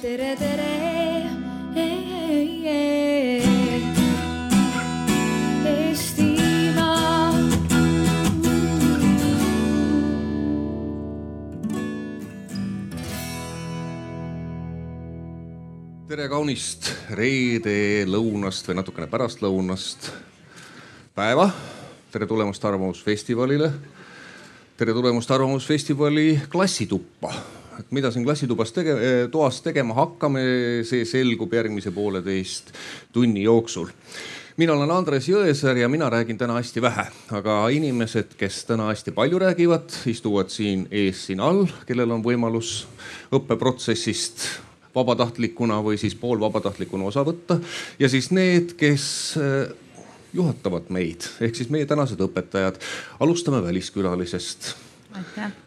tere, 0.00 0.36
tere. 0.36 0.68
Eestimaa. 5.70 7.34
tere 16.08 16.28
kaunist 16.32 16.88
reede 17.12 18.06
lõunast 18.08 18.66
või 18.70 18.80
natukene 18.80 19.06
pärastlõunast 19.06 20.10
päeva. 21.14 21.50
tere 22.10 22.26
tulemast 22.26 22.64
Arvamusfestivalile. 22.64 23.72
tere 24.76 24.92
tulemast 24.96 25.30
Arvamusfestivali 25.30 26.40
klassituppa. 26.48 27.59
Et 27.80 27.94
mida 27.96 28.10
siin 28.12 28.26
klassitubas 28.26 28.74
tege-, 28.76 28.98
toas 29.32 29.62
tegema 29.64 29.96
hakkame, 29.98 30.42
see 30.88 31.06
selgub 31.08 31.52
järgmise 31.54 31.92
pooleteist 31.94 32.74
tunni 33.12 33.46
jooksul 33.48 33.90
mina 34.60 34.74
olen 34.76 34.90
Andres 34.92 35.28
Jõesaar 35.30 35.78
ja 35.80 35.88
mina 35.88 36.10
räägin 36.12 36.38
täna 36.38 36.58
hästi 36.58 36.82
vähe, 36.82 37.06
aga 37.32 37.54
inimesed, 37.72 38.34
kes 38.36 38.64
täna 38.68 38.90
hästi 38.90 39.14
palju 39.16 39.38
räägivad, 39.40 39.94
istuvad 40.10 40.50
siin 40.52 40.86
ees, 40.90 41.22
siin 41.30 41.40
all, 41.40 41.64
kellel 41.88 42.10
on 42.12 42.24
võimalus 42.24 42.82
õppeprotsessist 43.32 44.44
vabatahtlikuna 44.94 45.78
või 45.86 45.96
siis 46.02 46.16
poolvabatahtlikuna 46.18 47.08
osa 47.08 47.24
võtta. 47.24 47.60
ja 47.98 48.08
siis 48.08 48.30
need, 48.36 48.74
kes 48.76 49.04
eh, 49.40 49.70
juhatavad 50.36 50.90
meid 50.92 51.28
ehk 51.40 51.56
siis 51.56 51.70
meie 51.70 51.86
tänased 51.86 52.20
õpetajad. 52.20 52.80
alustame 53.20 53.62
väliskülalisest. 53.62 54.74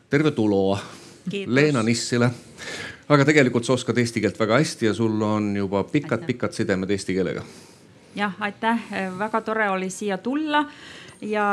terve 0.10 0.32
tulo 0.32 0.78
Leena 1.32 1.84
Nissile. 1.84 2.30
aga 3.10 3.26
tegelikult 3.26 3.66
sa 3.66 3.74
oskad 3.74 3.98
eesti 3.98 4.22
keelt 4.24 4.40
väga 4.40 4.58
hästi 4.60 4.86
ja 4.86 4.94
sul 4.94 5.22
on 5.22 5.56
juba 5.58 5.84
pikad-pikad 5.84 6.52
sidemed 6.56 6.90
eesti 6.90 7.14
keelega. 7.14 7.44
Jah, 8.16 8.36
aitäh, 8.40 8.80
väga 9.20 9.42
tore 9.42 9.70
oli 9.70 9.90
siia 9.90 10.18
tulla 10.18 10.66
ja 11.22 11.46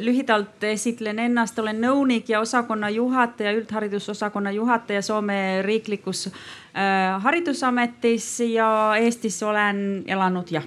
lühidalt 0.00 0.64
esitlen 0.64 1.18
ennast, 1.18 1.58
olen 1.58 1.80
nõunik 1.80 2.28
ja 2.28 2.40
osakonna 2.40 2.90
juhataja, 2.90 3.52
üldharidusosakonna 3.52 4.50
juhataja 4.50 5.02
Soome 5.02 5.62
riiklikus 5.62 6.26
äh, 6.26 7.22
haridusametis 7.22 8.40
ja 8.52 8.68
Eestis 9.00 9.42
olen 9.42 10.04
elanud 10.06 10.50
jah 10.50 10.64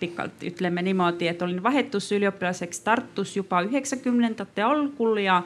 pikalt, 0.00 0.42
ütleme 0.44 0.82
niimoodi, 0.84 1.28
et 1.28 1.42
olin 1.42 1.62
vahetusüliõpilaseks 1.62 2.82
Tartus 2.84 3.36
juba 3.36 3.62
üheksakümnendate 3.64 4.62
algul 4.62 5.22
ja 5.22 5.40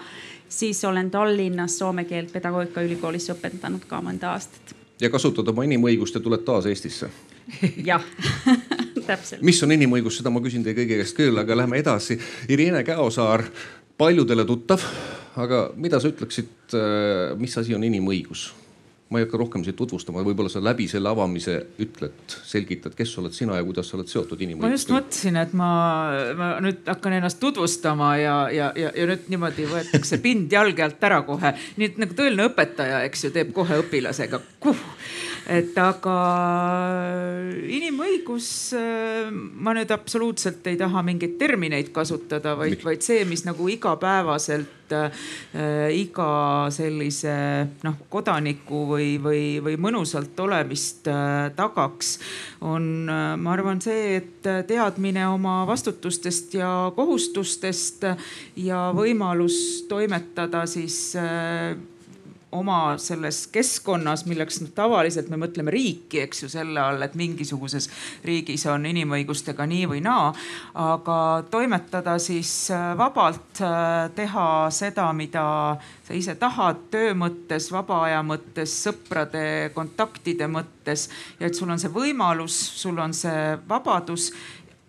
siis 0.50 0.84
olen 0.84 1.10
Tallinnas 1.10 1.78
soome 1.78 2.04
keelt 2.04 2.32
pedagoogikaülikoolis 2.32 3.30
õpetanud 3.34 3.86
ka 3.88 4.02
mõnda 4.04 4.34
aastat. 4.34 4.74
ja 5.00 5.10
kasutad 5.10 5.48
oma 5.48 5.64
inimõigust 5.64 6.14
ja 6.14 6.20
tuled 6.20 6.44
taas 6.44 6.66
Eestisse 6.66 7.10
jah 7.84 8.04
täpselt. 9.06 9.42
mis 9.42 9.62
on 9.62 9.74
inimõigus, 9.74 10.20
seda 10.20 10.32
ma 10.32 10.42
küsin 10.44 10.64
teie 10.66 10.76
kõigi 10.78 11.00
käest 11.00 11.16
küll, 11.18 11.38
aga 11.40 11.56
lähme 11.56 11.80
edasi. 11.80 12.18
Irene 12.52 12.82
Käosaar, 12.86 13.44
paljudele 13.98 14.44
tuttav, 14.48 14.84
aga 15.40 15.68
mida 15.76 16.00
sa 16.00 16.10
ütleksid, 16.10 16.52
äh, 16.74 17.36
mis 17.40 17.56
asi 17.58 17.74
on 17.76 17.86
inimõigus? 17.86 18.50
Ma 19.10 19.18
ei 19.18 19.24
hakka 19.26 19.38
rohkem 19.40 19.64
sind 19.66 19.74
tutvustama, 19.78 20.22
võib-olla 20.22 20.50
sa 20.52 20.62
läbi 20.62 20.86
selle 20.90 21.10
avamise 21.10 21.56
ütled, 21.82 22.34
selgitad, 22.46 22.94
kes 22.94 23.16
oled 23.18 23.34
sina 23.34 23.56
ja 23.58 23.64
kuidas 23.66 23.90
sa 23.90 23.96
oled 23.98 24.10
seotud 24.10 24.38
inimõigustega. 24.38 24.70
ma 24.70 24.76
just 24.76 24.92
mõtlesin, 24.94 25.38
et 25.40 25.54
ma, 25.58 25.70
ma 26.38 26.50
nüüd 26.62 26.86
hakkan 26.86 27.16
ennast 27.18 27.40
tutvustama 27.42 28.12
ja, 28.20 28.36
ja, 28.54 28.70
ja, 28.78 28.92
ja 28.94 29.08
nüüd 29.10 29.26
niimoodi 29.32 29.66
võetakse 29.70 30.20
pind 30.22 30.54
jalge 30.54 30.86
alt 30.86 31.02
ära 31.10 31.24
kohe. 31.26 31.56
nii 31.80 31.90
et 31.90 31.98
nagu 32.04 32.14
tõeline 32.18 32.46
õpetaja, 32.52 33.02
eks 33.08 33.26
ju, 33.26 33.32
teeb 33.34 33.50
kohe 33.56 33.82
õpilasega 33.82 34.42
kuh 34.62 34.86
et 35.48 35.76
aga 35.80 36.16
inimõigus, 37.70 38.48
äh, 38.76 39.30
ma 39.30 39.74
nüüd 39.76 39.90
absoluutselt 39.94 40.66
ei 40.70 40.78
taha 40.80 41.02
mingeid 41.06 41.38
termineid 41.40 41.92
kasutada, 41.94 42.56
vaid, 42.58 42.80
vaid 42.84 43.04
see, 43.04 43.24
mis 43.28 43.44
nagu 43.46 43.68
igapäevaselt 43.72 44.94
äh, 44.96 45.90
iga 45.96 46.68
sellise 46.74 47.34
noh, 47.86 47.98
kodaniku 48.12 48.84
või, 48.92 49.10
või, 49.22 49.44
või 49.64 49.76
mõnusalt 49.80 50.38
olemist 50.44 51.08
äh, 51.10 51.50
tagaks, 51.56 52.16
on, 52.60 53.08
äh, 53.08 53.36
ma 53.40 53.54
arvan, 53.54 53.80
see, 53.84 54.20
et 54.20 54.50
teadmine 54.68 55.26
oma 55.30 55.62
vastutustest 55.68 56.58
ja 56.58 56.72
kohustustest 56.96 58.06
ja 58.60 58.88
võimalus 58.96 59.86
toimetada 59.88 60.66
siis 60.70 61.14
äh, 61.18 61.76
oma 62.52 62.96
selles 62.98 63.44
keskkonnas, 63.52 64.24
milleks 64.26 64.60
noh, 64.64 64.72
tavaliselt 64.74 65.30
me 65.30 65.38
mõtleme 65.40 65.70
riiki, 65.70 66.22
eks 66.24 66.44
ju, 66.44 66.50
selle 66.50 66.80
all, 66.82 67.02
et 67.04 67.14
mingisuguses 67.18 67.88
riigis 68.26 68.66
on 68.70 68.86
inimõigustega 68.90 69.66
nii 69.70 69.86
või 69.90 70.02
naa. 70.04 70.32
aga 70.74 71.18
toimetada 71.50 72.18
siis 72.18 72.52
äh, 72.74 72.90
vabalt, 72.98 73.62
äh, 73.62 74.10
teha 74.14 74.46
seda, 74.74 75.12
mida 75.16 75.44
sa 76.06 76.16
ise 76.16 76.34
tahad 76.34 76.88
töö 76.90 77.14
mõttes, 77.14 77.70
vaba 77.72 78.02
aja 78.08 78.22
mõttes, 78.26 78.74
sõprade 78.82 79.70
kontaktide 79.74 80.48
mõttes 80.50 81.08
ja 81.38 81.46
et 81.46 81.54
sul 81.54 81.70
on 81.70 81.78
see 81.78 81.92
võimalus, 81.94 82.56
sul 82.80 82.98
on 82.98 83.14
see 83.14 83.54
vabadus 83.68 84.30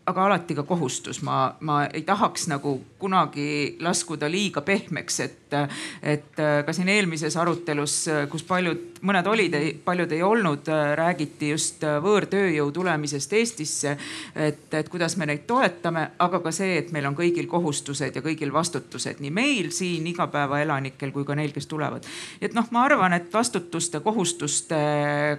aga 0.06 0.24
alati 0.26 0.56
ka 0.58 0.64
kohustus, 0.66 1.22
ma, 1.22 1.54
ma 1.62 1.84
ei 1.86 2.02
tahaks 2.06 2.48
nagu 2.50 2.74
kunagi 3.02 3.78
laskuda 3.86 4.30
liiga 4.32 4.64
pehmeks, 4.66 5.20
et, 5.22 5.56
et 6.02 6.42
ka 6.66 6.74
siin 6.74 6.90
eelmises 6.90 7.38
arutelus, 7.38 7.96
kus 8.32 8.46
paljud, 8.48 9.02
mõned 9.06 9.30
olid, 9.30 9.58
paljud 9.86 10.16
ei 10.16 10.24
olnud, 10.26 10.72
räägiti 10.98 11.52
just 11.54 11.86
võõrtööjõu 11.86 12.74
tulemisest 12.74 13.38
Eestisse. 13.38 13.96
et, 14.36 14.68
et 14.74 14.90
kuidas 14.90 15.18
me 15.22 15.30
neid 15.30 15.46
toetame, 15.50 16.08
aga 16.20 16.42
ka 16.42 16.54
see, 16.56 16.80
et 16.82 16.92
meil 16.96 17.06
on 17.10 17.18
kõigil 17.18 17.50
kohustused 17.50 18.18
ja 18.18 18.26
kõigil 18.26 18.54
vastutused, 18.54 19.22
nii 19.22 19.34
meil 19.34 19.72
siin 19.76 20.08
igapäevaelanikel 20.10 21.14
kui 21.14 21.26
ka 21.26 21.38
neil, 21.38 21.54
kes 21.54 21.70
tulevad. 21.70 22.10
et 22.42 22.58
noh, 22.58 22.66
ma 22.72 22.88
arvan, 22.90 23.14
et 23.14 23.34
vastutuste, 23.34 24.02
kohustuste 24.02 24.82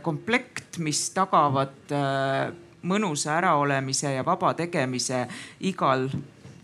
komplekt, 0.03 0.79
mis 0.79 1.09
tagavad 1.11 1.91
mõnusa 2.83 3.37
äraolemise 3.39 4.13
ja 4.15 4.25
vaba 4.25 4.55
tegemise 4.55 5.27
igal 5.61 6.09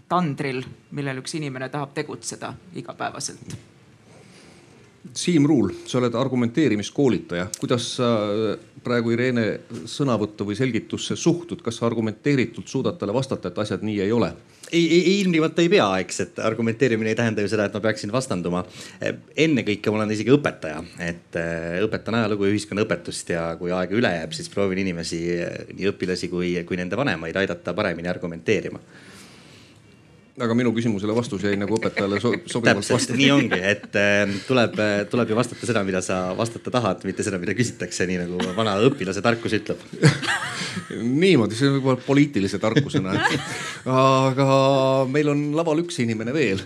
tandril, 0.09 0.63
millel 0.91 1.23
üks 1.23 1.37
inimene 1.39 1.69
tahab 1.69 1.95
tegutseda 1.95 2.55
igapäevaselt. 2.75 3.57
Siim 5.15 5.47
Ruul, 5.49 5.73
sa 5.87 5.99
oled 5.99 6.15
argumenteerimiskoolitaja, 6.15 7.47
kuidas 7.61 7.95
sa 7.97 8.09
praegu 8.89 9.13
Irene 9.15 9.47
sõnavõttu 9.89 10.47
või 10.49 10.57
selgitusse 10.59 11.17
suhtud, 11.17 11.63
kas 11.65 11.79
sa 11.79 11.87
argumenteeritult 11.89 12.69
suudad 12.69 12.99
talle 12.99 13.15
vastata, 13.17 13.53
et 13.53 13.61
asjad 13.65 13.85
nii 13.87 14.01
ei 14.07 14.15
ole? 14.15 14.33
ei, 14.73 14.85
ei 14.93 15.21
ilmtingimata 15.23 15.63
ei 15.65 15.71
pea, 15.73 15.87
eks, 16.03 16.21
et 16.25 16.41
argumenteerimine 16.45 17.13
ei 17.13 17.17
tähenda 17.17 17.41
ju 17.41 17.49
seda, 17.49 17.69
et 17.69 17.77
ma 17.77 17.81
peaksin 17.87 18.13
vastanduma. 18.13 18.65
ennekõike 19.37 19.93
ma 19.93 20.03
olen 20.03 20.13
isegi 20.13 20.33
õpetaja, 20.35 20.83
et 21.05 21.39
äh, 21.41 21.79
õpetan 21.87 22.19
ajalugu 22.21 22.49
ja 22.49 22.57
ühiskonnaõpetust 22.57 23.33
ja 23.33 23.45
kui 23.61 23.73
aega 23.73 23.97
üle 23.97 24.13
jääb, 24.19 24.35
siis 24.37 24.53
proovin 24.53 24.83
inimesi, 24.85 25.23
nii 25.73 25.93
õpilasi 25.93 26.29
kui, 26.33 26.53
kui 26.69 26.81
nende 26.81 27.01
vanemaid 27.01 27.41
aidata 27.41 27.77
paremini 27.77 28.13
argumenteerima 28.13 28.83
aga 30.39 30.55
minu 30.55 30.71
küsimusele 30.75 31.15
vastus 31.17 31.43
jäi 31.45 31.57
nagu 31.59 31.77
õpetajale 31.79 32.21
so 32.23 32.33
sobivalt 32.47 32.87
vastu. 32.87 33.17
nii 33.19 33.31
ongi, 33.35 33.59
et 33.59 33.97
äh, 33.99 34.35
tuleb, 34.47 34.77
tuleb 35.11 35.33
ju 35.33 35.39
vastata 35.39 35.69
seda, 35.69 35.83
mida 35.87 36.03
sa 36.05 36.21
vastata 36.39 36.73
tahad, 36.75 37.03
mitte 37.09 37.27
seda, 37.27 37.41
mida 37.43 37.57
küsitakse, 37.59 38.07
nii 38.09 38.21
nagu 38.23 38.53
vana 38.57 38.77
õpilase 38.87 39.23
tarkus 39.25 39.57
ütleb 39.59 39.83
niimoodi, 41.25 41.59
see 41.59 41.73
võib 41.75 41.91
olla 41.93 42.05
poliitilise 42.07 42.61
tarkusena. 42.63 43.17
aga 43.89 44.49
meil 45.11 45.33
on 45.35 45.49
laval 45.59 45.83
üks 45.85 45.99
inimene 46.05 46.35
veel. 46.35 46.63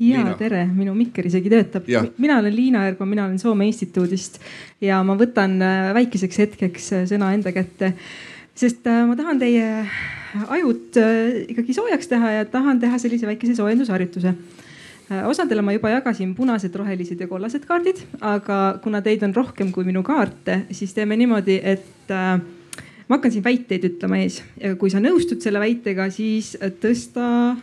ja 0.00 0.24
tere, 0.38 0.64
minu 0.68 0.94
mikker 0.98 1.26
isegi 1.32 1.52
töötab. 1.52 1.88
mina 2.18 2.38
olen 2.42 2.56
Liina 2.56 2.86
Ergo, 2.88 3.08
mina 3.08 3.26
olen 3.26 3.40
Soome 3.40 3.68
instituudist 3.70 4.40
ja 4.84 5.02
ma 5.06 5.16
võtan 5.16 5.58
äh, 5.64 5.90
väikeseks 5.96 6.44
hetkeks 6.44 6.92
äh, 6.92 7.04
sõna 7.10 7.32
enda 7.36 7.56
kätte, 7.56 7.94
sest 8.54 8.84
ma 8.84 9.16
tahan 9.16 9.40
teie 9.40 9.68
ajud 10.48 10.98
äh, 11.00 11.44
ikkagi 11.50 11.74
soojaks 11.74 12.10
teha 12.10 12.32
ja 12.38 12.44
tahan 12.48 12.80
teha 12.80 12.98
sellise 12.98 13.26
väikese 13.26 13.56
soojendusharjutuse. 13.58 14.34
Äh, 15.10 15.26
osadele 15.28 15.62
ma 15.62 15.74
juba 15.74 15.90
jagasin 15.96 16.34
punased, 16.38 16.74
rohelised 16.74 17.20
ja 17.20 17.28
kollased 17.30 17.66
kaardid, 17.68 18.02
aga 18.20 18.60
kuna 18.84 19.02
teid 19.02 19.24
on 19.26 19.34
rohkem 19.34 19.72
kui 19.74 19.86
minu 19.88 20.04
kaarte, 20.06 20.64
siis 20.76 20.94
teeme 20.94 21.18
niimoodi, 21.18 21.58
et 21.62 22.14
äh, 22.14 22.38
ma 23.08 23.18
hakkan 23.18 23.34
siin 23.34 23.44
väiteid 23.44 23.88
ütlema 23.90 24.22
ees 24.22 24.40
ja 24.60 24.76
kui 24.78 24.92
sa 24.92 25.02
nõustud 25.02 25.42
selle 25.42 25.62
väitega, 25.62 26.06
siis 26.14 26.52
tõsta, 26.82 27.56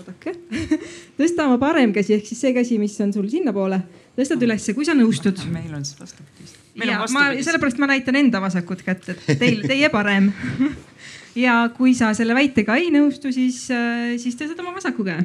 oodake 0.00 0.36
tõsta 1.20 1.48
oma 1.48 1.60
parem 1.60 1.92
käsi 1.96 2.16
ehk 2.16 2.28
siis 2.28 2.40
see 2.46 2.56
käsi, 2.56 2.80
mis 2.80 2.96
on 3.04 3.12
sul 3.12 3.28
sinnapoole, 3.28 3.82
tõstad 4.16 4.48
ülesse, 4.48 4.72
kui 4.76 4.88
sa 4.88 4.96
nõustud. 4.96 5.44
meil 5.52 5.74
on 5.76 5.84
siis 5.84 6.00
vastupidi. 6.00 6.56
ja 6.88 7.04
ma 7.12 7.30
sellepärast 7.36 7.84
ma 7.84 7.92
näitan 7.92 8.16
enda 8.16 8.40
vasakut 8.40 8.80
kätt, 8.86 9.10
et 9.12 9.34
teil, 9.36 9.60
teie 9.68 9.92
parem 9.92 10.32
ja 11.36 11.68
kui 11.76 11.94
sa 11.96 12.12
selle 12.16 12.36
väitega 12.36 12.76
ei 12.80 12.90
nõustu, 12.94 13.32
siis, 13.34 13.64
äh, 13.74 14.14
siis 14.20 14.36
tõstad 14.38 14.60
oma 14.62 14.74
vasaku 14.76 15.04
käe, 15.06 15.24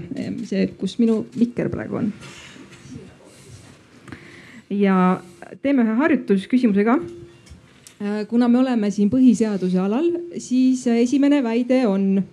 see, 0.49 0.67
kus 0.79 0.97
minu 0.99 1.23
mikker 1.37 1.69
praegu 1.73 2.01
on. 2.01 2.13
ja 4.73 5.21
teeme 5.61 5.83
ühe 5.85 5.97
harjutusküsimuse 5.99 6.85
ka. 6.87 6.97
kuna 8.27 8.47
me 8.47 8.59
oleme 8.59 8.89
siin 8.91 9.09
põhiseaduse 9.09 9.79
alal, 9.79 10.09
siis 10.37 10.87
esimene 10.87 11.43
väide 11.43 11.85
on, 11.87 12.23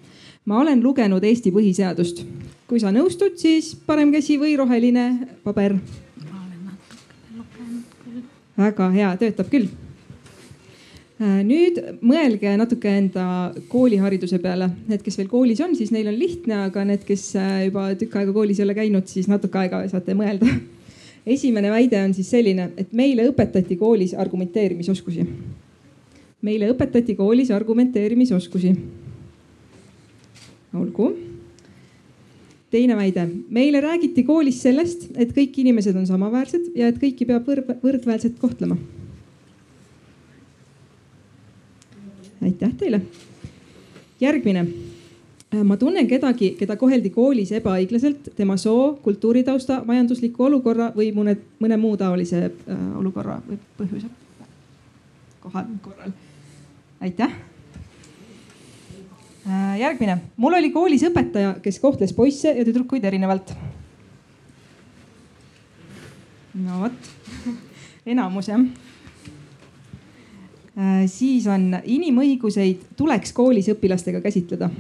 ma 0.45 0.61
olen 0.61 0.83
lugenud 0.83 1.25
Eesti 1.25 1.53
põhiseadust. 1.53 2.25
kui 2.67 2.81
sa 2.81 2.93
nõustud, 2.95 3.37
siis 3.37 3.75
parem 3.87 4.13
käsi 4.13 4.39
või 4.39 4.57
roheline 4.57 5.37
paber. 5.45 5.79
väga 8.61 8.91
hea, 8.93 9.15
töötab 9.17 9.49
küll 9.49 9.69
Äh, 9.69 9.90
nüüd 11.21 11.77
mõelge 12.01 12.53
natuke 12.57 12.91
enda 12.97 13.25
koolihariduse 13.69 14.39
peale, 14.41 14.71
need, 14.89 15.03
kes 15.05 15.19
veel 15.21 15.29
koolis 15.29 15.61
on, 15.61 15.75
siis 15.77 15.93
neil 15.93 16.09
on 16.09 16.17
lihtne, 16.17 16.63
aga 16.71 16.85
need, 16.89 17.03
kes 17.05 17.25
äh, 17.37 17.57
juba 17.67 17.91
tükk 18.01 18.17
aega 18.23 18.33
koolis 18.33 18.61
ei 18.61 18.65
ole 18.65 18.77
käinud, 18.79 19.09
siis 19.11 19.29
natuke 19.29 19.61
aega 19.61 19.83
saate 19.91 20.17
mõelda. 20.17 20.49
esimene 21.37 21.73
väide 21.73 22.01
on 22.01 22.15
siis 22.17 22.31
selline, 22.33 22.71
et 22.81 22.95
meile 22.97 23.27
õpetati 23.29 23.77
koolis 23.77 24.15
argumenteerimisoskusi. 24.17 25.27
meile 26.41 26.71
õpetati 26.73 27.17
koolis 27.17 27.51
argumenteerimisoskusi. 27.53 28.73
olgu. 30.75 31.11
teine 32.71 32.97
väide, 32.97 33.27
meile 33.51 33.81
räägiti 33.81 34.25
koolis 34.25 34.63
sellest, 34.63 35.11
et 35.17 35.37
kõik 35.37 35.61
inimesed 35.61 35.97
on 35.97 36.07
samaväärsed 36.07 36.73
ja 36.75 36.89
et 36.89 36.97
kõiki 36.97 37.27
peab 37.29 37.45
võrd 37.45 37.77
võrdväärselt 37.83 38.41
kohtlema 38.41 38.79
aitäh 42.43 42.73
teile. 42.77 43.01
järgmine. 44.21 44.67
Äh, 45.55 45.65
ma 45.65 45.77
tunnen 45.77 46.07
kedagi, 46.09 46.51
keda 46.59 46.77
koheldi 46.77 47.11
koolis 47.11 47.53
ebaõiglaselt 47.53 48.29
tema 48.37 48.57
soo, 48.57 48.99
kultuuritausta, 49.03 49.83
majandusliku 49.87 50.45
olukorra 50.45 50.93
või 50.97 51.11
mõne, 51.17 51.37
mõne 51.59 51.77
muu 51.81 51.97
taolise 51.97 52.45
äh, 52.47 52.83
olukorra 52.99 53.41
või 53.49 53.59
põhjuse 53.79 54.11
kohal, 55.41 55.65
korral. 55.83 56.13
aitäh 57.01 57.33
äh, 59.49 59.81
järgmine, 59.81 60.21
mul 60.37 60.55
oli 60.61 60.71
koolis 60.71 61.03
õpetaja, 61.09 61.57
kes 61.65 61.81
kohtles 61.81 62.13
poisse 62.13 62.53
ja 62.53 62.65
tüdrukuid 62.65 63.05
erinevalt. 63.05 63.55
no 66.55 66.85
vot, 66.85 67.11
enamus 68.15 68.53
jah 68.53 68.61
siis 71.11 71.47
on 71.51 71.75
inimõiguseid 71.85 72.85
tuleks 72.97 73.33
koolis 73.37 73.69
õpilastega 73.73 74.21
käsitleda. 74.25 74.71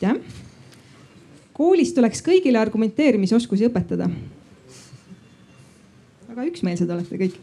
jah. 0.00 0.16
koolis 1.52 1.92
tuleks 1.94 2.22
kõigile 2.22 2.58
argumenteerimisoskusi 2.58 3.68
õpetada. 3.68 4.10
väga 6.28 6.48
üksmeelsed 6.50 6.90
olete 6.90 7.16
kõik. 7.16 7.38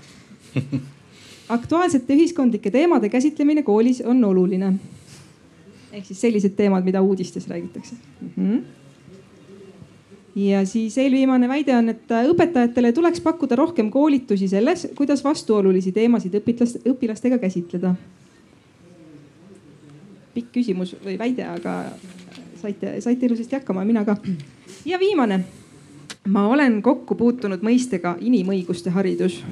aktuaalsete 1.49 2.13
ühiskondlike 2.13 2.71
teemade 2.71 3.09
käsitlemine 3.09 3.63
koolis 3.63 4.01
on 4.01 4.23
oluline. 4.23 4.73
ehk 5.91 6.05
siis 6.05 6.21
sellised 6.21 6.55
teemad, 6.55 6.83
mida 6.83 7.01
uudistes 7.01 7.47
räägitakse 7.47 7.95
mm. 8.21 8.31
-hmm 8.37 8.82
ja 10.35 10.65
siis 10.65 10.97
eelviimane 10.97 11.47
väide 11.47 11.75
on, 11.77 11.89
et 11.93 12.11
õpetajatele 12.29 12.93
tuleks 12.93 13.21
pakkuda 13.21 13.55
rohkem 13.55 13.91
koolitusi 13.91 14.47
selles, 14.47 14.87
kuidas 14.95 15.23
vastuolulisi 15.23 15.91
teemasid 15.91 16.35
õpilaste, 16.41 16.81
õpilastega 16.89 17.37
käsitleda. 17.41 17.95
pikk 20.33 20.51
küsimus 20.51 20.95
või 21.05 21.17
väide, 21.17 21.45
aga 21.45 21.73
saite, 22.61 23.01
saite 23.01 23.25
ilusasti 23.25 23.55
hakkama, 23.55 23.85
mina 23.85 24.05
ka. 24.05 24.17
ja 24.85 24.99
viimane. 24.99 25.43
ma 26.27 26.47
olen 26.47 26.81
kokku 26.81 27.15
puutunud 27.15 27.61
mõistega 27.61 28.17
inimõiguste 28.19 28.89
haridus 28.89 29.43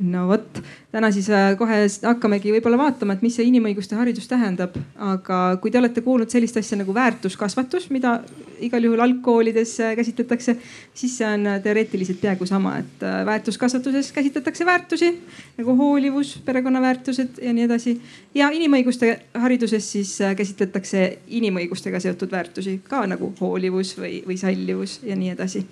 no 0.00 0.26
vot, 0.28 0.58
täna 0.92 1.08
siis 1.12 1.28
äh, 1.32 1.54
kohe 1.58 1.78
hakkamegi 2.02 2.52
võib-olla 2.52 2.78
vaatama, 2.80 3.16
et 3.16 3.22
mis 3.24 3.36
see 3.38 3.46
inimõiguste 3.48 3.96
haridus 3.96 4.28
tähendab. 4.28 4.76
aga 4.96 5.56
kui 5.62 5.70
te 5.70 5.78
olete 5.78 6.02
kuulnud 6.04 6.30
sellist 6.30 6.56
asja 6.60 6.76
nagu 6.76 6.94
väärtuskasvatus, 6.94 7.88
mida 7.94 8.18
igal 8.60 8.84
juhul 8.84 9.00
algkoolides 9.00 9.72
äh, 9.80 9.94
käsitletakse, 9.96 10.56
siis 10.94 11.16
see 11.18 11.28
on 11.28 11.46
äh, 11.46 11.60
teoreetiliselt 11.64 12.20
peaaegu 12.20 12.46
sama, 12.46 12.76
et 12.82 13.06
väärtuskasvatuses 13.26 14.12
käsitletakse 14.12 14.66
väärtusi 14.66 15.10
nagu 15.56 15.76
hoolivus, 15.76 16.36
perekonnaväärtused 16.44 17.42
ja 17.42 17.56
nii 17.56 17.66
edasi. 17.70 17.96
ja 18.34 18.50
inimõiguste 18.52 19.16
hariduses 19.34 19.92
siis 19.92 20.16
käsitletakse 20.36 21.18
inimõigustega 21.26 22.00
seotud 22.00 22.32
väärtusi 22.32 22.80
ka 22.84 23.06
nagu 23.06 23.32
hoolivus 23.40 23.96
või, 23.98 24.20
või 24.26 24.36
sallivus 24.36 25.00
ja 25.02 25.16
nii 25.16 25.32
edasi. 25.32 25.66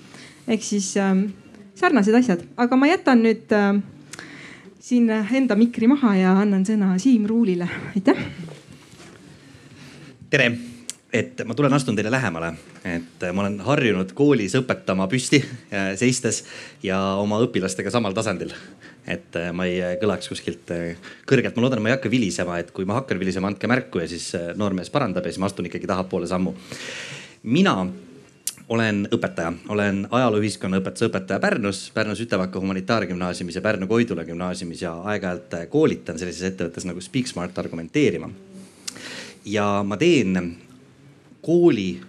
ehk 0.48 0.62
siis 0.62 0.96
ähm, 0.96 1.26
sarnased 1.74 2.14
asjad, 2.14 2.44
aga 2.56 2.76
ma 2.78 2.88
jätan 2.88 3.22
nüüd 3.24 3.52
äh, 3.54 3.74
siin 4.84 5.08
enda 5.08 5.56
mikri 5.56 5.88
maha 5.88 6.12
ja 6.18 6.34
annan 6.42 6.64
sõna 6.68 6.92
Siim 7.00 7.24
Ruulile, 7.28 7.64
aitäh. 7.94 8.18
tere, 10.30 10.48
et 11.14 11.40
ma 11.48 11.56
tulen, 11.56 11.72
astun 11.72 11.96
teile 11.96 12.12
lähemale, 12.12 12.50
et 12.84 13.24
ma 13.32 13.46
olen 13.46 13.56
harjunud 13.64 14.12
koolis 14.16 14.56
õpetama 14.60 15.06
püsti 15.08 15.40
seistes 15.96 16.42
ja 16.84 16.98
oma 17.22 17.40
õpilastega 17.46 17.92
samal 17.94 18.16
tasandil. 18.16 18.52
et 19.08 19.36
ma 19.52 19.64
ei 19.68 19.80
kõlaks 20.00 20.28
kuskilt 20.32 20.68
kõrgelt, 21.28 21.56
ma 21.56 21.64
loodan, 21.64 21.80
et 21.80 21.84
ma 21.84 21.92
ei 21.92 21.96
hakka 21.96 22.12
vilisema, 22.12 22.58
et 22.60 22.70
kui 22.76 22.84
ma 22.84 23.00
hakkan 23.00 23.20
vilisema, 23.20 23.48
andke 23.48 23.68
märku 23.68 24.04
ja 24.04 24.08
siis 24.08 24.32
noormees 24.56 24.92
parandab 24.92 25.24
ja 25.24 25.32
siis 25.32 25.40
ma 25.40 25.48
astun 25.48 25.68
ikkagi 25.68 25.88
tahapoole 25.88 26.28
sammu. 26.28 26.52
mina 27.42 27.78
olen 28.68 29.04
õpetaja, 29.12 29.52
olen 29.68 30.06
ajalooühiskonna 30.10 30.80
õpetuse 30.80 31.08
õpetaja 31.10 31.40
Pärnus, 31.40 31.90
Pärnu 31.94 32.16
Sütevaka 32.16 32.60
humanitaargümnaasiumis 32.60 33.58
ja 33.58 33.62
Pärnu 33.62 33.86
Koidula 33.86 34.24
gümnaasiumis 34.24 34.82
ja 34.82 34.94
aeg-ajalt 35.12 35.56
koolitan 35.68 36.18
sellises 36.18 36.52
ettevõttes 36.52 36.86
nagu 36.88 37.00
Speaksmart 37.00 37.58
argumenteerima. 37.58 38.30
ja 39.44 39.82
ma 39.84 39.96
teen 39.96 40.56
kooli 41.42 42.00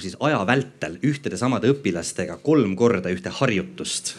siis 0.00 0.16
aja 0.20 0.46
vältel 0.46 0.98
ühtede 1.02 1.36
samade 1.36 1.70
õpilastega 1.72 2.38
kolm 2.42 2.76
korda 2.76 3.10
ühte 3.10 3.32
harjutust 3.32 4.14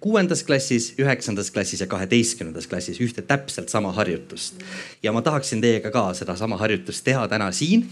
kuuendas 0.00 0.42
klassis, 0.42 0.94
üheksandas 0.98 1.50
klassis 1.50 1.80
ja 1.80 1.86
kaheteistkümnendas 1.86 2.66
klassis 2.66 3.00
ühte 3.00 3.22
täpselt 3.22 3.68
sama 3.68 3.92
harjutust. 3.92 4.62
ja 5.02 5.12
ma 5.12 5.22
tahaksin 5.22 5.60
teiega 5.60 5.90
ka 5.90 6.14
sedasama 6.14 6.56
harjutust 6.56 7.04
teha 7.04 7.28
täna 7.28 7.52
siin. 7.52 7.88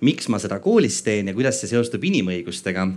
miks 0.00 0.28
ma 0.28 0.38
seda 0.38 0.58
koolis 0.58 1.02
teen 1.02 1.28
ja 1.28 1.34
kuidas 1.34 1.60
see 1.60 1.74
seostub 1.74 2.04
inimõigustega? 2.04 2.88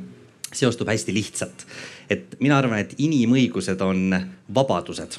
Seostub 0.53 0.87
hästi 0.87 1.13
lihtsalt. 1.13 1.65
et 2.09 2.35
mina 2.39 2.57
arvan, 2.57 2.79
et 2.79 2.93
inimõigused 2.97 3.81
on 3.81 4.15
vabadused, 4.53 5.17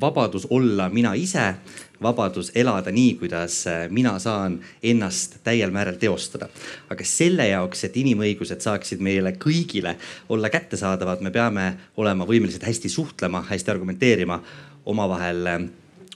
vabadus 0.00 0.46
olla 0.50 0.88
mina 0.88 1.14
ise 1.14 1.54
vabadus 2.02 2.52
elada 2.54 2.90
nii, 2.94 3.14
kuidas 3.18 3.66
äh, 3.66 3.86
mina 3.90 4.18
saan 4.18 4.60
ennast 4.82 5.38
täiel 5.44 5.70
määral 5.74 5.98
teostada. 5.98 6.48
aga 6.90 7.04
selle 7.04 7.48
jaoks, 7.48 7.84
et 7.84 7.96
inimõigused 7.96 8.62
saaksid 8.62 9.02
meile 9.02 9.34
kõigile 9.34 9.96
olla 10.28 10.50
kättesaadavad, 10.50 11.20
me 11.20 11.30
peame 11.30 11.68
olema 11.96 12.26
võimelised 12.26 12.64
hästi 12.64 12.88
suhtlema, 12.88 13.42
hästi 13.50 13.70
argumenteerima, 13.70 14.42
omavahel 14.86 15.46
äh, 15.46 15.60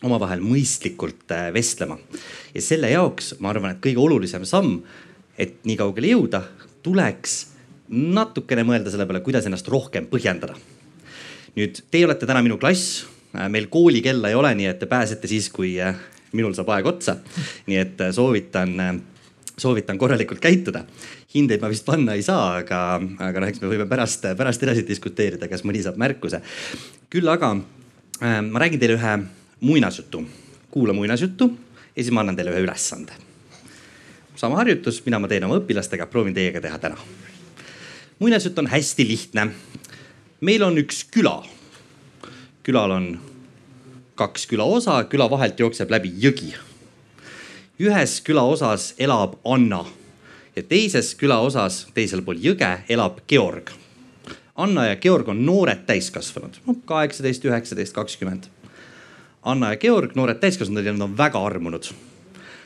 omavahel 0.02 0.42
mõistlikult 0.42 1.30
äh, 1.30 1.50
vestlema. 1.54 1.98
ja 2.54 2.62
selle 2.62 2.90
jaoks 2.90 3.34
ma 3.40 3.50
arvan, 3.50 3.74
et 3.74 3.82
kõige 3.82 3.98
olulisem 3.98 4.46
samm, 4.46 4.82
et 5.38 5.62
nii 5.64 5.76
kaugele 5.76 6.14
jõuda, 6.14 6.42
tuleks 6.82 7.51
natukene 7.92 8.64
mõelda 8.64 8.90
selle 8.90 9.06
peale, 9.06 9.20
kuidas 9.24 9.46
ennast 9.46 9.68
rohkem 9.68 10.08
põhjendada. 10.10 10.56
nüüd 11.56 11.82
teie 11.90 12.06
olete 12.08 12.26
täna 12.26 12.40
minu 12.42 12.56
klass 12.58 13.04
Äh, 13.38 13.48
meil 13.48 13.66
koolikella 13.72 14.28
ei 14.28 14.36
ole, 14.36 14.52
nii 14.54 14.68
et 14.68 14.78
te 14.82 14.86
pääsete 14.86 15.28
siis, 15.28 15.48
kui 15.52 15.72
äh, 15.80 15.96
minul 16.36 16.52
saab 16.56 16.68
aeg 16.74 16.86
otsa. 16.86 17.16
nii 17.66 17.78
et 17.80 18.00
äh, 18.04 18.10
soovitan, 18.12 19.00
soovitan 19.56 19.98
korralikult 19.98 20.40
käituda. 20.40 20.84
hindeid 21.34 21.62
ma 21.62 21.70
vist 21.72 21.86
panna 21.88 22.12
ei 22.12 22.22
saa, 22.22 22.58
aga, 22.60 23.00
aga 23.24 23.40
noh, 23.40 23.48
eks 23.48 23.62
me 23.62 23.72
võime 23.72 23.88
pärast, 23.88 24.28
pärast 24.36 24.62
edasi 24.62 24.84
diskuteerida, 24.88 25.48
kas 25.48 25.64
mõni 25.64 25.80
saab 25.82 25.96
märkuse. 25.96 26.42
küll 27.10 27.28
aga 27.28 27.54
ma 27.56 28.60
räägin 28.60 28.80
teile 28.80 28.98
ühe 29.00 29.16
muinasjutu. 29.60 30.26
kuula 30.70 30.92
muinasjuttu 30.92 31.48
ja 31.96 32.02
siis 32.02 32.12
ma 32.12 32.20
annan 32.20 32.36
teile 32.36 32.52
ühe 32.52 32.66
ülesande. 32.66 33.16
sama 34.36 34.60
harjutus, 34.60 35.00
mida 35.06 35.18
ma 35.18 35.28
teen 35.28 35.44
oma 35.44 35.56
õpilastega, 35.56 36.06
proovin 36.06 36.34
teiega 36.34 36.60
teha 36.60 36.78
täna. 36.78 37.00
Muinasjutt 38.18 38.58
on 38.58 38.66
hästi 38.66 39.08
lihtne. 39.08 39.48
meil 40.40 40.62
on 40.62 40.78
üks 40.78 41.04
küla 41.10 41.42
külal 42.62 42.90
on 42.90 43.20
kaks 44.14 44.46
külaosa, 44.46 45.04
küla 45.10 45.30
vahelt 45.30 45.60
jookseb 45.60 45.90
läbi 45.90 46.12
jõgi. 46.22 46.54
ühes 47.80 48.20
külaosas 48.22 48.94
elab 48.98 49.34
Anna 49.44 49.84
ja 50.56 50.62
teises 50.62 51.14
külaosas, 51.18 51.86
teisel 51.94 52.22
pool 52.22 52.38
jõge 52.38 52.84
elab 52.88 53.18
Georg. 53.28 53.72
Anna 54.56 54.86
ja 54.86 54.96
Georg 54.96 55.28
on 55.28 55.46
noored 55.46 55.86
täiskasvanud, 55.86 56.60
kaheksateist, 56.84 57.44
üheksateist, 57.44 57.94
kakskümmend. 57.94 58.46
Anna 59.42 59.72
ja 59.72 59.76
Georg, 59.76 60.14
noored 60.14 60.38
täiskasvanud 60.38 60.84
nad 60.84 61.00
on 61.00 61.18
väga 61.18 61.40
armunud. 61.46 61.88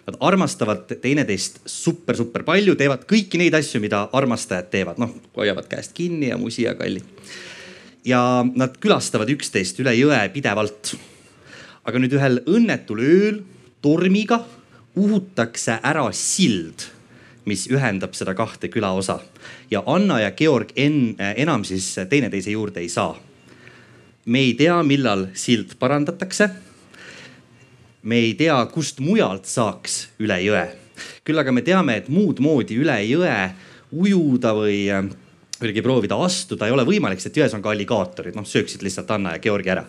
Nad 0.07 0.17
armastavad 0.23 0.87
teineteist 1.03 1.59
super-super 1.67 2.45
palju, 2.47 2.77
teevad 2.79 3.03
kõiki 3.11 3.41
neid 3.41 3.55
asju, 3.59 3.81
mida 3.83 4.05
armastajad 4.15 4.69
teevad, 4.71 5.01
noh 5.03 5.17
hoiavad 5.35 5.67
käest 5.71 5.97
kinni 5.97 6.31
ja 6.31 6.39
musi 6.39 6.63
ja 6.63 6.77
kalli. 6.79 7.03
ja 8.07 8.45
nad 8.55 8.77
külastavad 8.79 9.31
üksteist 9.35 9.81
üle 9.83 9.97
jõe 9.99 10.29
pidevalt. 10.33 10.95
aga 11.85 11.99
nüüd 11.99 12.13
ühel 12.13 12.43
õnnetul 12.47 13.03
ööl 13.03 13.43
tormiga 13.83 14.45
uhutakse 14.97 15.81
ära 15.83 16.07
sild 16.13 16.87
mis 17.47 17.67
ühendab 17.71 18.15
seda 18.19 18.35
kahte 18.35 18.69
külaosa 18.73 19.21
ja 19.71 19.83
Anna 19.87 20.19
ja 20.21 20.33
Georg 20.37 20.73
en, 20.77 21.17
enam 21.19 21.65
siis 21.65 21.95
teineteise 22.11 22.51
juurde 22.51 22.83
ei 22.83 22.89
saa. 22.89 23.17
me 24.27 24.39
ei 24.39 24.55
tea, 24.55 24.83
millal 24.83 25.29
sild 25.35 25.77
parandatakse. 25.79 26.51
Me 28.07 28.23
ei 28.23 28.35
tea, 28.39 28.57
kust 28.71 29.01
mujalt 29.03 29.49
saaks 29.51 30.07
üle 30.23 30.39
jõe. 30.45 30.67
küll 31.27 31.39
aga 31.39 31.53
me 31.53 31.63
teame, 31.67 31.97
et 31.99 32.09
muud 32.09 32.41
moodi 32.41 32.79
üle 32.79 32.97
jõe 33.05 33.37
ujuda 33.93 34.53
või 34.57 34.79
kuidagi 35.59 35.83
proovida 35.83 36.19
astuda 36.25 36.69
ei 36.69 36.75
ole 36.75 36.85
võimalik, 36.87 37.21
sest 37.21 37.37
jões 37.37 37.55
on 37.57 37.65
ka 37.65 37.73
alligaatorid, 37.73 38.37
noh 38.37 38.47
sööksid 38.47 38.85
lihtsalt 38.85 39.11
Anna 39.11 39.35
ja 39.37 39.43
Georgi 39.43 39.73
ära. 39.73 39.85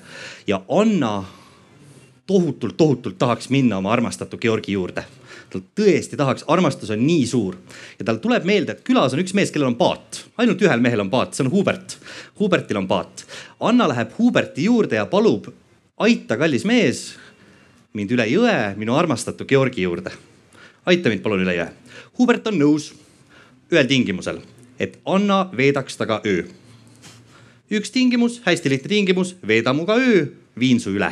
ja 0.47 0.61
Anna 0.69 1.23
tohutult, 2.27 2.77
tohutult 2.77 3.17
tahaks 3.17 3.49
minna 3.49 3.77
oma 3.77 3.93
armastatu 3.93 4.39
Georgi 4.41 4.75
juurde 4.75 5.05
tal 5.47 5.63
tõesti 5.79 6.17
tahaks, 6.19 6.43
armastus 6.51 6.89
on 6.91 7.05
nii 7.07 7.27
suur 7.27 7.55
ja 7.99 8.05
tal 8.07 8.19
tuleb 8.23 8.43
meelde, 8.47 8.75
et 8.75 8.83
külas 8.87 9.13
on 9.15 9.21
üks 9.23 9.35
mees, 9.37 9.51
kellel 9.53 9.71
on 9.71 9.77
paat, 9.79 10.25
ainult 10.41 10.61
ühel 10.63 10.83
mehel 10.83 11.05
on 11.05 11.11
paat, 11.13 11.37
see 11.37 11.45
on 11.45 11.51
Hubert. 11.53 11.95
Hubertil 12.39 12.81
on 12.81 12.87
paat. 12.89 13.23
Anna 13.63 13.87
läheb 13.87 14.11
Huberti 14.17 14.67
juurde 14.67 14.99
ja 14.99 15.05
palub, 15.07 15.47
aita, 16.03 16.35
kallis 16.39 16.67
mees, 16.67 17.05
mind 17.97 18.13
üle 18.13 18.27
jõe 18.29 18.55
minu 18.77 18.95
armastatu 18.95 19.45
Georgi 19.49 19.83
juurde. 19.83 20.13
aita 20.85 21.09
mind 21.09 21.25
palun 21.25 21.43
üle 21.43 21.57
jõe. 21.57 21.67
Hubert 22.19 22.47
on 22.47 22.59
nõus 22.61 22.93
ühel 23.71 23.87
tingimusel, 23.89 24.41
et 24.79 24.99
Anna 25.05 25.49
veedaks 25.51 25.97
temaga 25.97 26.21
öö. 26.25 26.47
üks 27.71 27.91
tingimus, 27.91 28.41
hästi 28.45 28.69
lihtne 28.69 28.89
tingimus, 28.89 29.35
veeda 29.41 29.73
muga 29.73 29.97
öö, 29.97 30.27
viin 30.59 30.79
su 30.79 30.93
üle. 30.93 31.11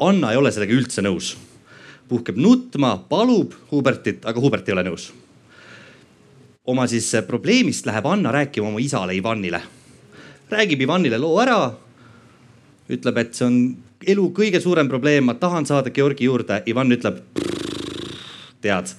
Anna 0.00 0.32
ei 0.32 0.36
ole 0.36 0.52
sellega 0.52 0.72
üldse 0.72 1.02
nõus 1.02 1.36
puhkeb 2.08 2.36
nutma, 2.36 2.96
palub 3.08 3.54
Hubertit, 3.70 4.24
aga 4.28 4.40
Hubert 4.40 4.68
ei 4.68 4.76
ole 4.76 4.84
nõus. 4.86 5.12
oma 6.64 6.86
siis 6.88 7.10
probleemist 7.26 7.84
läheb 7.86 8.06
Anna 8.08 8.32
rääkima 8.32 8.68
oma 8.68 8.80
isale 8.80 9.16
Ivanile. 9.16 9.62
räägib 10.50 10.80
Ivanile 10.80 11.18
loo 11.18 11.40
ära. 11.40 11.74
ütleb, 12.88 13.18
et 13.18 13.34
see 13.34 13.46
on 13.46 13.76
elu 14.06 14.26
kõige 14.36 14.60
suurem 14.60 14.88
probleem, 14.88 15.24
ma 15.24 15.34
tahan 15.34 15.66
saada 15.66 15.90
Georgi 15.90 16.28
juurde. 16.28 16.62
Ivan 16.66 16.92
ütleb, 16.92 17.22
tead, 18.64 18.94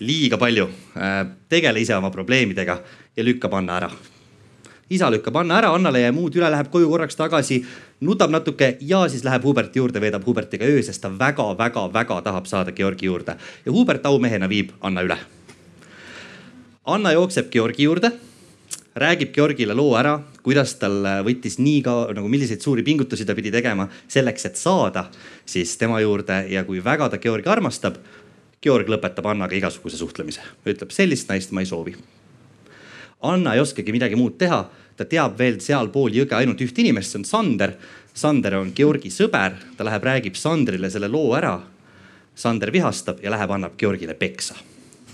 liiga 0.00 0.38
palju, 0.40 0.68
tegele 1.48 1.80
ise 1.80 1.96
oma 1.96 2.10
probleemidega 2.14 2.80
ja 3.16 3.24
lükkab 3.24 3.54
Anna 3.60 3.78
ära 3.82 3.90
isa 4.90 5.10
lükkab 5.10 5.36
Anna 5.36 5.58
ära, 5.58 5.72
Annale 5.74 6.00
ei 6.00 6.06
jää 6.06 6.14
muud 6.14 6.34
üle, 6.36 6.48
läheb 6.52 6.68
koju 6.72 6.88
korraks 6.90 7.16
tagasi, 7.16 7.60
nutab 8.04 8.32
natuke 8.32 8.74
ja 8.84 9.04
siis 9.08 9.24
läheb 9.24 9.44
Huberti 9.44 9.80
juurde, 9.80 10.00
veedab 10.00 10.26
Hubertiga 10.26 10.68
öö, 10.68 10.82
sest 10.82 11.02
ta 11.02 11.10
väga-väga-väga 11.10 12.20
tahab 12.26 12.46
saada 12.46 12.72
Georgi 12.72 13.06
juurde. 13.06 13.36
ja 13.64 13.72
Hubert 13.72 14.06
aumehena 14.06 14.48
viib 14.48 14.70
Anna 14.80 15.02
üle. 15.02 15.16
Anna 16.84 17.12
jookseb 17.12 17.50
Georgi 17.50 17.88
juurde, 17.88 18.12
räägib 18.94 19.32
Georgile 19.34 19.74
loo 19.74 19.94
ära, 19.98 20.18
kuidas 20.42 20.76
tal 20.78 21.00
võttis 21.26 21.58
nii 21.58 21.82
kaua, 21.82 22.12
nagu 22.14 22.28
milliseid 22.30 22.62
suuri 22.62 22.84
pingutusi 22.86 23.26
ta 23.26 23.34
pidi 23.34 23.50
tegema 23.54 23.88
selleks, 24.08 24.46
et 24.46 24.60
saada 24.60 25.08
siis 25.46 25.76
tema 25.80 26.00
juurde 26.00 26.44
ja 26.50 26.64
kui 26.64 26.82
väga 26.84 27.08
ta 27.10 27.18
Georgi 27.18 27.50
armastab. 27.50 27.98
Georg 28.64 28.88
lõpetab 28.88 29.26
Annaga 29.28 29.56
igasuguse 29.58 29.98
suhtlemise, 30.00 30.40
ütleb 30.64 30.92
sellist 30.94 31.28
naist 31.28 31.52
ma 31.52 31.60
ei 31.60 31.68
soovi 31.68 31.92
Anna 33.24 33.54
ei 33.54 33.60
oskagi 33.60 33.92
midagi 33.92 34.16
muud 34.16 34.38
teha. 34.38 34.64
ta 34.96 35.04
teab 35.10 35.38
veel 35.38 35.56
sealpool 35.58 36.12
jõge 36.14 36.36
ainult 36.38 36.60
üht 36.62 36.76
inimest, 36.78 37.10
see 37.10 37.18
on 37.18 37.24
Sander. 37.26 37.72
Sander 38.14 38.54
on 38.60 38.68
Georgi 38.76 39.10
sõber, 39.10 39.56
ta 39.74 39.82
läheb, 39.82 40.04
räägib 40.06 40.36
Sandrile 40.38 40.86
selle 40.90 41.08
loo 41.10 41.32
ära. 41.34 41.56
Sander 42.38 42.70
vihastab 42.70 43.18
ja 43.24 43.32
läheb, 43.34 43.50
annab 43.50 43.74
Georgile 43.80 44.14
peksa. 44.14 44.54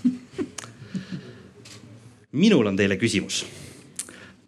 minul 2.43 2.69
on 2.69 2.77
teile 2.77 2.99
küsimus. 3.01 3.41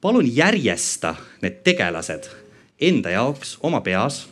Palun 0.04 0.28
järjesta 0.36 1.16
need 1.42 1.62
tegelased 1.64 2.28
enda 2.84 3.14
jaoks 3.14 3.58
oma 3.64 3.80
peas 3.82 4.26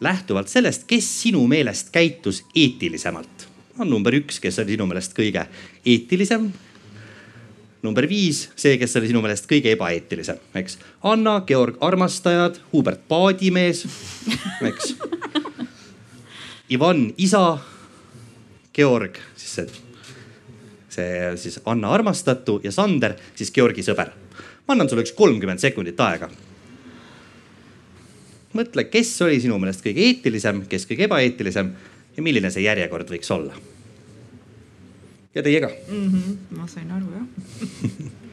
lähtuvalt 0.00 0.48
sellest, 0.48 0.86
kes 0.86 1.08
sinu 1.22 1.46
meelest 1.46 1.90
käitus 1.92 2.44
eetilisemalt. 2.56 3.48
on 3.78 3.90
number 3.90 4.14
üks, 4.14 4.40
kes 4.40 4.58
oli 4.58 4.74
sinu 4.76 4.86
meelest 4.86 5.12
kõige 5.14 5.44
eetilisem 5.86 6.48
number 7.82 8.08
viis, 8.08 8.48
see, 8.56 8.76
kes 8.78 8.96
oli 8.98 9.10
sinu 9.10 9.22
meelest 9.22 9.46
kõige 9.50 9.72
ebaeetilisem, 9.76 10.38
eks. 10.58 10.78
Anna, 11.06 11.40
Georg 11.46 11.78
armastajad, 11.80 12.58
Hubert 12.72 13.04
paadimees, 13.08 13.84
eks. 14.70 14.94
Ivan 16.74 17.06
isa, 17.16 17.58
Georg 18.74 19.18
siis 19.36 19.54
see, 19.54 19.84
see 20.92 21.36
siis 21.40 21.60
Anna 21.66 21.92
armastatu 21.94 22.58
ja 22.64 22.72
Sander 22.74 23.16
siis 23.38 23.52
Georgi 23.54 23.84
sõber. 23.86 24.10
Ma 24.68 24.76
annan 24.76 24.88
sulle 24.88 25.02
üks 25.06 25.16
kolmkümmend 25.16 25.60
sekundit 25.62 26.00
aega. 26.04 26.28
mõtle, 28.52 28.84
kes 28.92 29.10
oli 29.24 29.40
sinu 29.40 29.58
meelest 29.58 29.84
kõige 29.84 30.04
eetilisem, 30.04 30.62
kes 30.68 30.86
kõige 30.88 31.08
ebaeetilisem 31.08 31.72
ja 32.16 32.22
milline 32.24 32.50
see 32.52 32.62
järjekord 32.68 33.08
võiks 33.12 33.30
olla 33.32 33.54
ja 35.34 35.42
teie 35.42 35.60
ka 35.62 35.68
mm. 35.68 36.08
-hmm, 36.12 36.36
ma 36.58 36.66
sain 36.68 36.90
aru 36.90 37.08
jah 37.14 37.26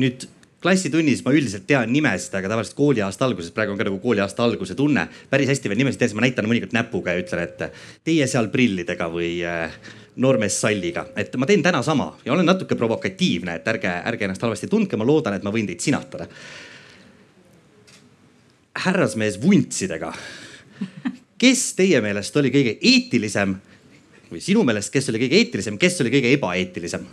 nüüd 0.00 0.28
klassitunnis 0.62 1.22
ma 1.24 1.32
üldiselt 1.32 1.66
tean 1.68 1.92
nimesid, 1.92 2.34
aga 2.36 2.50
tavaliselt 2.52 2.76
kooliaasta 2.78 3.26
alguses, 3.26 3.52
praegu 3.56 3.74
on 3.74 3.80
ka 3.80 3.86
nagu 3.88 4.00
kooliaasta 4.02 4.44
alguse 4.44 4.76
tunne, 4.76 5.06
päris 5.30 5.48
hästi 5.52 5.72
veel 5.72 5.80
nimesid 5.80 6.02
tean, 6.02 6.12
siis 6.12 6.18
ma 6.18 6.26
näitan 6.26 6.48
mõnikord 6.50 6.74
näpuga 6.76 7.14
ja 7.16 7.22
ütlen, 7.24 7.46
et 7.46 7.80
teie 8.04 8.26
seal 8.30 8.50
prillidega 8.52 9.08
või 9.12 9.32
äh, 9.46 9.78
noormees 10.20 10.58
salliga, 10.60 11.06
et 11.16 11.32
ma 11.40 11.48
teen 11.48 11.64
täna 11.64 11.80
sama 11.86 12.12
ja 12.26 12.34
olen 12.34 12.48
natuke 12.48 12.76
provokatiivne, 12.76 13.60
et 13.60 13.72
ärge, 13.72 13.94
ärge 14.12 14.28
ennast 14.28 14.44
halvasti 14.44 14.68
tundke, 14.68 15.00
ma 15.00 15.08
loodan, 15.08 15.38
et 15.38 15.46
ma 15.46 15.54
võin 15.54 15.70
teid 15.70 15.80
sinatada. 15.80 16.28
härrasmees 18.84 19.40
vuntsidega 19.42 20.12
kes 21.40 21.72
teie 21.78 22.00
meelest 22.04 22.36
oli 22.36 22.52
kõige 22.52 22.76
eetilisem 22.84 23.56
või 24.30 24.42
sinu 24.44 24.62
meelest, 24.66 24.92
kes 24.92 25.08
oli 25.10 25.22
kõige 25.24 25.40
eetilisem, 25.40 25.78
kes 25.80 26.00
oli 26.04 26.12
kõige 26.12 26.34
ebaeetilisem? 26.36 27.06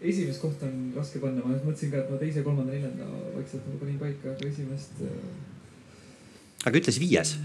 Esimest 0.00 0.40
kohta 0.40 0.66
on 0.66 0.90
raske 0.96 1.20
panna, 1.22 1.44
ma 1.44 1.56
mõtlesin 1.60 1.92
ka, 1.92 2.02
et 2.02 2.10
ma 2.12 2.18
teise, 2.20 2.44
kolmanda, 2.46 2.72
neljanda 2.72 3.08
vaikselt 3.36 3.66
nagu 3.68 3.80
panin 3.82 3.98
paika, 4.00 4.34
aga 4.34 4.48
esimest. 4.48 5.00
Äh, 5.04 6.66
aga 6.66 6.80
ütle 6.80 6.94
siis 6.94 7.02
viies. 7.04 7.38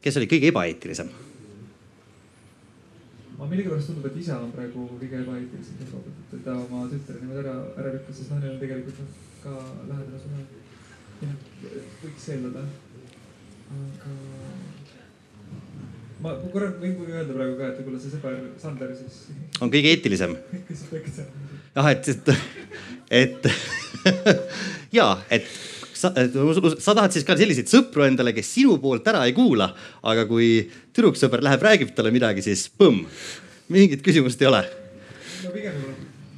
kes 0.00 0.16
oli 0.16 0.30
kõige 0.30 0.48
ebaeetilisem? 0.48 1.10
ma 3.40 3.46
millegipärast 3.48 3.88
tundub, 3.88 4.06
et 4.10 4.16
isa 4.20 4.36
on 4.36 4.50
praegu 4.52 4.86
kõige 5.00 5.22
ebaeetilisem 5.22 5.78
et 5.80 6.44
ta 6.44 6.54
oma 6.60 6.84
tütre 6.90 7.16
niimoodi 7.20 7.40
ära, 7.40 7.54
ära 7.80 7.92
lükkas, 7.94 8.18
sest 8.18 8.32
noh, 8.32 8.40
neil 8.42 8.54
on 8.54 8.60
tegelikult 8.60 9.00
ka 9.40 9.54
lähedane 9.88 10.20
suhe 10.20 10.42
jah, 11.22 11.36
võiks 12.02 12.28
eeldada. 12.34 12.64
aga 13.70 14.12
ma, 16.24 16.34
korra 16.52 16.70
võin 16.80 16.98
öelda 17.08 17.34
praegu 17.34 17.56
ka, 17.58 17.70
et 17.70 17.80
võib-olla 17.80 18.02
see 18.02 18.12
sõber 18.14 18.38
Sander 18.60 18.92
siis. 18.98 19.18
on 19.60 19.72
kõige 19.72 19.92
eetilisem. 19.94 20.36
jah, 21.76 21.90
et, 21.92 22.08
et, 22.08 22.32
et 23.20 23.50
ja, 24.98 25.08
et 25.30 25.48
sa, 26.00 26.12
sa 26.12 26.94
tahad 26.96 27.14
siis 27.14 27.26
ka 27.28 27.36
selliseid 27.38 27.70
sõpru 27.70 28.06
endale, 28.06 28.34
kes 28.36 28.52
sinu 28.56 28.78
poolt 28.82 29.08
ära 29.12 29.24
ei 29.28 29.34
kuula, 29.36 29.70
aga 30.12 30.26
kui 30.28 30.52
tüdruksõber 30.96 31.44
läheb, 31.46 31.64
räägib 31.66 31.96
talle 31.96 32.12
midagi, 32.14 32.44
siis 32.46 32.68
põmm, 32.72 33.02
mingit 33.72 34.04
küsimust 34.06 34.40
ei 34.42 34.50
ole. 34.50 34.64
no 35.44 35.52
pigem 35.56 35.82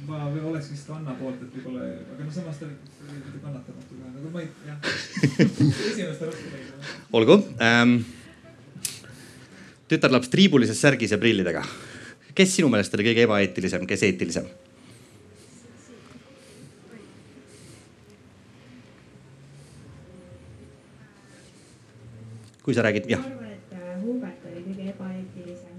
ma 0.07 0.27
oleks 0.49 0.71
vist 0.73 0.89
Anna 0.91 1.15
poolt, 1.19 1.39
et 1.43 1.53
võib-olla, 1.57 1.87
aga 2.15 2.25
noh, 2.25 2.33
samas 2.33 2.59
ta 2.59 2.67
kannatamatu 3.43 3.99
ka, 3.99 4.09
nagu 4.17 4.33
ma 4.33 4.43
ei, 4.43 4.49
jah. 4.67 4.77
esimest 5.91 6.27
leida. 6.27 6.91
olgu 7.15 7.39
ähm,. 7.63 8.03
Tütarlaps 9.93 10.31
triibulises 10.33 10.81
särgis 10.81 11.13
ja 11.13 11.21
prillidega. 11.21 11.63
kes 12.33 12.55
sinu 12.57 12.69
meelest 12.73 12.93
oli 12.97 13.05
kõige 13.11 13.27
ebaeetilisem, 13.27 13.87
kes 13.87 14.03
eetilisem? 14.09 14.49
kui 22.63 22.73
sa 22.73 22.81
räägid, 22.85 23.09
jah. 23.11 23.19
ma 23.19 23.43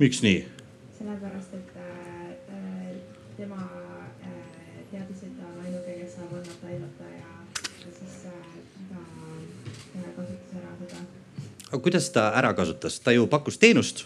arvan, 0.00 0.53
aga 11.74 11.82
kuidas 11.82 12.06
ta 12.14 12.28
ära 12.38 12.52
kasutas, 12.54 13.00
ta 13.02 13.12
ju 13.12 13.26
pakkus 13.26 13.58
teenust. 13.58 14.04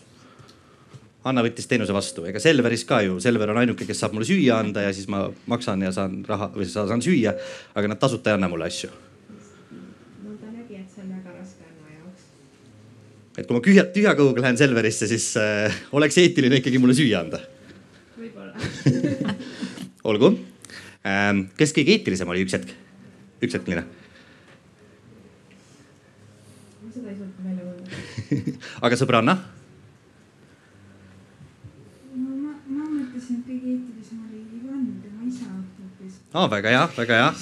Anna 1.29 1.43
võttis 1.45 1.67
teenuse 1.69 1.93
vastu, 1.93 2.25
ega 2.31 2.41
Selveris 2.41 2.87
ka 2.89 3.03
ju, 3.05 3.19
Selver 3.21 3.51
on 3.53 3.59
ainuke, 3.61 3.85
kes 3.85 3.99
saab 4.01 4.15
mulle 4.17 4.25
süüa 4.25 4.61
anda 4.63 4.87
ja 4.87 4.95
siis 4.97 5.09
ma 5.11 5.27
maksan 5.51 5.83
ja 5.85 5.91
saan 5.93 6.23
raha 6.25 6.49
või 6.55 6.69
saan 6.71 7.03
süüa. 7.05 7.35
aga 7.75 7.91
nad 7.91 8.01
tasuta 8.01 8.31
ei 8.31 8.39
anna 8.39 8.49
mulle 8.49 8.71
asju. 8.71 8.89
et 13.39 13.47
kui 13.47 13.55
ma 13.55 13.61
tühja, 13.63 13.85
tühja 13.95 14.17
kõhuga 14.19 14.43
lähen 14.43 14.57
Selverisse, 14.59 15.07
siis 15.07 15.29
äh, 15.39 15.75
oleks 15.93 16.17
eetiline 16.19 16.59
ikkagi 16.59 16.81
mulle 16.83 16.97
süüa 16.97 17.21
anda. 17.21 17.39
võib-olla 18.17 18.57
olgu 20.11 20.33
ähm,. 21.05 21.47
kes 21.59 21.77
kõige 21.77 21.99
eetilisem 21.99 22.33
oli, 22.33 22.43
üks 22.47 22.57
hetk, 22.57 22.73
üks 23.43 23.55
hetk, 23.55 23.69
Liina 23.69 23.85
ma 26.89 26.95
seda 26.95 27.11
ei 27.13 27.19
suutnud 27.19 27.45
välja 27.45 27.65
mõelda. 27.69 28.18
aga 28.85 28.99
sõbranna? 29.01 29.39
no 32.15 32.37
ma, 32.43 32.55
ma 32.67 32.85
mõtlesin, 32.85 33.41
et 33.41 33.49
kõige 33.49 33.75
eetilisem 33.75 34.25
oli 34.29 34.45
Ivan, 34.61 34.87
tema 35.05 35.29
isa 35.29 35.49
hoopis. 35.53 36.21
aa, 36.35 36.49
väga 36.57 36.77
hea, 36.77 36.85
väga 36.99 37.23
hea. 37.23 37.33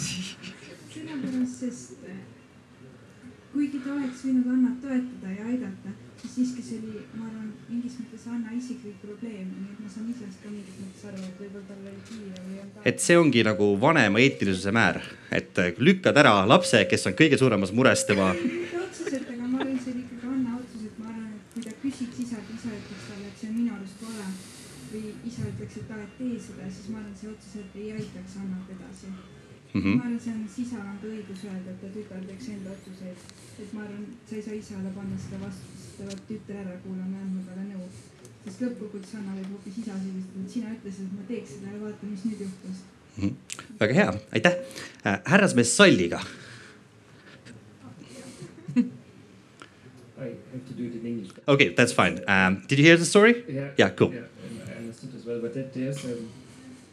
sellepärast, 0.96 1.60
sest 1.60 2.08
eh, 2.08 2.22
kuigi 3.52 3.80
ta 3.84 3.94
oleks 3.94 4.24
võinud 4.26 4.50
Annat 4.52 4.80
toetada 4.82 5.32
ja 5.32 5.46
aidata, 5.50 5.92
siis 6.20 6.34
siiski 6.36 6.64
see 6.64 6.78
oli, 6.80 7.02
ma 7.16 7.26
arvan, 7.28 7.50
mingis 7.68 7.98
mõttes 8.00 8.26
Anna 8.30 8.54
isiklik 8.56 8.98
probleem, 9.02 9.50
nii 9.52 9.74
et 9.74 9.82
ma 9.82 9.92
saan 9.92 10.08
isast 10.12 10.42
ka 10.42 10.50
mingis 10.52 10.78
mõttes 10.80 11.06
aru, 11.10 11.22
et 11.26 11.42
võib-olla 11.42 11.68
tal 11.68 11.84
oli 11.90 12.02
kiire 12.08 12.42
või 12.46 12.60
on 12.62 12.72
ta. 12.74 12.84
et 12.92 13.04
see 13.04 13.18
ongi 13.20 13.44
nagu 13.46 13.70
vanema 13.82 14.22
eetilisuse 14.22 14.74
määr, 14.76 15.00
et 15.34 15.62
lükkad 15.78 16.22
ära 16.24 16.36
lapse, 16.48 16.84
kes 16.90 17.10
on 17.10 17.18
kõige 17.18 17.40
suuremas 17.40 17.74
mures 17.76 18.04
tema. 18.08 18.32
otseselt, 18.84 19.30
aga 19.30 19.46
ma 19.46 19.62
arvan, 19.62 19.78
see 19.82 19.94
oli 19.94 20.04
ikkagi 20.06 20.32
Anna 20.32 20.58
otsus, 20.60 20.88
et 20.90 21.00
ma 21.00 21.10
arvan, 21.12 21.32
et 21.36 21.54
kui 21.54 21.66
ta 21.66 21.76
küsiks 21.84 22.22
isalt, 22.26 22.52
isa 22.56 22.72
ütleks 22.72 23.08
talle, 23.10 23.30
et 23.30 23.40
see 23.40 23.52
on 23.52 23.58
minu 23.60 23.76
arust 23.78 24.04
vale 24.06 24.28
või 24.92 25.14
isa 25.70 25.80
ütleks, 25.80 26.02
et 26.02 26.06
et 26.06 26.18
tee 26.18 26.38
seda, 26.48 26.70
siis 26.76 26.88
ma 26.90 26.98
arvan, 26.98 27.12
et 27.12 27.18
see 27.20 27.32
otseselt 27.34 27.80
ei 27.82 27.88
aitaks 27.92 28.36
Annat 28.42 28.70
edasi 28.76 29.12
Mm 29.76 29.82
ma 29.82 29.90
-hmm. 29.90 30.00
arvan, 30.00 30.20
see 30.20 30.32
on 30.32 30.44
isal 30.64 30.84
on 30.90 30.98
ka 31.00 31.06
õigus 31.14 31.42
öelda, 31.44 31.70
et 31.70 31.80
ta 31.80 31.88
tütar 31.94 32.22
teeks 32.28 32.46
enda 32.48 32.70
otsuseid. 32.76 33.18
et 33.62 33.72
ma 33.74 33.80
arvan, 33.84 34.04
sa 34.28 34.36
ei 34.36 34.42
saa 34.46 34.54
isale 34.54 34.90
panna 34.96 35.16
seda 35.24 35.36
vastu, 35.44 35.64
sest 35.80 35.98
ta 35.98 36.04
peab 36.08 36.22
tütre 36.28 36.56
ära 36.62 36.74
kuulama 36.84 37.16
ja 37.16 37.24
andma 37.24 37.40
talle 37.48 37.64
nõu. 37.72 37.88
sest 38.44 38.62
lõppkokkuvõttes 38.62 39.14
Anna 39.18 39.36
võib 39.38 39.50
hoopis 39.52 39.78
isa 39.82 39.98
süüdistada, 40.04 40.44
et 40.44 40.50
sina 40.54 40.72
ütlesid, 40.76 41.04
et 41.08 41.14
ma 41.18 41.22
teeks 41.30 41.50
seda 41.54 41.66
ja 41.74 41.80
vaata, 41.84 42.10
mis 42.12 42.24
nüüd 42.28 42.40
juhtus. 42.44 42.78
Mm 43.16 43.28
-hmm. 43.28 43.34
väga 43.80 43.94
hea, 44.00 44.10
aitäh 44.36 44.54
äh,. 45.06 45.20
härrasmees 45.32 45.76
Salliga. 45.76 46.20
I 50.16 50.28
have 50.52 50.64
to 50.68 50.74
do 50.78 50.84
it 50.88 50.94
in 50.94 51.06
English. 51.06 51.30
Okay, 51.46 51.68
that's 51.76 51.92
fine 52.00 52.14
um,. 52.34 52.62
Did 52.68 52.78
you 52.78 52.84
hear 52.88 52.96
the 52.96 53.10
story? 53.14 53.44
Yeah. 53.48 53.68
Yeah, 53.78 53.90
cool. 53.98 54.12
Yeah, 54.12 54.24
well, 55.26 55.40
but 55.40 55.54
that 55.54 55.74
there's 55.74 56.04
um, 56.04 56.30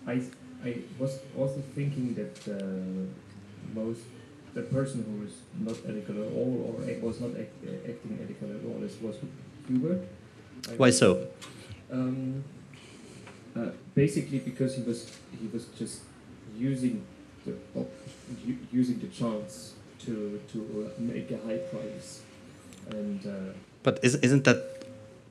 I 0.08 0.22
I 0.66 0.78
was 1.00 1.20
also 1.38 1.62
thinking 1.76 2.16
that 2.16 2.36
uh, 2.48 3.06
most 3.74 4.02
the 4.54 4.62
person 4.64 5.04
who 5.04 5.26
was 5.26 5.34
not 5.60 5.78
ethical 5.90 6.24
at 6.24 6.32
all 6.34 6.54
or 6.68 6.72
was 7.02 7.20
not 7.22 7.32
act, 7.40 7.54
uh, 7.66 7.90
acting 7.90 8.20
ethical 8.24 8.50
at 8.56 8.64
all 8.66 8.84
is 8.84 9.00
was 9.02 9.16
Hubert. 9.68 10.02
I 10.70 10.74
Why 10.78 10.90
think. 10.90 11.00
so? 11.00 11.28
Um, 11.92 12.44
uh, 13.56 13.70
basically 13.96 14.40
because 14.40 14.76
he 14.76 14.82
was 14.84 15.12
he 15.40 15.48
was 15.48 15.66
just 15.78 16.02
using 16.58 17.06
the 17.46 17.54
op- 17.76 17.92
using 18.72 19.00
the 19.00 19.08
chance 19.08 19.74
to 20.06 20.40
to 20.52 20.60
uh, 20.98 21.02
make 21.02 21.30
a 21.32 21.38
high 21.46 21.58
price, 21.72 22.22
and 22.90 23.26
uh, 23.26 23.54
But 23.84 24.00
is, 24.02 24.16
isn't 24.16 24.44
that 24.46 24.86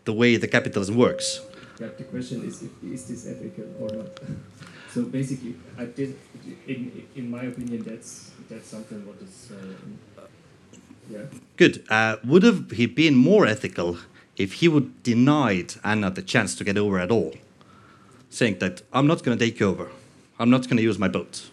the 0.04 0.12
way 0.12 0.37
the 0.37 0.49
capitalism 0.49 0.97
works? 0.97 1.41
Yeah, 1.82 1.88
the 1.99 2.04
question 2.04 2.45
is 2.45 2.62
if, 2.62 2.71
is 2.82 3.06
this 3.08 3.26
ethical 3.26 3.64
or 3.80 3.90
not? 3.97 4.10
so 4.92 5.02
basically, 5.04 5.54
I 5.76 5.86
did 5.86 6.16
in 6.66 7.06
in 7.16 7.30
my 7.30 7.42
opinion 7.45 7.82
that's 7.82 8.30
that's 8.49 8.68
something 8.68 9.06
what 9.06 9.16
is 9.21 9.52
uh, 9.52 10.23
yeah. 11.10 11.25
Good. 11.56 11.84
Uh, 11.88 12.16
would 12.25 12.42
have 12.42 12.71
he 12.71 12.86
been 12.86 13.14
more 13.14 13.47
ethical 13.47 13.99
if 14.36 14.54
he 14.54 14.68
would 14.68 15.02
denied 15.02 15.75
Anna 15.84 16.10
the 16.10 16.23
chance 16.23 16.54
to 16.56 16.64
get 16.64 16.78
over 16.78 16.99
at 16.99 17.10
all, 17.10 17.34
saying 18.30 18.58
that 18.60 18.82
I'm 18.92 19.06
not 19.06 19.23
going 19.23 19.36
to 19.38 19.45
take 19.45 19.60
you 19.60 19.68
over, 19.68 19.90
I'm 20.38 20.50
not 20.50 20.62
going 20.62 20.76
to 20.76 20.82
use 20.82 20.99
my 20.99 21.08
boat. 21.08 21.50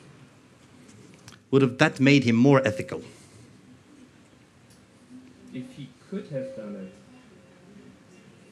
Would 1.51 1.61
have 1.61 1.77
that 1.79 1.99
made 1.99 2.23
him 2.23 2.35
more 2.35 2.61
ethical? 2.65 3.01
If 5.53 5.65
he 5.75 5.89
could 6.09 6.27
have 6.27 6.55
done 6.55 6.75
it, 6.75 6.98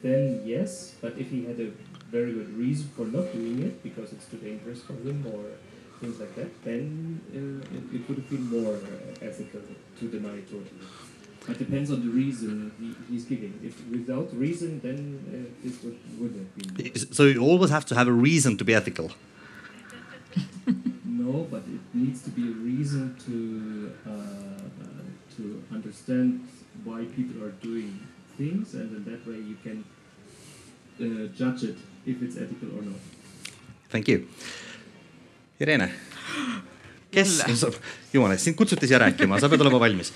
then 0.02 0.42
yes. 0.44 0.94
But 1.00 1.18
if 1.18 1.30
he 1.30 1.44
had 1.44 1.58
a 1.60 1.70
very 2.10 2.32
good 2.32 2.56
reason 2.56 2.88
for 2.96 3.04
not 3.06 3.32
doing 3.32 3.62
it 3.62 3.82
because 3.82 4.12
it's 4.12 4.26
too 4.26 4.38
dangerous 4.38 4.82
for 4.82 4.94
him 4.94 5.26
or 5.26 5.44
things 6.00 6.18
like 6.20 6.34
that, 6.36 6.50
then 6.64 7.20
uh, 7.34 7.76
it, 7.76 8.00
it 8.00 8.08
would 8.08 8.18
have 8.18 8.30
been 8.30 8.48
more 8.48 8.78
ethical 9.20 9.60
to 9.98 10.08
deny 10.08 10.34
it 10.36 10.46
totally. 10.46 10.86
But 11.46 11.58
depends 11.58 11.90
on 11.90 12.00
the 12.00 12.10
reason 12.10 12.72
he, 12.78 12.94
he's 13.12 13.24
giving. 13.24 13.58
If 13.62 13.74
without 13.88 14.34
reason, 14.36 14.80
then 14.80 14.98
uh, 15.28 15.64
this 15.64 15.82
would, 15.82 15.98
would 16.18 16.34
have 16.34 16.76
been. 16.76 16.94
So 17.12 17.24
you 17.24 17.40
always 17.40 17.70
have 17.70 17.86
to 17.86 17.94
have 17.94 18.06
a 18.06 18.12
reason 18.12 18.56
to 18.58 18.64
be 18.64 18.74
ethical. 18.74 19.12
No, 21.28 21.46
but 21.50 21.62
it 21.66 21.80
needs 21.92 22.22
to 22.22 22.30
be 22.30 22.42
a 22.48 22.52
reason 22.52 23.16
to 23.26 23.92
uh, 24.06 24.12
uh, 24.12 24.98
to 25.36 25.62
understand 25.72 26.48
why 26.84 27.04
people 27.04 27.42
are 27.42 27.50
doing 27.50 28.07
things, 28.38 28.74
and 28.74 28.96
in 28.96 29.04
that 29.04 29.26
way 29.26 29.36
you 29.36 29.56
can 29.64 29.84
uh, 31.00 31.28
judge 31.36 31.64
it 31.70 31.76
if 32.06 32.22
it's 32.22 32.36
ethical 32.36 32.70
or 32.78 32.82
not. 32.82 33.00
Thank 33.90 34.08
you. 34.08 34.28
Irene, 35.60 35.88
kes 37.14 37.40
jumala 38.12 38.36
eest, 38.36 38.46
sind 38.46 38.56
kutsuti 38.56 38.86
siia 38.86 39.00
rääkima, 39.02 39.40
sa 39.40 39.50
pead 39.50 39.64
olema 39.66 39.80
valmis. 39.82 40.12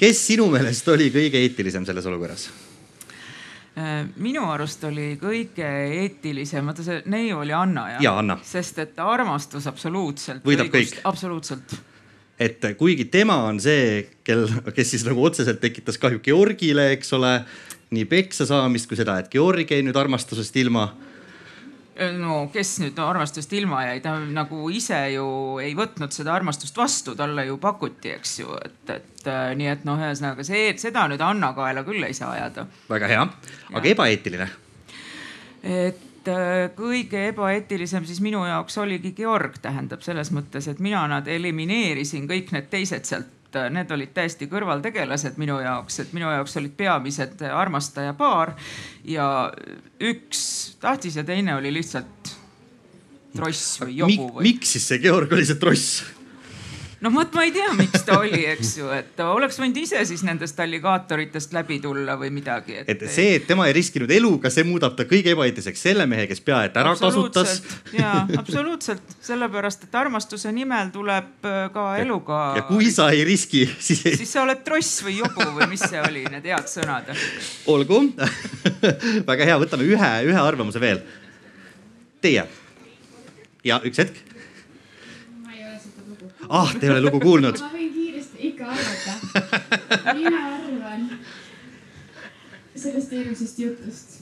kes 0.00 0.26
sinu 0.32 0.48
meelest 0.50 0.88
oli 0.88 1.10
kõige 1.14 1.38
eetilisem 1.44 1.86
selles 1.86 2.08
olukorras? 2.10 2.48
Äh, 3.78 4.08
minu 4.18 4.48
arust 4.50 4.82
oli 4.88 5.12
kõige 5.20 5.68
eetilisem, 6.00 6.66
vaata 6.66 6.82
see 6.82 7.04
neiu 7.12 7.38
oli 7.44 7.54
Anna 7.54 7.86
jah? 7.94 8.18
Anna. 8.18 8.40
sest 8.42 8.82
et 8.82 8.98
armastus 8.98 9.68
absoluutselt. 9.70 10.42
Võidab 10.44 10.72
kõik. 10.74 10.98
absoluutselt. 11.06 11.76
Et 12.40 12.64
kuigi 12.78 13.04
tema 13.12 13.36
on 13.50 13.60
see, 13.60 14.06
kel, 14.24 14.46
kes 14.72 14.94
siis 14.94 15.04
nagu 15.06 15.22
otseselt 15.26 15.60
tekitas 15.60 16.00
kahju 16.00 16.22
Georgile, 16.24 16.90
eks 16.96 17.12
ole, 17.18 17.34
nii 17.94 18.06
peksa 18.08 18.46
saamist 18.48 18.88
kui 18.88 18.98
seda, 18.98 19.18
et 19.20 19.30
Georg 19.32 19.70
jäi 19.70 19.82
nüüd 19.84 19.98
armastusest 19.98 20.56
ilma. 20.62 20.88
no 22.16 22.46
kes 22.52 22.78
nüüd 22.80 22.98
armastust 23.04 23.52
ilma 23.52 23.82
jäi, 23.84 23.98
ta 24.00 24.14
nagu 24.22 24.70
ise 24.72 25.02
ju 25.12 25.26
ei 25.60 25.74
võtnud 25.76 26.14
seda 26.16 26.32
armastust 26.32 26.76
vastu, 26.80 27.12
talle 27.18 27.44
ju 27.50 27.58
pakuti, 27.60 28.14
eks 28.16 28.38
ju, 28.40 28.56
et, 28.64 28.94
et 28.94 29.28
äh, 29.28 29.50
nii 29.58 29.68
et 29.74 29.84
noh, 29.84 30.00
ühesõnaga 30.00 30.46
see, 30.46 30.70
seda 30.80 31.04
nüüd 31.12 31.20
Anna 31.20 31.52
kaela 31.56 31.84
küll 31.84 32.06
ei 32.06 32.16
saa 32.16 32.32
ajada. 32.38 32.64
väga 32.88 33.10
hea, 33.10 33.26
aga 33.74 33.84
Jah. 33.84 33.90
ebaeetiline. 33.92 34.48
et 35.60 36.06
äh, 36.28 36.68
kõige 36.76 37.26
ebaeetilisem 37.30 38.04
siis 38.08 38.20
minu 38.24 38.42
jaoks 38.46 38.78
oligi 38.82 39.12
Georg, 39.16 39.58
tähendab 39.62 40.02
selles 40.04 40.32
mõttes, 40.34 40.68
et 40.70 40.80
mina 40.82 41.06
nad 41.10 41.28
elimineerisin 41.28 42.28
kõik 42.30 42.52
need 42.56 42.70
teised 42.72 43.08
sealt. 43.08 43.36
Need 43.50 43.90
olid 43.90 44.12
täiesti 44.14 44.46
kõrvaltegelased 44.46 45.34
minu 45.42 45.56
jaoks, 45.58 45.96
et 46.04 46.12
minu 46.14 46.28
jaoks 46.30 46.52
olid 46.60 46.76
peamised 46.78 47.40
armastajapaar 47.42 48.52
ja 49.10 49.24
üks 49.98 50.42
tahtis 50.78 51.16
ja 51.18 51.24
teine 51.26 51.56
oli 51.56 51.72
lihtsalt 51.74 52.30
tross 53.34 53.80
või 53.82 53.96
jobu 53.98 54.28
või 54.36 54.52
miks 54.52 54.76
siis 54.76 54.86
see 54.92 55.02
Georg 55.02 55.34
oli 55.34 55.48
see 55.48 55.58
tross? 55.58 56.19
No 57.00 57.12
vot, 57.14 57.32
ma 57.34 57.44
ei 57.46 57.52
tea, 57.54 57.70
miks 57.78 58.04
ta 58.06 58.18
oli, 58.20 58.42
eks 58.52 58.72
ju, 58.78 58.90
et 58.94 59.14
ta 59.16 59.30
oleks 59.34 59.58
võinud 59.60 59.78
ise 59.82 60.02
siis 60.08 60.22
nendest 60.26 60.58
alligaatoritest 60.60 61.54
läbi 61.56 61.80
tulla 61.82 62.16
või 62.20 62.32
midagi. 62.34 62.80
et 62.84 63.04
see, 63.08 63.36
et 63.38 63.46
tema 63.48 63.66
ei 63.68 63.76
riskinud 63.76 64.10
eluga, 64.14 64.52
see 64.52 64.66
muudab 64.68 64.96
ta 64.98 65.06
kõige 65.08 65.34
ebaeetiliseks 65.34 65.86
selle 65.88 66.06
mehe, 66.10 66.26
kes 66.30 66.42
pea 66.44 66.62
et 66.68 66.76
ära 66.80 66.94
kasutas. 67.00 67.60
ja 67.96 68.26
absoluutselt, 68.38 69.16
sellepärast 69.24 69.88
et 69.88 70.00
armastuse 70.02 70.52
nimel 70.54 70.92
tuleb 70.94 71.48
äh, 71.48 71.62
ka 71.74 71.86
eluga. 72.02 72.40
ja 72.60 72.66
kui 72.68 72.90
sa 72.92 73.10
ei 73.14 73.24
riski, 73.28 73.64
siis 73.78 74.04
ei. 74.06 74.16
siis 74.20 74.36
sa 74.36 74.44
oled 74.44 74.64
tross 74.66 75.04
või 75.06 75.18
jobu 75.20 75.48
või 75.56 75.70
mis 75.72 75.84
see 75.86 76.00
oli, 76.04 76.26
need 76.32 76.46
head 76.52 76.68
sõnad. 76.70 77.12
olgu 77.70 78.02
väga 79.30 79.46
hea, 79.48 79.58
võtame 79.60 79.86
ühe, 79.88 80.10
ühe 80.28 80.40
arvamuse 80.40 80.80
veel. 80.82 81.02
Teie. 82.20 82.44
ja 83.64 83.80
üks 83.84 84.00
hetk. 84.02 84.20
ma 85.44 85.54
ei 85.54 85.64
ole 85.64 85.78
seda 85.80 86.04
lugu. 86.08 86.30
Ah, 86.50 86.72
te 86.74 86.86
ei 86.86 86.92
ole 86.94 87.04
lugu 87.06 87.20
kuulnud. 87.22 87.60
ma 87.62 87.70
võin 87.74 87.92
kiiresti 87.94 88.48
ikka 88.50 88.72
arvata. 88.74 89.12
mina 90.18 90.42
arvan 90.54 91.06
sellest 92.74 93.12
eelmisest 93.12 93.58
jutust 93.58 94.20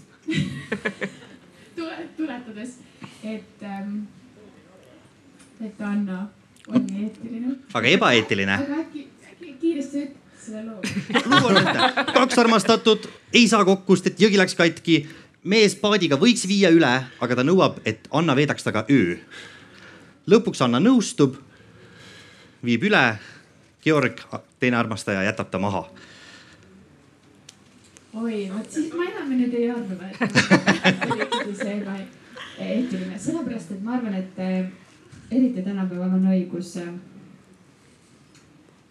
tule, 1.77 2.09
tuletades, 2.17 2.79
et 3.25 3.63
ähm,, 3.63 4.01
et 5.65 5.81
Anna 5.81 6.27
oli 6.69 7.05
eetiline. 7.05 7.57
aga 7.75 7.89
ebaeetiline. 7.89 8.59
aga 8.65 8.81
äkki, 8.83 9.07
äkki 9.33 9.55
kiiresti 9.61 10.05
selle 10.45 10.65
loo. 10.67 10.81
lugu 11.25 11.47
on 11.47 11.55
lihtne, 11.55 12.05
kaks 12.13 12.39
armastatut 12.39 13.09
ei 13.33 13.49
saa 13.49 13.65
kokku, 13.65 13.97
sest 13.97 14.13
et 14.13 14.23
jõgi 14.27 14.41
läks 14.41 14.57
katki. 14.59 15.01
mees 15.45 15.77
paadiga 15.79 16.19
võiks 16.21 16.45
viia 16.49 16.71
üle, 16.75 16.95
aga 17.21 17.37
ta 17.39 17.47
nõuab, 17.47 17.81
et 17.89 18.09
Anna 18.13 18.37
veedaks 18.37 18.67
temaga 18.67 18.87
öö. 18.91 19.17
lõpuks 20.29 20.65
Anna 20.65 20.83
nõustub, 20.83 21.39
viib 22.65 22.87
üle. 22.89 23.03
Georg, 23.85 24.21
teine 24.61 24.77
armastaja, 24.77 25.23
jätab 25.23 25.51
ta 25.51 25.59
maha. 25.63 25.85
Oi, 28.19 28.49
vot 28.51 28.71
siis 28.73 28.89
ma 28.97 29.05
enam 29.07 29.31
nüüd 29.31 29.55
ei 29.55 29.69
arva, 29.71 30.09
et 30.09 30.39
see 30.39 30.57
oli 31.07 31.23
ikkagi 31.23 31.55
see 31.55 31.75
ebaeetiline, 31.77 33.19
sellepärast 33.21 33.75
et 33.77 33.83
ma 33.85 33.95
arvan, 33.99 34.17
et 34.19 34.41
eh, 34.43 34.71
eriti 35.31 35.63
tänapäeval 35.63 36.17
on 36.17 36.27
õigus 36.33 36.73
eh, 36.83 36.89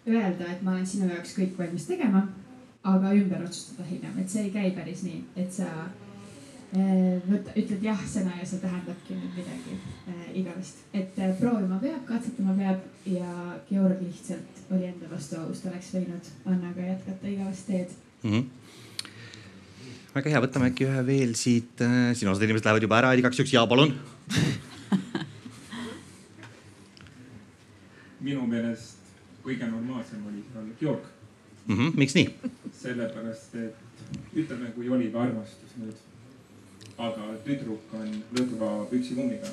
öelda, 0.08 0.48
et 0.48 0.62
ma 0.62 0.76
olen 0.76 0.86
sinu 0.88 1.10
jaoks 1.10 1.34
kõik 1.36 1.58
valmis 1.58 1.88
tegema, 1.90 2.24
aga 2.88 3.12
ümber 3.18 3.42
otsustada 3.44 3.88
hiljem, 3.90 4.16
et 4.22 4.32
see 4.32 4.46
ei 4.46 4.54
käi 4.54 4.70
päris 4.78 5.02
nii, 5.04 5.20
et 5.36 5.52
sa 5.52 5.68
eh, 6.76 7.20
võta, 7.28 7.54
ütled 7.56 7.82
jah 7.82 8.02
sõna 8.12 8.36
ja 8.38 8.46
see 8.48 8.60
tähendabki 8.62 9.16
nüüd 9.16 9.38
midagi 9.38 9.76
äh, 10.10 10.26
igavest. 10.42 10.84
et 10.92 11.18
äh, 11.18 11.34
proovima 11.40 11.78
peab, 11.82 12.04
katsetama 12.08 12.56
peab 12.58 12.78
ja 13.08 13.30
Georg 13.70 14.02
lihtsalt 14.02 14.62
oli 14.70 14.84
enda 14.90 15.10
vastu 15.10 15.40
aus, 15.40 15.62
ta 15.62 15.70
oleks 15.72 15.94
võinud 15.96 16.24
Annaga 16.44 16.82
jätkata 16.92 17.28
igavest 17.28 17.66
teed 17.66 17.90
mm. 18.22 18.30
-hmm 18.30 18.44
väga 20.14 20.30
hea, 20.32 20.40
võtame 20.42 20.70
äkki 20.72 20.86
ühe 20.88 21.02
veel 21.06 21.34
siit, 21.38 21.80
äh, 21.84 22.14
siin 22.16 22.30
osad 22.30 22.42
inimesed 22.46 22.66
lähevad 22.66 22.82
juba 22.82 22.98
ära, 22.98 23.14
igaks 23.14 23.38
juhuks 23.38 23.54
ja 23.54 23.66
palun 23.70 23.92
minu 28.28 28.46
meelest 28.50 28.98
kõige 29.44 29.68
normaalsem 29.70 30.26
oli 30.26 30.42
seal 30.52 30.66
Georg 30.80 31.04
mm. 31.66 31.76
-hmm. 31.76 31.96
miks 31.96 32.14
nii? 32.14 32.28
sellepärast, 32.80 33.54
et 33.54 33.76
ütleme, 34.36 34.70
kui 34.74 34.88
oli 34.88 35.10
ka 35.12 35.22
armastus 35.22 35.76
nüüd, 35.80 35.98
aga 36.98 37.28
tüdruk 37.46 37.92
on 37.94 38.08
lõdva 38.34 38.68
püksikummiga, 38.90 39.50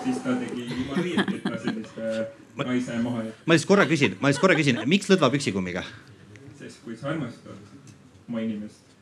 siis 0.00 0.20
ta 0.24 0.32
tegi 0.40 0.64
ilma 0.64 0.96
riieteta 1.02 1.58
sellise 1.60 2.12
ma, 2.56 2.64
naise 2.64 2.96
maha. 3.04 3.24
ma 3.44 3.56
lihtsalt 3.56 3.68
korra 3.68 3.84
küsin, 3.90 4.14
ma 4.20 4.30
lihtsalt 4.30 4.44
korra 4.46 4.56
küsin, 4.56 4.80
miks 4.88 5.10
lõdva 5.12 5.28
püksikummiga? 5.34 5.82
sest 6.56 6.80
kui 6.84 6.96
sa 6.96 7.10
armastad 7.12 7.58
oma 8.30 8.40
inimest 8.44 8.96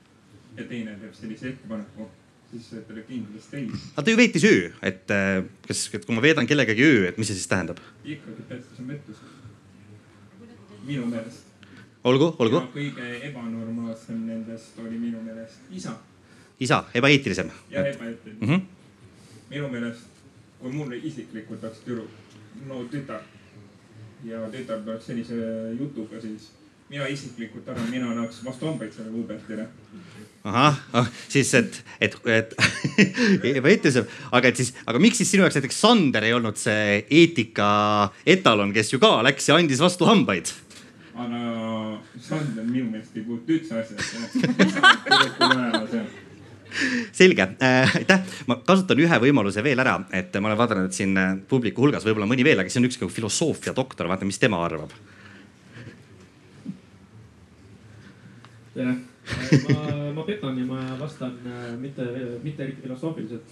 ja 0.59 0.66
teine 0.66 0.96
teeb 0.98 1.14
sellise 1.14 1.52
ettepaneku, 1.52 2.09
siis 2.50 2.66
ütleb 2.80 3.07
kindlasti 3.07 3.61
ei. 3.61 3.68
aga 3.94 4.02
ta 4.02 4.14
ju 4.14 4.18
veetis 4.18 4.46
öö, 4.50 4.64
et 4.90 5.14
äh, 5.14 5.44
kas, 5.68 5.85
et 5.94 6.09
kui 6.09 6.18
ma 6.18 6.24
veedan 6.24 6.50
kellegagi 6.50 6.83
öö, 6.87 7.04
et 7.12 7.20
mis 7.20 7.30
see 7.30 7.38
siis 7.38 7.50
tähendab? 7.50 7.78
ikkagi 8.02 8.48
pettus 8.48 8.80
on 8.83 8.90
pettus. 8.90 9.22
minu 10.83 11.07
meelest. 11.12 11.46
olgu, 12.02 12.33
olgu. 12.42 12.64
kõige 12.74 13.12
ebanormaalsem 13.30 14.26
nendest 14.26 14.83
oli 14.83 14.98
minu 14.98 15.22
meelest 15.22 15.70
isa. 15.70 15.94
Isa, 16.61 16.85
ebaeetilisem. 16.95 17.51
jah, 17.71 17.87
ebaeetiline 17.87 18.38
mm. 18.40 18.49
-hmm. 18.49 18.61
minu 19.51 19.69
meelest, 19.69 20.11
kui 20.61 20.73
mulle 20.73 20.97
isiklikult 20.97 21.64
oleks 21.64 21.79
tüdruk, 21.87 22.11
no 22.67 22.85
tütar 22.90 23.23
ja 24.25 24.49
tütar 24.51 24.83
tuleks 24.85 25.07
sellise 25.07 25.35
jutuga, 25.79 26.21
siis 26.21 26.51
mina 26.88 27.07
isiklikult 27.07 27.69
arvan, 27.69 27.90
mina 27.90 28.11
annaks 28.11 28.45
vastu 28.45 28.67
hambaid 28.67 28.93
sellele 28.93 29.17
Ubertile 29.25 29.67
ahah 30.45 30.77
ah,, 30.93 31.07
siis 31.29 31.55
et, 31.55 31.85
et, 32.01 32.17
et 32.27 32.55
ebaeetilisem, 33.59 34.07
aga 34.33 34.49
et 34.49 34.61
siis, 34.61 34.75
aga 34.87 35.01
miks 35.01 35.17
siis 35.21 35.31
sinu 35.33 35.47
jaoks 35.47 35.57
näiteks 35.59 35.81
Sander 35.81 36.25
ei 36.29 36.35
olnud 36.37 36.61
see 36.61 37.07
eetika 37.11 37.69
etalon, 38.27 38.73
kes 38.77 38.93
ju 38.93 39.01
ka 39.03 39.17
läks 39.25 39.49
ja 39.49 39.57
andis 39.57 39.81
vastu 39.81 40.05
hambaid? 40.09 40.53
aga 41.14 41.40
Sander 42.21 42.64
minu 42.69 42.90
meelest 42.90 43.17
ei 43.17 43.25
puutu 43.25 43.57
üldse 43.57 43.81
asjasse 43.81 44.14
selge 47.12 47.48
äh,, 47.62 47.96
aitäh, 48.00 48.37
ma 48.50 48.59
kasutan 48.66 49.00
ühe 49.05 49.20
võimaluse 49.27 49.64
veel 49.64 49.83
ära, 49.85 49.98
et 50.12 50.35
ma 50.40 50.50
olen 50.50 50.61
vaadanud, 50.61 50.90
et 50.90 51.00
siin 51.00 51.16
publiku 51.50 51.87
hulgas 51.87 52.07
võib-olla 52.07 52.29
mõni 52.31 52.46
veel, 52.46 52.62
aga 52.62 52.72
see 52.72 52.83
on 52.83 52.90
üks 52.90 53.00
nagu 53.00 53.12
filosoofia 53.12 53.77
doktor, 53.77 54.11
vaata, 54.11 54.29
mis 54.29 54.40
tema 54.42 54.62
arvab. 54.66 54.94
tere 58.74 58.96
ma, 59.68 60.12
ma 60.12 60.22
petan 60.24 60.59
ja 60.59 60.66
ma 60.66 60.81
vastan 61.00 61.38
äh, 61.46 61.77
mitte, 61.81 62.05
mitte 62.42 62.62
eriti 62.62 62.83
filosoofiliselt. 62.83 63.42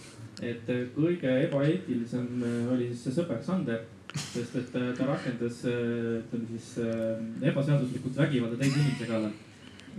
et 0.43 0.69
äh, 0.69 0.85
kõige 0.97 1.33
ebaeetilisem 1.47 2.43
äh, 2.43 2.73
oli 2.73 2.89
siis 2.91 3.07
see 3.07 3.17
sõber 3.21 3.41
Sander, 3.45 3.85
sest 4.13 4.57
et 4.61 4.73
ta 4.73 5.07
rakendas, 5.09 5.63
ütleme 5.65 6.49
siis 6.51 6.75
ebaseaduslikult 7.49 8.19
vägivalda 8.19 8.59
teise 8.61 8.81
inimese 8.81 9.09
kallal 9.09 9.33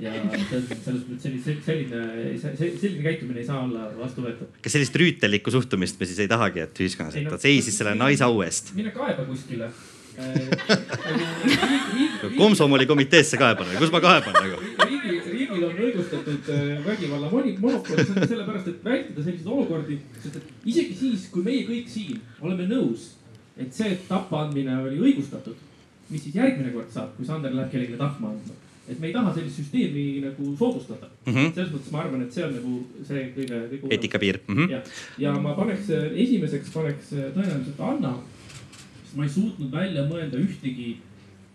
ja 0.01 0.13
selles 0.33 1.03
mõttes 1.05 1.21
selline, 1.21 1.55
selline, 1.65 2.53
selline 2.57 3.03
käitumine 3.05 3.41
ei 3.43 3.47
saa 3.47 3.59
olla 3.63 3.81
vastuvõetav. 3.97 4.47
kas 4.63 4.75
sellist 4.75 4.95
rüütellikku 4.97 5.53
suhtumist 5.53 5.99
me 5.99 6.07
siis 6.09 6.21
ei 6.23 6.29
tahagi, 6.31 6.59
et 6.65 6.81
ühiskonnas, 6.85 7.17
et 7.19 7.29
ta 7.29 7.37
seisis 7.41 7.77
selle 7.77 7.93
naise 7.97 8.23
au 8.25 8.41
eest? 8.45 8.65
mine 8.77 8.91
kaeba 8.95 9.21
kuskile 9.27 9.69
komsomoli 12.37 12.85
komiteesse 12.89 13.37
kaeban 13.41 13.69
või, 13.69 13.77
kus 13.81 13.93
ma 13.93 13.99
kaeban 14.03 14.33
nagu? 14.37 14.57
riigi, 14.85 15.13
riigil 15.29 15.63
on 15.69 15.75
õigustatud 15.87 16.43
äh, 16.53 16.59
vägivalla 16.85 17.27
monopol 17.33 18.01
sellepärast, 18.01 18.67
et 18.69 18.79
vältida 18.85 19.25
selliseid 19.25 19.49
olukordi, 19.49 19.95
sest 20.21 20.35
et 20.41 20.69
isegi 20.73 20.93
siis, 20.99 21.21
kui 21.33 21.45
meie 21.45 21.63
kõik 21.69 21.87
siin 21.89 22.21
oleme 22.41 22.65
nõus, 22.69 23.01
et 23.57 23.71
see 23.73 23.91
tappaandmine 24.09 24.73
oli 24.85 24.97
õigustatud, 25.01 25.57
mis 26.09 26.21
siis 26.25 26.35
järgmine 26.37 26.71
kord 26.73 26.89
saab, 26.93 27.09
kui 27.17 27.25
Sander 27.25 27.53
läheb 27.53 27.71
kellelegi 27.73 27.97
tapma 27.97 28.27
andma 28.33 28.62
et 28.87 28.99
me 28.99 29.07
ei 29.07 29.13
taha 29.15 29.31
sellist 29.33 29.61
süsteemi 29.61 30.05
nagu 30.25 30.55
soodustada 30.59 31.07
mm. 31.25 31.33
-hmm. 31.33 31.53
selles 31.55 31.71
mõttes 31.71 31.91
ma 31.91 32.01
arvan, 32.03 32.21
et 32.25 32.33
see 32.35 32.43
on 32.43 32.53
nagu 32.57 32.73
see 33.07 33.25
kõige, 33.35 33.59
kõige. 33.71 33.91
eetikapiir 33.95 34.39
mm. 34.47 34.55
-hmm. 34.55 34.71
ja, 34.71 34.81
ja 35.17 35.33
ma 35.39 35.53
paneks 35.55 35.89
esimeseks 36.25 36.73
paneks 36.73 37.13
tõenäoliselt 37.15 37.79
Anna 37.79 38.17
ma 39.15 39.23
ei 39.23 39.29
suutnud 39.29 39.71
välja 39.71 40.05
mõelda 40.09 40.39
ühtegi 40.41 40.97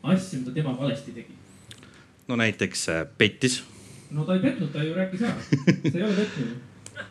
asja, 0.02 0.38
mida 0.38 0.54
tema 0.54 0.72
valesti 0.78 1.12
tegi. 1.12 1.34
no 2.28 2.36
näiteks 2.36 2.88
äh, 2.88 3.04
pettis. 3.18 3.62
no 4.10 4.24
ta 4.24 4.38
ei 4.38 4.40
petnud, 4.40 4.72
ta 4.72 4.84
ju 4.84 4.94
rääkis 4.94 5.22
ära, 5.22 5.36
see 5.82 5.98
ei 5.98 6.02
ole 6.06 6.14
petmine. 6.14 7.04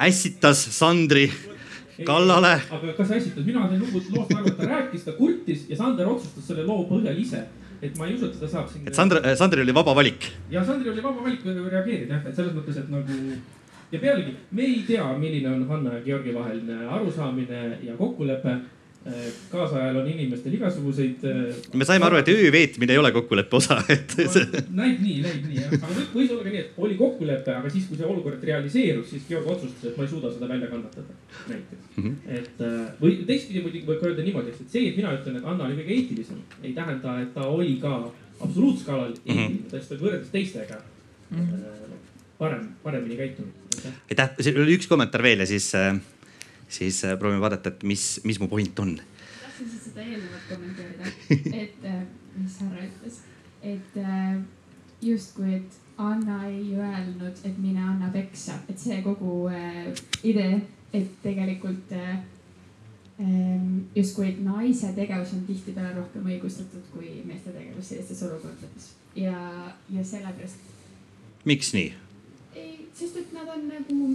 ässitas 0.00 0.64
Sandri 0.78 1.26
ei, 1.28 2.04
kallale. 2.04 2.56
aga 2.70 2.92
kas 2.96 3.10
ässitas, 3.10 3.44
mina 3.44 3.68
sain 3.68 3.80
lugu, 3.80 4.02
loost 4.16 4.34
aru, 4.34 4.46
et 4.48 4.56
ta 4.56 4.68
rääkis, 4.74 5.04
ta 5.04 5.12
kurtis 5.18 5.66
ja 5.68 5.76
Sander 5.76 6.08
otsustas 6.08 6.48
selle 6.48 6.64
loo 6.66 6.86
põhjal 6.88 7.18
ise 7.20 7.44
et 7.82 7.96
ma 7.98 8.06
ei 8.08 8.14
usu, 8.14 8.26
et 8.26 8.34
seda 8.34 8.48
saab 8.48 8.68
siin. 8.68 8.86
et 8.86 8.94
Sandri, 8.94 9.22
äh, 9.24 9.36
Sandril 9.36 9.64
oli 9.64 9.74
vaba 9.74 9.94
valik. 9.96 10.28
ja 10.50 10.64
Sandril 10.64 10.92
oli 10.92 11.02
vaba 11.02 11.24
valik 11.24 11.46
reageerida 11.46 12.14
jah, 12.14 12.28
et 12.28 12.36
selles 12.36 12.54
mõttes, 12.56 12.76
et 12.82 12.90
nagu 12.92 13.20
ja 13.92 13.98
pealegi 13.98 14.36
me 14.50 14.66
ei 14.66 14.82
tea, 14.86 15.06
milline 15.18 15.54
on 15.54 15.64
Hanna 15.68 15.94
ja 15.98 16.04
Georgi 16.04 16.34
vaheline 16.34 16.84
arusaamine 16.86 17.62
ja 17.82 17.96
kokkulepe 17.98 18.58
kaasajal 19.50 19.96
on 19.96 20.08
inimestel 20.08 20.54
igasuguseid. 20.58 21.22
Äh, 21.24 21.54
me 21.72 21.86
saime 21.88 22.04
aru, 22.04 22.18
et 22.20 22.28
öö 22.28 22.50
veetmine 22.52 22.92
ei 22.92 23.00
ole 23.00 23.12
kokkuleppe 23.12 23.56
osa, 23.56 23.78
et 23.88 24.12
no,. 24.18 24.42
näib 24.82 25.00
nii, 25.00 25.22
näib 25.24 25.46
nii 25.48 25.56
jah, 25.62 25.72
aga 25.78 26.04
võis 26.12 26.34
olla 26.34 26.44
ka 26.44 26.52
nii, 26.52 26.64
et 26.66 26.82
oli 26.84 26.98
kokkulepe, 26.98 27.54
aga 27.62 27.72
siis, 27.72 27.86
kui 27.88 27.96
see 27.96 28.08
olukord 28.08 28.44
realiseerus, 28.44 29.08
siis 29.14 29.24
Georg 29.28 29.48
otsustas, 29.54 29.88
et 29.88 29.96
ma 29.96 30.04
ei 30.04 30.12
suuda 30.12 30.32
seda 30.34 30.50
välja 30.50 30.68
kannatada. 30.68 31.16
näiteks 31.48 31.96
mm, 31.96 32.04
-hmm. 32.04 32.36
et 32.40 32.62
äh, 32.66 32.92
või 33.00 33.16
teistpidi 33.24 33.64
muidugi 33.64 33.88
võib 33.88 34.04
ka 34.04 34.10
öelda 34.10 34.28
niimoodi, 34.28 34.52
et 34.52 34.76
see, 34.76 34.88
et 34.92 35.00
mina 35.00 35.16
ütlen, 35.16 35.40
et 35.40 35.48
Anna 35.48 35.64
oli 35.64 35.80
kõige 35.80 35.96
eetilisem, 35.96 36.44
ei 36.62 36.76
tähenda, 36.76 37.16
et 37.22 37.34
ta 37.34 37.48
oli 37.48 37.78
ka 37.80 37.96
absoluutskaalal 38.40 39.16
mhm. 39.16 39.24
eetiline 39.26 39.48
mm 39.48 39.64
-hmm., 39.64 39.80
sest 39.80 39.96
võrreldes 39.96 40.32
teistega 40.32 40.76
mm 41.30 41.38
-hmm. 41.40 41.98
parem, 42.38 42.68
paremini 42.82 43.16
käitunud. 43.16 43.50
aitäh, 44.10 44.30
siin 44.40 44.60
oli 44.60 44.76
üks 44.76 44.88
kommentaar 44.88 45.22
veel 45.22 45.40
ja 45.40 45.46
siis 45.46 45.74
äh 45.74 45.96
siis 46.70 47.04
äh, 47.04 47.18
proovime 47.18 47.40
vaadata, 47.40 47.72
et 47.74 47.82
mis, 47.82 48.20
mis 48.24 48.40
mu 48.40 48.48
point 48.48 48.78
on. 48.78 48.96
tahtsin 49.42 49.66
lihtsalt 49.66 49.84
seda 49.84 50.06
eelnevat 50.06 50.48
kommenteerida, 50.48 51.12
et 51.62 51.84
äh, 51.84 52.02
mis 52.36 52.58
härra 52.62 52.86
ütles, 52.86 53.20
et 53.62 53.96
äh, 54.00 54.40
justkui, 55.02 55.54
et 55.54 55.80
Anna 56.00 56.46
ei 56.48 56.76
öelnud, 56.76 57.40
et 57.44 57.58
mine 57.58 57.82
anna 57.84 58.08
peksa, 58.12 58.54
et 58.68 58.78
see 58.80 59.02
kogu 59.04 59.50
idee, 60.24 60.62
et 60.96 61.10
tegelikult 61.22 61.92
ähm, 61.92 63.82
justkui 63.94 64.30
naise 64.40 64.94
tegevus 64.96 65.34
on 65.36 65.42
tihtipeale 65.44 65.92
rohkem 65.98 66.24
õigustatud 66.24 66.88
kui 66.94 67.18
meeste 67.28 67.52
tegevus 67.52 67.92
sellistes 67.92 68.22
olukordades 68.24 68.88
ja, 69.14 69.36
ja 69.92 70.04
sellepärast. 70.04 70.72
miks 71.44 71.74
nii? 71.76 71.92
ei, 72.56 72.88
sest 72.96 73.20
et 73.20 73.36
nad 73.36 73.52
on 73.52 73.68
nagu 73.68 74.08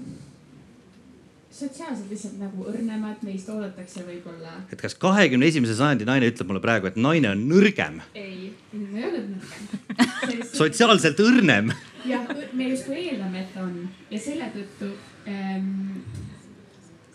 sotsiaalselt 1.56 2.12
lihtsalt 2.12 2.36
nagu 2.42 2.66
õrnemad, 2.68 3.22
meist 3.24 3.50
oodatakse 3.52 4.04
võib-olla. 4.08 4.58
et 4.72 4.82
kas 4.82 4.98
kahekümne 5.00 5.48
esimese 5.48 5.78
sajandi 5.78 6.08
naine 6.08 6.30
ütleb 6.32 6.52
mulle 6.52 6.64
praegu, 6.64 6.90
et 6.92 7.00
naine 7.00 7.32
on 7.32 7.46
nõrgem? 7.52 8.02
ei, 8.18 8.52
inimene 8.74 9.02
ei 9.02 9.10
ole 9.10 9.24
nõrgem 9.30 10.46
sotsiaalselt 10.62 11.22
õrnem. 11.24 11.72
jah, 12.10 12.28
me 12.54 12.70
justkui 12.74 13.02
eeldame, 13.06 13.46
et 13.46 13.60
on 13.62 13.82
ja 14.12 14.22
selle 14.28 14.52
tõttu 14.56 14.92
ähm, 15.32 16.04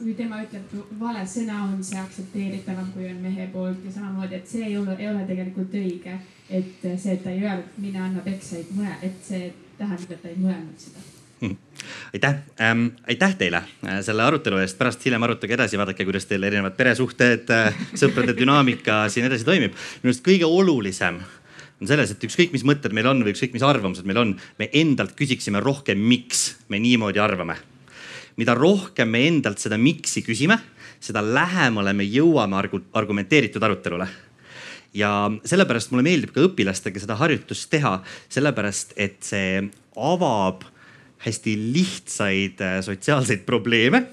kui 0.01 0.17
tema 0.17 0.41
ütleb, 0.41 0.73
vale 1.01 1.27
sõna 1.29 1.61
on 1.67 1.81
see 1.85 2.01
aktsepteeritavam, 2.01 2.89
kui 2.95 3.11
on 3.11 3.21
mehe 3.21 3.51
poolt 3.53 3.85
ja 3.85 3.93
samamoodi, 3.99 4.41
et 4.41 4.49
see 4.49 4.65
ei 4.71 4.77
ole, 4.81 4.97
ei 4.97 5.11
ole 5.11 5.27
tegelikult 5.29 5.77
õige. 5.77 6.17
et 6.49 6.81
see, 6.83 7.13
et 7.13 7.23
ta 7.23 7.31
ei 7.31 7.45
öelnud, 7.45 7.77
mine 7.79 8.01
anna 8.09 8.25
peksa, 8.25 8.59
et 8.59 8.73
mõe, 8.75 8.97
et 9.07 9.21
see 9.23 9.53
tähendab, 9.79 10.17
et 10.17 10.23
ta 10.23 10.33
ei 10.33 10.41
mõelnud 10.41 10.87
seda. 10.89 11.05
Aitäh 12.13 12.35
ähm,, 12.61 12.87
aitäh 13.09 13.35
teile 13.39 13.63
äh, 13.87 14.01
selle 14.05 14.23
arutelu 14.23 14.61
eest, 14.61 14.79
pärast 14.79 15.05
hiljem 15.07 15.23
arutage 15.25 15.57
edasi, 15.57 15.79
vaadake, 15.81 16.05
kuidas 16.05 16.29
teil 16.29 16.45
erinevad 16.45 16.77
peresuhted, 16.77 17.51
äh, 17.55 17.83
sõprade 17.97 18.35
dünaamika 18.37 19.03
siin 19.13 19.29
edasi 19.31 19.47
toimib. 19.49 19.77
minu 20.03 20.13
arust 20.13 20.25
kõige 20.27 20.49
olulisem 20.49 21.21
on 21.81 21.89
selles, 21.89 22.13
et 22.13 22.25
ükskõik, 22.29 22.53
mis 22.53 22.65
mõtted 22.69 22.93
meil 22.97 23.09
on 23.09 23.23
või 23.25 23.33
ükskõik, 23.33 23.55
mis 23.57 23.65
arvamused 23.65 24.05
meil 24.09 24.21
on, 24.21 24.35
me 24.61 24.69
endalt 24.77 25.15
küsiksime 25.17 25.63
rohkem, 25.65 25.99
miks 25.99 26.61
me 26.69 26.81
niimoodi 26.83 27.23
arvame. 27.23 27.57
mida 28.37 28.55
rohkem 28.55 29.09
me 29.09 29.27
endalt 29.27 29.59
seda 29.59 29.79
miks'i 29.79 30.23
küsime, 30.25 30.59
seda 31.01 31.23
lähemale 31.25 31.93
me 31.97 32.05
jõuame 32.05 32.57
argu 32.57 32.83
argumenteeritud 32.93 33.63
arutelule 33.63 34.09
ja 34.95 35.31
sellepärast 35.45 35.93
mulle 35.93 36.05
meeldib 36.05 36.33
ka 36.35 36.45
õpilastega 36.45 37.01
seda 37.01 37.17
harjutust 37.21 37.71
teha, 37.71 38.01
sellepärast 38.29 38.95
et 38.97 39.23
see 39.25 39.63
avab 39.97 40.65
hästi 41.21 41.55
lihtsaid 41.73 42.61
äh, 42.65 42.79
sotsiaalseid 42.85 43.45
probleeme. 43.47 44.07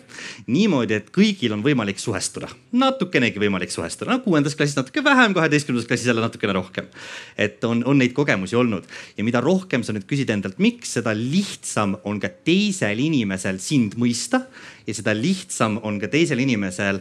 niimoodi, 0.47 0.95
et 0.97 1.11
kõigil 1.13 1.53
on 1.53 1.61
võimalik 1.63 1.99
suhestuda, 2.01 2.49
natukenegi 2.75 3.39
võimalik 3.39 3.71
suhestuda, 3.71 4.15
no 4.15 4.23
kuuendas 4.25 4.57
klassis 4.57 4.75
natuke 4.79 5.03
vähem, 5.05 5.35
kaheteistkümnendas 5.37 5.87
klassis 5.87 6.09
jälle 6.09 6.23
natukene 6.23 6.55
rohkem. 6.57 6.89
et 7.37 7.63
on, 7.63 7.83
on 7.85 7.97
neid 7.97 8.13
kogemusi 8.17 8.55
olnud 8.55 8.83
ja 9.17 9.23
mida 9.23 9.41
rohkem 9.41 9.83
sa 9.83 9.95
nüüd 9.95 10.07
küsid 10.09 10.33
endalt, 10.33 10.59
miks, 10.59 10.97
seda 10.97 11.13
lihtsam 11.15 11.95
on 12.03 12.19
ka 12.19 12.29
teisel 12.29 12.99
inimesel 12.99 13.61
sind 13.63 13.95
mõista 13.95 14.43
ja 14.87 14.97
seda 14.97 15.15
lihtsam 15.15 15.79
on 15.83 16.01
ka 16.01 16.11
teisel 16.11 16.43
inimesel 16.43 16.99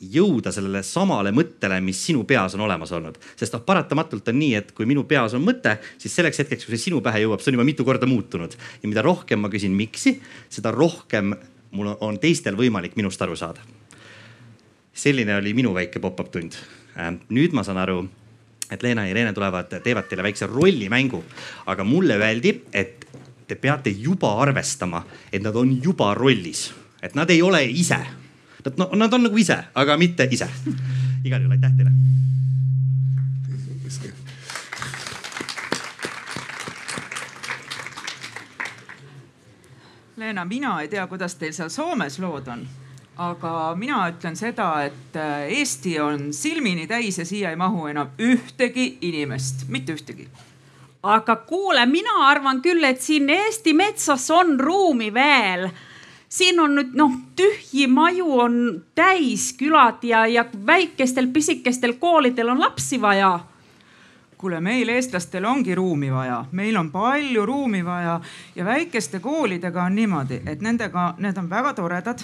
jõuda 0.00 0.52
sellele 0.54 0.82
samale 0.86 1.32
mõttele, 1.34 1.80
mis 1.84 2.00
sinu 2.06 2.24
peas 2.28 2.54
on 2.54 2.62
olemas 2.66 2.92
olnud. 2.92 3.18
sest 3.36 3.54
noh, 3.54 3.62
paratamatult 3.66 4.28
on 4.28 4.38
nii, 4.38 4.54
et 4.54 4.72
kui 4.72 4.86
minu 4.86 5.04
peas 5.04 5.34
on 5.34 5.42
mõte, 5.44 5.78
siis 5.98 6.14
selleks 6.14 6.38
hetkeks, 6.44 6.66
kui 6.66 6.76
see 6.76 6.88
sinu 6.88 7.00
pähe 7.04 7.24
jõuab, 7.24 7.42
see 7.42 7.52
on 7.52 7.58
juba 7.58 7.66
mitu 7.66 7.84
korda 7.84 8.06
muutunud. 8.06 8.54
ja 8.82 8.88
mida 8.88 9.02
rohkem 9.02 9.40
ma 9.40 9.50
küsin, 9.50 9.74
miks'i, 9.74 10.18
seda 10.48 10.70
rohkem 10.74 11.34
mul 11.70 11.92
on 12.00 12.18
teistel 12.18 12.56
võimalik 12.56 12.96
minust 12.96 13.22
aru 13.22 13.36
saada. 13.36 13.60
selline 14.98 15.36
oli 15.36 15.52
minu 15.54 15.74
väike 15.74 16.00
pop-up 16.02 16.30
tund. 16.32 16.56
Äh, 16.98 17.12
nüüd 17.30 17.52
ma 17.54 17.62
saan 17.62 17.78
aru, 17.78 18.08
et 18.70 18.82
Leena 18.82 19.04
ja 19.06 19.10
Irene 19.10 19.32
tulevad, 19.32 19.70
teevad 19.82 20.08
teile 20.08 20.22
väikse 20.22 20.46
rollimängu, 20.46 21.22
aga 21.66 21.84
mulle 21.84 22.18
öeldi, 22.18 22.62
et 22.72 23.06
te 23.46 23.54
peate 23.54 23.90
juba 23.90 24.34
arvestama, 24.42 25.04
et 25.32 25.42
nad 25.42 25.56
on 25.56 25.70
juba 25.82 26.14
rollis, 26.14 26.72
et 27.02 27.14
nad 27.14 27.30
ei 27.30 27.42
ole 27.42 27.62
ise 27.64 28.00
Nad, 28.64 28.74
no, 28.76 28.90
nad 28.94 29.12
on 29.12 29.22
nagu 29.28 29.38
ise, 29.38 29.58
aga 29.74 29.96
mitte 29.96 30.28
ise. 30.30 30.48
igal 31.24 31.40
juhul 31.40 31.56
aitäh 31.56 31.76
teile. 31.76 31.92
Leena, 40.18 40.44
mina 40.44 40.80
ei 40.82 40.88
tea, 40.90 41.06
kuidas 41.06 41.38
teil 41.38 41.52
seal 41.54 41.70
Soomes 41.70 42.18
lood 42.18 42.48
on 42.50 42.66
aga 43.18 43.74
mina 43.78 44.04
ütlen 44.12 44.36
seda, 44.38 44.68
et 44.86 45.16
äh, 45.18 45.48
Eesti 45.58 45.96
on 46.00 46.30
silmini 46.34 46.86
täis 46.86 47.18
ja 47.18 47.26
siia 47.26 47.50
ei 47.50 47.58
mahu 47.58 47.88
enam 47.90 48.12
ühtegi 48.22 48.98
inimest, 49.02 49.66
mitte 49.68 49.96
ühtegi. 49.98 50.28
aga 51.02 51.36
kuule, 51.46 51.86
mina 51.86 52.14
arvan 52.28 52.62
küll, 52.62 52.84
et 52.84 53.00
siin 53.02 53.30
Eesti 53.30 53.74
metsas 53.74 54.30
on 54.30 54.58
ruumi 54.60 55.10
veel 55.14 55.68
siin 56.28 56.60
on 56.60 56.74
nüüd 56.76 56.96
noh, 56.98 57.14
tühji 57.36 57.86
maju 57.88 58.40
on 58.44 58.58
täis 58.94 59.52
külad 59.58 60.02
ja, 60.04 60.26
ja 60.26 60.44
väikestel 60.66 61.30
pisikestel 61.32 61.96
koolidel 62.00 62.48
on 62.48 62.60
lapsi 62.60 63.00
vaja. 63.00 63.38
Kuule, 64.38 64.60
meil 64.62 64.88
eestlastel 64.94 65.44
ongi 65.50 65.74
ruumi 65.74 66.12
vaja, 66.14 66.44
meil 66.52 66.76
on 66.78 66.92
palju 66.94 67.46
ruumi 67.46 67.84
vaja 67.84 68.20
ja 68.54 68.64
väikeste 68.64 69.18
koolidega 69.20 69.82
on 69.82 69.94
niimoodi, 69.98 70.42
et 70.46 70.60
nendega, 70.62 71.14
need 71.18 71.38
on 71.38 71.50
väga 71.50 71.74
toredad. 71.74 72.22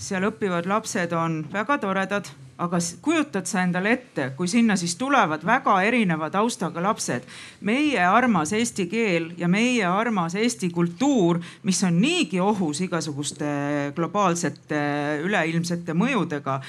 seal 0.00 0.24
õppivad 0.24 0.66
lapsed 0.66 1.12
on 1.12 1.46
väga 1.52 1.78
toredad 1.78 2.30
aga 2.60 2.78
kujutad 3.02 3.48
sa 3.48 3.62
endale 3.64 3.94
ette, 3.96 4.30
kui 4.36 4.48
sinna 4.48 4.76
siis 4.76 4.94
tulevad 5.00 5.44
väga 5.46 5.78
erineva 5.86 6.30
taustaga 6.30 6.82
lapsed. 6.84 7.24
meie 7.60 8.04
armas 8.04 8.52
eesti 8.52 8.86
keel 8.86 9.32
ja 9.38 9.48
meie 9.48 9.84
armas 9.86 10.34
eesti 10.34 10.70
kultuur, 10.70 11.40
mis 11.62 11.82
on 11.84 12.00
niigi 12.00 12.40
ohus 12.40 12.80
igasuguste 12.80 13.92
globaalsete 13.96 14.80
üleilmsete 15.24 15.96
mõjudega. 15.96 16.60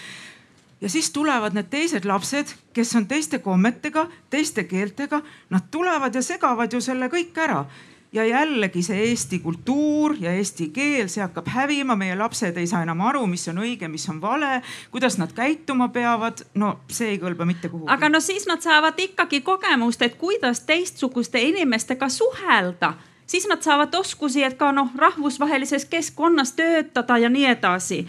Ja 0.82 0.90
siis 0.90 1.12
tulevad 1.12 1.54
need 1.54 1.70
teised 1.70 2.06
lapsed, 2.06 2.56
kes 2.74 2.96
on 2.96 3.06
teiste 3.06 3.40
kommetega, 3.40 4.08
teiste 4.30 4.64
keeltega, 4.64 5.22
nad 5.50 5.68
tulevad 5.72 6.16
ja 6.16 6.24
segavad 6.26 6.74
ju 6.74 6.82
selle 6.82 7.12
kõik 7.12 7.38
ära 7.38 7.66
ja 8.12 8.26
jällegi 8.26 8.84
see 8.84 9.06
eesti 9.10 9.40
kultuur 9.40 10.16
ja 10.20 10.34
eesti 10.36 10.70
keel, 10.76 11.08
see 11.12 11.24
hakkab 11.24 11.48
hävima, 11.52 11.96
meie 11.96 12.16
lapsed 12.20 12.58
ei 12.60 12.68
saa 12.68 12.84
enam 12.84 13.02
aru, 13.08 13.24
mis 13.28 13.48
on 13.52 13.62
õige, 13.64 13.88
mis 13.92 14.08
on 14.12 14.20
vale, 14.22 14.60
kuidas 14.92 15.18
nad 15.22 15.32
käituma 15.36 15.88
peavad. 15.96 16.44
no 16.56 16.74
see 16.92 17.14
ei 17.14 17.22
kõlba 17.22 17.48
mitte 17.48 17.70
kuhugi. 17.70 17.88
aga 17.92 18.10
no 18.10 18.20
siis 18.20 18.48
nad 18.48 18.62
saavad 18.64 19.00
ikkagi 19.00 19.42
kogemust, 19.42 20.02
et 20.02 20.20
kuidas 20.20 20.66
teistsuguste 20.68 21.42
inimestega 21.42 22.10
suhelda 22.10 22.94
siis 23.32 23.48
nad 23.48 23.64
saavad 23.64 23.96
oskusi, 23.96 24.44
et 24.44 24.58
ka 24.60 24.74
noh, 24.76 24.92
rahvusvahelises 24.98 25.86
keskkonnas 25.86 26.52
töötada 26.52 27.18
ja 27.18 27.30
nii 27.30 27.46
edasi. 27.56 28.06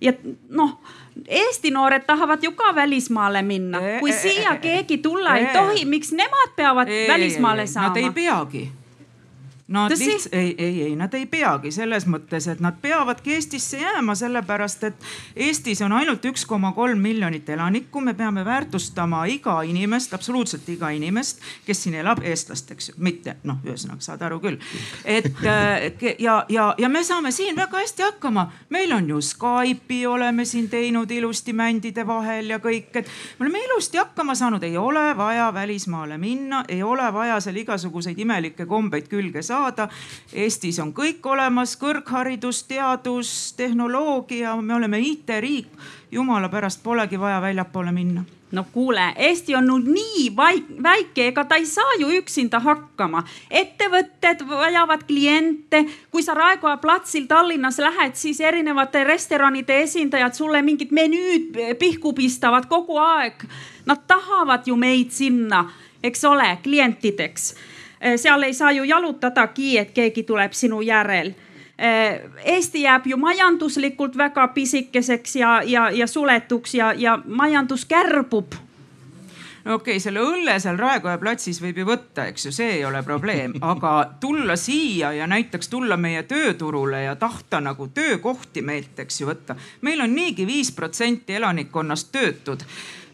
ja 0.00 0.12
noh 0.48 0.80
Eesti 1.28 1.70
noored 1.70 2.06
tahavad 2.08 2.40
ju 2.42 2.54
ka 2.56 2.74
välismaale 2.74 3.42
minna, 3.42 3.80
kui 4.00 4.12
siia 4.16 4.56
keegi 4.56 4.96
tulla 4.98 5.36
ei 5.36 5.46
tohi, 5.52 5.84
miks 5.84 6.12
nemad 6.16 6.54
peavad 6.56 6.88
välismaale 6.88 7.66
saama? 7.66 7.88
Nad 7.88 7.96
ei 8.00 8.10
peagi 8.10 8.70
Nad 9.68 9.90
lihtsalt, 9.90 10.34
ei, 10.34 10.54
ei, 10.58 10.82
ei, 10.82 10.96
nad 10.96 11.14
ei 11.14 11.26
peagi 11.26 11.70
selles 11.70 12.02
mõttes, 12.10 12.48
et 12.50 12.60
nad 12.60 12.74
peavadki 12.82 13.36
Eestisse 13.36 13.78
jääma, 13.78 14.14
sellepärast 14.18 14.82
et 14.88 15.04
Eestis 15.36 15.78
on 15.86 15.92
ainult 15.94 16.24
üks 16.26 16.42
koma 16.46 16.72
kolm 16.74 16.98
miljonit 16.98 17.48
elanikku. 17.48 18.00
me 18.00 18.14
peame 18.14 18.44
väärtustama 18.44 19.24
iga 19.30 19.62
inimest, 19.62 20.14
absoluutselt 20.14 20.68
iga 20.68 20.90
inimest, 20.90 21.40
kes 21.66 21.82
siin 21.82 21.94
elab, 21.94 22.18
eestlast, 22.24 22.70
eks 22.70 22.88
ju, 22.88 22.94
mitte 22.98 23.36
noh, 23.44 23.60
ühesõnaga 23.64 24.02
saad 24.02 24.22
aru 24.22 24.40
küll. 24.40 24.58
et 25.04 25.30
äh, 25.46 26.18
ja, 26.18 26.44
ja, 26.48 26.74
ja 26.78 26.88
me 26.88 27.04
saame 27.04 27.30
siin 27.30 27.56
väga 27.56 27.78
hästi 27.78 28.02
hakkama. 28.02 28.50
meil 28.68 28.92
on 28.92 29.08
ju 29.08 29.20
Skype'i 29.20 30.06
oleme 30.06 30.44
siin 30.44 30.68
teinud 30.68 31.10
ilusti 31.10 31.52
mändide 31.52 32.06
vahel 32.06 32.50
ja 32.50 32.58
kõik, 32.58 32.90
et 32.96 33.06
me 33.38 33.46
oleme 33.46 33.62
ilusti 33.64 33.98
hakkama 33.98 34.34
saanud, 34.34 34.62
ei 34.62 34.76
ole 34.76 35.16
vaja 35.16 35.54
välismaale 35.54 36.18
minna, 36.18 36.64
ei 36.68 36.82
ole 36.82 37.12
vaja 37.12 37.40
seal 37.40 37.62
igasuguseid 37.62 38.18
imelikke 38.18 38.66
kombeid 38.66 39.08
külge 39.08 39.42
saada 39.42 39.51
saada. 39.52 39.88
Eestis 40.32 40.80
on 40.82 40.92
kõik 40.96 41.24
olemas, 41.28 41.76
kõrgharidus, 41.80 42.64
teadus, 42.68 43.32
tehnoloogia, 43.56 44.56
me 44.60 44.78
oleme 44.80 45.00
IT-riik. 45.00 45.68
jumala 46.12 46.48
pärast 46.52 46.82
polegi 46.82 47.20
vaja 47.20 47.40
väljapoole 47.40 47.92
minna 47.92 48.24
no 48.52 48.64
kuule, 48.72 49.00
Eesti 49.16 49.54
on 49.56 49.66
nüüd 49.66 49.88
nii 49.88 50.24
väike, 50.36 51.28
ega 51.30 51.44
ta 51.48 51.56
ei 51.60 51.66
saa 51.66 51.96
ju 52.00 52.10
üksinda 52.18 52.60
hakkama. 52.60 53.24
ettevõtted 53.50 54.44
vajavad 54.48 55.04
kliente. 55.08 55.84
kui 56.10 56.22
sa 56.22 56.34
Raekoja 56.34 56.76
platsil 56.76 57.26
Tallinnas 57.26 57.78
lähed, 57.78 58.14
siis 58.14 58.40
erinevate 58.40 59.04
restoranide 59.04 59.82
esindajad 59.82 60.34
sulle 60.34 60.62
mingid 60.62 60.92
menüüd 60.92 61.78
pihku 61.78 62.12
pistavad 62.12 62.68
kogu 62.68 62.98
aeg. 62.98 63.44
Nad 63.86 64.06
tahavad 64.06 64.66
ju 64.66 64.76
meid 64.76 65.10
sinna, 65.10 65.70
eks 66.02 66.24
ole, 66.24 66.58
klientideks 66.62 67.54
seal 68.16 68.42
ei 68.42 68.54
saa 68.54 68.72
ju 68.72 68.84
jalutadagi, 68.84 69.78
et 69.78 69.90
keegi 69.94 70.22
tuleb 70.22 70.52
sinu 70.52 70.80
järel. 70.82 71.34
Eh, 71.78 72.20
Eesti 72.44 72.82
jääb 72.82 73.06
ju 73.06 73.16
majanduslikult 73.16 74.16
väga 74.16 74.48
pisikeseks 74.48 75.36
ja, 75.36 75.62
ja, 75.66 75.90
ja 75.90 76.06
suletuks 76.06 76.74
ja, 76.74 76.92
ja 76.92 77.18
majandus 77.26 77.84
kärbub 77.84 78.54
no 79.64 79.74
okei 79.74 79.96
okay,, 79.96 80.00
selle 80.02 80.22
õlle 80.22 80.56
seal 80.60 80.78
Raekoja 80.78 81.18
platsis 81.22 81.60
võib 81.62 81.82
ju 81.82 81.86
võtta, 81.86 82.26
eks 82.30 82.46
ju, 82.46 82.52
see 82.54 82.78
ei 82.78 82.84
ole 82.84 83.02
probleem, 83.06 83.54
aga 83.62 83.92
tulla 84.20 84.56
siia 84.58 85.12
ja 85.16 85.26
näiteks 85.30 85.70
tulla 85.72 85.96
meie 85.96 86.24
tööturule 86.28 87.04
ja 87.04 87.14
tahta 87.16 87.60
nagu 87.62 87.88
töökohti 87.94 88.62
meilt, 88.62 88.98
eks 89.04 89.20
ju, 89.20 89.30
võtta. 89.30 89.56
meil 89.86 90.02
on 90.02 90.14
niigi 90.14 90.46
viis 90.46 90.72
protsenti 90.74 91.38
elanikkonnast 91.38 92.12
töötud 92.12 92.66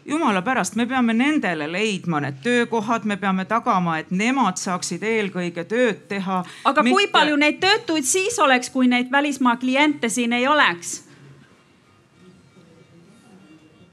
jumala 0.09 0.41
pärast, 0.41 0.75
me 0.75 0.85
peame 0.89 1.13
nendele 1.13 1.71
leidma 1.71 2.21
need 2.23 2.39
töökohad, 2.43 3.05
me 3.05 3.17
peame 3.17 3.45
tagama, 3.49 3.99
et 4.01 4.11
nemad 4.11 4.57
saaksid 4.61 5.03
eelkõige 5.03 5.65
tööd 5.69 6.07
teha. 6.09 6.41
aga 6.65 6.83
mitte... 6.83 6.95
kui 6.95 7.11
palju 7.13 7.37
neid 7.39 7.61
töötuid 7.63 8.07
siis 8.07 8.39
oleks, 8.39 8.69
kui 8.73 8.87
neid 8.87 9.11
välismaa 9.11 9.55
kliente 9.61 10.09
siin 10.09 10.33
ei 10.33 10.47
oleks? 10.47 11.09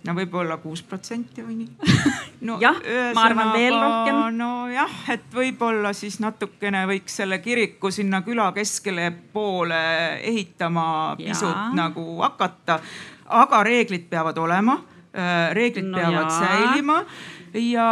no 0.06 0.14
võib-olla 0.14 0.56
kuus 0.62 0.82
protsenti 0.86 1.44
või 1.44 1.58
nii 1.60 1.94
no,. 2.48 2.58
jah, 2.62 2.78
ma 3.14 3.26
arvan 3.26 3.52
veel 3.54 3.74
rohkem. 3.74 4.20
nojah, 4.38 4.96
et 5.14 5.26
võib-olla 5.34 5.92
siis 5.96 6.18
natukene 6.22 6.84
võiks 6.90 7.18
selle 7.20 7.40
kiriku 7.44 7.90
sinna 7.94 8.22
küla 8.26 8.50
keskele 8.56 9.10
poole 9.32 9.82
ehitama 10.22 10.88
ja. 11.18 11.30
pisut 11.30 11.78
nagu 11.78 12.06
hakata. 12.22 12.78
aga 13.42 13.62
reeglid 13.66 14.06
peavad 14.10 14.38
olema, 14.38 14.78
reeglid 15.56 15.88
no 15.88 15.98
peavad 15.98 16.28
ja. 16.28 16.36
säilima 16.40 16.98
ja 17.54 17.88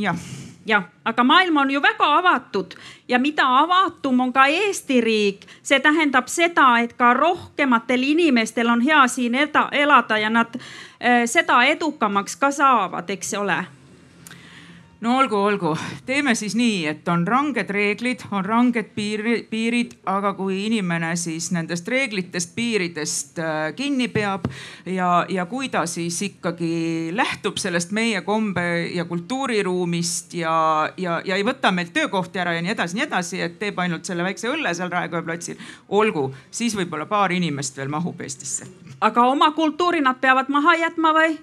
jah 0.00 0.20
jah, 0.68 0.84
aga 1.04 1.24
maailm 1.24 1.56
on 1.56 1.70
ju 1.70 1.80
väga 1.82 2.08
avatud 2.18 2.74
ja 3.08 3.18
mida 3.18 3.46
avatum 3.58 4.20
on 4.20 4.32
ka 4.32 4.46
Eesti 4.46 5.00
riik, 5.00 5.46
see 5.62 5.80
tähendab 5.80 6.28
seda, 6.28 6.68
et 6.82 6.92
ka 6.98 7.14
rohkematel 7.14 8.02
inimestel 8.02 8.68
on 8.68 8.84
hea 8.84 9.06
siin 9.08 9.34
elada 9.72 10.18
ja 10.18 10.30
nad 10.30 10.54
äh, 10.56 11.24
seda 11.26 11.62
edukamaks 11.64 12.36
ka 12.36 12.50
saavad, 12.50 13.10
eks 13.10 13.34
ole 13.34 13.64
no 15.00 15.18
olgu, 15.18 15.36
olgu, 15.36 15.72
teeme 16.06 16.34
siis 16.34 16.56
nii, 16.58 16.78
et 16.90 17.08
on 17.08 17.22
ranged 17.26 17.70
reeglid, 17.70 18.24
on 18.34 18.44
ranged 18.44 18.90
piiri, 18.96 19.36
piirid, 19.50 19.94
aga 20.10 20.32
kui 20.34 20.64
inimene 20.66 21.12
siis 21.16 21.50
nendest 21.54 21.88
reeglitest, 21.88 22.54
piiridest 22.56 23.38
äh, 23.42 23.58
kinni 23.78 24.08
peab 24.10 24.48
ja, 24.86 25.24
ja 25.30 25.46
kui 25.46 25.70
ta 25.70 25.84
siis 25.86 26.18
ikkagi 26.26 27.12
lähtub 27.14 27.60
sellest 27.62 27.94
meie 27.94 28.24
kombe 28.26 28.64
ja 28.94 29.06
kultuuriruumist 29.08 30.34
ja, 30.40 30.56
ja, 30.96 31.20
ja 31.24 31.38
ei 31.38 31.46
võta 31.46 31.70
meilt 31.74 31.94
töökohti 31.94 32.42
ära 32.42 32.56
ja 32.56 32.64
nii 32.64 32.74
edasi, 32.74 32.98
nii 32.98 33.06
edasi, 33.06 33.42
et 33.46 33.58
teeb 33.62 33.78
ainult 33.78 34.08
selle 34.08 34.26
väikse 34.26 34.50
õlle 34.50 34.74
seal 34.74 34.90
Raekoja 34.90 35.22
platsil. 35.22 35.62
olgu, 35.88 36.32
siis 36.50 36.74
võib-olla 36.74 37.06
paar 37.06 37.32
inimest 37.32 37.78
veel 37.78 37.92
mahub 37.92 38.20
Eestisse. 38.20 38.66
aga 39.00 39.30
oma 39.30 39.52
kultuuri 39.54 40.02
nad 40.02 40.18
peavad 40.20 40.50
maha 40.50 40.74
jätma 40.82 41.14
või? 41.14 41.38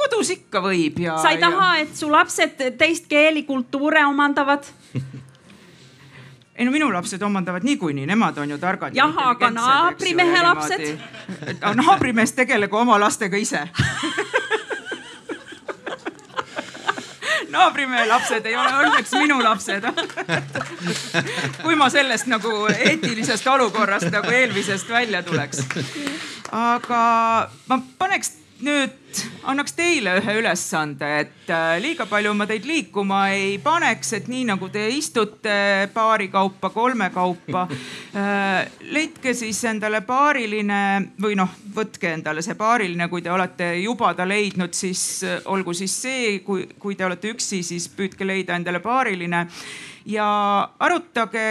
Kodus 0.00 0.30
ikka 0.32 0.62
võib 0.64 1.00
ja. 1.02 1.18
sa 1.20 1.34
ei 1.34 1.40
taha, 1.42 1.72
et 1.82 1.96
su 1.96 2.08
lapsed 2.12 2.62
teist 2.80 3.08
keeli, 3.10 3.42
kultuure 3.48 4.04
omandavad? 4.08 4.64
ei 6.60 6.64
no 6.64 6.72
minu 6.72 6.90
lapsed 6.92 7.22
omandavad 7.22 7.64
niikuinii, 7.64 8.06
nemad 8.08 8.38
on 8.38 8.50
ju 8.50 8.58
targad. 8.58 8.96
jah, 8.96 9.18
aga 9.28 9.50
naabrimehe 9.50 10.42
lapsed? 10.42 10.98
naabrimees 11.82 12.32
tegelegu 12.36 12.76
oma 12.80 13.00
lastega 13.00 13.36
ise 13.40 13.68
naabrimehe 17.50 18.06
lapsed 18.08 18.46
ei 18.46 18.56
ole 18.56 18.72
õnneks 18.84 19.14
minu 19.18 19.38
lapsed 19.42 19.86
kui 21.62 21.76
ma 21.76 21.88
sellest 21.92 22.28
nagu 22.30 22.66
eetilisest 22.72 23.46
olukorrast 23.52 24.10
nagu 24.12 24.30
eelmisest 24.32 24.88
välja 24.88 25.22
tuleks. 25.26 25.64
aga 26.52 27.00
ma 27.68 27.80
paneks 27.98 28.39
nüüd 28.64 29.20
annaks 29.50 29.74
teile 29.74 30.14
ühe 30.20 30.34
ülesande, 30.38 31.08
et 31.24 31.50
äh, 31.50 31.74
liiga 31.82 32.06
palju 32.08 32.32
ma 32.36 32.46
teid 32.48 32.66
liikuma 32.68 33.20
ei 33.34 33.56
paneks, 33.62 34.12
et 34.18 34.28
nii 34.30 34.44
nagu 34.52 34.68
te 34.72 34.84
istute 34.94 35.54
paari 35.94 36.28
kaupa, 36.32 36.70
kolme 36.74 37.10
kaupa, 37.14 37.66
äh, 38.20 38.70
leidke 38.94 39.34
siis 39.36 39.62
endale 39.68 40.02
paariline 40.06 40.80
või 41.20 41.38
noh, 41.40 41.52
võtke 41.74 42.14
endale 42.14 42.44
see 42.46 42.58
paariline, 42.58 43.08
kui 43.12 43.24
te 43.24 43.32
olete 43.34 43.72
juba 43.80 44.12
ta 44.18 44.28
leidnud, 44.28 44.74
siis 44.76 45.04
äh, 45.26 45.40
olgu 45.50 45.74
siis 45.76 45.96
see, 46.02 46.38
kui, 46.46 46.68
kui 46.78 46.98
te 46.98 47.08
olete 47.08 47.34
üksi, 47.34 47.64
siis 47.66 47.88
püüdke 47.96 48.28
leida 48.28 48.58
endale 48.58 48.82
paariline. 48.84 49.46
Ja 50.08 50.26
arutage, 50.80 51.48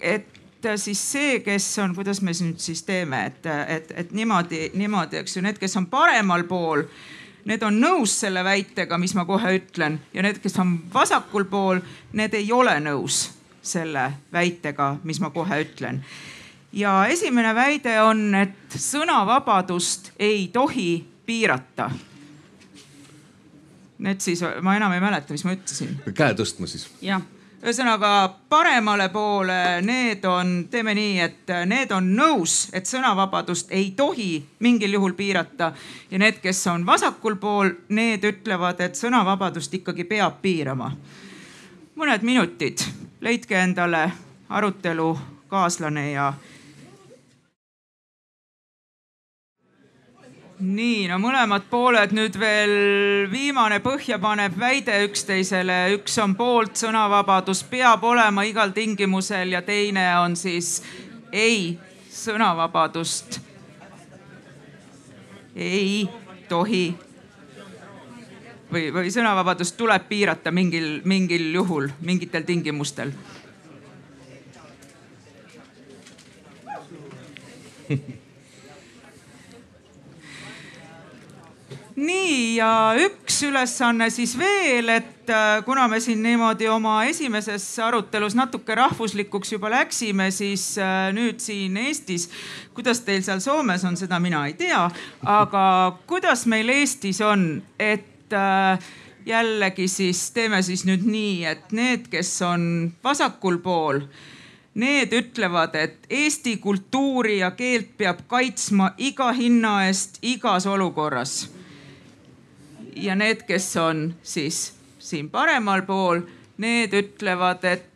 et 0.00 0.39
et 0.64 0.80
siis 0.80 1.00
see, 1.12 1.38
kes 1.44 1.66
on, 1.82 1.94
kuidas 1.94 2.20
me 2.22 2.34
nüüd 2.34 2.60
siis 2.60 2.82
teeme, 2.86 3.24
et, 3.30 3.46
et, 3.46 3.92
et 4.02 4.12
niimoodi, 4.12 4.70
niimoodi, 4.74 5.20
eks 5.20 5.36
ju, 5.36 5.44
need, 5.44 5.58
kes 5.60 5.76
on 5.80 5.86
paremal 5.92 6.44
pool, 6.48 6.84
need 7.48 7.62
on 7.64 7.80
nõus 7.80 8.18
selle 8.22 8.44
väitega, 8.44 8.98
mis 9.00 9.14
ma 9.16 9.24
kohe 9.28 9.54
ütlen 9.56 10.00
ja 10.14 10.24
need, 10.26 10.42
kes 10.42 10.58
on 10.60 10.76
vasakul 10.92 11.48
pool, 11.50 11.80
need 12.12 12.34
ei 12.36 12.52
ole 12.52 12.76
nõus 12.84 13.30
selle 13.62 14.06
väitega, 14.32 14.96
mis 15.04 15.20
ma 15.20 15.30
kohe 15.30 15.62
ütlen. 15.64 16.04
ja 16.72 17.06
esimene 17.08 17.54
väide 17.54 18.00
on, 18.02 18.34
et 18.34 18.76
sõnavabadust 18.76 20.12
ei 20.18 20.48
tohi 20.52 21.04
piirata 21.26 21.90
Need 24.00 24.22
siis, 24.24 24.40
ma 24.64 24.72
enam 24.78 24.94
ei 24.96 25.00
mäleta, 25.02 25.34
mis 25.36 25.44
ma 25.44 25.52
ütlesin. 25.52 25.98
käe 26.16 26.32
tõstma 26.32 26.68
siis. 26.70 26.86
jah 27.04 27.20
ühesõnaga 27.60 28.10
paremale 28.48 29.08
poole, 29.12 29.80
need 29.84 30.24
on, 30.24 30.52
teeme 30.70 30.94
nii, 30.96 31.16
et 31.20 31.52
need 31.68 31.92
on 31.92 32.06
nõus, 32.16 32.70
et 32.72 32.88
sõnavabadust 32.88 33.72
ei 33.76 33.90
tohi 33.96 34.40
mingil 34.64 34.96
juhul 34.96 35.12
piirata. 35.12 35.72
ja 36.10 36.18
need, 36.18 36.40
kes 36.40 36.66
on 36.66 36.86
vasakul 36.86 37.36
pool, 37.36 37.70
need 37.88 38.24
ütlevad, 38.24 38.80
et 38.80 38.96
sõnavabadust 38.96 39.74
ikkagi 39.74 40.04
peab 40.04 40.40
piirama. 40.42 40.92
mõned 41.96 42.22
minutid, 42.22 42.80
leidke 43.20 43.56
endale 43.60 44.10
arutelukaaslane 44.48 46.12
ja 46.12 46.32
nii, 50.60 51.08
no 51.08 51.16
mõlemad 51.20 51.64
pooled 51.70 52.12
nüüd 52.16 52.36
veel 52.40 52.72
viimane 53.32 53.80
põhjapanev 53.84 54.58
väide 54.60 54.98
üksteisele, 55.06 55.78
üks 55.96 56.18
on 56.22 56.34
poolt, 56.36 56.76
sõnavabadus 56.80 57.62
peab 57.70 58.04
olema 58.04 58.44
igal 58.48 58.72
tingimusel 58.76 59.56
ja 59.56 59.62
teine 59.64 60.04
on 60.20 60.36
siis 60.36 60.82
ei, 61.32 61.78
sõnavabadust. 62.12 63.40
Ei 65.56 66.08
tohi 66.48 66.94
või, 68.70 68.90
või 68.94 69.10
sõnavabadust 69.10 69.76
tuleb 69.76 70.08
piirata 70.08 70.52
mingil, 70.54 71.00
mingil 71.04 71.50
juhul, 71.54 71.90
mingitel 72.06 72.46
tingimustel 72.46 73.12
nii 82.00 82.56
ja 82.56 82.70
üks 82.98 83.42
ülesanne 83.46 84.10
siis 84.10 84.32
veel, 84.38 84.88
et 84.92 85.30
äh, 85.30 85.60
kuna 85.64 85.86
me 85.88 86.00
siin 86.00 86.22
niimoodi 86.22 86.68
oma 86.68 87.04
esimeses 87.08 87.66
arutelus 87.84 88.34
natuke 88.38 88.74
rahvuslikuks 88.74 89.52
juba 89.52 89.70
läksime, 89.70 90.30
siis 90.34 90.72
äh, 90.78 91.10
nüüd 91.16 91.42
siin 91.42 91.76
Eestis, 91.80 92.28
kuidas 92.74 93.04
teil 93.06 93.22
seal 93.26 93.42
Soomes 93.44 93.84
on, 93.84 93.98
seda 94.00 94.20
mina 94.22 94.46
ei 94.48 94.56
tea, 94.58 94.82
aga 95.26 95.64
kuidas 96.10 96.46
meil 96.50 96.72
Eestis 96.74 97.20
on, 97.24 97.62
et 97.78 98.32
äh, 98.32 98.90
jällegi 99.26 99.88
siis 99.88 100.30
teeme 100.34 100.62
siis 100.66 100.86
nüüd 100.88 101.06
nii, 101.06 101.44
et 101.52 101.72
need, 101.76 102.10
kes 102.12 102.34
on 102.46 102.66
vasakul 103.04 103.62
pool 103.64 104.04
Need 104.80 105.10
ütlevad, 105.12 105.74
et 105.74 106.04
eesti 106.14 106.52
kultuuri 106.62 107.40
ja 107.40 107.50
keelt 107.58 107.88
peab 107.98 108.20
kaitsma 108.30 108.92
iga 109.02 109.32
hinna 109.34 109.80
eest, 109.88 110.20
igas 110.22 110.68
olukorras 110.70 111.40
ja 112.96 113.14
need, 113.14 113.42
kes 113.46 113.76
on 113.76 114.14
siis 114.22 114.72
siin 114.98 115.30
paremal 115.30 115.82
pool, 115.82 116.20
need 116.60 116.94
ütlevad, 116.94 117.64
et, 117.64 117.86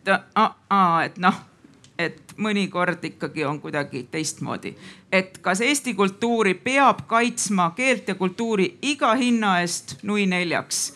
et 1.04 1.18
noh, 1.20 1.40
et 1.98 2.34
mõnikord 2.36 3.04
ikkagi 3.04 3.44
on 3.44 3.60
kuidagi 3.60 4.06
teistmoodi. 4.10 4.74
et 5.12 5.38
kas 5.38 5.60
Eesti 5.60 5.94
kultuuri 5.94 6.54
peab 6.54 7.04
kaitsma 7.06 7.70
keelt 7.76 8.08
ja 8.08 8.14
kultuuri 8.14 8.78
iga 8.82 9.14
hinna 9.14 9.60
eest 9.60 9.98
nui 10.02 10.26
neljaks. 10.26 10.92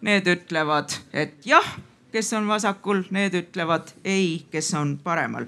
Need 0.00 0.26
ütlevad, 0.26 0.90
et 1.12 1.46
jah, 1.46 1.76
kes 2.12 2.32
on 2.32 2.48
vasakul, 2.48 3.04
need 3.10 3.34
ütlevad 3.34 3.94
ei, 4.04 4.46
kes 4.50 4.74
on 4.74 4.98
paremal. 4.98 5.46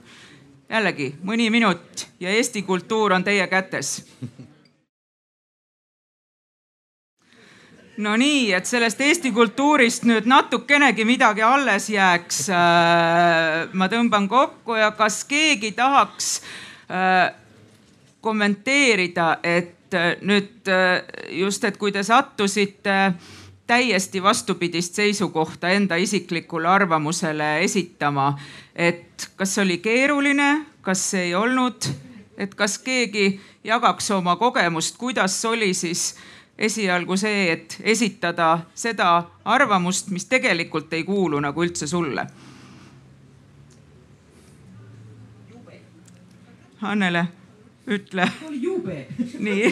jällegi 0.70 1.14
mõni 1.22 1.50
minut 1.50 2.06
ja 2.20 2.30
Eesti 2.30 2.62
kultuur 2.62 3.12
on 3.12 3.24
teie 3.24 3.46
kätes 3.46 4.04
no 8.02 8.16
nii, 8.16 8.50
et 8.56 8.66
sellest 8.68 9.00
Eesti 9.00 9.32
kultuurist 9.32 10.04
nüüd 10.08 10.28
natukenegi 10.28 11.04
midagi 11.08 11.44
alles 11.44 11.88
jääks. 11.90 12.42
Äh, 12.52 13.72
ma 13.72 13.88
tõmban 13.92 14.28
kokku 14.28 14.76
ja 14.78 14.90
kas 14.96 15.22
keegi 15.28 15.72
tahaks 15.76 16.40
äh, 16.90 17.32
kommenteerida, 18.20 19.38
et 19.42 19.94
äh, 19.94 20.14
nüüd 20.20 20.70
just, 21.32 21.64
et 21.64 21.76
kui 21.80 21.92
te 21.92 22.02
sattusite 22.04 22.98
täiesti 23.66 24.22
vastupidist 24.22 24.94
seisukohta 24.94 25.72
enda 25.74 25.96
isiklikule 25.98 26.68
arvamusele 26.70 27.64
esitama, 27.64 28.34
et 28.74 29.30
kas 29.36 29.58
oli 29.58 29.80
keeruline, 29.82 30.66
kas 30.86 31.02
ei 31.18 31.34
olnud, 31.34 31.88
et 32.38 32.54
kas 32.54 32.78
keegi 32.78 33.40
jagaks 33.64 34.10
oma 34.14 34.36
kogemust, 34.36 34.94
kuidas 35.00 35.40
oli 35.48 35.72
siis 35.74 36.12
esialgu 36.58 37.16
see, 37.20 37.52
et 37.52 37.78
esitada 37.84 38.50
seda 38.74 39.10
arvamust, 39.44 40.10
mis 40.10 40.24
tegelikult 40.28 40.92
ei 40.96 41.04
kuulu 41.04 41.40
nagu 41.40 41.64
üldse 41.64 41.86
sulle. 41.86 42.26
Annele. 46.82 47.26
ütle. 47.86 48.24
jube. 48.50 49.06
nii 49.38 49.68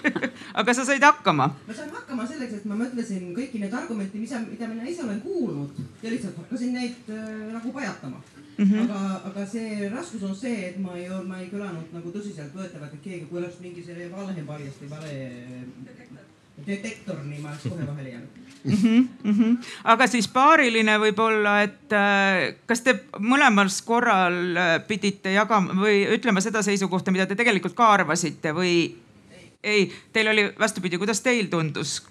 aga 0.60 0.74
sa 0.74 0.84
said 0.84 1.02
hakkama? 1.02 1.46
ma 1.68 1.74
sain 1.74 1.90
hakkama 1.94 2.26
selleks, 2.26 2.56
et 2.58 2.64
ma 2.66 2.76
mõtlesin 2.76 3.30
kõiki 3.36 3.60
neid 3.62 3.74
argumente, 3.78 4.18
mis, 4.18 4.34
mida 4.50 4.68
mina 4.68 4.88
ise 4.90 5.04
olen 5.06 5.20
kuulnud 5.22 5.78
ja 6.02 6.10
lihtsalt 6.10 6.40
hakkasin 6.42 6.74
neid 6.74 7.10
äh, 7.14 7.52
nagu 7.54 7.72
pajatama 7.72 8.18
mm. 8.58 8.64
-hmm. 8.64 8.82
aga, 8.82 9.20
aga 9.30 9.46
see 9.46 9.88
raskus 9.88 10.22
on 10.22 10.36
see, 10.36 10.68
et 10.68 10.78
ma 10.78 10.96
ei, 10.96 11.08
ma 11.26 11.38
ei 11.38 11.48
kõlanud 11.54 11.94
nagu 11.94 12.14
tõsiseltvõetavalt, 12.16 12.98
et 12.98 13.04
keegi, 13.04 13.28
oleks 13.32 13.60
mingi 13.60 13.84
selle 13.86 14.10
valepaljasti 14.12 14.90
vale 14.90 15.14
detektor, 16.66 17.24
nii 17.24 17.40
ma 17.42 17.48
oleks 17.48 17.68
kohe 17.68 17.86
vahele 17.86 18.08
jäänud 18.08 18.42
mm. 18.64 18.72
-hmm, 18.72 19.08
mm 19.24 19.34
-hmm. 19.38 19.56
aga 19.84 20.06
siis 20.06 20.28
paariline 20.28 20.98
võib-olla, 20.98 21.62
et 21.62 21.92
äh, 21.92 22.54
kas 22.66 22.80
te 22.80 23.04
mõlemal 23.18 23.68
korral 23.84 24.56
äh, 24.56 24.86
pidite 24.86 25.32
jagama 25.32 25.74
või 25.74 26.06
ütlema 26.16 26.40
seda 26.40 26.62
seisukohta, 26.62 27.10
mida 27.10 27.26
te 27.26 27.34
tegelikult 27.34 27.74
ka 27.74 27.92
arvasite 27.92 28.54
või 28.54 28.74
ei, 29.30 29.52
ei, 29.62 29.92
teil 30.12 30.28
oli 30.28 30.52
vastupidi, 30.58 30.98
kuidas 30.98 31.20
teil 31.20 31.46
tundus? 31.46 32.02
no 32.02 32.08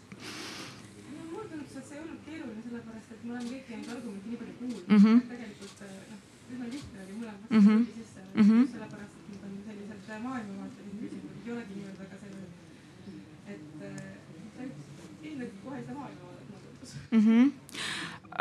mulle 1.31 1.47
tundus, 1.49 1.75
et 1.77 1.87
see 1.87 1.97
ei 1.97 2.03
olnud 2.03 2.19
keeruline, 2.25 2.61
sellepärast 2.63 3.11
et 3.11 3.23
me 3.23 3.31
oleme 3.33 3.49
kõiki 3.49 3.71
neid 3.75 3.89
argumente 3.95 4.29
nii 4.29 4.37
palju 4.37 4.53
kuulnud 4.59 4.83
mm, 4.87 4.97
-hmm. 4.97 5.17
et 5.17 5.29
tegelikult 5.29 5.79
noh, 5.81 6.17
üsna 6.53 6.65
lihtne 6.75 6.97
oli 7.05 7.13
mõlemat 7.19 7.49
mm 7.49 7.59
-hmm. 7.67 7.85
sisse 7.97 8.21
mm, 8.33 8.43
-hmm. 8.49 8.67
sellepärast 8.71 9.13
et 9.17 9.25
need 9.29 9.43
on 9.47 9.53
sellised 9.67 10.23
maailmavaatelised 10.27 10.99
küsimused, 11.01 11.45
ei 11.45 11.51
olegi 11.53 11.73
nii-öelda 11.75 12.03
ka 12.11 12.15
selle, 12.23 12.43
et 13.47 13.65
ilmselt 15.31 15.53
kohe 15.63 15.77
ei 15.77 15.85
saa 15.85 15.95
maailmavaadet 15.95 16.47
mulle 16.49 16.61
tundus 16.63 17.00
mm. 17.11 17.19
-hmm 17.19 17.51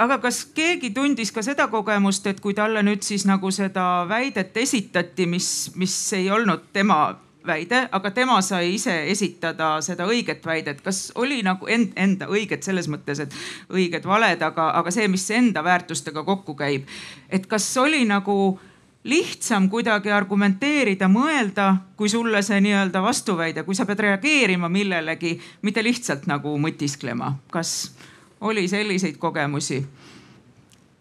aga 0.01 0.19
kas 0.19 0.45
keegi 0.55 0.91
tundis 0.91 1.33
ka 1.33 1.43
seda 1.43 1.67
kogemust, 1.69 2.27
et 2.27 2.41
kui 2.41 2.55
talle 2.55 2.83
nüüd 2.83 3.03
siis 3.03 3.27
nagu 3.29 3.51
seda 3.51 4.07
väidet 4.09 4.57
esitati, 4.57 5.27
mis, 5.27 5.73
mis 5.75 6.13
ei 6.13 6.31
olnud 6.31 6.71
tema 6.73 7.17
väide, 7.47 7.89
aga 7.93 8.11
tema 8.11 8.41
sai 8.45 8.75
ise 8.75 8.95
esitada 9.11 9.73
seda 9.85 10.07
õiget 10.09 10.45
väidet, 10.47 10.81
kas 10.85 11.11
oli 11.15 11.41
nagu 11.45 11.69
end, 11.73 11.93
enda 11.97 12.29
õiget 12.31 12.65
selles 12.67 12.89
mõttes, 12.93 13.23
et 13.25 13.37
õiged 13.73 14.07
valed, 14.07 14.43
aga, 14.43 14.71
aga 14.81 14.93
see, 14.95 15.09
mis 15.09 15.25
enda 15.35 15.65
väärtustega 15.65 16.25
kokku 16.25 16.55
käib. 16.55 16.89
et 17.29 17.47
kas 17.47 17.77
oli 17.77 18.05
nagu 18.05 18.59
lihtsam 19.05 19.71
kuidagi 19.73 20.11
argumenteerida, 20.13 21.09
mõelda, 21.09 21.75
kui 21.97 22.09
sulle 22.09 22.43
see 22.45 22.61
nii-öelda 22.61 23.01
vastuväide, 23.03 23.65
kui 23.65 23.75
sa 23.75 23.87
pead 23.89 24.05
reageerima 24.05 24.69
millelegi, 24.69 25.39
mitte 25.63 25.83
lihtsalt 25.83 26.27
nagu 26.29 26.59
mõtisklema, 26.61 27.39
kas 27.51 27.95
oli 28.41 28.69
selliseid 28.69 29.17
kogemusi? 29.17 29.87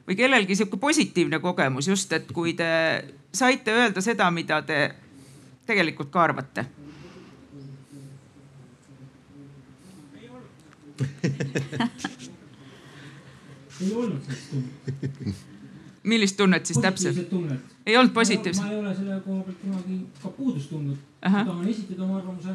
või 0.10 0.16
kellelgi 0.18 0.56
sihuke 0.56 0.78
positiivne 0.82 1.40
kogemus 1.40 1.88
just, 1.88 2.14
et 2.14 2.32
kui 2.34 2.54
te 2.58 2.66
saite 3.34 3.74
öelda 3.74 4.02
seda, 4.02 4.32
mida 4.34 4.62
te 4.66 4.96
tegelikult 5.70 6.10
ka 6.10 6.24
arvate? 6.24 6.66
ei 13.82 13.94
olnud 13.94 14.22
sellist 14.24 14.50
tunnet. 14.52 15.36
millist 16.04 16.38
tunnet 16.38 16.66
siis 16.66 16.80
täpselt? 16.80 17.18
ei 17.86 17.98
olnud 17.98 18.14
positiivset? 18.14 18.64
ma 18.66 18.72
ei 18.72 18.80
ole 18.80 18.96
selle 18.96 19.22
koha 19.26 19.44
pealt 19.44 19.58
kunagi 19.62 20.00
ka 20.24 20.30
puudust 20.30 20.70
tundnud. 20.70 20.98
tahan 21.22 21.68
esitada 21.68 22.04
oma 22.04 22.18
arvamuse. 22.18 22.50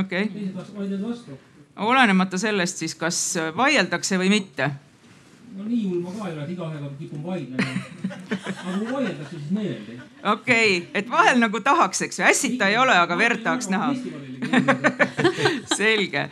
okei. 0.00 0.28
teised 0.28 0.54
vaidlevad 0.76 1.08
vastu. 1.08 1.38
Olenemata 1.76 2.38
sellest 2.38 2.82
siis, 2.82 2.94
kas 2.94 3.20
vaieldakse 3.56 4.18
või 4.18 4.30
mitte? 4.32 4.70
no 5.54 5.64
nii 5.64 5.84
hull 5.88 6.00
ma 6.02 6.12
ka 6.14 6.28
ei 6.28 6.34
ole, 6.34 6.44
et 6.44 6.52
igaühega 6.54 6.88
kipun 6.98 7.22
vaidlema. 7.24 7.74
aga 8.30 8.78
kui 8.78 8.88
vaieldakse, 8.92 9.36
siis 9.36 9.50
meeldi. 9.50 9.98
okei 10.32 10.78
okay., 10.78 10.88
et 10.94 11.10
vahel 11.10 11.38
nagu 11.42 11.60
tahaks, 11.60 12.02
eks 12.08 12.18
ju, 12.18 12.24
ässita 12.30 12.68
ei 12.68 12.78
ole, 12.78 12.96
aga 12.98 13.18
verd 13.18 13.44
tahaks 13.44 13.70
näha. 13.70 13.92
selge, 15.78 16.28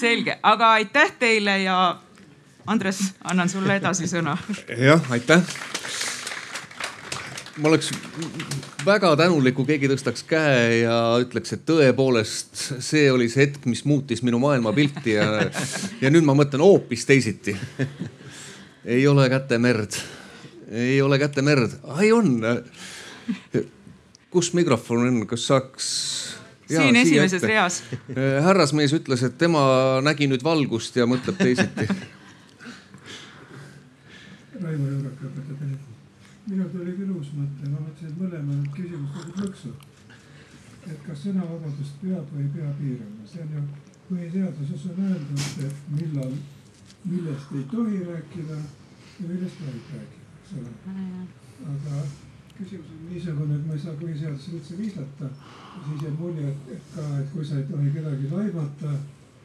selge, 0.00 0.38
aga 0.42 0.72
aitäh 0.80 1.14
teile 1.18 1.58
ja 1.62 1.78
Andres, 2.66 3.12
annan 3.24 3.48
sulle 3.52 3.76
edasi 3.76 4.08
sõna. 4.08 4.38
jah, 4.78 5.10
aitäh. 5.12 5.42
Ma 7.58 7.68
oleks 7.70 7.90
väga 8.86 9.12
tänulik, 9.18 9.54
kui 9.56 9.66
keegi 9.68 9.88
tõstaks 9.90 10.24
käe 10.28 10.80
ja 10.82 10.96
ütleks, 11.22 11.54
et 11.54 11.62
tõepoolest 11.68 12.64
see 12.82 13.06
oli 13.12 13.28
see 13.32 13.46
hetk, 13.46 13.68
mis 13.70 13.84
muutis 13.88 14.24
minu 14.26 14.40
maailmapilti 14.42 15.16
ja, 15.16 15.28
ja 16.02 16.12
nüüd 16.12 16.26
ma 16.26 16.36
mõtlen 16.38 16.64
hoopis 16.64 17.06
teisiti. 17.08 17.56
ei 18.96 19.06
ole 19.08 19.28
käte 19.32 19.58
merd, 19.62 19.98
ei 20.70 20.98
ole 21.02 21.18
käte 21.22 21.44
merd, 21.46 21.78
ai 21.94 22.10
on. 22.12 22.34
kus 24.34 24.52
mikrofon 24.56 25.06
on, 25.06 25.22
kas 25.30 25.46
saaks? 25.52 25.86
Ja, 26.64 26.80
siin 26.80 26.96
esimeses 26.96 27.42
ette. 27.42 27.46
reas. 27.46 27.82
härrasmees 28.42 28.94
ütles, 28.96 29.22
et 29.26 29.38
tema 29.38 30.00
nägi 30.02 30.26
nüüd 30.30 30.42
valgust 30.44 30.96
ja 30.96 31.06
mõtleb 31.06 31.36
teisiti 31.38 31.88
Raivo 34.64 34.86
Juurak 34.86 35.26
õpetab 35.28 35.60
meid. 35.60 35.93
Minul 36.46 36.68
tuli 36.72 36.92
uus 37.08 37.30
mõte, 37.38 37.68
ma 37.72 37.80
mõtlesin, 37.80 38.10
et 38.10 38.18
mõlemal 38.20 38.64
küsimus 38.76 39.14
nagu 39.16 39.32
plõksu. 39.38 39.72
et 40.84 40.98
kas 41.06 41.22
sõnavabadust 41.24 41.94
peab 42.02 42.26
või 42.32 42.42
ei 42.44 42.50
pea 42.52 42.72
piirama, 42.78 43.24
see 43.24 43.40
on 43.40 43.54
ju 43.54 43.62
põhiseaduses 44.08 44.82
on 44.90 44.98
öeldud, 45.06 45.46
et 45.64 45.86
millal, 45.94 46.34
millest 47.04 47.54
ei 47.56 47.64
tohi 47.70 48.02
rääkida 48.10 48.58
ja 48.58 49.30
millest 49.30 49.62
tohib 49.62 49.88
rääkida, 49.94 50.28
eks 50.42 50.52
ole. 50.60 50.74
aga 51.72 52.02
küsimus 52.58 52.92
on 52.92 53.08
niisugune, 53.08 53.56
et 53.56 53.66
ma 53.66 53.78
ei 53.78 53.84
saa 53.86 53.96
põhiseadusesse 54.04 54.58
üldse 54.58 54.78
viidata. 54.82 55.32
siis 55.88 56.06
jääb 56.06 56.20
mulje, 56.20 56.54
et, 56.76 56.94
ka, 56.94 57.08
et 57.22 57.32
kui 57.32 57.44
sa 57.44 57.58
ei 57.62 57.68
tohi 57.72 57.96
kedagi 57.96 58.32
laimata, 58.36 58.94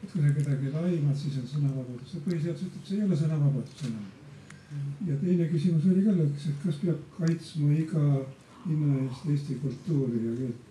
et 0.02 0.12
kui 0.12 0.20
sa 0.20 0.36
kedagi 0.36 0.76
laimad, 0.76 1.16
siis 1.16 1.40
on 1.40 1.52
sõnavabadus. 1.56 2.16
põhiseadus 2.28 2.68
ütleb, 2.68 2.84
see 2.84 3.00
ei 3.00 3.08
ole 3.08 3.24
sõnavabadus 3.24 3.86
enam 3.88 4.08
ja 5.06 5.16
teine 5.20 5.46
küsimus 5.50 5.86
oli 5.90 6.02
ka 6.04 6.14
lõks, 6.14 6.48
et 6.50 6.58
kas 6.64 6.80
peab 6.82 7.06
kaitsma 7.16 7.70
iga 7.74 8.02
hinna 8.66 8.98
eest 9.04 9.30
eesti 9.32 9.56
kultuuri 9.62 10.20
ja 10.26 10.34
keelt. 10.40 10.66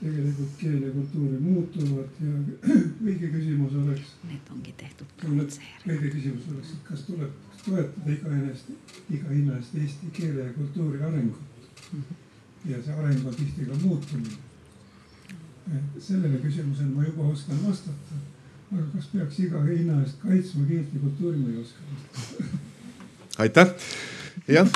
tegelikult 0.00 0.56
keel 0.60 0.82
ja 0.82 0.90
kultuuri 0.92 1.38
muutuvad 1.40 2.20
ja 2.20 2.32
õige 3.06 3.30
küsimus 3.32 3.74
oleks. 3.82 4.14
Need 4.30 4.52
ongi 4.54 4.74
tehtud. 4.76 5.26
õige 5.26 6.10
küsimus 6.14 6.48
oleks, 6.52 6.72
et 6.76 6.82
kas 6.88 7.04
tuleb 7.08 7.36
toetada 7.64 8.12
iga 8.14 8.32
ennast, 8.38 8.72
iga 9.10 9.30
hinna 9.32 9.56
eest 9.60 9.76
eesti 9.82 10.12
keele 10.20 10.48
ja 10.48 10.52
kultuuri 10.56 11.02
arengut. 11.02 11.92
ja 12.66 12.82
see 12.82 12.94
areng 12.94 13.26
on 13.26 13.34
tihti 13.34 13.66
ka 13.68 13.80
muutumine. 13.82 14.38
sellele 15.98 16.38
küsimusele 16.38 16.94
ma 16.94 17.04
juba 17.04 17.32
oskan 17.34 17.60
vastata 17.66 18.22
aga 18.72 18.86
kas 18.94 19.08
peaks 19.12 19.40
iga 19.44 19.62
hinna 19.68 20.00
eest 20.02 20.20
kaitsma 20.22 20.66
keelt 20.68 20.94
ja 20.94 21.02
kultuuri, 21.04 21.38
ma 21.38 21.54
ei 21.54 21.62
oska. 21.62 22.50
aitäh, 23.46 23.74
jah 24.48 24.70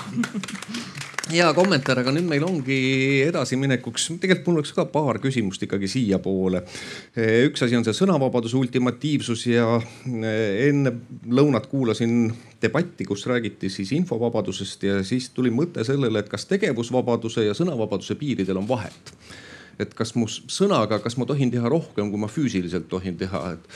hea 1.30 1.48
kommentaar, 1.54 2.00
aga 2.02 2.12
nüüd 2.14 2.26
meil 2.28 2.44
ongi 2.46 2.76
edasiminekuks, 3.26 4.06
tegelikult 4.22 4.48
mul 4.48 4.60
oleks 4.60 4.72
ka 4.74 4.86
paar 4.90 5.20
küsimust 5.22 5.62
ikkagi 5.66 5.88
siiapoole. 5.90 6.62
üks 7.46 7.64
asi 7.66 7.78
on 7.78 7.86
see 7.86 7.96
sõnavabaduse 7.96 8.58
ultimatiivsus 8.58 9.46
ja 9.50 9.66
enne 10.06 10.94
lõunat 11.30 11.68
kuulasin 11.70 12.32
debatti, 12.62 13.06
kus 13.08 13.26
räägiti 13.30 13.70
siis 13.72 13.92
infovabadusest 13.96 14.88
ja 14.88 15.04
siis 15.06 15.30
tuli 15.34 15.52
mõte 15.54 15.84
sellele, 15.86 16.22
et 16.22 16.32
kas 16.32 16.48
tegevusvabaduse 16.50 17.46
ja 17.46 17.54
sõnavabaduse 17.56 18.18
piiridel 18.20 18.60
on 18.60 18.68
vahet 18.68 19.14
et 19.80 19.92
kas 19.96 20.12
mu 20.18 20.26
sõnaga, 20.28 21.00
kas 21.02 21.16
ma 21.20 21.26
tohin 21.28 21.50
teha 21.52 21.70
rohkem, 21.70 22.10
kui 22.12 22.20
ma 22.20 22.28
füüsiliselt 22.30 22.88
tohin 22.90 23.18
teha, 23.20 23.42
et 23.56 23.68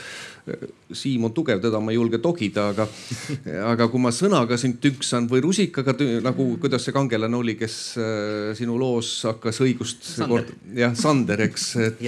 Siim 0.93 1.23
on 1.25 1.33
tugev, 1.33 1.57
teda 1.63 1.79
ma 1.81 1.89
ei 1.89 1.97
julge 1.97 2.19
togida, 2.21 2.67
aga, 2.73 2.85
aga 3.71 3.87
kui 3.89 4.01
ma 4.01 4.11
sõnaga 4.13 4.59
sind 4.61 4.77
tüksan 4.83 5.25
või 5.31 5.41
rusikaga 5.45 5.95
nagu, 6.21 6.51
kuidas 6.61 6.85
see 6.85 6.93
kangelane 6.93 7.39
oli, 7.39 7.57
kes 7.57 7.79
äh, 7.97 8.51
sinu 8.57 8.77
loos 8.81 9.17
hakkas 9.25 9.63
õigust. 9.65 10.11
jah, 10.77 10.93
Sander, 10.97 11.41
eks, 11.47 11.65
et, 11.87 12.05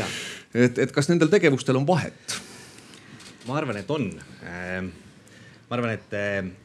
et, 0.53 0.85
et 0.85 0.93
kas 0.93 1.09
nendel 1.09 1.33
tegevustel 1.33 1.81
on 1.81 1.89
vahet? 1.89 2.39
ma 3.47 3.57
arvan, 3.61 3.81
et 3.81 3.91
on 3.91 4.09
ähm 4.45 4.93
ma 5.67 5.75
arvan, 5.75 5.91
et, 5.97 6.13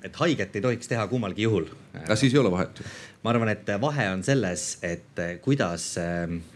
et 0.07 0.19
haiget 0.23 0.55
ei 0.55 0.63
tohiks 0.63 0.91
teha 0.91 1.03
kummalgi 1.11 1.43
juhul. 1.43 1.65
aga 2.05 2.15
siis 2.19 2.35
ei 2.35 2.39
ole 2.39 2.53
vahet 2.53 2.79
ju? 2.79 2.87
ma 3.25 3.33
arvan, 3.33 3.51
et 3.51 3.71
vahe 3.83 4.11
on 4.13 4.23
selles, 4.27 4.77
et 4.87 5.23
kuidas 5.43 5.95
äh, 5.99 6.31
Äh, 6.31 6.52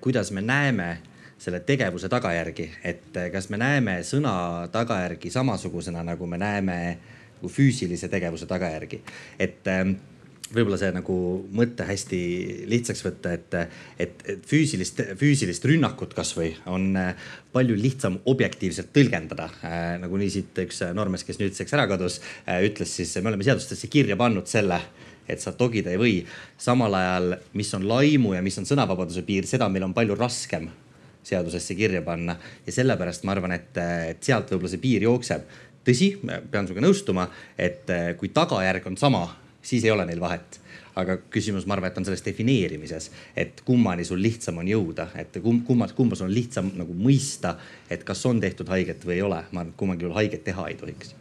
kuidas 0.00 0.30
me 0.32 0.40
näeme 0.40 0.90
selle 1.38 1.60
tegevuse 1.60 2.08
tagajärgi, 2.08 2.70
et 2.84 3.16
äh, 3.16 3.30
kas 3.32 3.50
me 3.52 3.60
näeme 3.60 4.00
sõna 4.06 4.34
tagajärgi 4.72 5.30
samasugusena, 5.32 6.04
nagu 6.06 6.28
me 6.28 6.40
näeme 6.40 6.76
nagu 7.36 7.50
füüsilise 7.52 8.08
tegevuse 8.08 8.48
tagajärgi. 8.48 9.02
et 9.38 9.68
ähm, 9.68 9.98
võib-olla 10.46 10.78
see 10.80 10.92
nagu 10.94 11.16
mõte 11.58 11.84
hästi 11.84 12.20
lihtsaks 12.70 13.02
võtta, 13.04 13.32
et, 13.34 13.54
et, 13.98 14.22
et 14.32 14.46
füüsilist, 14.48 15.02
füüsilist 15.20 15.64
rünnakut 15.68 16.14
kasvõi 16.16 16.54
on 16.72 16.94
äh, 16.96 17.28
palju 17.52 17.76
lihtsam 17.76 18.20
objektiivselt 18.24 18.94
tõlgendada 18.96 19.50
äh,. 19.60 19.96
nagunii 20.00 20.30
siit 20.32 20.64
üks 20.64 20.80
noormees, 20.96 21.26
kes 21.26 21.42
nüüdseks 21.42 21.76
ära 21.76 21.84
kadus 21.90 22.22
äh,, 22.46 22.62
ütles 22.70 22.96
siis, 22.96 23.12
me 23.20 23.34
oleme 23.34 23.44
seadustesse 23.44 23.92
kirja 23.92 24.16
pannud 24.16 24.48
selle 24.48 24.80
et 25.28 25.42
sa 25.42 25.52
togida 25.52 25.92
ei 25.92 26.00
või. 26.00 26.16
samal 26.58 26.94
ajal, 26.94 27.36
mis 27.54 27.72
on 27.74 27.86
laimu 27.88 28.34
ja 28.34 28.42
mis 28.42 28.58
on 28.58 28.66
sõnavabaduse 28.68 29.22
piir, 29.26 29.46
seda 29.46 29.68
meil 29.68 29.84
on 29.84 29.94
palju 29.94 30.14
raskem 30.18 30.68
seadusesse 31.26 31.74
kirja 31.74 32.02
panna 32.06 32.36
ja 32.66 32.72
sellepärast 32.72 33.24
ma 33.26 33.34
arvan, 33.34 33.56
et, 33.56 33.72
et 34.10 34.22
sealt 34.22 34.50
võib-olla 34.52 34.70
see 34.70 34.82
piir 34.82 35.08
jookseb. 35.08 35.48
tõsi, 35.86 36.12
pean 36.22 36.66
sinuga 36.66 36.86
nõustuma, 36.86 37.26
et 37.58 37.90
kui 38.18 38.30
tagajärg 38.34 38.86
on 38.86 38.96
sama, 38.96 39.26
siis 39.62 39.84
ei 39.84 39.90
ole 39.94 40.06
neil 40.06 40.22
vahet 40.22 40.60
aga 40.96 41.18
küsimus, 41.30 41.66
ma 41.68 41.76
arvan, 41.76 41.90
et 41.92 41.98
on 42.00 42.06
selles 42.08 42.24
defineerimises, 42.24 43.10
et 43.36 43.60
kummani 43.66 44.04
sul 44.08 44.22
lihtsam 44.22 44.62
on 44.62 44.70
jõuda, 44.70 45.10
et 45.20 45.36
kumb, 45.44 45.60
kummas, 45.68 45.92
kumba 45.92 46.16
sul 46.16 46.30
on 46.30 46.34
lihtsam 46.34 46.72
nagu 46.78 46.96
mõista, 46.96 47.56
et 47.92 48.04
kas 48.06 48.24
on 48.28 48.40
tehtud 48.40 48.72
haiget 48.72 49.04
või 49.04 49.18
ei 49.18 49.28
ole. 49.28 49.44
ma 49.52 49.60
arvan, 49.60 49.74
et 49.74 49.80
kummalgi 49.82 50.08
juhul 50.08 50.16
haiget 50.16 50.44
teha 50.48 50.68
ei 50.72 50.80
tohiks 50.80 51.14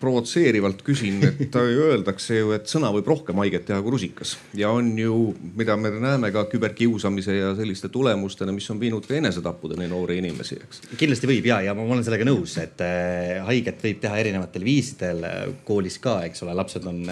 provotseerivalt 0.00 0.82
küsin, 0.86 1.22
et 1.28 1.56
öeldakse 1.56 2.40
ju, 2.40 2.50
et 2.56 2.68
sõna 2.68 2.90
võib 2.94 3.08
rohkem 3.08 3.38
haiget 3.40 3.66
teha 3.68 3.78
kui 3.84 3.94
rusikas 3.94 4.34
ja 4.56 4.70
on 4.74 4.90
ju, 4.98 5.16
mida 5.56 5.76
me 5.80 5.92
näeme 5.94 6.30
ka 6.34 6.44
küberkiusamise 6.52 7.38
ja 7.38 7.54
selliste 7.56 7.88
tulemustena, 7.92 8.52
mis 8.52 8.68
on 8.72 8.80
viinud 8.82 9.08
ka 9.08 9.16
enesetappudeni 9.16 9.88
noori 9.90 10.18
inimesi, 10.20 10.60
eks. 10.60 10.82
kindlasti 11.00 11.30
võib 11.30 11.48
ja, 11.48 11.62
ja 11.68 11.76
ma 11.76 11.86
olen 11.86 12.04
sellega 12.06 12.28
nõus, 12.28 12.58
et 12.62 12.84
äh, 12.84 13.40
haiget 13.48 13.80
võib 13.86 14.02
teha 14.04 14.20
erinevatel 14.20 14.66
viisidel 14.66 15.26
koolis 15.64 15.98
ka, 16.02 16.18
eks 16.28 16.44
ole, 16.44 16.56
lapsed 16.60 16.86
on, 16.90 17.02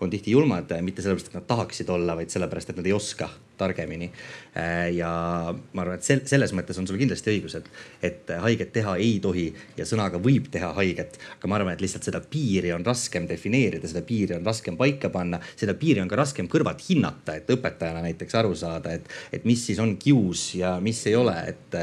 on 0.00 0.12
tihti 0.12 0.34
julmad, 0.36 0.72
mitte 0.86 1.04
sellepärast, 1.04 1.32
et 1.32 1.40
nad 1.40 1.48
tahaksid 1.50 1.92
olla, 1.92 2.16
vaid 2.18 2.32
sellepärast, 2.32 2.72
et 2.72 2.80
nad 2.80 2.88
ei 2.88 2.96
oska 2.96 3.28
targemini. 3.60 4.10
Äh, 4.56 4.88
ja 4.96 5.10
ma 5.52 5.84
arvan, 5.84 6.00
et 6.00 6.06
sel, 6.06 6.24
selles 6.28 6.54
mõttes 6.56 6.78
on 6.80 6.88
sul 6.88 6.98
kindlasti 7.00 7.32
õigus, 7.34 7.56
et, 7.60 7.68
et 8.06 8.32
haiget 8.42 8.72
teha 8.74 8.96
ei 9.00 9.18
tohi 9.22 9.46
ja 9.78 9.86
sõnaga 9.88 10.20
võib 10.22 10.48
teha 10.52 10.72
haiget, 10.78 11.20
aga 11.36 11.50
ma 11.50 11.60
arvan, 11.60 11.76
et 11.76 11.84
lihtsalt 11.84 12.08
seda 12.08 12.22
piiri 12.24 12.72
on 12.74 12.86
raskem 12.86 13.28
defineerida, 13.30 13.90
seda 13.90 14.02
piiri 14.06 14.36
on 14.38 14.46
raskem 14.46 14.78
paika 14.80 15.12
panna, 15.12 15.40
seda 15.60 15.76
piiri 15.78 16.02
on 16.02 16.10
ka 16.10 16.18
raskem 16.20 16.50
kõrvalt 16.50 16.82
hinnata, 16.88 17.38
et 17.38 17.54
õpetajana 17.54 18.02
näiteks 18.08 18.40
aru 18.40 18.56
saada, 18.58 18.96
et, 18.98 19.08
et 19.32 19.46
mis 19.48 19.62
siis 19.70 19.80
on 19.82 19.96
kius 20.00 20.50
ja 20.58 20.76
mis 20.82 21.04
ei 21.10 21.16
ole, 21.18 21.36
et 21.54 21.80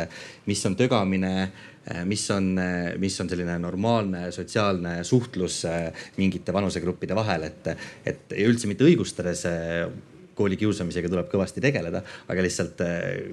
mis 0.50 0.66
on 0.68 0.78
tögamine 0.78 1.34
mis 2.04 2.26
on, 2.36 2.50
mis 3.00 3.16
on 3.22 3.30
selline 3.32 3.54
normaalne 3.64 4.26
sotsiaalne 4.36 4.98
suhtlus 5.08 5.62
mingite 6.18 6.52
vanusegruppide 6.54 7.16
vahel, 7.16 7.48
et, 7.48 7.70
et 8.04 8.36
ja 8.36 8.50
üldse 8.50 8.68
mitte 8.68 8.84
õigustades 8.88 9.46
koolikiusamisega 10.38 11.12
tuleb 11.12 11.32
kõvasti 11.32 11.64
tegeleda, 11.64 12.04
aga 12.30 12.46
lihtsalt 12.46 12.84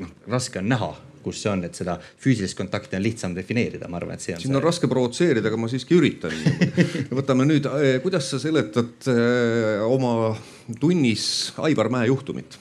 noh, 0.01 0.15
raske 0.33 0.63
on 0.63 0.73
näha 0.73 0.95
kus 1.25 1.41
see 1.43 1.51
on, 1.53 1.65
et 1.67 1.79
seda 1.79 1.97
füüsilist 2.21 2.57
kontakti 2.59 2.99
on 2.99 3.05
lihtsam 3.05 3.35
defineerida, 3.37 3.89
ma 3.91 3.99
arvan, 4.01 4.19
et 4.19 4.25
see 4.25 4.35
on. 4.37 4.43
siin 4.43 4.53
see... 4.53 4.59
on 4.59 4.65
raske 4.65 4.91
provotseerida, 4.91 5.49
aga 5.51 5.61
ma 5.61 5.71
siiski 5.73 5.97
üritan. 5.97 6.35
võtame 7.21 7.49
nüüd, 7.49 7.69
eh, 7.81 7.97
kuidas 8.05 8.29
sa 8.33 8.41
seletad 8.43 9.09
eh, 9.11 9.81
oma 9.89 10.35
tunnis 10.81 11.27
Aivar 11.65 11.91
Mäe 11.93 12.11
juhtumit? 12.11 12.59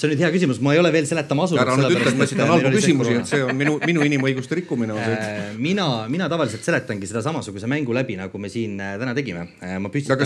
See 0.00 0.08
on 0.08 0.14
nüüd 0.14 0.22
hea 0.24 0.30
küsimus, 0.32 0.60
ma 0.64 0.72
ei 0.74 0.80
ole 0.80 0.90
veel 0.94 1.06
seletama 1.08 1.44
asunud. 1.44 1.60
ära 1.60 1.76
nüüd 1.76 1.92
ütle, 1.92 2.12
et 2.12 2.18
ma 2.18 2.26
esitan 2.26 2.48
halbu 2.48 2.72
küsimusi, 2.72 3.16
et 3.20 3.28
see 3.28 3.42
on 3.44 3.56
minu, 3.56 3.76
minu 3.84 4.04
inimõiguste 4.06 4.56
rikkumine 4.56 4.94
on 4.94 5.00
see. 5.02 5.16
Äh, 5.20 5.50
mina, 5.60 5.86
mina 6.12 6.28
tavaliselt 6.32 6.64
seletangi 6.64 7.08
seda 7.10 7.22
samasuguse 7.24 7.68
mängu 7.70 7.94
läbi, 7.96 8.16
nagu 8.20 8.40
me 8.40 8.48
siin 8.52 8.78
äh, 8.80 8.94
täna 9.00 9.14
tegime. 9.16 9.46
Äh, 9.60 9.76
ma 9.82 9.90
püstitan, 9.92 10.24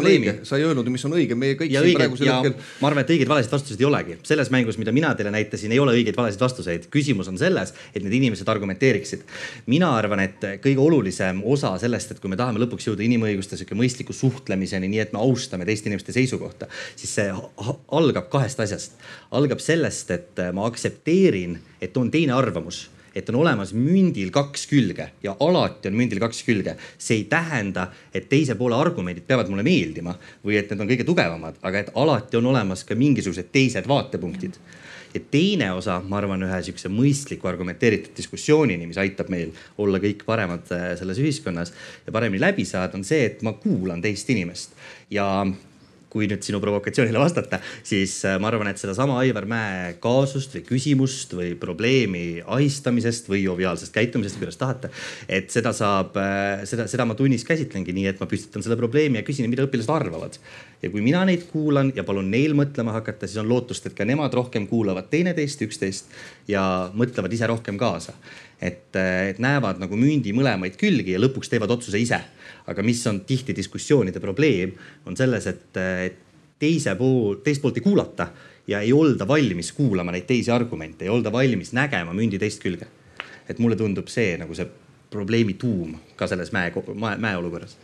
on 0.00 0.10
õige, 0.10 0.34
sa 0.48 0.58
ei 0.58 0.66
öelnud, 0.66 0.90
mis 0.92 1.06
on 1.06 1.14
õige, 1.18 1.38
meie 1.38 1.58
kõik 1.60 1.74
ja 1.74 1.84
siin 1.84 1.98
praegusel 1.98 2.30
hetkel. 2.32 2.56
ma 2.80 2.90
arvan, 2.90 3.04
et 3.04 3.12
õigeid 3.14 3.30
valesid 3.30 3.54
vastuseid 3.54 3.84
ei 3.84 3.88
olegi. 3.88 4.18
selles 4.26 4.50
mängus, 4.54 4.78
mida 4.80 4.94
mina 4.96 5.12
teile 5.18 5.32
näitasin, 5.34 5.72
ei 5.72 5.82
ole 5.82 5.94
õigeid 5.98 6.18
valesid 6.18 6.42
vastuseid. 6.42 6.88
küsimus 6.90 7.30
on 7.30 7.38
selles, 7.38 7.74
et 7.94 8.02
need 8.02 8.18
inimesed 8.18 8.48
argumenteeriksid. 8.50 9.22
mina 9.70 9.92
arvan, 9.96 10.24
et 10.26 10.48
kõige 10.64 10.82
olulisem 10.82 11.42
osa 11.44 11.76
sellest, 11.78 12.16
et 12.16 12.22
kui 12.22 12.32
me 12.32 12.38
tahame 12.40 12.62
lõpuks 12.64 12.90
jõuda 12.90 13.06
inimõiguste 13.06 13.58
sihuke 13.60 13.78
mõistliku 13.78 14.16
suhtlemiseni, 14.16 14.90
nii 14.90 15.04
et 15.06 15.14
me 15.14 15.22
austame 15.22 15.68
teiste 15.68 15.90
inimeste 15.90 16.14
seisukohta, 16.16 16.66
siis 16.96 17.14
see 17.20 17.30
algab 18.00 18.30
kahest 18.32 18.60
asjast. 18.60 18.79
Algab 19.30 19.50
algab 19.50 19.62
sellest, 19.62 20.10
et 20.14 20.38
äh, 20.38 20.54
ma 20.54 20.66
aktsepteerin, 20.68 21.58
et 21.80 21.96
on 21.96 22.10
teine 22.10 22.34
arvamus 22.36 22.88
et 23.10 23.26
on 23.32 23.40
olemas 23.40 23.72
mündil 23.74 24.28
kaks 24.30 24.68
külge 24.70 25.08
ja 25.24 25.32
alati 25.42 25.88
on 25.90 25.96
mündil 25.98 26.20
kaks 26.22 26.44
külge. 26.46 26.76
see 26.98 27.16
ei 27.16 27.24
tähenda, 27.24 27.88
et 28.14 28.28
teise 28.30 28.54
poole 28.54 28.76
argumendid 28.78 29.24
peavad 29.26 29.48
mulle 29.50 29.64
meeldima 29.66 30.14
või 30.44 30.60
et 30.60 30.70
need 30.70 30.84
on 30.84 30.90
kõige 30.92 31.06
tugevamad, 31.08 31.58
aga 31.62 31.80
et 31.82 31.90
alati 31.98 32.38
on 32.38 32.46
olemas 32.52 32.84
ka 32.86 32.94
mingisugused 32.94 33.50
teised 33.50 33.88
vaatepunktid. 33.90 34.60
ja 35.14 35.20
teine 35.30 35.72
osa, 35.74 35.98
ma 36.06 36.20
arvan, 36.20 36.44
ühe 36.46 36.60
sihukese 36.62 36.88
mõistliku 36.88 37.50
argumenteeritud 37.50 38.14
diskussioonini, 38.14 38.86
mis 38.86 39.00
aitab 39.02 39.26
meil 39.28 39.50
olla 39.78 39.98
kõik 39.98 40.22
paremad 40.22 40.70
äh, 40.70 40.92
selles 41.00 41.18
ühiskonnas 41.18 41.74
ja 42.06 42.14
paremini 42.14 42.46
läbi 42.46 42.64
saada, 42.64 42.94
on 42.94 43.02
see, 43.02 43.24
et 43.26 43.42
ma 43.42 43.56
kuulan 43.58 43.98
teist 44.06 44.30
inimest 44.30 44.78
ja 45.10 45.26
kui 46.10 46.26
nüüd 46.30 46.42
sinu 46.44 46.60
provokatsioonile 46.62 47.20
vastata, 47.22 47.60
siis 47.86 48.16
äh, 48.26 48.36
ma 48.42 48.50
arvan, 48.50 48.70
et 48.72 48.80
sedasama 48.82 49.20
Aivar 49.22 49.46
Mäe 49.50 49.94
kaasust 50.02 50.56
või 50.56 50.64
küsimust 50.66 51.34
või 51.38 51.52
probleemi 51.60 52.24
ahistamisest 52.42 53.30
või 53.30 53.44
joviaalsest 53.44 53.94
käitumisest, 53.94 54.40
kuidas 54.42 54.58
tahate. 54.60 54.90
et 55.28 55.50
seda 55.54 55.72
saab, 55.76 56.18
äh, 56.18 56.66
seda, 56.70 56.88
seda 56.90 57.06
ma 57.06 57.16
tunnis 57.18 57.46
käsitlengi 57.46 57.94
nii, 57.96 58.08
et 58.10 58.20
ma 58.22 58.28
püstitan 58.30 58.64
selle 58.66 58.78
probleemi 58.80 59.20
ja 59.20 59.26
küsin, 59.26 59.48
mida 59.50 59.66
õpilased 59.68 59.94
arvavad. 59.94 60.38
ja 60.82 60.90
kui 60.90 61.02
mina 61.04 61.24
neid 61.28 61.46
kuulan 61.52 61.92
ja 61.94 62.04
palun 62.04 62.30
neil 62.30 62.54
mõtlema 62.58 62.94
hakata, 62.98 63.28
siis 63.28 63.42
on 63.42 63.48
lootust, 63.48 63.86
et 63.86 63.94
ka 63.96 64.04
nemad 64.08 64.34
rohkem 64.34 64.66
kuulavad 64.66 65.10
teineteist, 65.12 65.62
üksteist 65.62 66.14
ja 66.48 66.90
mõtlevad 66.94 67.32
ise 67.32 67.46
rohkem 67.46 67.78
kaasa. 67.78 68.16
Et, 68.60 68.96
et 68.96 69.38
näevad 69.40 69.80
nagu 69.80 69.96
mündi 69.96 70.34
mõlemaid 70.36 70.76
külgi 70.80 71.14
ja 71.14 71.20
lõpuks 71.22 71.48
teevad 71.48 71.70
otsuse 71.72 71.98
ise 71.98 72.20
aga 72.70 72.82
mis 72.86 73.00
on 73.10 73.22
tihti 73.26 73.54
diskussioonide 73.56 74.20
probleem, 74.22 74.74
on 75.06 75.16
selles, 75.18 75.46
et 75.50 75.80
teise 76.60 76.94
pool, 76.98 77.40
teist 77.44 77.62
poolt 77.62 77.80
ei 77.80 77.84
kuulata 77.84 78.28
ja 78.70 78.82
ei 78.84 78.92
olda 78.92 79.26
valmis 79.28 79.72
kuulama 79.76 80.12
neid 80.14 80.28
teisi 80.28 80.52
argumente, 80.54 81.06
ei 81.06 81.12
olda 81.12 81.32
valmis 81.32 81.72
nägema 81.76 82.14
mündi 82.16 82.38
teist 82.38 82.62
külge. 82.62 82.86
et 83.50 83.58
mulle 83.58 83.74
tundub 83.74 84.06
see 84.06 84.36
nagu 84.38 84.54
see 84.54 84.66
probleemi 85.10 85.56
tuum 85.58 85.96
ka 86.16 86.28
selles 86.30 86.52
mäe, 86.54 86.70
mäe 87.18 87.36
olukorras 87.36 87.74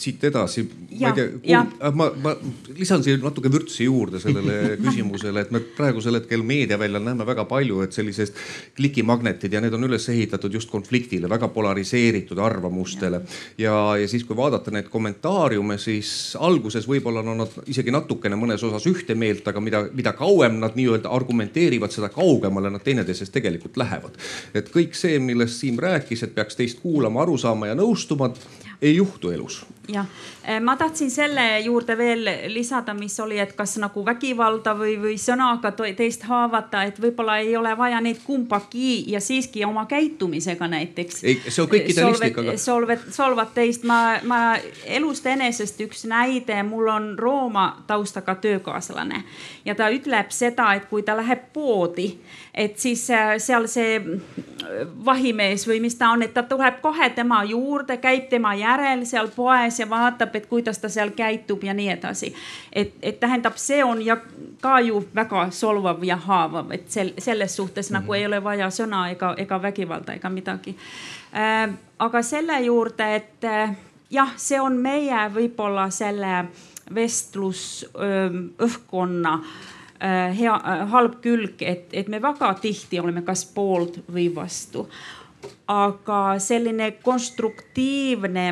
siit 0.00 0.24
edasi, 0.28 0.64
ma 1.00 1.10
ei 1.10 1.28
tea, 1.42 1.60
ma, 1.94 2.08
ma 2.22 2.34
lisan 2.76 3.02
siia 3.04 3.18
natuke 3.20 3.50
vürtsi 3.52 3.86
juurde 3.86 4.20
sellele 4.22 4.56
küsimusele, 4.84 5.42
et 5.44 5.52
me 5.54 5.60
praegusel 5.76 6.18
hetkel 6.20 6.44
meediaväljal 6.46 7.04
näeme 7.04 7.26
väga 7.28 7.44
palju, 7.50 7.80
et 7.84 7.96
sellised 7.96 8.34
klikimagnetid 8.78 9.52
ja 9.52 9.62
need 9.64 9.74
on 9.76 9.88
üles 9.88 10.08
ehitatud 10.12 10.54
just 10.54 10.70
konfliktile, 10.70 11.30
väga 11.30 11.50
polariseeritud 11.54 12.38
arvamustele. 12.42 13.22
ja, 13.58 13.74
ja 13.98 14.08
siis, 14.08 14.24
kui 14.28 14.36
vaadata 14.36 14.72
neid 14.74 14.90
kommentaariume, 14.92 15.78
siis 15.82 16.36
alguses 16.40 16.88
võib-olla 16.88 17.24
on 17.24 17.42
nad 17.44 17.58
isegi 17.66 17.94
natukene 17.94 18.38
mõnes 18.38 18.64
osas 18.64 18.86
ühte 18.90 19.16
meelt, 19.18 19.46
aga 19.48 19.62
mida, 19.62 19.84
mida 19.92 20.14
kauem 20.18 20.60
nad 20.62 20.78
nii-öelda 20.78 21.10
argumenteerivad, 21.14 21.94
seda 21.94 22.12
kaugemale 22.14 22.70
nad 22.72 22.84
teineteisest 22.84 23.34
tegelikult 23.34 23.76
lähevad. 23.80 24.16
et 24.54 24.70
kõik 24.74 24.94
see, 24.98 25.18
millest 25.18 25.58
Siim 25.58 25.78
rääkis, 25.82 26.22
et 26.22 26.34
peaks 26.34 26.56
teist 26.56 26.78
kuulama, 26.82 27.22
aru 27.24 27.38
saama 27.38 27.66
ja 27.70 27.74
nõustuma, 27.78 28.30
ei 28.82 28.96
juhtu 28.96 29.30
elus. 29.30 29.66
Jah, 29.88 30.04
eh, 30.04 30.37
ma 30.60 30.76
tahtsin 30.76 31.10
selle 31.10 31.60
juurde 31.60 31.96
veel 31.98 32.28
lisada, 32.52 32.94
mis 32.94 33.20
oli, 33.20 33.38
et 33.38 33.52
kas 33.56 33.76
nagu 33.82 34.04
vägivalda 34.06 34.72
või, 34.78 34.94
või 35.00 35.16
sõnaga 35.20 35.72
teist 35.96 36.24
haavata, 36.28 36.82
et 36.88 37.00
võib-olla 37.02 37.38
ei 37.42 37.56
ole 37.56 37.74
vaja 37.76 38.00
neid 38.00 38.22
kumbagi 38.24 39.04
ja 39.12 39.20
siiski 39.20 39.64
oma 39.64 39.84
käitumisega 39.86 40.68
näiteks. 40.68 41.24
ei, 41.24 41.36
see 41.48 41.62
on 41.62 41.68
kõik 41.68 41.90
idealistlik, 41.92 42.38
aga. 42.38 42.56
solvad, 42.56 43.04
solvad 43.12 43.52
teist, 43.54 43.84
ma, 43.84 44.18
ma 44.24 44.40
elust 44.86 45.26
enesest 45.26 45.80
üks 45.84 46.06
näide, 46.08 46.62
mul 46.62 46.88
on 46.92 47.10
Rooma 47.18 47.68
taustaga 47.86 48.34
töökaaslane 48.40 49.24
ja 49.64 49.74
ta 49.74 49.90
ütleb 49.92 50.32
seda, 50.32 50.72
et 50.78 50.88
kui 50.88 51.02
ta 51.02 51.16
läheb 51.18 51.50
poodi, 51.52 52.12
et 52.54 52.78
siis 52.78 53.04
äh, 53.10 53.36
seal 53.42 53.68
see 53.68 53.98
vahimees 55.04 55.66
või 55.68 55.80
mis 55.80 55.96
ta 55.98 56.10
on, 56.14 56.22
et 56.22 56.34
ta 56.34 56.42
tuleb 56.48 56.80
kohe 56.82 57.10
tema 57.16 57.42
juurde, 57.48 57.98
käib 58.02 58.28
tema 58.30 58.54
järel 58.58 59.04
seal 59.08 59.30
poes 59.34 59.80
ja 59.80 59.88
vaatab, 59.90 60.34
et 60.38 60.46
kuidas 60.46 60.78
ta 60.78 60.88
seal 60.88 61.10
käitub 61.16 61.64
ja 61.64 61.74
nii 61.74 61.88
edasi. 61.94 62.34
et, 62.72 62.92
et 63.02 63.20
tähendab, 63.20 63.56
see 63.56 63.84
on 63.84 64.02
ja 64.04 64.16
ka 64.60 64.80
ju 64.80 65.04
väga 65.14 65.50
solvav 65.50 66.04
ja 66.04 66.16
haavav, 66.16 66.70
et 66.72 66.90
sel, 66.90 67.12
selles 67.18 67.56
suhtes 67.56 67.90
mm 67.90 67.96
-hmm. 67.96 68.00
nagu 68.00 68.12
ei 68.12 68.26
ole 68.26 68.44
vaja 68.44 68.70
sõna 68.70 69.10
ega, 69.10 69.34
ega 69.36 69.62
vägivalda 69.62 70.12
ega 70.12 70.28
midagi 70.28 70.76
äh,. 71.34 71.70
aga 71.98 72.22
selle 72.22 72.60
juurde, 72.60 73.16
et 73.16 73.44
äh, 73.44 73.76
jah, 74.10 74.32
see 74.36 74.60
on 74.60 74.76
meie 74.76 75.30
võib-olla 75.34 75.90
selle 75.90 76.44
vestlusõhkkonna 76.94 79.34
äh, 79.34 79.40
Äh, 80.00 80.38
hea, 80.38 80.52
äh, 80.54 80.84
halb 80.92 81.16
külg, 81.22 81.58
et, 81.66 81.88
et 81.90 82.06
me 82.06 82.20
väga 82.22 82.52
tihti 82.62 83.00
oleme 83.02 83.24
kas 83.26 83.42
poolt 83.50 83.98
või 84.06 84.28
vastu. 84.34 84.86
aga 85.68 86.38
selline 86.38 86.92
konstruktiivne 87.02 88.44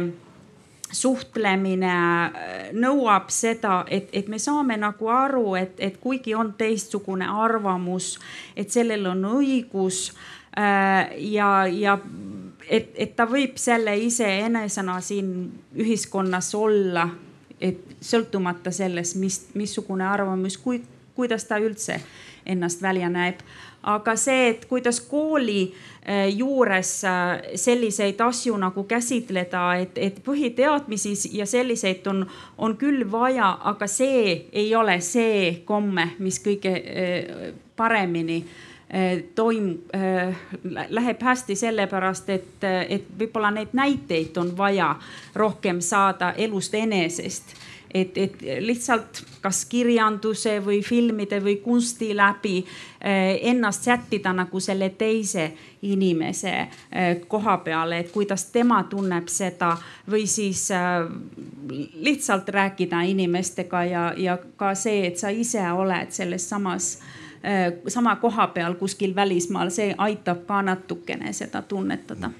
suhtlemine 0.96 1.92
äh, 1.92 2.70
nõuab 2.72 3.28
seda, 3.34 3.82
et, 3.90 4.08
et 4.12 4.30
me 4.32 4.40
saame 4.42 4.78
nagu 4.80 5.10
aru, 5.12 5.54
et, 5.60 5.76
et 5.78 6.00
kuigi 6.00 6.34
on 6.34 6.54
teistsugune 6.58 7.28
arvamus, 7.28 8.14
et 8.56 8.72
sellel 8.72 9.06
on 9.12 9.24
õigus 9.36 10.08
äh, 10.56 11.12
ja, 11.32 11.52
ja 11.68 11.98
et, 12.68 12.90
et 12.94 13.14
ta 13.16 13.28
võib 13.30 13.60
selle 13.60 13.96
iseenesena 14.08 14.98
siin 15.04 15.30
ühiskonnas 15.76 16.54
olla 16.58 17.06
et 17.60 17.96
sõltumata 18.04 18.72
sellest, 18.74 19.16
mis, 19.20 19.40
missugune 19.56 20.04
arvamus, 20.06 20.58
kui, 20.60 20.82
kuidas 21.16 21.46
ta 21.48 21.58
üldse 21.62 22.00
ennast 22.46 22.82
välja 22.82 23.08
näeb. 23.10 23.40
Aga 23.86 24.16
see, 24.18 24.48
et 24.50 24.64
kuidas 24.66 25.00
kooli 25.00 25.60
äh, 25.70 26.26
juures 26.34 26.92
äh, 27.04 27.42
selliseid 27.54 28.20
asju 28.20 28.56
nagu 28.58 28.84
käsitleda, 28.84 29.64
et, 29.82 29.98
et 29.98 30.20
põhiteadmisi 30.26 31.14
ja 31.38 31.46
selliseid 31.46 32.06
on, 32.10 32.24
on 32.58 32.76
küll 32.76 33.04
vaja, 33.12 33.52
aga 33.64 33.86
see 33.90 34.48
ei 34.52 34.74
ole 34.74 34.98
see 35.00 35.62
komme, 35.64 36.12
mis 36.18 36.40
kõige 36.42 36.74
äh, 36.76 37.52
paremini 37.76 38.44
toim-, 39.34 39.80
läheb 40.94 41.22
hästi 41.26 41.56
sellepärast, 41.58 42.28
et, 42.30 42.66
et 42.86 43.08
võib-olla 43.18 43.50
neid 43.50 43.72
näiteid 43.74 44.38
on 44.38 44.52
vaja 44.56 44.92
rohkem 45.34 45.80
saada 45.82 46.28
elust 46.38 46.74
enesest 46.78 47.56
et, 48.00 48.18
et 48.18 48.42
lihtsalt 48.60 49.22
kas 49.42 49.64
kirjanduse 49.70 50.58
või 50.64 50.80
filmide 50.84 51.38
või 51.42 51.56
kunsti 51.64 52.10
läbi 52.16 52.56
eh, 52.60 53.38
ennast 53.50 53.86
sättida 53.88 54.32
nagu 54.36 54.60
selle 54.60 54.90
teise 54.98 55.50
inimese 55.86 56.54
eh, 56.56 57.20
koha 57.28 57.58
peale, 57.64 58.00
et 58.04 58.12
kuidas 58.12 58.48
tema 58.54 58.82
tunneb 58.90 59.28
seda 59.32 59.74
või 60.10 60.26
siis 60.30 60.68
eh, 60.74 61.06
lihtsalt 61.94 62.48
rääkida 62.48 63.02
inimestega 63.12 63.84
ja, 63.84 64.08
ja 64.16 64.38
ka 64.56 64.74
see, 64.74 65.06
et 65.06 65.18
sa 65.18 65.30
ise 65.30 65.62
oled 65.72 66.12
selles 66.14 66.48
samas 66.48 66.96
sama 67.92 68.16
koha 68.18 68.48
peal 68.50 68.74
kuskil 68.74 69.12
välismaal, 69.14 69.68
see 69.70 69.92
aitab 70.02 70.40
ka 70.48 70.64
natukene 70.66 71.30
seda 71.36 71.60
tunnetada 71.62 72.32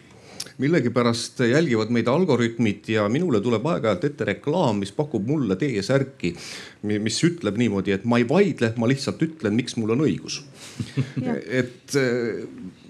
millegipärast 0.58 1.42
jälgivad 1.50 1.90
meid 1.92 2.08
algoritmid 2.08 2.88
ja 2.88 3.08
minule 3.12 3.40
tuleb 3.44 3.66
aeg-ajalt 3.66 4.06
ette 4.08 4.28
reklaam, 4.32 4.80
mis 4.82 4.92
pakub 4.96 5.26
mulle 5.28 5.58
T-särki, 5.60 6.32
mis 6.82 7.20
ütleb 7.28 7.58
niimoodi, 7.60 7.92
et 7.96 8.06
ma 8.08 8.20
ei 8.22 8.28
vaidle, 8.28 8.72
ma 8.80 8.88
lihtsalt 8.88 9.22
ütlen, 9.26 9.56
miks 9.58 9.76
mul 9.76 9.96
on 9.96 10.06
õigus 10.06 10.40
et 11.60 11.96
äh, 11.96 12.46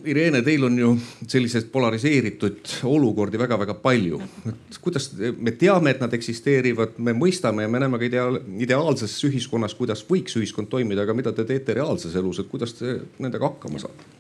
Irene, 0.06 0.42
teil 0.46 0.64
on 0.64 0.76
ju 0.78 0.90
selliseid 1.26 1.66
polariseeritud 1.72 2.76
olukordi 2.86 3.38
väga-väga 3.40 3.74
palju. 3.82 4.20
et 4.46 4.78
kuidas 4.82 5.10
me 5.38 5.50
teame, 5.58 5.90
et 5.90 6.02
nad 6.02 6.14
eksisteerivad, 6.14 6.98
me 6.98 7.14
mõistame 7.16 7.66
ja 7.66 7.72
me 7.72 7.82
näeme 7.82 7.98
ka 7.98 8.06
ideaal, 8.06 8.38
ideaalses 8.62 9.16
ühiskonnas, 9.26 9.74
kuidas 9.74 10.04
võiks 10.06 10.38
ühiskond 10.38 10.70
toimida, 10.70 11.02
aga 11.02 11.14
mida 11.14 11.34
te 11.34 11.46
teete 11.48 11.74
reaalses 11.74 12.14
elus, 12.14 12.38
et 12.38 12.50
kuidas 12.52 12.76
te 12.78 13.00
nendega 13.18 13.50
hakkama 13.50 13.82
saate? 13.82 14.15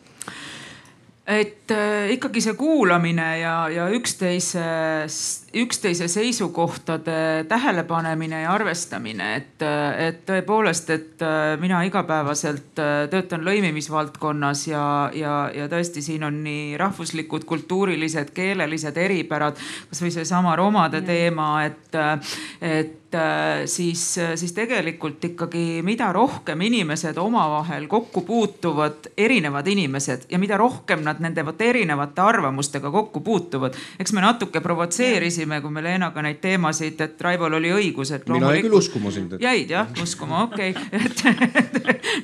Et 1.26 1.72
äh, 1.74 2.06
ikkagi 2.14 2.40
see 2.42 2.54
kuulamine 2.54 3.26
ja, 3.40 3.54
ja 3.72 3.88
üksteise, 3.90 4.62
üksteise 5.58 6.06
seisukohtade 6.08 7.44
tähelepanemine 7.50 8.44
ja 8.44 8.52
arvestamine, 8.54 9.32
et, 9.40 9.64
et 10.06 10.20
tõepoolest, 10.28 10.92
et 10.94 11.24
äh, 11.26 11.56
mina 11.60 11.82
igapäevaselt 11.88 12.78
äh, 12.78 13.08
töötan 13.10 13.42
lõimimisvaldkonnas 13.46 14.66
ja, 14.70 14.84
ja, 15.18 15.34
ja 15.54 15.66
tõesti, 15.72 16.04
siin 16.06 16.26
on 16.28 16.38
nii 16.46 16.76
rahvuslikud, 16.78 17.46
kultuurilised, 17.48 18.30
keelelised 18.36 19.02
eripärad, 19.02 19.58
kasvõi 19.90 20.14
seesama 20.14 20.54
romade 20.56 21.02
teema, 21.06 21.50
et, 21.66 21.98
et 22.62 23.05
siis, 23.64 24.18
siis 24.34 24.52
tegelikult 24.52 25.24
ikkagi, 25.24 25.82
mida 25.86 26.08
rohkem 26.12 26.60
inimesed 26.60 27.16
omavahel 27.18 27.86
kokku 27.90 28.22
puutuvad, 28.26 29.10
erinevad 29.16 29.66
inimesed 29.66 30.26
ja 30.30 30.38
mida 30.38 30.56
rohkem 30.56 31.04
nad 31.04 31.20
nende 31.20 31.44
vot 31.46 31.60
erinevate 31.60 32.20
arvamustega 32.20 32.90
kokku 32.90 33.20
puutuvad. 33.20 33.74
eks 34.00 34.12
me 34.12 34.20
natuke 34.20 34.60
provotseerisime, 34.60 35.60
kui 35.60 35.70
me 35.70 35.82
Leenaga 35.82 36.22
neid 36.22 36.40
teemasid, 36.40 37.00
et 37.00 37.20
Raivol 37.20 37.58
oli 37.60 37.72
õigus, 37.72 38.12
et. 38.14 38.28
mina 38.28 38.52
jäin 38.54 38.66
küll 38.66 38.78
uskuma 38.78 39.10
sind 39.14 39.36
et.... 39.36 39.42
jäid 39.42 39.70
jah 39.70 39.88
uskuma, 40.02 40.42
okei 40.42 40.70
okay. 40.70 41.46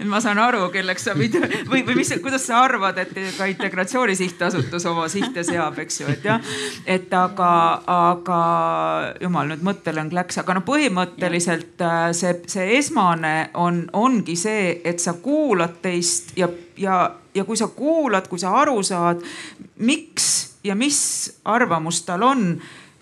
et, 0.00 0.06
ma 0.10 0.20
saan 0.20 0.40
aru, 0.42 0.64
kelleks 0.74 1.08
sa 1.08 1.14
mind 1.18 1.38
või, 1.70 1.84
või 1.86 1.98
mis, 2.00 2.12
kuidas 2.22 2.46
sa 2.46 2.62
arvad, 2.64 2.98
et 3.02 3.14
ka 3.36 3.48
Integratsiooni 3.52 4.16
Sihtasutus 4.18 4.86
oma 4.90 5.08
sihte 5.12 5.44
seab, 5.46 5.78
eks 5.82 6.00
ju, 6.00 6.08
et 6.12 6.26
jah. 6.26 6.52
et 6.86 7.12
aga, 7.16 7.52
aga 7.86 8.40
jumal 9.22 9.52
nüüd 9.52 9.64
mõttelõng 9.66 10.14
läks, 10.16 10.40
aga 10.42 10.58
no 10.58 10.64
põhimõtteliselt 10.72 11.82
äh, 11.84 12.10
see, 12.16 12.36
see 12.48 12.78
esmane 12.78 13.50
on, 13.60 13.84
ongi 13.92 14.36
see, 14.40 14.78
et 14.84 15.02
sa 15.02 15.12
kuulad 15.20 15.82
teist 15.84 16.32
ja, 16.40 16.48
ja 16.80 17.02
ja 17.34 17.44
kui 17.44 17.56
sa 17.56 17.68
kuulad, 17.68 18.28
kui 18.28 18.38
sa 18.38 18.52
aru 18.60 18.82
saad, 18.84 19.22
miks 19.80 20.26
ja 20.64 20.76
mis 20.78 21.00
arvamus 21.44 22.02
tal 22.06 22.22
on 22.26 22.42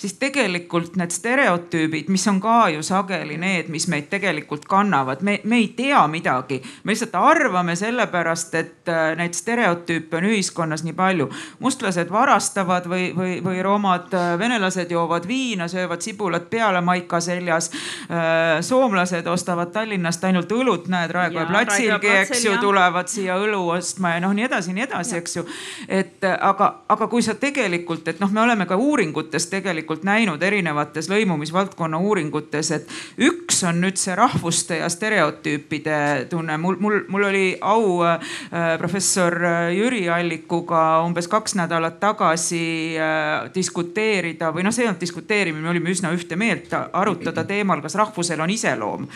siis 0.01 0.14
tegelikult 0.18 0.96
need 0.96 1.12
stereotüübid, 1.12 2.09
mis 2.09 2.24
on 2.28 2.40
ka 2.40 2.68
ju 2.72 2.82
sageli 2.82 3.36
need, 3.40 3.68
mis 3.68 3.86
meid 3.92 4.09
tegelikult 4.12 4.64
kannavad, 4.68 5.20
me, 5.26 5.40
me 5.44 5.59
ei 5.61 5.68
tea 5.76 6.01
midagi. 6.09 6.62
me 6.84 6.94
lihtsalt 6.94 7.14
arvame 7.14 7.76
sellepärast, 7.76 8.55
et 8.55 8.88
äh, 8.88 9.12
neid 9.16 9.36
stereotüüpe 9.36 10.16
on 10.16 10.28
ühiskonnas 10.30 10.84
nii 10.86 10.96
palju. 10.96 11.28
mustlased 11.59 12.11
varastavad 12.11 12.88
või, 12.88 13.11
või, 13.16 13.34
või 13.44 13.62
romad, 13.62 14.09
äh, 14.14 14.38
venelased 14.38 14.90
joovad 14.90 15.28
viina, 15.28 15.68
söövad 15.68 16.01
sibulat 16.01 16.51
peale 16.51 16.80
maika 16.80 17.20
seljas. 17.20 17.70
Äh, 18.09 18.61
soomlased 18.61 19.26
ostavad 19.26 19.72
Tallinnast 19.72 20.24
ainult 20.24 20.53
õlut, 20.53 20.88
näed 20.88 21.11
Raekoja 21.11 21.46
platsilgi, 21.46 22.09
eks 22.22 22.44
ju, 22.44 22.57
tulevad 22.61 23.09
siia 23.09 23.36
õlu 23.36 23.66
ostma 23.76 24.14
ja 24.14 24.24
noh, 24.24 24.32
nii 24.32 24.48
edasi, 24.48 24.72
nii 24.72 24.88
edasi, 24.88 25.16
eks 25.20 25.36
ju. 25.36 25.46
et 25.88 26.24
aga, 26.40 26.72
aga 26.88 27.09
kui 27.09 27.22
sa 27.22 27.34
tegelikult, 27.34 28.09
et 28.09 28.20
noh, 28.20 28.32
me 28.32 28.40
oleme 28.40 28.66
ka 28.66 28.80
uuringutes 28.80 29.46
tegelikult 29.53 29.89
tegelikult 29.91 30.05
näinud 30.07 30.43
erinevates 30.43 31.09
lõimumisvaldkonna 31.11 31.99
uuringutes, 31.99 32.70
et 32.70 32.88
üks 33.18 33.62
on 33.66 33.80
nüüd 33.82 33.99
see 33.99 34.14
rahvuste 34.14 34.78
ja 34.78 34.88
stereotüüpide 34.88 36.26
tunne. 36.30 36.57
mul, 36.57 36.76
mul, 36.78 37.01
mul 37.09 37.24
oli 37.24 37.59
au 37.61 38.03
äh, 38.05 38.20
professor 38.78 39.34
Jüri 39.74 40.09
Allikuga 40.09 41.03
umbes 41.05 41.28
kaks 41.28 41.55
nädalat 41.55 42.01
tagasi 42.01 42.97
äh, 42.99 43.51
diskuteerida 43.55 44.53
või 44.53 44.64
noh, 44.64 44.72
see 44.72 44.84
ei 44.84 44.91
olnud 44.91 45.01
diskuteerimine, 45.01 45.62
me 45.62 45.70
olime 45.74 45.91
üsna 45.91 46.12
ühte 46.14 46.36
meelt, 46.36 46.70
arutada 46.93 47.45
teemal, 47.45 47.82
kas 47.82 47.99
rahvusel 47.99 48.41
on 48.41 48.51
iseloom 48.51 49.09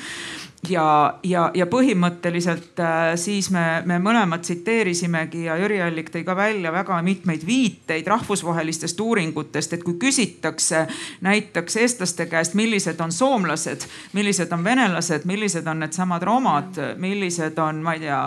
ja, 0.68 1.14
ja, 1.22 1.50
ja 1.54 1.66
põhimõtteliselt 1.66 2.80
äh, 2.80 3.14
siis 3.20 3.50
me, 3.50 3.82
me 3.88 3.98
mõlemad 4.02 4.44
tsiteerisimegi 4.44 5.44
ja 5.48 5.56
Jüri 5.58 5.80
Allik 5.82 6.10
tõi 6.14 6.24
ka 6.26 6.36
välja 6.36 6.72
väga 6.72 7.00
mitmeid 7.02 7.44
viiteid 7.46 8.06
rahvusvahelistest 8.06 9.00
uuringutest, 9.00 9.72
et 9.76 9.84
kui 9.84 9.96
küsitakse 10.00 10.84
näiteks 11.24 11.76
eestlaste 11.82 12.26
käest, 12.30 12.54
millised 12.54 13.00
on 13.00 13.12
soomlased, 13.12 13.86
millised 14.12 14.52
on 14.52 14.64
venelased, 14.64 15.26
millised 15.28 15.66
on 15.70 15.82
needsamad 15.84 16.22
romad, 16.22 16.80
millised 17.02 17.58
on, 17.58 17.82
ma 17.84 17.96
ei 17.96 18.04
tea, 18.06 18.20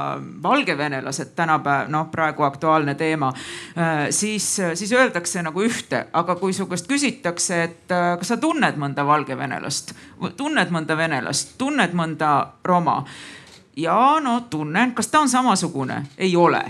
valgevenelased 0.44 1.34
tänapäev, 1.36 1.92
noh 1.94 2.10
praegu 2.12 2.44
aktuaalne 2.48 2.96
teema, 2.96 3.32
äh, 3.78 4.08
siis, 4.10 4.50
siis 4.74 4.94
öeldakse 4.94 5.44
nagu 5.46 5.64
ühte, 5.64 6.06
aga 6.14 6.38
kui 6.40 6.54
su 6.54 6.68
käest 6.70 6.90
küsitakse, 6.90 7.64
et 7.64 7.96
äh, 7.96 8.14
kas 8.20 8.34
sa 8.34 8.40
tunned 8.42 8.80
mõnda 8.80 9.06
valgevenelast, 9.08 9.96
tunned 10.38 10.74
mõnda 10.74 10.98
venelast, 10.98 11.56
tunned 11.58 11.94
mõnda 11.98 12.27
mõnda 12.28 12.48
roma. 12.64 13.06
Ja 13.78 14.20
no 14.24 14.42
tunnen, 14.50 14.92
kas 14.92 15.08
ta 15.08 15.20
on 15.20 15.30
samasugune, 15.30 16.04
ei 16.18 16.36
ole. 16.36 16.62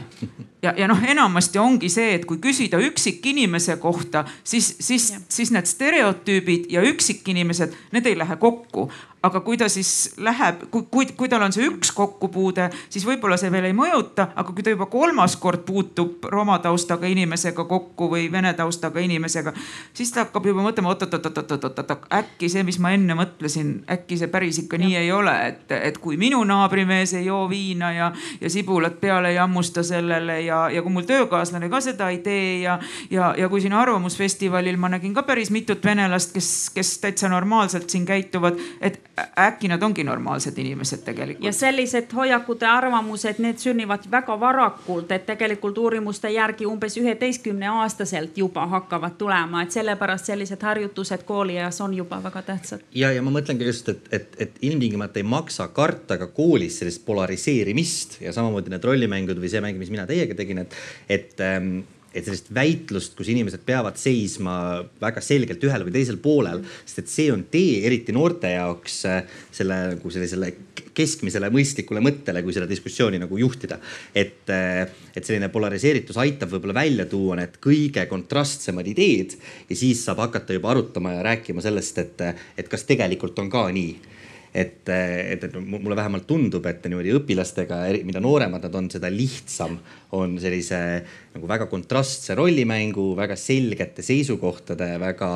ja, 0.61 0.73
ja 0.77 0.87
noh, 0.87 0.99
enamasti 1.07 1.59
ongi 1.59 1.89
see, 1.89 2.15
et 2.15 2.25
kui 2.25 2.37
küsida 2.37 2.77
üksikinimese 2.77 3.77
kohta, 3.77 4.25
siis, 4.43 4.75
siis, 4.79 5.13
siis 5.29 5.51
need 5.51 5.65
stereotüübid 5.65 6.65
ja 6.69 6.81
üksikinimesed, 6.81 7.73
need 7.91 8.05
ei 8.05 8.17
lähe 8.17 8.35
kokku 8.35 8.91
aga 9.23 9.39
kui 9.41 9.57
ta 9.57 9.65
siis 9.69 10.13
läheb, 10.21 10.67
kui, 10.71 10.83
kui, 10.91 11.07
kui 11.17 11.29
tal 11.29 11.41
on 11.41 11.53
see 11.53 11.65
üks 11.67 11.89
kokkupuude, 11.95 12.67
siis 12.93 13.05
võib-olla 13.07 13.37
see 13.39 13.49
veel 13.51 13.69
ei 13.69 13.75
mõjuta, 13.75 14.29
aga 14.37 14.53
kui 14.53 14.65
ta 14.65 14.73
juba 14.73 14.85
kolmas 14.91 15.35
kord 15.41 15.63
puutub 15.65 16.27
roma 16.29 16.59
taustaga 16.61 17.09
inimesega 17.09 17.65
kokku 17.65 18.09
või 18.11 18.27
vene 18.31 18.53
taustaga 18.57 19.01
inimesega, 19.01 19.53
siis 19.97 20.13
ta 20.13 20.25
hakkab 20.25 20.45
juba 20.51 20.65
mõtlema 20.65 20.93
oot-oot-oot-oot-oot-oot, 20.93 22.05
äkki 22.13 22.49
see, 22.51 22.65
mis 22.67 22.77
ma 22.83 22.93
enne 22.93 23.17
mõtlesin, 23.17 23.73
äkki 23.97 24.19
see 24.21 24.29
päris 24.33 24.61
ikka 24.63 24.77
ja. 24.77 24.85
nii 24.85 24.99
ei 25.01 25.11
ole, 25.11 25.33
et, 25.49 25.65
et 25.73 25.97
kui 26.03 26.19
minu 26.21 26.43
naabrimees 26.47 27.15
ei 27.17 27.25
joo 27.25 27.47
viina 27.49 27.91
ja, 27.95 28.11
ja 28.41 28.53
sibulat 28.53 29.01
peale 29.01 29.33
ei 29.33 29.41
hammusta 29.41 29.83
sellele 29.83 30.41
ja, 30.45 30.67
ja 30.73 30.85
kui 30.85 30.93
mul 30.93 31.09
töökaaslane 31.09 31.71
ka 31.73 31.81
seda 31.81 32.11
ei 32.13 32.21
tee 32.25 32.61
ja, 32.61 32.77
ja, 33.09 33.33
ja 33.37 33.49
kui 33.49 33.65
siin 33.65 33.73
Arvamusfestivalil 33.77 34.77
ma 34.77 34.93
nägin 34.93 35.17
ka 35.17 35.25
päris 35.25 35.49
mitut 35.51 35.83
venelast, 35.85 36.37
kes, 36.37 36.69
kes 36.75 36.97
täitsa 37.01 37.29
normaalselt 37.33 37.89
siin 37.89 38.05
käituvad, 38.05 38.59
et 38.81 39.01
äkki 39.17 39.67
nad 39.67 39.83
ongi 39.83 40.03
normaalsed 40.03 40.57
inimesed 40.57 41.01
tegelikult. 41.05 41.45
ja 41.45 41.53
sellised 41.53 42.13
hoiakud 42.15 42.61
ja 42.61 42.75
arvamused, 42.77 43.39
need 43.41 43.57
sünnivad 43.57 44.05
väga 44.11 44.39
varakult, 44.39 45.11
et 45.11 45.25
tegelikult 45.25 45.77
uurimuste 45.77 46.29
järgi 46.29 46.65
umbes 46.65 46.97
üheteistkümne 46.97 47.69
aastaselt 47.81 48.37
juba 48.37 48.67
hakkavad 48.67 49.17
tulema, 49.17 49.63
et 49.63 49.71
sellepärast 49.71 50.31
sellised 50.31 50.61
harjutused 50.61 51.25
koolieas 51.25 51.81
on 51.81 51.93
juba 51.93 52.21
väga 52.23 52.41
tähtsad. 52.41 52.85
ja, 52.93 53.11
ja 53.11 53.21
ma 53.21 53.33
mõtlengi 53.39 53.65
just, 53.65 53.89
et, 53.89 54.07
et, 54.11 54.35
et 54.39 54.61
ilmtingimata 54.61 55.19
ei 55.19 55.27
maksa 55.27 55.67
karta 55.67 56.17
ka 56.17 56.27
koolis 56.27 56.79
sellist 56.79 57.05
polariseerimist 57.05 58.21
ja 58.21 58.33
samamoodi 58.33 58.73
need 58.73 58.83
rollimängud 58.83 59.41
või 59.41 59.49
see 59.49 59.61
mäng, 59.65 59.77
mis 59.81 59.93
mina 59.93 60.05
teiega 60.05 60.37
tegin, 60.37 60.65
et, 60.65 60.75
et 61.09 61.41
ähm, 61.41 61.79
et 62.17 62.25
sellist 62.25 62.49
väitlust, 62.53 63.15
kus 63.17 63.29
inimesed 63.31 63.61
peavad 63.67 63.99
seisma 64.01 64.57
väga 65.01 65.21
selgelt 65.23 65.63
ühel 65.63 65.85
või 65.87 65.95
teisel 65.95 66.17
poolel, 66.21 66.63
sest 66.85 67.03
et 67.03 67.13
see 67.13 67.31
on 67.33 67.45
tee, 67.51 67.83
eriti 67.87 68.15
noorte 68.15 68.51
jaoks 68.55 69.03
selle 69.53 69.79
nagu 69.93 70.13
sellisele 70.13 70.51
keskmisele 70.97 71.51
mõistlikule 71.53 72.01
mõttele, 72.01 72.41
kui 72.41 72.55
seda 72.55 72.67
diskussiooni 72.69 73.19
nagu 73.21 73.37
juhtida. 73.37 73.77
et, 74.15 74.49
et 74.49 75.23
selline 75.23 75.49
polariseeritus 75.53 76.17
aitab 76.17 76.51
võib-olla 76.55 76.79
välja 76.79 77.05
tuua 77.05 77.37
need 77.37 77.59
kõige 77.61 78.05
kontrastsemad 78.09 78.87
ideed 78.87 79.37
ja 79.69 79.75
siis 79.75 80.03
saab 80.05 80.23
hakata 80.25 80.57
juba 80.57 80.73
arutama 80.73 81.13
ja 81.13 81.25
rääkima 81.31 81.61
sellest, 81.61 81.97
et, 82.01 82.23
et 82.57 82.69
kas 82.69 82.87
tegelikult 82.89 83.37
on 83.39 83.51
ka 83.53 83.67
nii 83.73 84.16
et, 84.57 84.89
et, 84.89 85.43
et 85.43 85.55
mulle 85.61 85.97
vähemalt 85.97 86.25
tundub, 86.29 86.65
et 86.69 86.85
niimoodi 86.89 87.13
õpilastega, 87.17 87.83
mida 88.07 88.21
nooremad 88.23 88.63
nad 88.65 88.77
on, 88.79 88.89
seda 88.91 89.11
lihtsam 89.13 89.77
on 90.17 90.37
sellise 90.41 90.79
nagu 91.35 91.49
väga 91.49 91.67
kontrastse 91.69 92.35
rollimängu, 92.37 93.11
väga 93.17 93.37
selgete 93.39 94.05
seisukohtade, 94.05 94.95
väga 95.01 95.35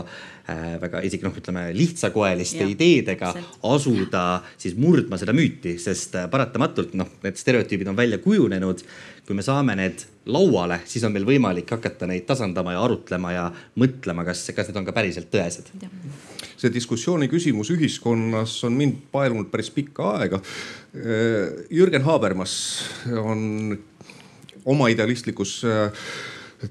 väga 0.82 1.02
isegi 1.08 1.26
noh, 1.28 1.36
ütleme 1.38 1.68
lihtsakoeliste 1.76 2.64
ja, 2.64 2.70
ideedega 2.72 3.32
asuda 3.68 4.26
siis 4.62 4.78
murdma 4.80 5.20
seda 5.22 5.36
müüti, 5.36 5.78
sest 5.82 6.18
äh, 6.20 6.30
paratamatult 6.32 6.96
noh, 7.00 7.10
need 7.26 7.40
stereotüübid 7.40 7.92
on 7.92 8.00
välja 8.00 8.22
kujunenud. 8.24 8.86
kui 9.22 9.36
me 9.38 9.44
saame 9.46 9.76
need 9.78 10.02
lauale, 10.34 10.82
siis 10.90 11.04
on 11.08 11.14
meil 11.14 11.28
võimalik 11.28 11.70
hakata 11.72 12.08
neid 12.10 12.26
tasandama 12.28 12.74
ja 12.74 12.82
arutlema 12.84 13.32
ja 13.32 13.44
mõtlema, 13.80 14.26
kas, 14.28 14.42
kas 14.56 14.68
need 14.68 14.80
on 14.82 14.88
ka 14.88 14.96
päriselt 14.98 15.30
tõesed 15.32 15.70
see 16.62 16.74
diskussiooni 16.74 17.30
küsimus 17.30 17.72
ühiskonnas 17.74 18.60
on 18.68 18.76
mind 18.78 19.00
paelunud 19.14 19.48
päris 19.50 19.72
pikka 19.74 20.12
aega. 20.20 20.38
Jürgen 21.74 22.04
Habermas 22.06 22.54
on 23.18 23.80
oma 24.66 24.90
idealistlikus 24.92 25.62
äh, 25.66 26.06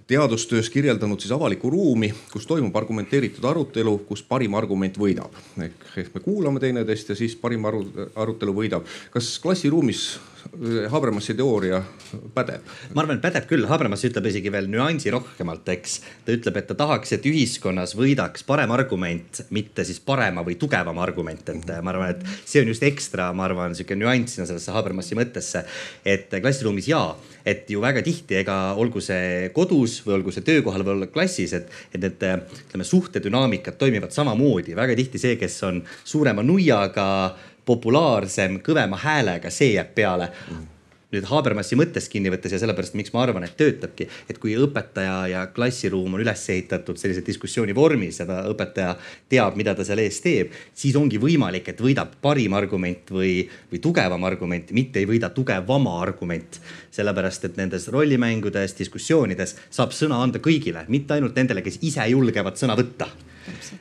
teadustöös 0.06 0.70
kirjeldanud 0.70 1.20
siis 1.20 1.32
avalikku 1.32 1.70
ruumi, 1.70 2.12
kus 2.32 2.46
toimub 2.46 2.76
argumenteeritud 2.76 3.44
arutelu, 3.44 3.98
kus 4.08 4.22
parim 4.22 4.54
argument 4.54 4.98
võidab. 4.98 5.34
ehk, 5.96 6.14
me 6.14 6.20
kuulame 6.20 6.60
teineteist 6.60 7.08
ja 7.08 7.16
siis 7.16 7.36
parim 7.36 7.64
aru, 7.64 7.84
arutelu 8.14 8.54
võidab. 8.54 8.86
kas 9.10 9.38
klassiruumis 9.42 10.20
Habermasi 10.90 11.34
teooria 11.38 11.80
pädeb? 12.34 12.64
ma 12.94 13.02
arvan, 13.02 13.18
et 13.18 13.24
pädeb 13.24 13.46
küll, 13.50 13.66
Habermas 13.70 14.04
ütleb 14.08 14.26
isegi 14.30 14.52
veel 14.52 14.68
nüansi 14.72 15.12
rohkemalt, 15.12 15.68
eks. 15.74 15.96
ta 16.26 16.34
ütleb, 16.34 16.60
et 16.60 16.68
ta 16.70 16.76
tahaks, 16.78 17.14
et 17.16 17.26
ühiskonnas 17.28 17.94
võidaks 17.98 18.44
parem 18.48 18.72
argument, 18.74 19.42
mitte 19.54 19.84
siis 19.86 20.00
parema 20.04 20.44
või 20.46 20.56
tugevam 20.60 20.98
argument, 21.02 21.52
et 21.52 21.72
ma 21.84 21.94
arvan, 21.94 22.14
et 22.16 22.24
see 22.44 22.62
on 22.64 22.72
just 22.72 22.84
ekstra, 22.86 23.30
ma 23.36 23.46
arvan, 23.48 23.76
sihuke 23.78 23.98
nüanss 23.98 24.36
sinna 24.36 24.48
sellesse 24.50 24.74
Habermasi 24.74 25.18
mõttesse. 25.18 25.64
et 26.04 26.32
klassiruumis 26.32 26.88
jaa, 26.88 27.14
et 27.46 27.70
ju 27.70 27.80
väga 27.82 28.02
tihti, 28.04 28.40
ega 28.40 28.56
olgu 28.80 29.02
see 29.04 29.50
kodus 29.56 30.00
või 30.06 30.18
olgu 30.18 30.34
see 30.34 30.44
töökohal 30.46 30.84
või 30.86 30.96
olla 30.96 31.10
klassis, 31.12 31.54
et, 31.56 31.70
et 31.94 32.00
need 32.00 32.20
ütleme 32.20 32.86
suhtedünaamikad 32.86 33.78
toimivad 33.80 34.14
samamoodi. 34.14 34.76
väga 34.76 34.96
tihti 34.98 35.20
see, 35.20 35.36
kes 35.40 35.62
on 35.68 35.82
suurema 36.04 36.44
nuiaga 36.46 37.06
populaarsem, 37.70 38.60
kõvema 38.66 38.98
häälega, 39.00 39.52
see 39.54 39.74
jääb 39.76 39.94
peale. 39.96 40.30
Mm. 40.50 40.68
Nüüd 41.10 41.24
Habermasi 41.26 41.74
mõttest 41.74 42.06
kinni 42.06 42.30
võttes 42.30 42.52
ja 42.54 42.58
sellepärast, 42.62 42.94
miks 42.94 43.10
ma 43.10 43.24
arvan, 43.24 43.42
et 43.42 43.56
töötabki, 43.58 44.04
et 44.30 44.36
kui 44.38 44.52
õpetaja 44.54 45.14
ja 45.32 45.40
klassiruum 45.50 46.14
on 46.14 46.22
üles 46.22 46.44
ehitatud 46.54 47.00
sellise 47.00 47.24
diskussiooni 47.26 47.74
vormis 47.74 48.20
ja 48.20 48.28
ta, 48.28 48.36
õpetaja 48.46 48.92
teab, 49.32 49.56
mida 49.58 49.74
ta 49.74 49.82
seal 49.86 49.98
ees 50.04 50.20
teeb, 50.22 50.54
siis 50.70 50.94
ongi 51.00 51.18
võimalik, 51.18 51.72
et 51.72 51.82
võidab 51.82 52.12
parim 52.22 52.54
argument 52.54 53.10
või, 53.10 53.32
või 53.72 53.82
tugevam 53.82 54.28
argument, 54.28 54.70
mitte 54.76 55.02
ei 55.02 55.08
võida 55.10 55.32
tugevam 55.34 55.90
argument. 55.96 56.60
sellepärast, 56.94 57.44
et 57.44 57.58
nendes 57.58 57.88
rollimängudes, 57.90 58.76
diskussioonides 58.78 59.56
saab 59.70 59.90
sõna 59.90 60.22
anda 60.22 60.38
kõigile, 60.38 60.84
mitte 60.88 61.18
ainult 61.18 61.34
nendele, 61.34 61.62
kes 61.66 61.82
ise 61.82 62.06
julgevad 62.10 62.54
sõna 62.58 62.78
võtta 62.78 63.10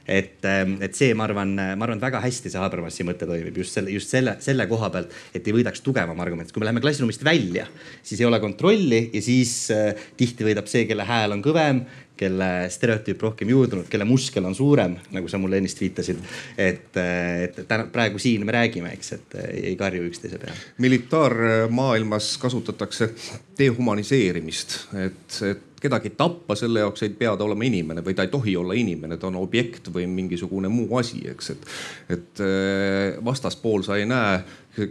et, 0.05 0.39
ähm, 0.45 0.77
et 0.85 0.97
see, 0.97 1.13
ma 1.17 1.27
arvan, 1.29 1.55
ma 1.55 1.87
arvan, 1.87 1.97
et 1.97 2.07
väga 2.07 2.21
hästi 2.23 2.51
see 2.51 2.61
Habermasi 2.61 3.07
mõte 3.07 3.29
toimib 3.29 3.57
just 3.61 3.77
selle, 3.77 3.93
just 3.95 4.11
selle, 4.13 4.35
selle 4.43 4.67
koha 4.69 4.91
pealt, 4.93 5.15
et 5.35 5.47
ei 5.47 5.55
võidaks 5.55 5.83
tugevam 5.85 6.19
argument. 6.19 6.51
kui 6.51 6.63
me 6.63 6.69
läheme 6.69 6.83
klassiruumist 6.83 7.23
välja, 7.25 7.67
siis 8.03 8.19
ei 8.21 8.27
ole 8.29 8.39
kontrolli 8.43 9.09
ja 9.13 9.23
siis 9.23 9.55
äh, 9.75 10.07
tihti 10.17 10.47
võidab 10.47 10.69
see, 10.71 10.85
kelle 10.89 11.07
hääl 11.07 11.35
on 11.35 11.43
kõvem, 11.45 11.83
kelle 12.19 12.47
stereotüüp 12.71 13.21
rohkem 13.23 13.51
juurdunud, 13.53 13.87
kelle 13.91 14.07
muskel 14.07 14.43
on 14.47 14.55
suurem, 14.57 14.97
nagu 15.15 15.29
sa 15.31 15.39
mulle 15.39 15.59
ennist 15.61 15.79
viitasid. 15.79 16.19
et, 16.57 16.97
äh, 16.97 17.43
et 17.47 17.61
täna 17.67 17.87
praegu 17.93 18.19
siin 18.19 18.45
me 18.45 18.55
räägime, 18.55 18.91
eks, 18.97 19.13
et 19.15 19.37
äh, 19.39 19.49
ei 19.71 19.75
karju 19.79 20.09
üksteise 20.09 20.41
peale. 20.41 20.57
militaarmaailmas 20.77 22.37
kasutatakse 22.41 23.11
dehumaniseerimist, 23.59 24.77
et, 25.05 25.41
et 25.51 25.68
kedagi 25.79 26.11
tappa, 26.17 26.55
selle 26.55 26.83
jaoks 26.83 27.03
ei 27.05 27.13
pea 27.15 27.35
ta 27.37 27.45
olema 27.45 27.65
inimene 27.67 28.03
või 28.05 28.15
ta 28.15 28.25
ei 28.25 28.31
tohi 28.31 28.55
olla 28.57 28.75
inimene, 28.77 29.17
ta 29.17 29.29
on 29.29 29.39
objekt 29.39 29.91
või 29.93 30.07
mingisugune 30.11 30.71
muu 30.71 30.97
asi, 30.99 31.21
eks, 31.31 31.49
et. 31.55 31.69
et 32.15 32.43
äh, 32.45 33.19
vastaspool 33.25 33.83
sa 33.87 33.97
ei 33.99 34.07
näe, 34.09 34.41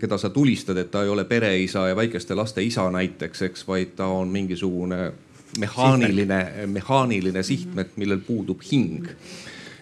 keda 0.00 0.18
sa 0.18 0.30
tulistad, 0.30 0.76
et 0.76 0.90
ta 0.90 1.02
ei 1.04 1.12
ole 1.12 1.24
pereisa 1.24 1.88
ja 1.88 1.96
väikeste 1.96 2.34
laste 2.34 2.62
isa 2.62 2.88
näiteks, 2.90 3.42
eks, 3.50 3.66
vaid 3.68 3.94
ta 3.96 4.06
on 4.12 4.28
mingisugune 4.28 5.12
mehaaniline, 5.58 6.42
mehaaniline 6.66 7.42
sihtmärk, 7.42 7.96
millel 7.96 8.20
puudub 8.26 8.64
hing 8.72 9.08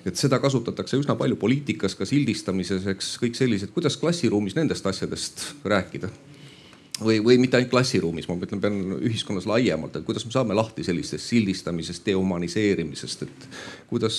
et 0.06 0.14
seda 0.14 0.38
kasutatakse 0.38 0.98
üsna 1.00 1.16
palju 1.18 1.34
poliitikas, 1.40 1.96
ka 1.98 2.06
sildistamises, 2.06 2.86
eks 2.92 3.16
kõik 3.18 3.34
sellised, 3.38 3.72
kuidas 3.74 3.98
klassiruumis 3.98 4.54
nendest 4.54 4.86
asjadest 4.86 5.42
rääkida? 5.66 6.10
Või, 7.00 7.18
või 7.24 7.38
mitte 7.40 7.58
ainult 7.58 7.72
klassiruumis, 7.72 8.28
ma 8.28 8.38
mõtlen, 8.38 8.62
pean 8.62 8.78
ühiskonnas 9.00 9.48
laiemalt, 9.50 9.98
et 9.98 10.06
kuidas 10.06 10.24
me 10.26 10.34
saame 10.34 10.56
lahti 10.56 10.84
sellisest 10.86 11.32
sildistamisest, 11.32 12.04
dehumaniseerimisest, 12.06 13.26
et 13.26 13.48
kuidas, 13.90 14.18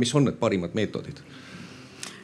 mis 0.00 0.14
on 0.16 0.28
need 0.28 0.40
parimad 0.40 0.76
meetodid 0.78 1.20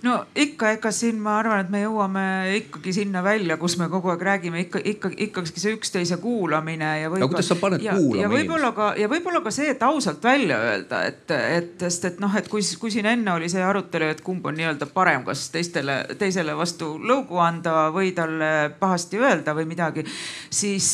no 0.04 0.18
ikka, 0.36 0.74
ega 0.76 0.90
siin 0.94 1.18
ma 1.22 1.38
arvan, 1.40 1.64
et 1.64 1.70
me 1.72 1.80
jõuame 1.84 2.24
ikkagi 2.58 2.92
sinna 2.96 3.22
välja, 3.24 3.56
kus 3.60 3.76
me 3.80 3.88
kogu 3.92 4.12
aeg 4.12 4.24
räägime 4.28 4.64
ikka, 4.66 4.82
ikka, 4.92 5.10
ikkagi 5.26 5.52
see 5.54 5.74
üksteise 5.78 6.18
kuulamine 6.22 6.90
ja 7.00 7.10
võib-olla. 7.12 7.30
kuidas 7.32 7.48
sa 7.50 7.56
paned 7.60 7.84
ja, 7.84 7.96
kuulama? 7.96 8.22
ja 8.22 8.30
võib-olla 8.32 8.72
ka 8.76 8.88
ja 9.00 9.08
võib-olla 9.10 9.42
ka 9.44 9.52
see, 9.54 9.70
et 9.72 9.84
ausalt 9.86 10.24
välja 10.24 10.58
öelda, 10.68 11.00
et, 11.08 11.34
et 11.34 11.84
sest 11.86 12.08
et 12.10 12.20
noh, 12.22 12.36
et 12.36 12.48
kui, 12.52 12.64
kui 12.80 12.92
siin 12.92 13.08
enne 13.08 13.36
oli 13.36 13.48
see 13.52 13.64
arutelu, 13.64 14.10
et 14.14 14.22
kumb 14.24 14.44
on 14.50 14.58
nii-öelda 14.58 14.88
parem, 14.92 15.24
kas 15.26 15.46
teistele, 15.54 16.00
teisele 16.20 16.56
vastu 16.58 16.94
lõugu 17.00 17.40
anda 17.42 17.88
või 17.94 18.12
talle 18.16 18.50
pahasti 18.80 19.20
öelda 19.22 19.56
või 19.56 19.68
midagi, 19.70 20.04
siis, 20.50 20.90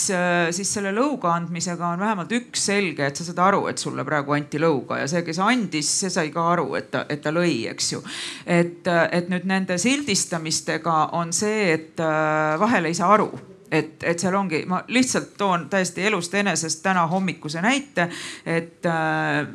siis 0.54 0.74
selle 0.78 0.94
lõuga 0.94 1.34
andmisega 1.34 1.94
on 1.94 2.04
vähemalt 2.04 2.34
üks 2.38 2.68
selge, 2.70 3.10
et 3.10 3.18
sa 3.18 3.26
saad 3.26 3.42
aru, 3.48 3.64
et 3.72 3.82
sulle 3.82 4.06
praegu 4.06 4.36
anti 4.36 4.60
lõuga 4.62 5.00
ja 5.02 5.10
see, 5.10 5.24
kes 5.26 5.42
andis, 5.42 5.90
see 6.04 6.12
sai 6.12 6.30
ka 6.34 6.46
aru, 6.54 6.68
et 6.78 6.90
ta, 6.94 7.04
et 7.10 7.22
ta 7.24 7.34
lõi, 7.34 7.64
eks 7.72 7.92
ju. 7.96 8.02
et 8.46 8.86
et 9.12 9.30
nüüd 9.32 9.46
nende 9.48 9.78
sildistamistega 9.78 10.96
on 11.18 11.32
see, 11.32 11.72
et 11.72 12.00
äh, 12.00 12.58
vahel 12.60 12.90
ei 12.90 12.94
saa 12.94 13.14
aru 13.14 13.30
et, 13.70 14.02
et 14.02 14.18
seal 14.18 14.34
ongi, 14.34 14.64
ma 14.66 14.82
lihtsalt 14.88 15.34
toon 15.38 15.68
täiesti 15.70 16.04
elust 16.08 16.34
enesest 16.34 16.82
täna 16.82 17.06
hommikuse 17.06 17.62
näite, 17.62 18.08
et 18.46 18.86
äh, 18.86 19.46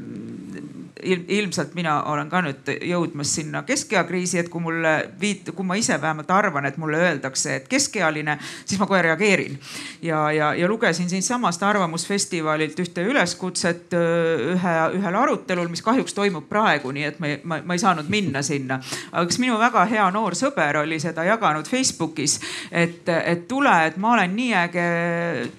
ilmselt 1.03 1.73
mina 1.75 2.03
olen 2.03 2.29
ka 2.29 2.39
nüüd 2.45 2.69
jõudmas 2.87 3.33
sinna 3.35 3.63
keskeakriisi, 3.67 4.39
et 4.39 4.49
kui 4.49 4.63
mulle 4.63 4.93
viit-, 5.19 5.51
kui 5.55 5.65
ma 5.67 5.75
ise 5.75 5.97
vähemalt 6.01 6.31
arvan, 6.31 6.65
et 6.65 6.77
mulle 6.79 6.97
öeldakse, 6.97 7.55
et 7.55 7.67
keskealine, 7.67 8.37
siis 8.65 8.79
ma 8.79 8.87
kohe 8.87 9.01
reageerin. 9.03 9.59
ja, 10.01 10.31
ja, 10.31 10.53
ja 10.53 10.67
lugesin 10.67 11.09
siinsamast 11.09 11.63
Arvamusfestivalilt 11.63 12.79
ühte 12.79 13.03
üleskutset 13.03 13.93
ühe, 13.93 14.75
ühel 14.95 15.15
arutelul, 15.15 15.67
mis 15.67 15.83
kahjuks 15.83 16.13
toimub 16.13 16.47
praegu, 16.49 16.91
nii 16.95 17.03
et 17.03 17.19
ma, 17.19 17.33
ma, 17.43 17.59
ma 17.65 17.75
ei 17.75 17.83
saanud 17.83 18.09
minna 18.09 18.41
sinna. 18.41 18.79
aga 19.11 19.25
üks 19.27 19.39
minu 19.43 19.59
väga 19.59 19.85
hea 19.91 20.07
noor 20.15 20.37
sõber 20.39 20.79
oli 20.85 20.99
seda 21.03 21.27
jaganud 21.27 21.67
Facebookis, 21.67 22.39
et, 22.71 23.03
et 23.09 23.47
tule, 23.47 23.75
et 23.89 23.97
ma 23.97 24.13
olen 24.15 24.35
nii 24.35 24.55
äge 24.63 24.87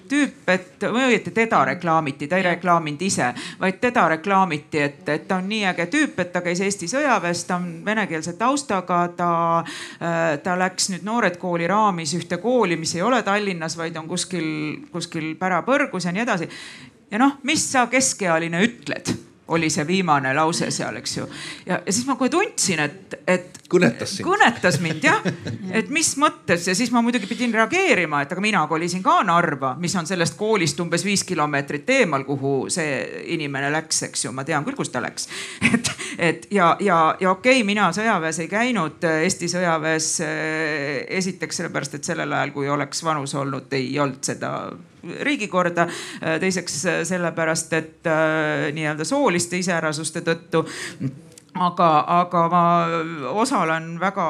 tüüp, 0.09 0.41
et 0.49 0.89
või 0.89 1.11
õieti 1.11 1.31
teda 1.35 1.63
reklaamiti, 1.73 2.27
ta 2.27 2.41
ei 2.41 2.49
reklaaminud 2.49 3.01
ise, 3.05 3.29
vaid 3.61 3.79
teda 3.81 4.07
reklaamiti, 4.17 4.81
et, 4.81 5.05
et 5.13 5.26
ta 5.27 5.37
on 5.41 5.49
nii 5.49 5.65
äge 5.71 5.87
tüüp, 5.91 6.19
et 6.23 6.31
ta 6.33 6.41
käis 6.45 6.61
Eesti 6.63 6.89
sõjaväes, 6.91 7.43
ta 7.47 7.59
on 7.59 7.69
venekeelse 7.85 8.33
taustaga, 8.39 9.01
ta, 9.17 9.31
äh, 10.01 10.37
ta 10.43 10.57
läks 10.59 10.91
nüüd 10.93 11.05
Noored 11.07 11.37
Kooli 11.41 11.67
raamis 11.67 12.15
ühte 12.17 12.41
kooli, 12.43 12.77
mis 12.79 12.95
ei 12.95 13.05
ole 13.05 13.21
Tallinnas, 13.23 13.77
vaid 13.77 13.97
on 13.99 14.07
kuskil, 14.07 14.49
kuskil 14.91 15.33
pärapõrgus 15.39 16.07
ja 16.07 16.15
nii 16.15 16.25
edasi. 16.25 16.49
ja 17.11 17.21
noh, 17.21 17.39
mis 17.43 17.63
sa 17.71 17.87
keskealine 17.87 18.63
ütled 18.63 19.26
oli 19.47 19.69
see 19.69 19.87
viimane 19.87 20.33
lause 20.35 20.71
seal, 20.71 20.95
eks 20.99 21.17
ju. 21.17 21.27
ja, 21.65 21.79
siis 21.89 22.05
ma 22.07 22.15
kohe 22.19 22.29
tundsin, 22.29 22.81
et, 22.83 23.15
et. 23.27 23.59
kõnetas 23.69 24.17
sind. 24.17 24.27
kõnetas 24.27 24.79
mind 24.83 25.05
jah, 25.09 25.23
et 25.71 25.91
mis 25.93 26.09
mõttes 26.19 26.67
ja 26.67 26.75
siis 26.75 26.91
ma 26.91 27.01
muidugi 27.05 27.29
pidin 27.29 27.53
reageerima, 27.55 28.21
et 28.23 28.33
aga 28.35 28.43
mina 28.43 28.65
kolisin 28.67 29.03
ka 29.05 29.19
Narva, 29.27 29.75
mis 29.79 29.95
on 29.99 30.07
sellest 30.09 30.37
koolist 30.39 30.79
umbes 30.83 31.05
viis 31.07 31.23
kilomeetrit 31.27 31.89
eemal, 31.99 32.25
kuhu 32.27 32.55
see 32.73 33.23
inimene 33.35 33.71
läks, 33.73 34.03
eks 34.09 34.27
ju, 34.27 34.33
ma 34.35 34.45
tean 34.47 34.67
küll, 34.67 34.77
kus 34.77 34.91
ta 34.93 35.01
läks. 35.03 35.29
et, 35.73 35.93
et 36.17 36.47
ja, 36.51 36.75
ja, 36.79 36.99
ja 37.19 37.31
okei 37.31 37.61
okay,, 37.61 37.67
mina 37.67 37.89
sõjaväes 37.95 38.43
ei 38.43 38.51
käinud, 38.51 39.03
Eesti 39.07 39.49
sõjaväes 39.51 40.11
esiteks 41.21 41.61
sellepärast, 41.61 41.97
et 41.97 42.07
sellel 42.07 42.33
ajal, 42.33 42.53
kui 42.55 42.69
oleks 42.69 43.03
vanus 43.03 43.35
olnud, 43.37 43.71
ei 43.77 43.91
olnud 43.99 44.23
seda 44.27 44.51
riigikorda. 45.03 45.87
teiseks 46.39 46.81
sellepärast, 47.03 47.73
et 47.73 48.09
nii-öelda 48.73 49.05
sooliste 49.05 49.57
iseärasuste 49.57 50.21
tõttu 50.25 50.65
aga, 51.61 51.89
aga 52.21 52.43
ma 52.51 52.63
osalen 53.41 53.95
väga 54.01 54.25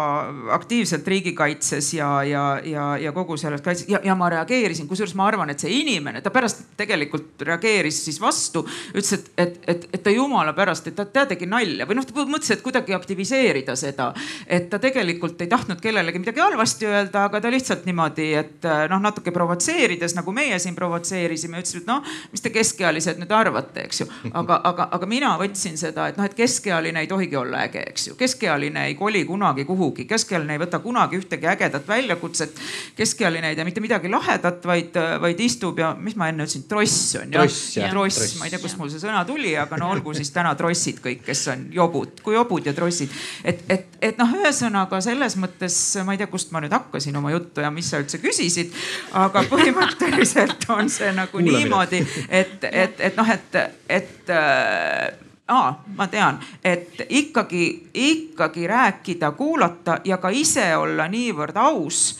aktiivselt 0.55 1.07
riigikaitses 1.07 1.93
ja, 1.93 2.09
ja, 2.23 2.43
ja, 2.63 2.87
ja 3.01 3.11
kogu 3.15 3.37
selles 3.37 3.61
kaitses 3.65 3.89
ja, 3.89 3.99
ja 4.03 4.15
ma 4.17 4.29
reageerisin, 4.33 4.87
kusjuures 4.89 5.15
ma 5.17 5.27
arvan, 5.27 5.51
et 5.53 5.63
see 5.63 5.73
inimene, 5.81 6.21
ta 6.23 6.31
pärast 6.33 6.63
tegelikult 6.79 7.41
reageeris 7.47 8.03
siis 8.05 8.19
vastu, 8.21 8.63
ütles, 8.93 9.13
et, 9.17 9.31
et, 9.37 9.57
et, 9.67 9.87
et 9.97 10.03
ta 10.03 10.13
jumala 10.13 10.53
pärast, 10.57 10.87
et 10.89 10.97
ta, 10.97 11.05
ta 11.05 11.25
tegi 11.29 11.49
nalja 11.49 11.87
või 11.89 11.99
noh, 11.99 12.07
ta 12.07 12.25
mõtles, 12.27 12.51
et 12.53 12.63
kuidagi 12.65 12.95
aktiviseerida 12.97 13.75
seda. 13.79 14.11
et 14.45 14.69
ta 14.69 14.79
tegelikult 14.79 15.41
ei 15.41 15.51
tahtnud 15.51 15.81
kellelegi 15.83 16.21
midagi 16.21 16.43
halvasti 16.43 16.87
öelda, 16.89 17.25
aga 17.27 17.41
ta 17.41 17.51
lihtsalt 17.51 17.87
niimoodi, 17.89 18.29
et 18.37 18.69
noh, 18.91 19.01
natuke 19.03 19.33
provotseerides 19.35 20.15
nagu 20.17 20.33
meie 20.35 20.59
siin 20.61 20.75
provotseerisime, 20.77 21.61
ütles, 21.63 21.81
et 21.81 21.89
noh, 21.89 22.05
mis 22.31 22.43
te 22.43 22.53
keskealised 22.53 23.19
nüüd 23.21 23.33
arvate, 23.33 23.87
eks 23.87 24.03
ju. 24.03 24.09
aga, 24.33 24.61
aga, 24.69 24.89
aga 24.97 25.09
mina 25.09 25.33
võtsin 25.41 25.77
seda, 25.79 26.09
et 26.11 26.19
noh, 26.19 26.27
et 26.27 26.37
keskealine 26.37 27.01
ei 27.01 27.09
tohi 27.09 27.16
tohigi 27.17 27.35
olla 27.35 27.63
äge, 27.65 27.81
eks 27.89 28.07
ju. 28.07 28.15
keskealine 28.15 28.85
ei 28.85 28.95
koli 28.95 29.25
kunagi 29.25 29.65
kuhugi, 29.65 30.05
keskealine 30.05 30.53
ei 30.53 30.61
võta 30.61 30.79
kunagi 30.83 31.17
ühtegi 31.17 31.49
ägedat 31.49 31.87
väljakutset. 31.87 32.59
keskealine 32.95 33.49
ei 33.49 33.55
tee 33.55 33.65
mitte 33.65 33.81
midagi 33.81 34.09
lahedat, 34.09 34.65
vaid, 34.65 34.97
vaid 35.21 35.39
istub 35.41 35.79
ja 35.79 35.95
mis 35.99 36.15
ma 36.15 36.29
enne 36.29 36.45
ütlesin, 36.45 36.67
tross 36.69 37.15
on 37.17 37.25
ju. 37.25 37.33
tross, 37.33 37.73
tross., 37.89 38.37
ma 38.39 38.45
ei 38.45 38.53
tea, 38.53 38.61
kust 38.61 38.77
mul 38.77 38.91
see 38.93 39.01
sõna 39.01 39.23
tuli, 39.25 39.55
aga 39.57 39.79
no 39.81 39.89
olgu 39.95 40.13
siis 40.17 40.31
täna 40.35 40.53
trossid 40.59 41.01
kõik, 41.03 41.23
kes 41.25 41.43
on 41.53 41.67
jobud, 41.73 42.21
kui 42.23 42.37
jobud 42.37 42.69
ja 42.69 42.75
trossid. 42.77 43.13
et, 43.43 43.63
et, 43.73 43.99
et 44.11 44.21
noh, 44.21 44.37
ühesõnaga 44.37 45.01
selles 45.03 45.37
mõttes 45.41 45.79
ma 46.05 46.15
ei 46.15 46.21
tea, 46.21 46.29
kust 46.31 46.53
ma 46.53 46.61
nüüd 46.63 46.75
hakkasin 46.75 47.17
oma 47.17 47.33
juttu 47.33 47.65
ja 47.65 47.73
mis 47.73 47.89
sa 47.89 48.01
üldse 48.03 48.21
küsisid. 48.21 48.73
aga 49.17 49.45
põhimõtteliselt 49.49 50.69
on 50.77 50.91
see 50.93 51.13
nagu 51.17 51.37
Kuulamine. 51.37 51.63
niimoodi, 51.63 52.03
et, 52.29 52.59
et, 52.71 53.07
et 53.09 53.17
noh, 53.17 53.33
et, 53.33 53.57
et 53.89 54.29
äh, 54.33 55.26
aa, 55.47 55.83
ma 55.95 56.07
tean, 56.07 56.39
et 56.63 57.01
ikkagi, 57.09 57.89
ikkagi 57.93 58.67
rääkida, 58.67 59.31
kuulata 59.31 59.99
ja 60.05 60.17
ka 60.17 60.29
ise 60.29 60.75
olla 60.77 61.07
niivõrd 61.07 61.57
aus 61.57 62.19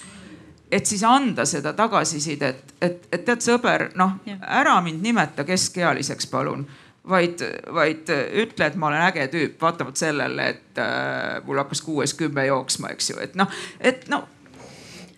et 0.72 0.86
siis 0.86 1.04
anda 1.04 1.46
seda 1.46 1.74
tagasisidet, 1.74 2.74
et, 2.82 3.08
et 3.12 3.24
tead 3.26 3.44
sõber, 3.44 3.90
noh 3.96 4.18
ära 4.42 4.76
mind 4.84 5.04
nimeta 5.04 5.46
keskealiseks, 5.48 6.28
palun 6.28 6.66
vaid, 7.08 7.44
vaid 7.74 8.10
ütle, 8.44 8.68
et 8.68 8.76
ma 8.76 8.90
olen 8.90 9.06
äge 9.08 9.28
tüüp, 9.32 9.56
vaatamata 9.62 10.02
sellele, 10.02 10.50
et 10.54 10.82
äh, 10.82 11.38
mul 11.46 11.62
hakkas 11.64 11.82
kuues 11.86 12.14
kümme 12.20 12.46
jooksma, 12.50 12.92
eks 12.96 13.14
ju, 13.14 13.20
et 13.24 13.38
noh, 13.40 13.52
et 13.80 14.08
no 14.12 14.26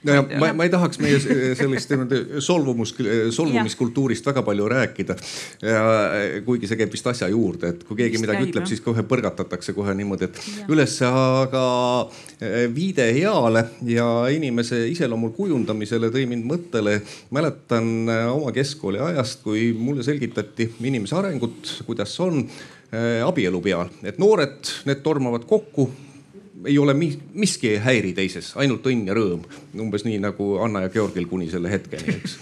no 0.04 0.14
ja 0.16 0.24
ma, 0.40 0.52
ma 0.56 0.66
ei 0.66 0.72
tahaks 0.72 1.00
meie 1.04 1.20
sellist 1.58 1.92
solvumus, 2.46 2.94
solvumiskultuurist 3.36 4.26
väga 4.30 4.44
palju 4.48 4.70
rääkida. 4.72 5.16
kuigi 6.46 6.70
see 6.70 6.80
käib 6.80 6.94
vist 6.94 7.08
asja 7.12 7.28
juurde, 7.32 7.74
et 7.74 7.84
kui 7.88 7.98
keegi 8.00 8.16
vist 8.16 8.24
midagi 8.24 8.44
käib, 8.44 8.54
ütleb, 8.54 8.70
siis 8.70 8.84
kohe 8.86 9.04
põrgatatakse 9.08 9.76
kohe 9.76 9.96
niimoodi, 9.98 10.30
et 10.30 10.40
ja. 10.40 10.68
ülesse, 10.72 11.08
aga 11.10 11.64
eh, 12.40 12.66
viide 12.74 13.10
heale 13.16 13.66
ja 13.88 14.08
inimese 14.32 14.86
iseloomul 14.94 15.34
kujundamisele 15.38 16.12
tõi 16.14 16.26
mind 16.32 16.48
mõttele. 16.50 17.00
mäletan 17.36 17.94
eh, 18.10 18.26
oma 18.32 18.54
keskkooli 18.56 19.02
ajast, 19.12 19.44
kui 19.44 19.72
mulle 19.78 20.06
selgitati 20.06 20.72
inimese 20.80 21.18
arengut, 21.20 21.80
kuidas 21.88 22.16
on 22.24 22.46
eh, 22.46 23.26
abielu 23.26 23.62
peal, 23.64 23.92
et 24.04 24.22
noored, 24.22 24.78
need 24.88 25.04
tormavad 25.04 25.48
kokku 25.50 25.90
ei 26.66 26.78
ole 26.80 26.94
miski 27.34 27.70
ei 27.70 27.78
häiri 27.84 28.12
teises, 28.14 28.52
ainult 28.60 28.88
õnn 28.90 29.08
ja 29.08 29.16
rõõm. 29.16 29.44
umbes 29.80 30.04
nii 30.04 30.18
nagu 30.20 30.58
Anna 30.64 30.82
ja 30.84 30.90
Georgil 30.92 31.28
kuni 31.30 31.48
selle 31.52 31.72
hetkeni, 31.72 32.16
eks. 32.18 32.36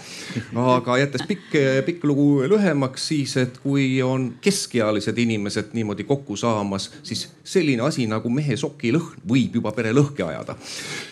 aga 0.58 0.96
jättes 0.98 1.22
pikk, 1.28 1.54
pikk 1.86 2.06
lugu 2.08 2.42
lühemaks, 2.50 3.08
siis 3.12 3.36
et 3.38 3.60
kui 3.62 4.00
on 4.02 4.32
keskealised 4.42 5.18
inimesed 5.18 5.74
niimoodi 5.76 6.06
kokku 6.08 6.36
saamas, 6.36 6.90
siis 7.02 7.28
selline 7.44 7.84
asi 7.86 8.08
nagu 8.10 8.30
mehe 8.32 8.56
sokilõhn 8.58 9.22
võib 9.28 9.60
juba 9.60 9.72
pere 9.76 9.92
lõhki 9.94 10.24
ajada. 10.26 10.56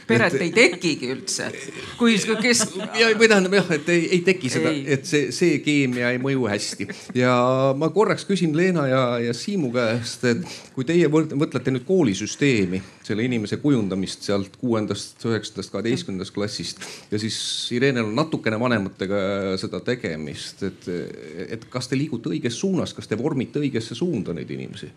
peret 0.09 0.35
et, 0.35 0.43
ei 0.43 0.53
tekigi 0.57 1.13
üldse, 1.15 1.51
kui 1.99 2.19
kes. 2.43 2.65
või 2.75 3.29
tähendab 3.29 3.55
jah, 3.61 3.73
et 3.79 3.89
ei, 3.95 4.09
ei 4.19 4.21
teki 4.27 4.51
seda, 4.51 4.75
et 4.97 5.07
see, 5.07 5.31
see 5.37 5.61
keemia 5.63 6.11
ei 6.17 6.19
mõju 6.23 6.51
hästi. 6.51 6.89
ja 7.15 7.37
ma 7.79 7.93
korraks 7.95 8.27
küsin 8.27 8.57
Leena 8.57 8.89
ja, 8.91 9.07
ja 9.23 9.37
Siimu 9.37 9.71
käest, 9.75 10.27
et 10.27 10.43
kui 10.75 10.85
teie 10.89 11.07
mõtlete 11.13 11.71
nüüd 11.71 11.87
koolisüsteemi 11.87 12.83
selle 13.07 13.27
inimese 13.27 13.61
kujundamist 13.63 14.27
sealt 14.27 14.59
kuuendast, 14.61 15.23
üheksandast, 15.29 15.73
kaheteistkümnendast 15.75 16.35
klassist 16.35 16.83
ja 17.13 17.21
siis 17.23 17.39
Irenel 17.77 18.09
on 18.11 18.19
natukene 18.19 18.59
vanematega 18.61 19.21
seda 19.61 19.81
tegemist, 19.87 20.65
et, 20.67 20.91
et 21.47 21.67
kas 21.71 21.91
te 21.91 21.99
liigute 21.99 22.33
õiges 22.35 22.59
suunas, 22.61 22.95
kas 22.97 23.11
te 23.11 23.19
vormite 23.21 23.63
õigesse 23.63 23.99
suunda 23.99 24.35
neid 24.37 24.51
inimesi? 24.51 24.91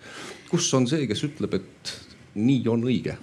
kus 0.50 0.68
on 0.78 0.88
see, 0.90 1.06
kes 1.10 1.26
ütleb, 1.30 1.60
et 1.60 1.98
nii 2.40 2.64
on 2.72 2.88
õige? 2.90 3.18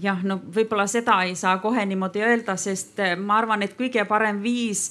jah, 0.00 0.20
no 0.24 0.38
võib-olla 0.54 0.86
seda 0.90 1.16
ei 1.26 1.34
saa 1.38 1.58
kohe 1.62 1.82
niimoodi 1.88 2.22
öelda, 2.24 2.56
sest 2.60 3.00
ma 3.18 3.40
arvan, 3.40 3.64
et 3.66 3.74
kõige 3.78 4.04
parem 4.08 4.42
viis 4.42 4.88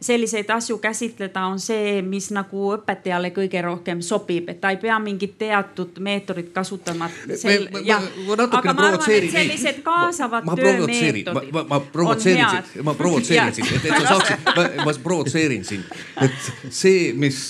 selliseid 0.00 0.50
asju 0.50 0.78
käsitleda, 0.78 1.44
on 1.46 1.60
see, 1.60 2.00
mis 2.02 2.30
nagu 2.34 2.70
õpetajale 2.74 3.30
kõige 3.36 3.62
rohkem 3.64 4.00
sobib, 4.04 4.48
et 4.48 4.60
ta 4.60 4.72
ei 4.72 4.78
pea 4.80 4.98
mingit 5.02 5.36
teatud 5.38 5.98
meetodit 6.00 6.52
kasutama. 6.54 7.10
ma 7.10 8.36
natukene 8.36 8.74
provotseerin. 8.74 9.32
sellised 9.32 9.82
kaasavad 9.84 10.44
ma, 10.44 10.56
töömeetodid. 10.56 11.52
ma, 11.52 11.64
ma 11.68 11.80
provotseerin 11.80 12.46
sind, 12.48 12.84
ma 12.84 12.94
provotseerin 12.94 13.54
sind, 13.58 13.72
et, 13.76 13.84
et 13.84 13.96
sa 13.96 14.14
saaksid, 14.14 14.52
ma, 14.56 14.66
ma 14.84 14.96
provotseerin 15.02 15.64
sind, 15.64 15.92
et 16.24 16.50
see, 16.68 17.12
mis 17.12 17.42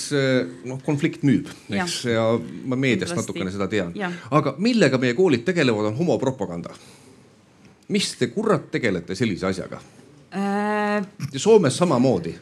noh, 0.65 0.83
konflikt 0.87 1.23
müüb, 1.27 1.51
eks 1.71 2.01
ja, 2.09 2.19
ja 2.19 2.27
ma 2.67 2.79
meediast 2.81 3.19
natukene 3.19 3.55
seda 3.55 3.71
tean. 3.71 3.95
aga 4.31 4.57
millega 4.59 4.99
meie 4.99 5.15
koolid 5.19 5.47
tegelevad, 5.47 5.93
on 5.93 5.99
homopropaganda. 6.03 6.75
mis 7.89 8.13
te 8.19 8.31
kurat 8.35 8.71
tegelete 8.71 9.15
sellise 9.15 9.47
asjaga? 9.47 9.81
Äh.... 10.35 11.07
Soomes 11.37 11.77
samamoodi. 11.77 12.35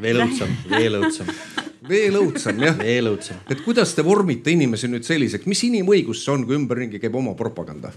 veel 0.00 0.24
õudsem, 0.24 0.56
veel 0.70 1.00
õudsem 1.00 1.30
veel 1.88 2.16
õudsem 2.18 2.60
jah. 2.62 2.76
veel 2.78 3.10
õudsem. 3.12 3.40
et 3.50 3.60
kuidas 3.64 3.94
te 3.94 4.04
vormite 4.04 4.52
inimesi 4.54 4.88
nüüd 4.88 5.06
selliseks, 5.06 5.46
mis 5.50 5.64
inimõigus 5.68 6.24
see 6.24 6.32
on, 6.34 6.46
kui 6.46 6.56
ümberringi 6.58 7.00
käib 7.02 7.16
oma 7.20 7.34
propaganda? 7.38 7.92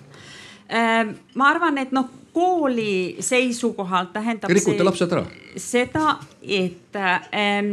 Äh, 0.68 1.14
ma 1.40 1.52
arvan, 1.54 1.78
et 1.80 1.94
noh, 1.96 2.10
kooli 2.36 3.18
seisukohalt 3.24 4.12
tähendab. 4.14 4.52
rikute 4.52 4.84
lapsed 4.84 5.14
ära? 5.16 5.24
seda, 5.56 6.18
et 6.44 7.00
ähm, 7.00 7.72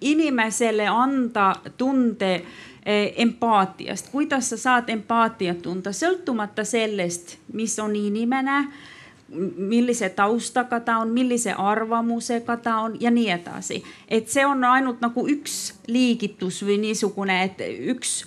inimesele 0.00 0.88
anda 0.90 1.52
tunde 1.78 2.34
äh, 2.34 3.12
empaatiast, 3.22 4.10
kuidas 4.12 4.50
sa 4.52 4.58
saad 4.58 4.90
empaatiat 4.90 5.62
tunda, 5.62 5.94
sõltumata 5.94 6.66
sellest, 6.66 7.38
mis 7.54 7.78
on 7.78 7.96
inimene 7.96 8.64
millise 9.56 10.08
taustaga 10.08 10.80
ta 10.80 10.98
on, 10.98 11.08
millise 11.08 11.52
arvamusega 11.52 12.56
ta 12.56 12.76
on 12.76 12.96
ja 13.00 13.10
nii 13.10 13.30
edasi. 13.30 13.82
et 14.08 14.28
see 14.28 14.46
on 14.46 14.64
ainult 14.64 15.00
nagu 15.00 15.26
üks 15.28 15.74
liigitus 15.86 16.62
või 16.64 16.78
niisugune, 16.80 17.42
et 17.44 17.60
üks 17.92 18.24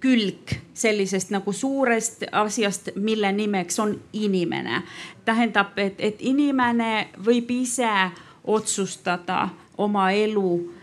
külg 0.00 0.54
sellisest 0.74 1.30
nagu 1.30 1.52
suurest 1.52 2.24
asjast, 2.32 2.90
mille 2.94 3.32
nimeks 3.32 3.78
on 3.78 4.00
inimene. 4.12 4.82
tähendab, 5.24 5.78
et, 5.78 5.94
et 5.98 6.16
inimene 6.20 7.08
võib 7.26 7.50
ise 7.50 8.10
otsustada 8.44 9.48
oma 9.78 10.10
elu 10.10 10.75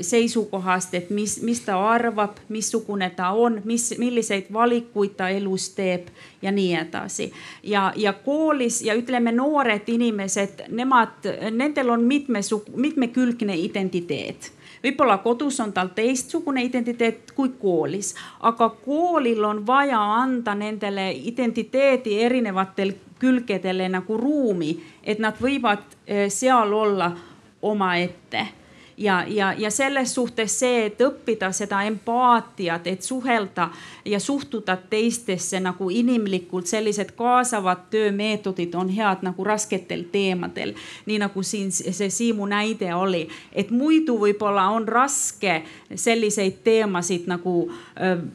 seisukohast, 0.00 0.94
et 0.94 1.10
mis, 1.10 1.42
mis 1.42 1.60
ta 1.60 1.76
arvab, 1.76 2.38
missugune 2.48 3.10
ta 3.16 3.30
on, 3.30 3.60
mis, 3.64 3.90
milliseid 3.98 4.46
valikuid 4.52 5.18
ta 5.18 5.28
elus 5.28 5.68
teeb 5.76 6.08
ja 6.42 6.52
nii 6.52 6.74
edasi. 6.74 7.32
ja, 7.62 7.92
ja 7.96 8.12
koolis 8.12 8.82
ja 8.82 8.94
ütleme, 8.94 9.32
noored 9.32 9.88
inimesed, 9.88 10.64
nemad, 10.68 11.28
nendel 11.50 11.90
on 11.90 12.08
mitmesug-, 12.08 12.72
mitmekülgne 12.76 13.56
identiteet 13.56 14.52
võib-olla 14.84 15.18
kodus 15.18 15.60
on 15.60 15.72
tal 15.72 15.92
teistsugune 15.96 16.64
identiteet 16.64 17.32
kui 17.36 17.54
koolis, 17.60 18.14
aga 18.40 18.68
koolil 18.84 19.44
on 19.44 19.62
vaja 19.66 20.00
anda 20.20 20.54
nendele 20.54 21.10
identiteedi 21.12 22.18
erinevatel 22.22 22.92
külgedele 23.20 23.88
nagu 23.88 24.16
ruumi, 24.20 24.74
et 25.02 25.18
nad 25.18 25.40
võivad 25.40 25.96
seal 26.28 26.72
olla 26.72 27.12
omaette 27.62 28.63
ja, 28.96 29.24
ja, 29.28 29.52
ja 29.58 29.70
selles 29.70 30.14
suhtes 30.14 30.58
see, 30.58 30.86
et 30.86 31.00
õppida 31.00 31.50
seda 31.52 31.82
empaatiat, 31.88 32.86
et 32.86 33.02
suhelda 33.02 33.68
ja 34.04 34.20
suhtuda 34.20 34.76
teistesse 34.90 35.60
nagu 35.60 35.90
inimlikult, 35.90 36.66
sellised 36.66 37.14
kaasavad 37.16 37.88
töömeetodid 37.90 38.74
on 38.74 38.88
head 38.88 39.22
nagu 39.22 39.44
rasketel 39.44 40.04
teemadel. 40.12 40.74
nii 41.06 41.18
nagu 41.18 41.42
siin 41.42 41.72
see 41.72 42.10
Siimu 42.10 42.46
näide 42.46 42.94
oli, 42.94 43.28
et 43.52 43.70
muidu 43.70 44.18
võib-olla 44.20 44.68
on 44.70 44.88
raske 44.88 45.62
selliseid 45.94 46.62
teemasid 46.64 47.26
nagu 47.26 47.72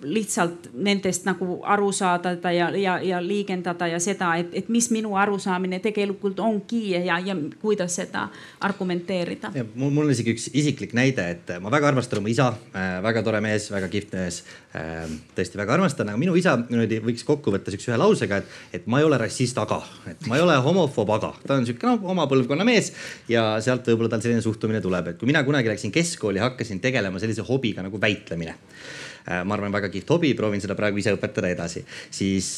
lihtsalt 0.04 0.70
nendest 0.74 1.26
nagu 1.26 1.60
aru 1.64 1.92
saada 1.92 2.52
ja, 2.52 2.70
ja, 2.76 3.00
ja 3.00 3.22
liigendada 3.24 3.88
ja 3.88 4.00
seda, 4.00 4.36
et, 4.36 4.54
et 4.54 4.70
mis 4.70 4.92
minu 4.92 5.16
arusaamine 5.16 5.80
tegelikult 5.80 6.40
ongi 6.40 6.92
ja, 6.92 7.20
ja 7.20 7.36
kuidas 7.62 7.96
seda 7.96 8.28
argumenteerida. 8.60 9.52
mul, 9.76 9.90
mul 9.90 10.06
on 10.06 10.12
isegi 10.12 10.36
üks 10.36 10.49
isiklik 10.58 10.94
näide, 10.98 11.26
et 11.34 11.52
ma 11.62 11.72
väga 11.74 11.90
armastan 11.92 12.22
oma 12.22 12.30
isa, 12.32 12.50
äh, 12.74 12.98
väga 13.04 13.24
tore 13.26 13.42
mees, 13.44 13.70
väga 13.72 13.90
kihvt 13.92 14.16
mees. 14.18 14.42
Äh, 14.76 15.06
tõesti 15.38 15.60
väga 15.60 15.76
armastan, 15.78 16.12
aga 16.12 16.22
minu 16.22 16.36
isa 16.40 16.56
niimoodi 16.62 17.00
võiks 17.06 17.26
kokku 17.28 17.54
võtta 17.54 17.74
siukse 17.74 17.92
ühe 17.92 18.00
lausega, 18.00 18.42
et, 18.42 18.56
et 18.80 18.88
ma 18.90 19.02
ei 19.02 19.08
ole 19.08 19.18
rassist, 19.22 19.58
aga, 19.62 19.80
et 20.10 20.28
ma 20.30 20.38
ei 20.38 20.46
ole 20.46 20.58
homofoob, 20.66 21.14
aga 21.18 21.34
ta 21.44 21.58
on 21.58 21.68
sihuke 21.68 21.90
noh, 21.90 22.04
oma 22.14 22.28
põlvkonna 22.30 22.68
mees 22.68 22.92
ja 23.32 23.52
sealt 23.64 23.88
võib-olla 23.90 24.14
tal 24.14 24.24
selline 24.26 24.44
suhtumine 24.46 24.82
tuleb, 24.84 25.14
et 25.14 25.22
kui 25.22 25.30
mina 25.30 25.44
kunagi 25.48 25.72
läksin 25.72 25.94
keskkooli, 25.96 26.42
hakkasin 26.44 26.82
tegelema 26.84 27.22
sellise 27.22 27.46
hobiga 27.48 27.86
nagu 27.86 28.02
väitlemine 28.02 28.54
äh, 28.54 29.42
ma 29.42 29.58
arvan, 29.58 29.74
väga 29.74 29.90
kihvt 29.94 30.14
hobi, 30.14 30.36
proovin 30.38 30.62
seda 30.62 30.78
praegu 30.78 31.02
ise 31.02 31.16
õpetada 31.18 31.50
edasi. 31.50 31.86
siis, 32.12 32.52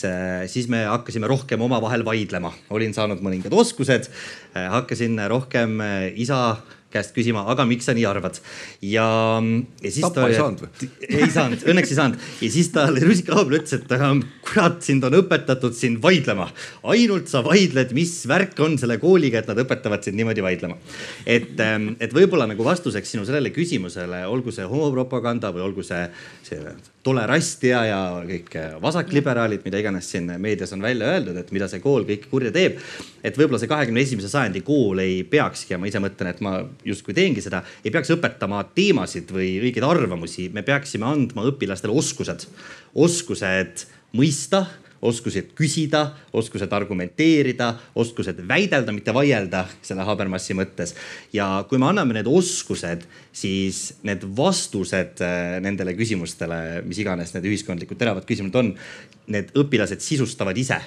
siis 0.51 0.67
me 0.71 0.83
hakkasime 0.89 1.31
rohkem 1.31 1.63
omavahel 1.63 2.05
vaidlema, 2.07 2.51
olin 2.75 2.93
saanud 2.95 3.23
mõningad 3.23 3.55
oskused, 3.55 4.11
hakkasin 4.53 5.19
rohkem 5.31 5.79
isa 6.19 6.41
käest 6.93 7.15
küsima, 7.15 7.45
aga 7.51 7.65
miks 7.69 7.87
sa 7.89 7.95
nii 7.97 8.05
arvad? 8.09 8.39
ja, 8.81 9.07
ja 9.81 9.91
siis 9.91 10.05
Tappa 10.05 10.25
ta. 10.25 10.29
ei 10.29 10.37
saanud 10.39 10.63
või? 10.65 10.89
ei 11.21 11.29
saanud, 11.31 11.65
õnneks 11.73 11.93
ei 11.93 11.99
saanud 11.99 12.29
ja 12.41 12.51
siis 12.57 12.71
ta 12.75 12.87
rusikahaua 12.91 13.47
peal 13.47 13.59
ütles, 13.61 13.75
et 13.77 13.95
aga 13.97 14.11
kurat, 14.45 14.79
sind 14.85 15.07
on 15.07 15.17
õpetatud 15.21 15.75
siin 15.77 15.97
vaidlema. 16.03 16.49
ainult 16.93 17.31
sa 17.31 17.43
vaidled, 17.45 17.93
mis 17.97 18.13
värk 18.29 18.59
on 18.63 18.77
selle 18.81 18.97
kooliga, 19.01 19.41
et 19.41 19.51
nad 19.51 19.61
õpetavad 19.63 20.03
sind 20.05 20.19
niimoodi 20.19 20.45
vaidlema. 20.45 20.77
et, 21.25 21.59
ähm, 21.59 21.93
et 21.99 22.13
võib-olla 22.13 22.47
nagu 22.49 22.65
vastuseks 22.65 23.15
sinu 23.15 23.25
sellele 23.27 23.53
küsimusele, 23.55 24.25
olgu 24.27 24.51
see 24.55 24.67
homopropaganda 24.67 25.53
või 25.55 25.65
olgu 25.67 25.85
see, 25.85 26.07
see 26.47 26.61
tolerastia 27.03 27.81
ja 27.85 27.99
kõik 28.25 28.53
vasakliberaalid, 28.81 29.63
mida 29.65 29.79
iganes 29.81 30.09
siin 30.11 30.29
meedias 30.41 30.73
on 30.75 30.83
välja 30.83 31.09
öeldud, 31.15 31.37
et 31.37 31.51
mida 31.55 31.67
see 31.71 31.81
kool 31.81 32.05
kõike 32.07 32.29
kurja 32.29 32.51
teeb. 32.53 32.77
et 33.23 33.37
võib-olla 33.37 33.59
see 33.61 33.69
kahekümne 33.69 34.01
esimese 34.01 34.29
sajandi 34.31 34.63
kool 34.65 34.97
ei 35.01 35.21
peakski 35.23 35.75
ja 35.75 35.77
ma 35.77 35.89
ise 35.89 35.99
mõtlen, 36.01 36.31
et 36.31 36.39
ma 36.41 36.55
justkui 36.86 37.15
teengi 37.17 37.43
seda, 37.43 37.63
ei 37.86 37.93
peaks 37.93 38.13
õpetama 38.15 38.63
teemasid 38.75 39.32
või 39.34 39.55
õigeid 39.61 39.86
arvamusi, 39.88 40.49
me 40.53 40.63
peaksime 40.65 41.07
andma 41.07 41.45
õpilastele 41.51 41.95
oskused, 41.95 42.47
oskused 42.95 43.86
mõista 44.17 44.65
oskused 45.01 45.51
küsida, 45.57 46.03
oskused 46.38 46.71
argumenteerida, 46.77 47.71
oskused 47.97 48.41
väidelda, 48.47 48.93
mitte 48.93 49.13
vaielda 49.15 49.63
selle 49.82 50.05
Habermassi 50.05 50.55
mõttes. 50.57 50.93
ja 51.34 51.65
kui 51.69 51.82
me 51.82 51.88
anname 51.89 52.13
need 52.13 52.29
oskused, 52.29 53.07
siis 53.34 53.82
need 54.03 54.23
vastused 54.38 55.23
äh, 55.25 55.57
nendele 55.63 55.95
küsimustele, 55.97 56.84
mis 56.86 57.01
iganes 57.01 57.34
need 57.34 57.49
ühiskondlikud 57.49 57.97
teravad 57.97 58.27
küsimused 58.29 58.59
on, 58.61 58.75
need 59.34 59.49
õpilased 59.57 60.03
sisustavad 60.05 60.57
ise 60.57 60.77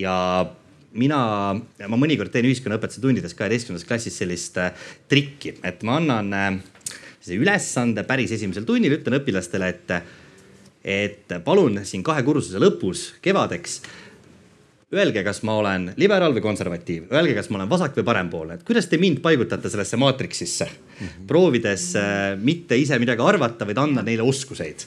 ja 0.00 0.16
mina, 0.98 1.20
ma 1.86 1.98
mõnikord 2.00 2.32
teen 2.32 2.48
ühiskonnaõpetuse 2.48 3.02
tundides 3.02 3.36
kaheteistkümnendas 3.38 3.86
klassis 3.88 4.16
sellist 4.20 4.58
äh, 4.58 4.72
trikki, 5.10 5.54
et 5.66 5.84
ma 5.86 5.98
annan 6.00 6.32
äh, 6.34 6.48
ülesande 7.36 8.04
päris 8.08 8.32
esimesel 8.34 8.66
tunnil, 8.66 8.96
ütlen 8.98 9.20
õpilastele, 9.20 9.70
et, 9.70 9.92
et 10.82 11.34
palun 11.46 11.82
siin 11.86 12.02
kahe 12.06 12.24
kursuse 12.26 12.62
lõpus 12.62 13.10
kevadeks 13.22 13.80
öelge, 14.90 15.22
kas 15.22 15.38
ma 15.46 15.54
olen 15.60 15.92
liberaal 16.00 16.32
või 16.34 16.42
konservatiiv, 16.42 17.10
öelge, 17.14 17.36
kas 17.36 17.46
ma 17.50 17.60
olen 17.60 17.70
vasak 17.70 17.94
või 18.00 18.04
parempoolne, 18.08 18.56
et 18.58 18.64
kuidas 18.66 18.88
te 18.90 18.98
mind 18.98 19.20
paigutate 19.22 19.70
sellesse 19.70 19.98
maatriksisse 20.00 20.66
mm. 20.66 20.96
-hmm. 20.96 21.26
proovides 21.30 21.84
äh, 21.98 22.34
mitte 22.34 22.74
ise 22.78 22.98
midagi 22.98 23.22
arvata, 23.22 23.66
vaid 23.68 23.78
anda 23.78 24.02
neile 24.02 24.26
oskuseid. 24.26 24.82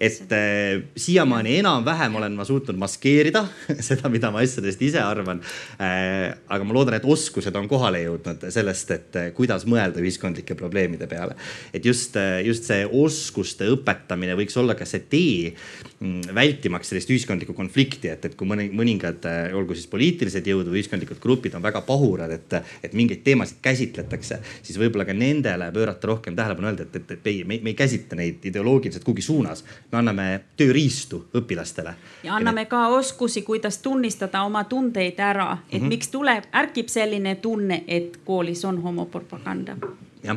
et 0.00 0.32
äh, 0.32 0.82
siiamaani 0.96 1.56
enam-vähem 1.58 2.14
olen 2.14 2.32
ma 2.38 2.44
suutnud 2.44 2.78
maskeerida 2.78 3.42
seda, 3.88 4.08
mida 4.08 4.30
ma 4.30 4.38
asjadest 4.38 4.82
ise 4.82 5.02
arvan 5.02 5.42
äh,. 5.80 6.36
aga 6.48 6.64
ma 6.64 6.74
loodan, 6.74 6.94
et 6.94 7.04
oskused 7.04 7.56
on 7.56 7.68
kohale 7.68 8.04
jõudnud 8.04 8.46
sellest, 8.50 8.90
et 8.90 9.16
äh, 9.16 9.32
kuidas 9.34 9.66
mõelda 9.66 9.98
ühiskondlike 9.98 10.54
probleemide 10.54 11.06
peale. 11.06 11.34
et 11.74 11.84
just, 11.84 12.16
äh, 12.16 12.46
just 12.46 12.70
see 12.70 12.86
oskuste 12.86 13.66
õpetamine 13.66 14.38
võiks 14.38 14.56
olla 14.56 14.78
ka 14.78 14.86
see 14.86 15.02
tee 15.10 15.54
mm, 15.98 16.30
vältimaks 16.34 16.88
sellist 16.88 17.10
ühiskondlikku 17.10 17.52
konflikti, 17.52 18.14
et, 18.14 18.24
et 18.24 18.38
kui 18.38 18.46
mõni, 18.46 18.70
mõningad 18.70 19.26
äh, 19.26 19.39
Äh, 19.39 19.39
olgu 19.54 19.74
siis 19.74 19.88
poliitilised 19.90 20.46
jõud 20.46 20.68
või 20.68 20.80
ühiskondlikud 20.80 21.20
grupid 21.22 21.54
on 21.58 21.62
väga 21.62 21.82
pahurad, 21.86 22.32
et, 22.34 22.56
et 22.84 22.94
mingeid 22.96 23.22
teemasid 23.26 23.60
käsitletakse, 23.62 24.40
siis 24.62 24.78
võib-olla 24.80 25.06
ka 25.08 25.16
nendele 25.16 25.70
pöörata 25.74 26.10
rohkem 26.12 26.36
tähelepanu, 26.36 26.70
öelda, 26.70 26.86
et, 26.88 26.96
et, 26.96 27.10
et 27.16 27.30
ei, 27.32 27.42
me, 27.44 27.60
me 27.62 27.74
ei 27.74 27.78
käsitle 27.78 28.18
neid 28.20 28.44
ideoloogiliselt 28.50 29.04
kuhugi 29.04 29.22
suunas. 29.22 29.64
me 29.92 29.98
anname 29.98 30.28
tööriistu 30.56 31.24
õpilastele. 31.34 31.94
ja 32.22 32.34
anname 32.36 32.66
ka 32.70 32.86
oskusi, 32.88 33.42
kuidas 33.42 33.78
tunnistada 33.78 34.42
oma 34.42 34.64
tundeid 34.64 35.18
ära, 35.18 35.58
et 35.68 35.74
mm 35.74 35.86
-hmm. 35.86 35.88
miks 35.88 36.08
tuleb, 36.08 36.44
ärgib 36.54 36.88
selline 36.88 37.34
tunne, 37.34 37.84
et 37.86 38.20
koolis 38.24 38.64
on 38.64 38.82
homopropaganda. 38.82 39.76
jah 40.22 40.36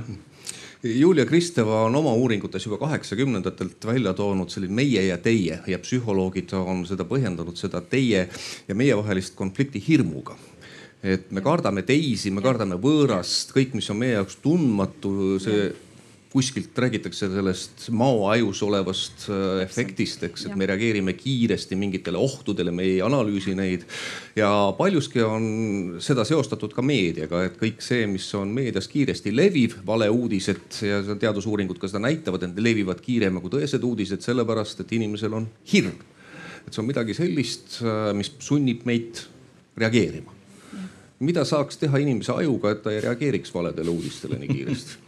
Julia 0.84 1.24
Kristeva 1.26 1.86
on 1.86 1.96
oma 1.96 2.12
uuringutes 2.14 2.66
juba 2.66 2.78
kaheksakümnendatelt 2.82 3.86
välja 3.88 4.12
toonud 4.14 4.50
selline 4.52 4.76
meie 4.76 5.06
ja 5.06 5.16
teie 5.18 5.62
ja 5.68 5.78
psühholoogid 5.80 6.52
on 6.60 6.82
seda 6.84 7.06
põhjendanud, 7.08 7.56
seda 7.56 7.80
teie 7.88 8.26
ja 8.68 8.76
meie 8.76 8.98
vahelist 9.00 9.38
konflikti 9.40 9.80
hirmuga. 9.88 10.36
Et 11.04 11.32
me 11.32 11.40
kardame 11.44 11.86
teisi, 11.88 12.32
me 12.36 12.44
kardame 12.44 12.76
võõrast, 12.84 13.56
kõik, 13.56 13.78
mis 13.80 13.88
on 13.92 14.02
meie 14.02 14.18
jaoks 14.18 14.36
tundmatu, 14.44 15.40
see 15.44 15.72
kuskilt 16.34 16.78
räägitakse 16.78 17.28
sellest 17.30 17.84
mao 17.94 18.26
ajus 18.32 18.64
olevast 18.66 19.28
äh, 19.30 19.62
efektist, 19.62 20.24
eks, 20.26 20.48
et 20.48 20.56
me 20.58 20.66
reageerime 20.66 21.14
kiiresti 21.14 21.78
mingitele 21.78 22.18
ohtudele, 22.18 22.74
me 22.74 22.88
ei 22.88 22.96
analüüsi 23.06 23.54
neid. 23.58 23.86
ja 24.36 24.50
paljuski 24.78 25.22
on 25.22 25.46
seda 26.02 26.26
seostatud 26.26 26.74
ka 26.74 26.82
meediaga, 26.82 27.44
et 27.46 27.60
kõik 27.60 27.86
see, 27.86 28.08
mis 28.10 28.26
on 28.40 28.50
meedias 28.56 28.90
kiiresti 28.90 29.36
leviv, 29.36 29.78
valeuudised 29.86 30.80
ja 30.88 31.04
teadusuuringud 31.12 31.78
ka 31.78 31.92
seda 31.92 32.02
näitavad, 32.08 32.48
et 32.48 32.58
levivad 32.66 33.06
kiiremini 33.06 33.44
kui 33.44 33.54
tõesed 33.60 33.86
uudised, 33.86 34.26
sellepärast 34.26 34.82
et 34.82 34.98
inimesel 34.98 35.38
on 35.38 35.48
hirm. 35.74 36.02
et 36.66 36.74
see 36.74 36.82
on 36.82 36.90
midagi 36.90 37.14
sellist, 37.14 37.78
äh, 37.86 38.10
mis 38.18 38.34
sunnib 38.42 38.88
meid 38.90 39.22
reageerima. 39.78 40.34
Mida 41.24 41.46
saaks 41.46 41.78
teha 41.78 42.02
inimese 42.02 42.34
ajuga, 42.34 42.74
et 42.74 42.82
ta 42.84 42.92
ei 42.92 43.06
reageeriks 43.06 43.54
valedele 43.54 43.94
uudistele 43.94 44.42
nii 44.42 44.50
kiiresti 44.50 45.00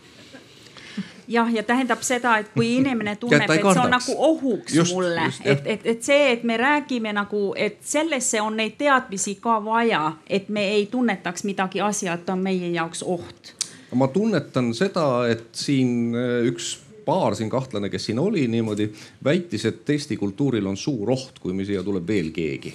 jah, 1.27 1.51
ja 1.53 1.63
tähendab 1.63 2.03
seda, 2.05 2.37
et 2.41 2.51
kui 2.53 2.75
inimene 2.77 3.15
tunneb, 3.21 3.49
et 3.49 3.61
see 3.61 3.81
on 3.81 3.91
nagu 3.93 4.15
ohuks 4.29 4.75
just, 4.75 4.93
mulle, 4.93 5.27
et, 5.43 5.67
et, 5.75 5.85
et 5.95 6.03
see, 6.03 6.31
et 6.33 6.43
me 6.43 6.57
räägime 6.57 7.13
nagu, 7.15 7.47
et 7.57 7.77
sellesse 7.85 8.41
on 8.41 8.57
neid 8.59 8.77
teadmisi 8.79 9.37
ka 9.41 9.59
vaja, 9.65 10.15
et 10.27 10.49
me 10.49 10.67
ei 10.77 10.87
tunnetaks 10.91 11.45
midagi 11.47 11.81
asjata 11.81 12.33
on 12.33 12.43
meie 12.45 12.71
jaoks 12.73 13.03
oht. 13.03 13.53
ma 13.95 14.07
tunnetan 14.11 14.73
seda, 14.75 15.05
et 15.31 15.53
siin 15.55 16.15
äh, 16.15 16.41
üks 16.49 16.75
paar 17.05 17.35
siin 17.37 17.49
kahtlane, 17.49 17.89
kes 17.89 18.09
siin 18.09 18.19
oli 18.19 18.47
niimoodi, 18.49 18.89
väitis, 19.23 19.65
et 19.69 19.89
Eesti 19.89 20.17
kultuuril 20.17 20.65
on 20.65 20.77
suur 20.77 21.11
oht, 21.13 21.39
kui 21.39 21.65
siia 21.65 21.83
tuleb 21.85 22.07
veel 22.07 22.31
keegi. 22.33 22.73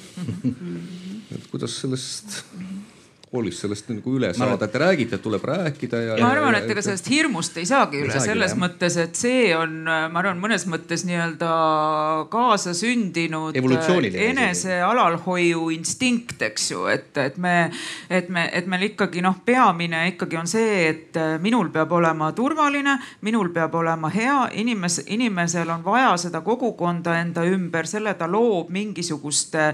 Et 1.35 1.47
kuidas 1.51 1.77
sellest 1.83 2.41
koolis 3.31 3.61
sellest 3.63 3.87
nagu 3.93 4.13
üle 4.19 4.33
saada, 4.35 4.67
et 4.67 4.73
te 4.75 4.79
räägite, 4.83 5.19
et 5.19 5.23
tuleb 5.23 5.45
rääkida 5.47 6.01
ja. 6.03 6.15
ma 6.19 6.33
arvan, 6.35 6.57
et 6.59 6.71
ega 6.73 6.83
sellest 6.83 7.07
hirmust 7.13 7.61
ei 7.63 7.67
saagi 7.69 8.01
üle, 8.03 8.15
selles 8.19 8.57
üle, 8.57 8.63
mõttes, 8.65 8.97
et 8.99 9.19
see 9.19 9.53
on, 9.55 9.77
ma 9.87 10.19
arvan, 10.19 10.41
mõnes 10.43 10.65
mõttes 10.71 11.05
nii-öelda 11.07 11.51
kaasasündinud 12.33 13.59
enese 14.11 14.81
alalhoiu 14.83 15.69
instinkt, 15.77 16.43
eks 16.43 16.71
ju, 16.73 16.83
et, 16.91 17.13
et 17.23 17.39
me, 17.39 17.55
et 18.11 18.33
me, 18.35 18.49
et 18.51 18.67
meil 18.71 18.89
ikkagi 18.89 19.23
noh, 19.23 19.39
peamine 19.47 20.03
ikkagi 20.11 20.41
on 20.41 20.51
see, 20.51 20.89
et 20.89 21.21
minul 21.45 21.71
peab 21.71 21.95
olema 22.01 22.33
turvaline, 22.35 22.97
minul 23.27 23.53
peab 23.55 23.79
olema 23.79 24.11
hea, 24.11 24.41
inimes-, 24.59 25.05
inimesel 25.07 25.71
on 25.71 25.87
vaja 25.87 26.17
seda 26.19 26.43
kogukonda 26.43 27.21
enda 27.23 27.47
ümber, 27.47 27.87
selle 27.87 28.17
ta 28.19 28.27
loob 28.27 28.75
mingisuguste 28.75 29.71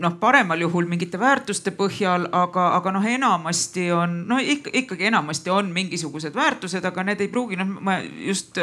noh, 0.00 0.16
paremal 0.20 0.60
juhul 0.60 0.88
mingite 0.88 1.20
väärtuste 1.20 1.72
põhjal, 1.76 2.26
aga, 2.32 2.66
aga 2.78 2.94
noh, 2.94 3.06
enamasti 3.06 3.90
on, 3.94 4.16
no 4.28 4.38
ikka, 4.38 4.72
ikkagi 4.82 5.08
enamasti 5.10 5.50
on 5.50 5.70
mingisugused 5.74 6.34
väärtused, 6.36 6.84
aga 6.84 7.04
need 7.10 7.24
ei 7.24 7.30
pruugi, 7.32 7.58
noh, 7.60 7.78
ma 7.80 7.98
just, 8.00 8.58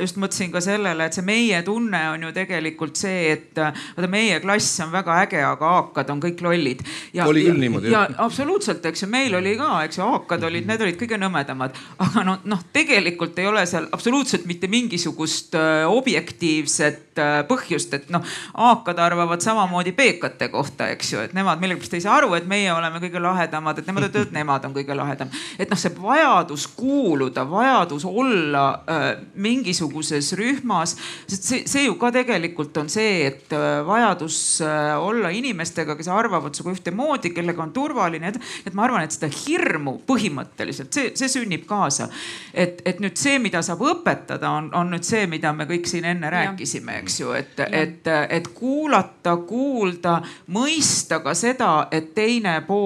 just 0.00 0.18
mõtlesin 0.20 0.52
ka 0.52 0.62
sellele, 0.64 1.06
et 1.06 1.16
see 1.16 1.26
meie 1.26 1.62
tunne 1.66 2.00
on 2.14 2.26
ju 2.28 2.32
tegelikult 2.36 2.98
see, 3.00 3.30
et 3.34 3.60
vaata, 3.60 4.10
meie 4.10 4.40
klass 4.42 4.80
on 4.84 4.92
väga 4.92 5.18
äge, 5.24 5.40
aga 5.44 5.72
AK-d 5.80 6.14
on 6.14 6.22
kõik 6.22 6.42
lollid. 6.44 6.82
oli 7.24 7.44
küll 7.46 7.60
niimoodi. 7.60 7.92
ja 7.92 8.06
absoluutselt, 8.18 8.84
eks 8.86 9.04
ju, 9.04 9.10
meil 9.12 9.34
oli 9.36 9.56
ka, 9.58 9.70
eks 9.86 10.00
ju, 10.00 10.08
AK-d 10.18 10.48
olid, 10.48 10.66
need 10.68 10.84
olid 10.86 10.98
kõige 11.00 11.20
nõmedamad, 11.20 11.78
aga 12.06 12.24
no, 12.26 12.36
noh, 12.44 12.64
tegelikult 12.74 13.38
ei 13.38 13.46
ole 13.50 13.64
seal 13.70 13.88
absoluutselt 13.92 14.46
mitte 14.50 14.70
mingisugust 14.70 15.54
äh, 15.58 15.84
objektiivset 15.90 17.20
äh, 17.20 17.36
põhjust, 17.48 17.94
et 17.96 18.10
noh, 18.12 18.24
AK-d 18.70 19.04
arvavad 19.04 19.44
samamoodi 19.44 19.94
beekate 19.96 20.50
kohta, 20.52 20.90
eks 20.94 21.14
ju, 21.14 21.22
et 21.26 21.36
nemad 21.36 21.62
millegipärast 21.62 21.94
ei 21.98 22.04
saa 22.04 22.18
aru, 22.18 22.34
et 22.38 22.48
meie 22.50 22.72
oleme 22.74 22.89
kõige 22.98 23.22
lahedamad, 23.22 23.78
et 23.78 23.86
nemad 23.86 24.08
ütlevad, 24.08 24.26
et 24.26 24.34
nemad 24.34 24.64
on 24.66 24.74
kõige 24.74 24.96
lahedam. 24.96 25.30
et 25.58 25.70
noh, 25.70 25.78
see 25.78 25.92
vajadus 26.02 26.66
kuuluda, 26.76 27.44
vajadus 27.50 28.04
olla 28.04 28.64
äh, 28.88 29.06
mingisuguses 29.34 30.32
rühmas, 30.38 30.96
sest 31.26 31.48
see, 31.48 31.62
see 31.70 31.84
ju 31.86 31.94
ka 32.00 32.10
tegelikult 32.14 32.76
on 32.80 32.90
see, 32.92 33.26
et 33.26 33.52
äh, 33.52 33.80
vajadus 33.86 34.60
äh, 34.64 34.96
olla 34.98 35.30
inimestega, 35.34 35.96
kes 35.96 36.08
arvavad 36.08 36.54
sinuga 36.54 36.76
ühtemoodi, 36.78 37.34
kellega 37.36 37.62
on 37.62 37.74
turvaline, 37.76 38.32
et 38.66 38.74
ma 38.74 38.86
arvan, 38.88 39.04
et 39.04 39.14
seda 39.14 39.30
hirmu 39.30 40.00
põhimõtteliselt 40.08 40.94
see, 40.94 41.12
see 41.18 41.30
sünnib 41.30 41.66
kaasa. 41.68 42.08
et, 42.54 42.82
et 42.84 43.00
nüüd 43.00 43.16
see, 43.20 43.38
mida 43.38 43.62
saab 43.62 43.82
õpetada, 43.86 44.50
on, 44.50 44.70
on 44.74 44.90
nüüd 44.94 45.06
see, 45.06 45.26
mida 45.30 45.52
me 45.56 45.66
kõik 45.68 45.88
siin 45.90 46.08
enne 46.08 46.30
rääkisime, 46.32 46.98
eks 47.04 47.20
ju, 47.20 47.32
et, 47.36 47.60
et, 47.70 48.08
et 48.30 48.48
kuulata, 48.54 49.36
kuulda, 49.46 50.20
mõista 50.54 51.20
ka 51.24 51.34
seda, 51.38 51.88
et 51.92 52.12
teine 52.14 52.60
pool 52.66 52.79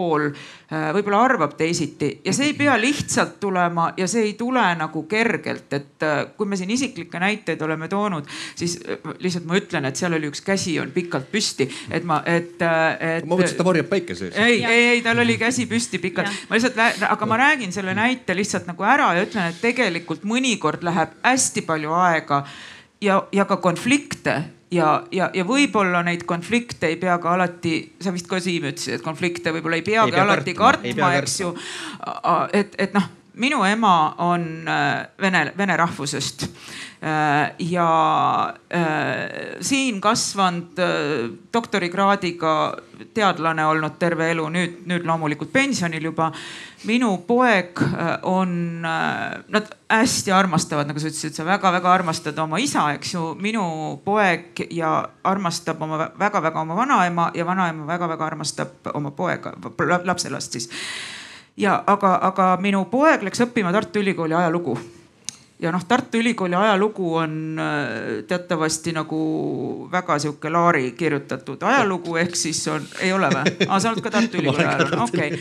Äh, 0.74 0.88
võib-olla 0.97 1.20
arvab 1.22 1.53
teisiti. 1.59 2.09
Ja 2.24 2.32
see 2.34 2.49
ei 2.49 2.55
pea 2.57 2.72
lihtsalt 2.80 3.36
tulema 3.40 3.90
ja 4.01 4.07
see 4.11 4.22
ei 4.30 4.32
tule 4.38 4.62
nagu 4.78 5.03
kergelt, 5.07 5.68
et 5.76 6.03
äh, 6.07 6.22
kui 6.38 6.49
me 6.49 6.57
siin 6.57 6.72
isiklikke 6.72 7.20
näiteid 7.20 7.61
oleme 7.62 7.88
toonud, 7.92 8.26
siis 8.57 8.78
äh, 8.80 8.97
lihtsalt 9.20 9.45
ma 9.51 9.59
ütlen, 9.61 9.84
et 9.84 10.01
seal 10.01 10.16
oli 10.16 10.30
üks 10.32 10.40
käsi 10.47 10.78
on 10.80 10.90
pikalt 10.95 11.28
püsti, 11.30 11.68
et 11.92 12.09
ma, 12.09 12.22
et, 12.24 12.57
et. 12.57 13.28
ma 13.28 13.36
mõtlesin, 13.36 13.55
et 13.55 13.61
ta 13.61 13.68
varjab 13.68 13.92
päikese 13.92 14.30
ees. 14.30 14.40
ei, 14.40 14.64
ei, 14.64 14.88
ei, 14.95 15.05
tal 15.05 15.20
oli 15.20 15.36
käsi 15.38 15.68
püsti 15.70 16.01
pikalt, 16.03 16.32
ma 16.49 16.57
lihtsalt, 16.59 17.07
aga 17.12 17.28
ma 17.28 17.40
räägin 17.45 17.76
selle 17.76 17.95
näite 17.95 18.34
lihtsalt 18.34 18.66
nagu 18.70 18.88
ära 18.88 19.12
ja 19.18 19.28
ütlen, 19.28 19.53
et 19.53 19.61
tegelikult 19.62 20.24
mõnikord 20.26 20.82
läheb 20.88 21.14
hästi 21.22 21.68
palju 21.68 21.92
aega 22.01 22.40
ja, 23.05 23.20
ja 23.36 23.45
ka 23.45 23.61
konflikte 23.62 24.40
ja, 24.71 25.05
ja, 25.12 25.31
ja 25.35 25.45
võib-olla 25.49 26.03
neid 26.07 26.25
konflikte 26.29 26.89
ei 26.93 26.97
pea 27.01 27.19
ka 27.23 27.35
alati, 27.35 27.77
sa 28.01 28.12
vist 28.15 28.29
ka 28.31 28.41
Siim 28.43 28.71
ütlesid, 28.71 28.99
et 28.99 29.05
konflikte 29.05 29.53
võib-olla 29.55 29.81
ei 29.81 29.87
peagi 29.87 30.12
ei 30.12 30.17
pea 30.17 30.25
alati 30.25 30.57
kartma, 30.57 30.89
kartma, 30.89 31.12
eks 31.21 31.37
ju. 31.41 31.53
et, 32.53 32.75
et 32.79 32.97
noh, 32.97 33.09
minu 33.41 33.65
ema 33.67 34.15
on 34.25 34.69
äh, 34.71 35.07
vene, 35.21 35.47
vene 35.59 35.77
rahvusest 35.77 36.49
ja 37.59 37.89
äh, 38.73 39.59
siin 39.61 40.01
kasvanud 40.01 40.79
doktorikraadiga 41.53 42.53
teadlane 43.15 43.67
olnud 43.67 43.99
terve 44.01 44.31
elu, 44.33 44.47
nüüd, 44.49 44.79
nüüd 44.89 45.05
loomulikult 45.05 45.53
pensionil 45.53 46.09
juba 46.09 46.31
minu 46.85 47.19
poeg 47.27 47.81
äh, 47.83 48.19
on, 48.23 48.85
äh, 48.85 49.45
nad 49.49 49.69
hästi 49.91 50.33
armastavad, 50.33 50.89
nagu 50.89 51.01
sa 51.01 51.09
ütlesid, 51.09 51.37
sa 51.37 51.47
väga-väga 51.47 51.93
armastad 51.93 52.39
oma 52.39 52.59
isa, 52.63 52.87
eks 52.97 53.15
ju. 53.15 53.33
minu 53.41 53.65
poeg 54.05 54.65
ja 54.71 54.97
armastab 55.25 55.83
oma 55.83 56.11
väga-väga 56.19 56.61
oma 56.61 56.77
vanaema 56.77 57.31
ja 57.35 57.47
vanaema 57.47 57.87
väga-väga 57.87 58.27
armastab 58.27 58.93
oma 58.95 59.11
poega, 59.11 59.55
lapselast 60.05 60.53
siis. 60.53 60.71
ja 61.57 61.83
aga, 61.87 62.19
aga 62.23 62.57
minu 62.61 62.85
poeg 62.91 63.23
läks 63.23 63.41
õppima 63.47 63.73
Tartu 63.73 64.03
Ülikooli 64.03 64.35
ajalugu 64.35 64.79
ja 65.63 65.71
noh, 65.71 65.85
Tartu 65.89 66.19
Ülikooli 66.19 66.55
ajalugu 66.55 67.15
on 67.15 67.35
äh, 67.59 68.25
teatavasti 68.27 68.93
nagu 68.93 69.19
väga 69.93 70.17
sihuke 70.19 70.51
Laari 70.51 70.93
kirjutatud 70.99 71.63
ajalugu, 71.63 72.17
ehk 72.19 72.35
siis 72.37 72.59
on, 72.69 72.83
ei 73.01 73.13
ole 73.15 73.31
või? 73.31 73.53
aa, 73.69 73.79
sa 73.79 73.93
oled 73.93 74.03
ka 74.03 74.11
Tartu 74.11 74.41
Ülikooli 74.43 74.67
ajaloo, 74.67 75.07
okei. 75.07 75.39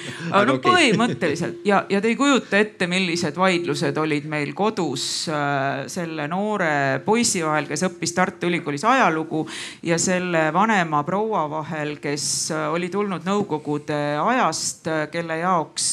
no 0.47 0.57
põhimõtteliselt 0.61 1.66
ja, 1.66 1.82
ja 1.89 2.01
te 2.01 2.11
ei 2.11 2.18
kujuta 2.20 2.59
ette, 2.61 2.88
millised 2.88 3.39
vaidlused 3.41 3.97
olid 3.97 4.28
meil 4.30 4.53
kodus 4.57 5.07
äh, 5.34 5.88
selle 5.91 6.28
noore 6.30 7.01
poisi 7.05 7.41
vahel, 7.45 7.68
kes 7.72 7.88
õppis 7.89 8.14
Tartu 8.14 8.51
Ülikoolis 8.51 8.86
ajalugu 8.86 9.47
ja 9.89 9.97
selle 9.97 10.45
vanema 10.53 11.01
proua 11.07 11.47
vahel, 11.49 11.97
kes 12.03 12.28
äh, 12.53 12.68
oli 12.74 12.91
tulnud 12.93 13.26
Nõukogude 13.26 13.97
ajast, 14.20 14.86
kelle 15.09 15.38
jaoks 15.39 15.86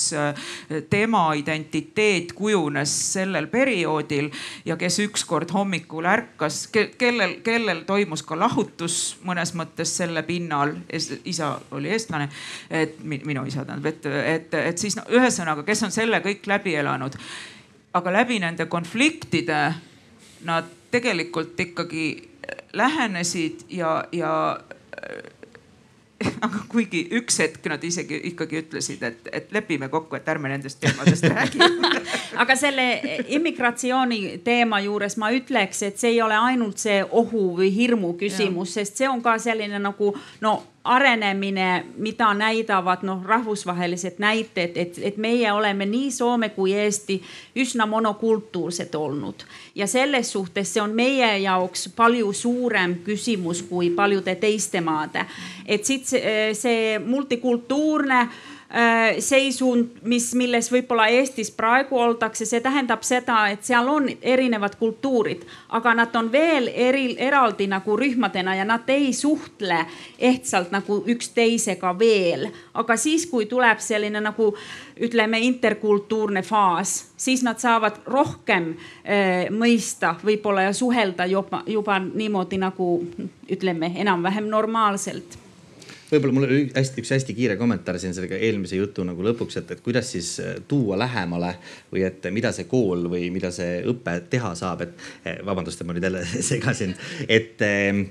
tema 0.91 1.23
identiteet 1.39 2.33
kujunes 2.37 2.93
sellel 3.15 3.47
perioodil 3.53 4.10
perioodil 4.11 4.31
ja 4.65 4.77
kes 4.77 4.99
ükskord 4.99 5.51
hommikul 5.53 6.05
ärkas, 6.05 6.69
kellel, 6.99 7.41
kellel 7.45 7.85
toimus 7.87 8.23
ka 8.23 8.39
lahutus 8.39 9.17
mõnes 9.25 9.55
mõttes 9.55 9.97
selle 9.97 10.23
pinnal. 10.23 10.75
isa 11.25 11.61
oli 11.71 11.91
eestlane, 11.91 12.29
et 12.71 12.99
minu 13.03 13.45
isa 13.47 13.65
tähendab, 13.65 13.87
et, 13.87 14.07
et, 14.07 14.55
et 14.55 14.79
siis 14.79 14.97
no, 14.97 15.03
ühesõnaga, 15.11 15.63
kes 15.63 15.83
on 15.83 15.91
selle 15.91 16.21
kõik 16.21 16.47
läbi 16.47 16.75
elanud. 16.75 17.17
aga 17.93 18.13
läbi 18.13 18.39
nende 18.39 18.67
konfliktide 18.67 19.75
nad 20.45 20.65
tegelikult 20.91 21.61
ikkagi 21.61 22.29
lähenesid 22.73 23.67
ja, 23.69 24.05
ja 24.13 24.61
aga 26.41 26.63
kuigi 26.69 27.03
üks 27.21 27.41
hetk 27.43 27.69
nad 27.71 27.85
isegi 27.85 28.21
ikkagi 28.33 28.63
ütlesid, 28.65 29.03
et, 29.07 29.29
et 29.33 29.53
lepime 29.53 29.89
kokku, 29.93 30.17
et 30.17 30.29
ärme 30.29 30.51
nendest 30.53 30.81
teemadest 30.81 31.29
räägi 31.29 31.61
aga 32.43 32.57
selle 32.57 32.87
immigratsiooni 33.29 34.41
teema 34.45 34.81
juures 34.85 35.17
ma 35.21 35.31
ütleks, 35.35 35.85
et 35.87 36.01
see 36.01 36.15
ei 36.17 36.23
ole 36.23 36.37
ainult 36.37 36.81
see 36.83 37.01
ohu 37.05 37.51
või 37.61 37.71
hirmu 37.75 38.15
küsimus, 38.21 38.77
sest 38.79 39.01
see 39.01 39.09
on 39.09 39.23
ka 39.23 39.39
selline 39.39 39.81
nagu 39.83 40.15
no 40.41 40.59
arenemine, 40.85 41.85
mida 41.97 42.35
näidavad 42.35 43.03
noh, 43.03 43.25
rahvusvahelised 43.25 44.17
näited, 44.19 44.77
et, 44.77 44.99
et 45.03 45.17
meie 45.17 45.53
oleme 45.53 45.87
nii 45.87 46.11
Soome 46.11 46.49
kui 46.49 46.73
Eesti 46.73 47.19
üsna 47.57 47.87
monokultuursed 47.87 48.95
olnud. 48.95 49.45
ja 49.75 49.87
selles 49.87 50.33
suhtes 50.33 50.73
see 50.73 50.83
on 50.83 50.95
meie 50.97 51.39
jaoks 51.39 51.89
palju 51.97 52.33
suurem 52.33 52.95
küsimus 53.05 53.63
kui 53.63 53.91
paljude 53.91 54.35
teiste 54.35 54.81
maade. 54.81 55.27
et 55.67 55.85
siit 55.85 56.07
see, 56.07 56.30
see 56.57 56.99
multikultuurne 57.05 58.25
Äh, 58.75 59.17
seisund, 59.19 59.97
mis, 60.07 60.29
milles 60.39 60.69
võib-olla 60.71 61.09
Eestis 61.11 61.49
praegu 61.51 61.97
oldakse, 61.99 62.47
see 62.47 62.61
tähendab 62.63 63.03
seda, 63.03 63.49
et 63.51 63.67
seal 63.67 63.89
on 63.91 64.07
erinevad 64.23 64.77
kultuurid, 64.79 65.43
aga 65.75 65.95
nad 65.99 66.15
on 66.15 66.29
veel 66.31 66.69
eri, 66.71 67.17
eraldi 67.19 67.67
nagu 67.67 67.97
rühmadena 67.99 68.55
ja 68.55 68.69
nad 68.69 68.87
ei 68.95 69.11
suhtle 69.11 69.81
ehtsalt 70.31 70.71
nagu 70.71 71.01
üksteisega 71.03 71.97
veel. 71.99 72.47
aga 72.75 72.97
siis, 72.97 73.27
kui 73.27 73.51
tuleb 73.51 73.83
selline 73.83 74.23
nagu 74.23 74.53
ütleme, 75.03 75.43
interkultuurne 75.51 76.47
faas, 76.47 77.11
siis 77.17 77.43
nad 77.43 77.59
saavad 77.59 78.05
rohkem 78.07 78.71
äh, 78.71 79.51
mõista 79.51 80.15
võib-olla 80.23 80.71
ja 80.71 80.73
suhelda 80.73 81.27
juba, 81.27 81.65
juba 81.67 81.99
niimoodi 81.99 82.63
nagu 82.63 82.95
ütleme 83.51 83.97
enam-vähem 83.99 84.47
normaalselt 84.47 85.50
võib-olla 86.11 86.37
mul 86.37 86.47
oli 86.49 86.63
hästi, 86.75 87.03
üks 87.03 87.13
hästi 87.15 87.37
kiire 87.37 87.57
kommentaar 87.61 87.99
siin 88.03 88.15
selle 88.17 88.39
eelmise 88.39 88.79
jutu 88.79 89.05
nagu 89.07 89.25
lõpuks, 89.25 89.61
et, 89.61 89.75
et 89.77 89.83
kuidas 89.85 90.13
siis 90.15 90.33
äh, 90.43 90.57
tuua 90.69 90.99
lähemale 91.01 91.55
või 91.93 92.05
et 92.09 92.31
mida 92.35 92.53
see 92.57 92.69
kool 92.71 93.07
või 93.13 93.29
mida 93.35 93.53
see 93.55 93.81
õpe 93.91 94.17
teha 94.31 94.55
saab, 94.59 94.87
et 94.87 94.97
eh, 95.25 95.43
vabandust, 95.47 95.81
et 95.81 95.89
ma 95.89 95.97
nüüd 95.97 96.09
jälle 96.09 96.25
segasin, 96.53 96.97
et 97.29 97.63
ähm, 97.67 98.09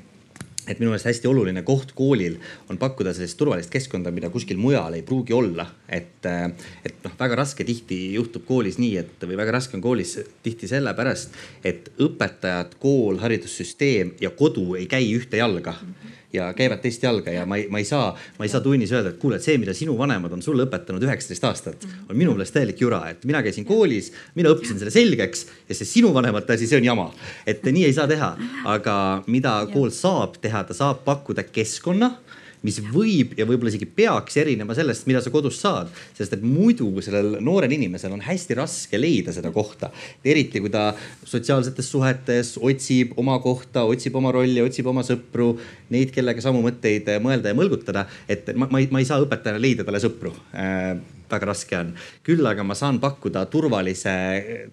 et 0.69 0.77
minu 0.77 0.91
meelest 0.91 1.07
hästi 1.09 1.25
oluline 1.25 1.63
koht 1.65 1.95
koolil 1.97 2.35
on 2.69 2.77
pakkuda 2.77 3.09
sellist 3.17 3.39
turvalist 3.39 3.71
keskkonda, 3.73 4.11
mida 4.13 4.29
kuskil 4.29 4.59
mujal 4.61 4.93
ei 4.93 5.01
pruugi 5.01 5.33
olla. 5.33 5.65
et, 5.89 6.25
äh, 6.29 6.51
et 6.85 7.01
noh, 7.03 7.15
väga 7.19 7.39
raske 7.41 7.65
tihti 7.65 8.13
juhtub 8.13 8.45
koolis 8.45 8.77
nii, 8.77 8.97
et 9.01 9.25
või 9.25 9.39
väga 9.39 9.57
raske 9.57 9.77
on 9.77 9.81
koolis 9.81 10.19
tihti 10.43 10.69
sellepärast, 10.69 11.33
et 11.65 11.91
õpetajad, 11.97 12.77
kool, 12.79 13.17
haridussüsteem 13.23 14.13
ja 14.21 14.29
kodu 14.29 14.75
ei 14.77 14.85
käi 14.87 15.09
ühte 15.17 15.41
jalga 15.41 15.75
mm. 15.81 15.93
-hmm 15.93 16.18
ja 16.33 16.51
käivad 16.53 16.81
teist 16.83 17.03
jalga 17.03 17.31
ja 17.33 17.45
ma 17.49 17.57
ei, 17.57 17.67
ma 17.71 17.81
ei 17.81 17.85
saa, 17.87 18.11
ma 18.37 18.45
ei 18.45 18.51
saa 18.51 18.61
tunnis 18.61 18.91
öelda, 18.93 19.13
et 19.13 19.21
kuule, 19.21 19.39
et 19.39 19.45
see, 19.45 19.57
mida 19.61 19.73
sinu 19.77 19.95
vanemad 19.97 20.33
on 20.35 20.43
sulle 20.45 20.65
õpetanud 20.67 21.03
üheksateist 21.07 21.47
aastat, 21.49 21.87
on 22.07 22.17
minu 22.17 22.35
meelest 22.35 22.53
täielik 22.55 22.81
jura, 22.81 23.01
et 23.09 23.25
mina 23.29 23.41
käisin 23.45 23.65
koolis, 23.67 24.11
mina 24.37 24.53
õppisin 24.53 24.81
selle 24.81 24.93
selgeks 24.93 25.45
ja 25.69 25.77
see 25.77 25.89
sinu 25.89 26.13
vanemate 26.13 26.57
asi, 26.57 26.69
see 26.69 26.81
on 26.81 26.89
jama. 26.91 27.09
et 27.47 27.65
nii 27.65 27.87
ei 27.89 27.95
saa 27.97 28.07
teha, 28.09 28.35
aga 28.69 28.97
mida 29.27 29.55
kool 29.73 29.89
saab 29.93 30.37
teha, 30.41 30.63
ta 30.63 30.77
saab 30.77 31.03
pakkuda 31.07 31.47
keskkonna 31.49 32.13
mis 32.65 32.79
võib 32.91 33.35
ja 33.39 33.45
võib-olla 33.47 33.71
isegi 33.71 33.87
peaks 33.95 34.37
erinema 34.41 34.75
sellest, 34.77 35.07
mida 35.09 35.21
sa 35.23 35.31
kodus 35.33 35.59
saad. 35.61 35.91
sest 36.17 36.33
et 36.35 36.43
muidu 36.43 36.89
sellel 37.05 37.37
noorel 37.43 37.71
inimesel 37.75 38.13
on 38.15 38.23
hästi 38.25 38.57
raske 38.59 38.99
leida 38.99 39.33
seda 39.35 39.51
kohta. 39.55 39.91
eriti 40.25 40.59
kui 40.59 40.69
ta 40.73 40.93
sotsiaalsetes 41.23 41.91
suhetes 41.91 42.57
otsib 42.57 43.13
oma 43.17 43.39
kohta, 43.39 43.83
otsib 43.83 44.15
oma 44.15 44.33
rolli, 44.35 44.61
otsib 44.61 44.87
oma 44.87 45.05
sõpru, 45.07 45.53
neid, 45.89 46.11
kellega 46.15 46.41
samu 46.41 46.63
mõtteid 46.65 47.07
mõelda 47.23 47.53
ja 47.53 47.57
mõlgutada. 47.57 48.07
et 48.27 48.51
ma, 48.55 48.67
ma 48.71 48.79
ei, 48.79 48.89
ma 48.91 48.99
ei 48.99 49.07
saa 49.07 49.21
õpetajana 49.23 49.61
leida 49.61 49.87
talle 49.87 50.03
sõpru 50.03 50.33
äh, 50.53 50.97
väga 51.31 51.49
raske 51.49 51.77
on. 51.77 51.93
küll 52.25 52.45
aga 52.47 52.63
ma 52.63 52.75
saan 52.77 52.99
pakkuda 53.01 53.45
turvalise, 53.51 54.13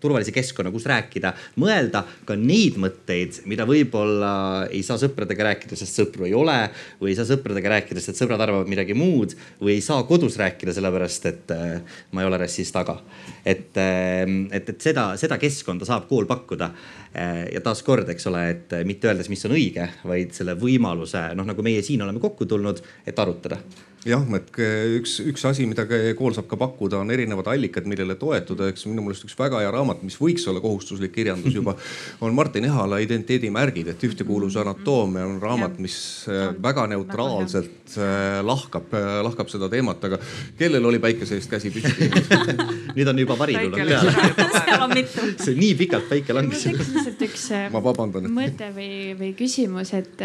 turvalise 0.00 0.34
keskkonna, 0.34 0.72
kus 0.74 0.86
rääkida, 0.88 1.32
mõelda 1.62 2.02
ka 2.26 2.36
neid 2.38 2.78
mõtteid, 2.80 3.42
mida 3.50 3.66
võib-olla 3.68 4.66
ei 4.70 4.82
saa 4.86 4.98
sõpradega 5.00 5.50
rääkida, 5.50 5.78
sest 5.78 6.00
sõpru 6.00 6.26
ei 6.28 6.34
ole. 6.34 6.58
või 7.00 7.12
ei 7.12 7.16
saa 7.18 7.28
sõpradega 7.28 7.72
rääkida, 7.76 8.00
sest 8.00 8.20
sõbrad 8.20 8.40
arvavad 8.42 8.68
midagi 8.70 8.94
muud 8.96 9.34
või 9.60 9.76
ei 9.76 9.84
saa 9.84 10.02
kodus 10.08 10.38
rääkida, 10.40 10.74
sellepärast 10.76 11.26
et 11.30 11.50
äh, 11.54 11.98
ma 12.12 12.22
ei 12.22 12.28
ole 12.28 12.40
rassis 12.40 12.72
taga. 12.72 13.00
et, 13.44 13.76
äh, 13.76 14.22
et, 14.52 14.68
et 14.68 14.80
seda, 14.80 15.08
seda 15.16 15.38
keskkonda 15.38 15.88
saab 15.88 16.08
kool 16.08 16.26
pakkuda. 16.26 16.70
Äh, 17.16 17.42
ja 17.54 17.60
taaskord, 17.64 18.08
eks 18.12 18.26
ole, 18.30 18.44
et 18.50 18.78
mitte 18.84 19.08
öeldes, 19.08 19.30
mis 19.32 19.44
on 19.48 19.56
õige, 19.56 19.88
vaid 20.04 20.34
selle 20.36 20.56
võimaluse, 20.58 21.28
noh 21.36 21.46
nagu 21.48 21.64
meie 21.64 21.82
siin 21.82 22.02
oleme 22.04 22.20
kokku 22.22 22.48
tulnud, 22.48 22.82
et 23.06 23.18
arutada 23.18 23.60
jah, 24.06 24.22
et 24.36 24.60
üks, 24.96 25.16
üks 25.26 25.44
asi, 25.48 25.66
mida 25.68 25.86
kool 26.18 26.34
saab 26.36 26.48
ka 26.50 26.58
pakkuda, 26.60 27.00
on 27.02 27.10
erinevad 27.14 27.48
allikad, 27.50 27.86
millele 27.90 28.16
toetuda, 28.20 28.70
eks 28.70 28.86
minu 28.88 29.04
meelest 29.04 29.26
üks 29.26 29.36
väga 29.38 29.60
hea 29.62 29.72
raamat, 29.74 30.02
mis 30.06 30.18
võiks 30.20 30.46
olla 30.50 30.62
kohustuslik 30.62 31.14
kirjandus 31.16 31.56
juba, 31.56 31.76
on 32.24 32.34
Martin 32.36 32.68
Ehala 32.68 33.00
Identiteedimärgid, 33.02 33.90
et 33.92 34.06
ühtekuuluvuse 34.08 34.62
anatoomia 34.62 35.26
on 35.26 35.40
raamat, 35.42 35.80
mis 35.82 35.98
äh, 36.30 36.52
väga 36.62 36.86
neutraalselt 36.92 37.98
äh, 37.98 38.40
lahkab, 38.46 38.94
äh, 38.94 39.10
lahkab 39.26 39.50
seda 39.52 39.70
teemat, 39.72 40.06
aga 40.08 40.20
kellel 40.58 40.90
oli 40.92 41.02
päikese 41.02 41.40
eest 41.40 41.50
käsi 41.52 41.74
püsti? 41.74 42.10
Nüüd 42.96 43.10
on 43.10 43.18
juba 43.20 43.36
vari 43.38 43.58
tulnud 43.58 43.82
peale. 43.82 45.04
see 45.42 45.58
nii 45.64 45.74
pikalt 45.82 46.08
päike 46.08 46.36
langes. 46.36 46.64
mul 46.64 46.78
tekkis 46.78 46.94
lihtsalt 46.94 47.28
üks 47.28 47.46
ma 47.74 47.82
vabandan, 47.84 48.30
mõte 48.32 48.70
või, 48.76 48.90
või 49.18 49.34
küsimus, 49.36 49.92
et 49.96 50.22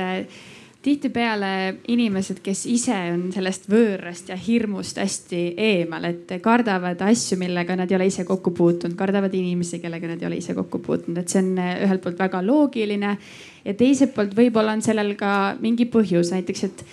tihtipeale 0.82 1.76
inimesed, 1.88 2.40
kes 2.41 2.64
ise 2.66 2.95
on 3.14 3.28
sellest 3.34 3.68
võõrast 3.70 4.32
ja 4.32 4.38
hirmust 4.40 4.98
hästi 4.98 5.41
eemal, 5.62 6.08
et 6.10 6.32
kardavad 6.41 7.03
asju, 7.06 7.38
millega 7.38 7.76
nad 7.78 7.91
ei 7.91 7.98
ole 7.99 8.08
ise 8.10 8.26
kokku 8.26 8.53
puutunud, 8.58 8.98
kardavad 8.98 9.34
inimesi, 9.38 9.78
kellega 9.84 10.10
nad 10.10 10.24
ei 10.24 10.30
ole 10.30 10.40
ise 10.41 10.56
kokku 10.58 10.82
puutunud, 10.82 11.22
et 11.22 11.30
see 11.30 11.44
on 11.44 11.52
eh, 11.62 11.84
ühelt 11.86 12.02
poolt 12.02 12.18
väga 12.20 12.41
loogiline. 12.45 13.18
ja 13.66 13.74
teiselt 13.78 14.16
poolt 14.16 14.34
võib-olla 14.38 14.74
on 14.74 14.82
sellel 14.82 15.14
ka 15.20 15.56
mingi 15.62 15.86
põhjus, 15.86 16.34
näiteks, 16.34 16.64
et 16.64 16.84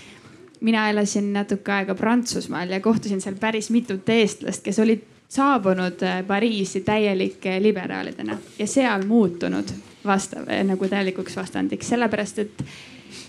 mina 0.61 0.89
elasin 0.91 1.33
natuke 1.33 1.73
aega 1.73 1.97
Prantsusmaal 1.97 2.77
ja 2.77 2.83
kohtasin 2.85 3.25
seal 3.25 3.41
päris 3.41 3.71
mitut 3.71 4.09
eestlast, 4.09 4.65
kes 4.65 4.83
olid 4.85 5.07
saabunud 5.33 6.05
eh, 6.05 6.21
Pariisi 6.29 6.85
täielike 6.85 7.57
liberaalidena 7.65 8.37
ja 8.59 8.69
seal 8.69 9.09
muutunud 9.09 9.73
vastav 10.05 10.45
nagu 10.65 10.93
täielikuks 10.93 11.41
vastandiks, 11.41 11.89
sellepärast 11.89 12.45
et 12.45 12.65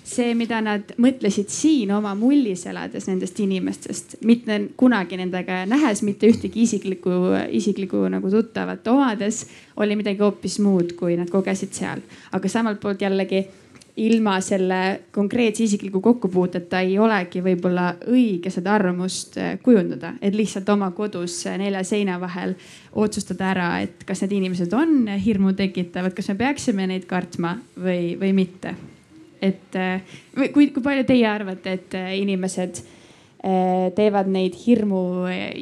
see, 0.03 0.33
mida 0.37 0.61
nad 0.65 0.93
mõtlesid 1.01 1.51
siin 1.53 1.93
oma 1.95 2.15
mullis 2.17 2.65
elades 2.69 3.07
nendest 3.09 3.39
inimestest, 3.39 4.17
mitte 4.25 4.59
kunagi 4.79 5.19
nendega 5.19 5.63
nähes, 5.69 6.03
mitte 6.07 6.29
ühtegi 6.31 6.65
isiklikku, 6.65 7.15
isiklikku 7.61 8.03
nagu 8.11 8.31
tuttavat 8.33 8.87
omades, 8.91 9.45
oli 9.79 9.97
midagi 9.99 10.23
hoopis 10.23 10.59
muud, 10.63 10.95
kui 10.99 11.17
nad 11.19 11.31
kogesid 11.31 11.73
seal. 11.73 12.03
aga 12.31 12.49
samalt 12.49 12.79
poolt 12.79 13.01
jällegi 13.01 13.45
ilma 13.99 14.41
selle 14.41 15.01
konkreetse 15.11 15.63
isikliku 15.63 16.01
kokkupuuteta 16.01 16.79
ei 16.79 16.99
olegi 16.99 17.41
võib-olla 17.43 17.89
õige 18.07 18.51
seda 18.53 18.73
arvamust 18.77 19.37
eh, 19.37 19.57
kujundada, 19.63 20.13
et 20.21 20.35
lihtsalt 20.35 20.69
oma 20.69 20.91
kodus 20.95 21.41
nelja 21.59 21.83
seina 21.87 22.19
vahel 22.21 22.55
otsustada 22.95 23.49
ära, 23.51 23.71
et 23.83 24.05
kas 24.07 24.23
need 24.23 24.37
inimesed 24.39 24.73
on 24.73 25.09
hirmu 25.25 25.53
tekitavad, 25.57 26.15
kas 26.15 26.31
me 26.31 26.37
peaksime 26.39 26.87
neid 26.87 27.09
kartma 27.09 27.57
või, 27.75 28.15
või 28.21 28.31
mitte 28.43 28.75
et 29.41 29.75
äh, 29.75 30.01
kui, 30.53 30.69
kui 30.73 30.83
palju 30.83 31.05
teie 31.07 31.27
arvate, 31.29 31.75
et 31.79 31.97
äh, 31.97 32.11
inimesed 32.19 32.81
äh, 32.81 33.89
teevad 33.95 34.29
neid 34.31 34.57
hirmu 34.59 35.01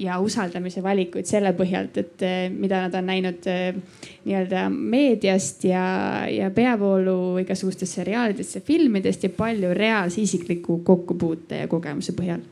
ja 0.01 0.19
usaldamise 0.23 0.83
valikuid 0.85 1.29
selle 1.29 1.53
põhjalt, 1.57 2.01
et 2.01 2.27
mida 2.57 2.83
nad 2.87 2.97
on 2.97 3.09
näinud 3.11 3.47
nii-öelda 3.47 4.67
meediast 4.73 5.65
ja, 5.69 5.85
ja 6.31 6.51
peavoolu 6.53 7.37
igasugustest 7.43 8.01
seriaalidest 8.01 8.59
ja 8.59 8.65
filmidest 8.65 9.27
ja 9.27 9.33
palju 9.33 9.73
reaalse 9.77 10.21
isikliku 10.25 10.81
kokkupuute 10.87 11.63
ja 11.63 11.71
kogemuse 11.71 12.17
põhjal 12.17 12.45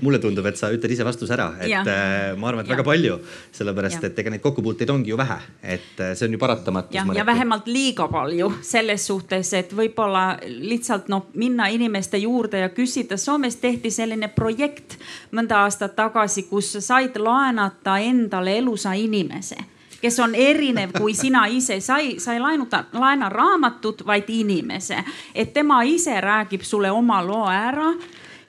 mulle 0.00 0.18
tundub, 0.22 0.46
et 0.50 0.58
sa 0.58 0.70
ütled 0.72 0.94
ise 0.94 1.04
vastuse 1.06 1.34
ära, 1.34 1.50
et 1.60 1.70
ja. 1.70 1.82
Äh, 1.86 2.36
ma 2.38 2.50
arvan, 2.50 2.64
et 2.64 2.70
ja. 2.70 2.76
väga 2.76 2.86
palju, 2.86 3.16
sellepärast 3.56 4.02
ja. 4.02 4.10
et 4.10 4.20
ega 4.22 4.34
neid 4.34 4.42
kokkupuuteid 4.44 4.90
ongi 4.92 5.12
ju 5.12 5.18
vähe, 5.20 5.38
et 5.62 6.02
äh, 6.02 6.12
see 6.18 6.28
on 6.28 6.36
ju 6.36 6.40
paratamatus. 6.42 6.94
ja, 6.96 7.04
ja 7.14 7.26
vähemalt 7.26 7.68
liiga 7.70 8.08
palju 8.10 8.52
selles 8.66 9.06
suhtes, 9.06 9.52
et 9.58 9.74
võib-olla 9.76 10.24
lihtsalt 10.46 11.10
noh, 11.12 11.28
minna 11.34 11.70
inimeste 11.72 12.20
juurde 12.20 12.64
ja 12.64 12.70
küsida. 12.74 13.18
Soomes 13.20 13.56
tehti 13.62 13.90
selline 13.94 14.30
projekt 14.34 14.98
mõnda 15.36 15.64
aastat 15.64 15.96
tagasi, 15.98 16.46
kus 16.50 16.76
said 16.80 17.18
laenata 17.20 17.98
endale 18.04 18.58
elusa 18.58 18.94
inimese 18.98 19.58
kes 20.00 20.16
on 20.20 20.34
erinev 20.34 20.94
kui 20.96 21.14
sina 21.22 21.46
ise, 21.52 21.80
sa 21.84 21.98
ei, 22.00 22.18
sa 22.20 22.32
ei 22.32 22.40
laenuta, 22.40 22.84
laena 22.96 23.28
raamatut, 23.28 24.04
vaid 24.06 24.28
inimese, 24.32 25.02
et 25.34 25.52
tema 25.52 25.82
ise 25.84 26.20
räägib 26.20 26.64
sulle 26.64 26.90
oma 26.90 27.20
loo 27.26 27.46
ära 27.52 27.92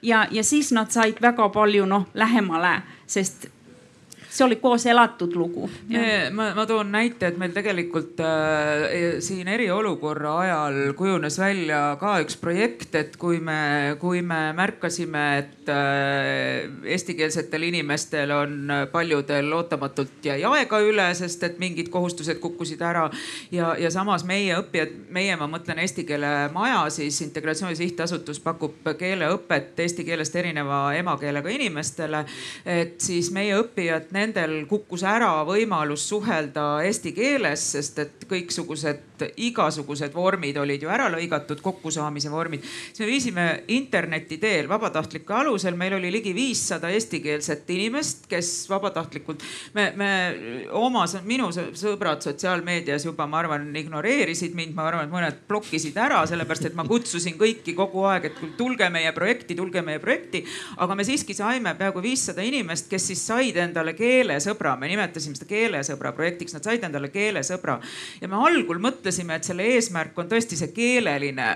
ja, 0.02 0.26
ja 0.30 0.44
siis 0.44 0.72
nad 0.72 0.92
said 0.92 1.20
väga 1.22 1.48
palju 1.48 1.86
noh 1.86 2.06
lähemale, 2.14 2.82
sest 3.06 3.46
see 4.32 4.44
oli 4.46 4.56
koos 4.56 4.86
elatud 4.86 5.34
lugu. 5.36 5.70
ma, 6.32 6.52
ma 6.54 6.64
toon 6.66 6.92
näite, 6.92 7.28
et 7.28 7.38
meil 7.40 7.52
tegelikult 7.52 8.20
äh, 8.24 8.84
e, 8.88 9.00
siin 9.20 9.48
eriolukorra 9.52 10.32
ajal 10.40 10.78
kujunes 10.96 11.36
välja 11.40 11.80
ka 12.00 12.14
üks 12.24 12.38
projekt, 12.40 12.94
et 12.96 13.16
kui 13.20 13.40
me, 13.44 13.96
kui 14.00 14.22
me 14.24 14.40
märkasime, 14.56 15.24
et 15.42 15.68
äh, 15.72 16.70
eestikeelsetel 16.94 17.68
inimestel 17.68 18.32
on 18.36 18.72
paljudel 18.92 19.52
ootamatult 19.52 20.24
jäi 20.24 20.40
aega 20.48 20.80
üle, 20.80 21.10
sest 21.18 21.44
et 21.48 21.60
mingid 21.60 21.92
kohustused 21.92 22.40
kukkusid 22.40 22.80
ära. 22.80 23.08
ja, 23.52 23.74
ja 23.78 23.92
samas 23.92 24.24
meie 24.24 24.56
õppijad, 24.62 24.96
meie, 25.12 25.36
ma 25.36 25.50
mõtlen 25.50 25.82
Eesti 25.84 26.06
Keele 26.08 26.32
Maja, 26.54 26.86
siis 26.94 27.20
Integratsiooni 27.26 27.76
Sihtasutus 27.76 28.40
pakub 28.40 28.80
keeleõpet 28.98 29.78
eesti 29.84 30.06
keelest 30.08 30.36
erineva 30.40 30.82
emakeelega 30.96 31.52
inimestele. 31.52 32.24
et 32.64 33.00
siis 33.00 33.28
meie 33.34 33.60
õppijad 33.60 34.08
nendel 34.22 34.62
kukkus 34.70 35.02
ära 35.06 35.30
võimalus 35.48 36.06
suhelda 36.08 36.66
eesti 36.86 37.12
keeles, 37.16 37.64
sest 37.74 37.98
et 38.02 38.26
kõiksugused, 38.30 39.02
igasugused 39.36 40.14
vormid 40.14 40.56
olid 40.60 40.82
ju 40.82 40.90
ära 40.92 41.08
lõigatud, 41.12 41.60
kokkusaamise 41.62 42.30
vormid. 42.32 42.62
siis 42.62 43.00
me 43.00 43.06
viisime 43.06 43.46
interneti 43.68 44.38
teel 44.38 44.68
vabatahtlike 44.68 45.34
alusel, 45.34 45.76
meil 45.76 45.96
oli 45.98 46.12
ligi 46.12 46.34
viissada 46.34 46.90
eestikeelset 46.90 47.70
inimest, 47.70 48.26
kes 48.30 48.50
vabatahtlikult, 48.70 49.42
me, 49.74 49.92
me 49.96 50.10
oma, 50.78 51.04
minu 51.24 51.50
sõbrad 51.52 52.22
sotsiaalmeedias 52.24 53.06
juba, 53.06 53.26
ma 53.26 53.42
arvan, 53.42 53.68
ignoreerisid 53.76 54.56
mind, 54.58 54.74
ma 54.74 54.88
arvan, 54.88 55.06
et 55.06 55.14
mõned 55.14 55.42
blokkisid 55.48 55.96
ära, 55.96 56.22
sellepärast 56.26 56.70
et 56.70 56.78
ma 56.78 56.86
kutsusin 56.88 57.38
kõiki 57.40 57.76
kogu 57.78 58.06
aeg, 58.10 58.30
et 58.30 58.42
tulge 58.58 58.88
meie 58.92 59.12
projekti, 59.12 59.56
tulge 59.58 59.82
meie 59.82 60.00
projekti. 60.02 60.44
aga 60.76 60.94
me 60.94 61.04
siiski 61.04 61.34
saime 61.34 61.74
peaaegu 61.78 62.02
viissada 62.02 62.42
inimest, 62.42 62.88
kes 62.90 63.06
siis 63.12 63.26
said 63.26 63.56
endale 63.56 63.94
keele 63.98 64.32
keelesõbra, 64.32 64.76
me 64.78 64.88
nimetasime 64.90 65.36
seda 65.36 65.48
keelesõbra 65.50 66.12
projektiks, 66.16 66.54
nad 66.56 66.66
said 66.66 66.84
endale 66.86 67.10
keelesõbra. 67.12 67.78
ja 68.20 68.28
me 68.28 68.36
algul 68.36 68.78
mõtlesime, 68.78 69.11
et 69.36 69.44
selle 69.44 69.68
eesmärk 69.74 70.18
on 70.18 70.28
tõesti 70.30 70.56
see 70.56 70.72
keeleline 70.72 71.50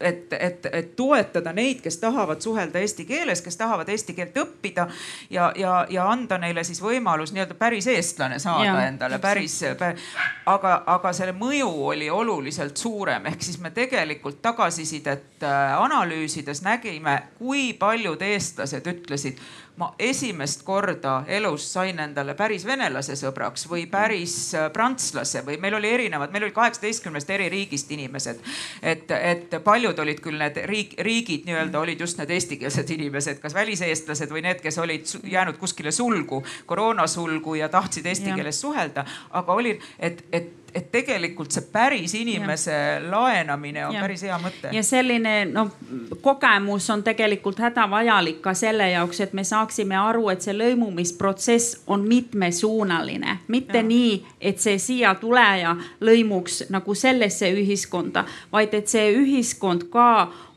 et, 0.00 0.32
et, 0.32 0.66
et 0.72 0.96
toetada 0.96 1.52
neid, 1.52 1.80
kes 1.82 1.98
tahavad 1.98 2.40
suhelda 2.42 2.78
eesti 2.78 3.04
keeles, 3.08 3.42
kes 3.42 3.56
tahavad 3.58 3.88
eesti 3.88 4.14
keelt 4.14 4.36
õppida 4.38 4.86
ja, 5.30 5.50
ja, 5.56 5.74
ja 5.90 6.06
anda 6.10 6.38
neile 6.38 6.64
siis 6.64 6.80
võimalus 6.82 7.32
nii-öelda 7.34 7.56
päris 7.58 7.88
eestlane 7.90 8.38
saada 8.42 8.66
ja, 8.66 8.76
endale 8.86 9.18
päris 9.22 9.60
pär,. 9.78 9.98
aga, 10.46 10.82
aga 10.86 11.12
selle 11.16 11.34
mõju 11.38 11.70
oli 11.92 12.10
oluliselt 12.10 12.76
suurem, 12.76 13.26
ehk 13.32 13.42
siis 13.42 13.58
me 13.62 13.72
tegelikult 13.74 14.42
tagasisidet 14.42 15.42
äh, 15.42 15.74
analüüsides 15.82 16.62
nägime, 16.62 17.18
kui 17.38 17.72
paljud 17.78 18.22
eestlased 18.22 18.86
ütlesid 18.86 19.42
ma 19.78 19.92
esimest 19.98 20.64
korda 20.66 21.22
elus 21.26 21.66
sain 21.72 22.00
endale 22.02 22.34
päris 22.38 22.64
venelase 22.66 23.14
sõbraks 23.18 23.68
või 23.70 23.86
päris 23.90 24.34
äh, 24.58 24.68
prantslase 24.74 25.44
või 25.46 25.58
meil 25.62 25.78
oli 25.78 25.92
erinevad, 25.94 26.32
meil 26.34 26.48
oli 26.48 26.56
kaheksateistkümnest 26.56 27.30
eri 27.30 27.48
riigist 27.52 27.90
inimesed. 27.94 28.42
et, 28.82 29.10
et 29.10 29.58
paljud 29.64 29.98
olid 29.98 30.20
küll 30.24 30.38
need 30.38 30.58
riik, 30.66 30.94
riigid 30.98 31.46
nii-öelda 31.46 31.80
olid 31.80 32.00
just 32.00 32.18
need 32.18 32.30
eestikeelsed 32.34 32.90
inimesed, 32.90 33.38
kas 33.42 33.54
väliseestlased 33.54 34.34
või 34.34 34.42
need, 34.48 34.62
kes 34.64 34.78
olid 34.82 35.06
jäänud 35.24 35.58
kuskile 35.62 35.92
sulgu, 35.94 36.42
koroonasulgu 36.66 37.54
ja 37.62 37.68
tahtsid 37.68 38.06
eesti 38.06 38.34
keeles 38.34 38.60
suhelda, 38.60 39.06
aga 39.30 39.60
oli, 39.62 39.78
et, 39.98 40.24
et 40.32 40.57
et 40.74 40.90
tegelikult 40.92 41.52
see 41.54 41.64
päris 41.72 42.14
inimese 42.14 42.72
ja. 42.72 42.98
laenamine 43.10 43.86
on 43.86 43.94
ja. 43.94 44.02
päris 44.04 44.22
hea 44.26 44.38
mõte. 44.42 44.72
ja 44.72 44.82
selline 44.84 45.34
noh, 45.50 45.70
kogemus 46.22 46.90
on 46.90 47.02
tegelikult 47.06 47.60
hädavajalik 47.62 48.40
ka 48.44 48.54
selle 48.58 48.90
jaoks, 48.90 49.20
et 49.24 49.32
me 49.32 49.44
saaksime 49.44 49.96
aru, 49.98 50.28
et 50.32 50.44
see 50.44 50.56
lõimumisprotsess 50.56 51.82
on 51.86 52.04
mitmesuunaline, 52.08 53.38
mitte 53.48 53.82
ja. 53.82 53.86
nii, 53.86 54.12
et 54.40 54.60
see 54.60 54.78
siia 54.82 55.14
tuleja 55.20 55.76
lõimuks 56.04 56.66
nagu 56.74 56.94
sellesse 56.94 57.50
ühiskonda, 57.54 58.24
vaid 58.52 58.74
et 58.74 58.88
see 58.88 59.12
ühiskond 59.16 59.88
ka 59.92 60.08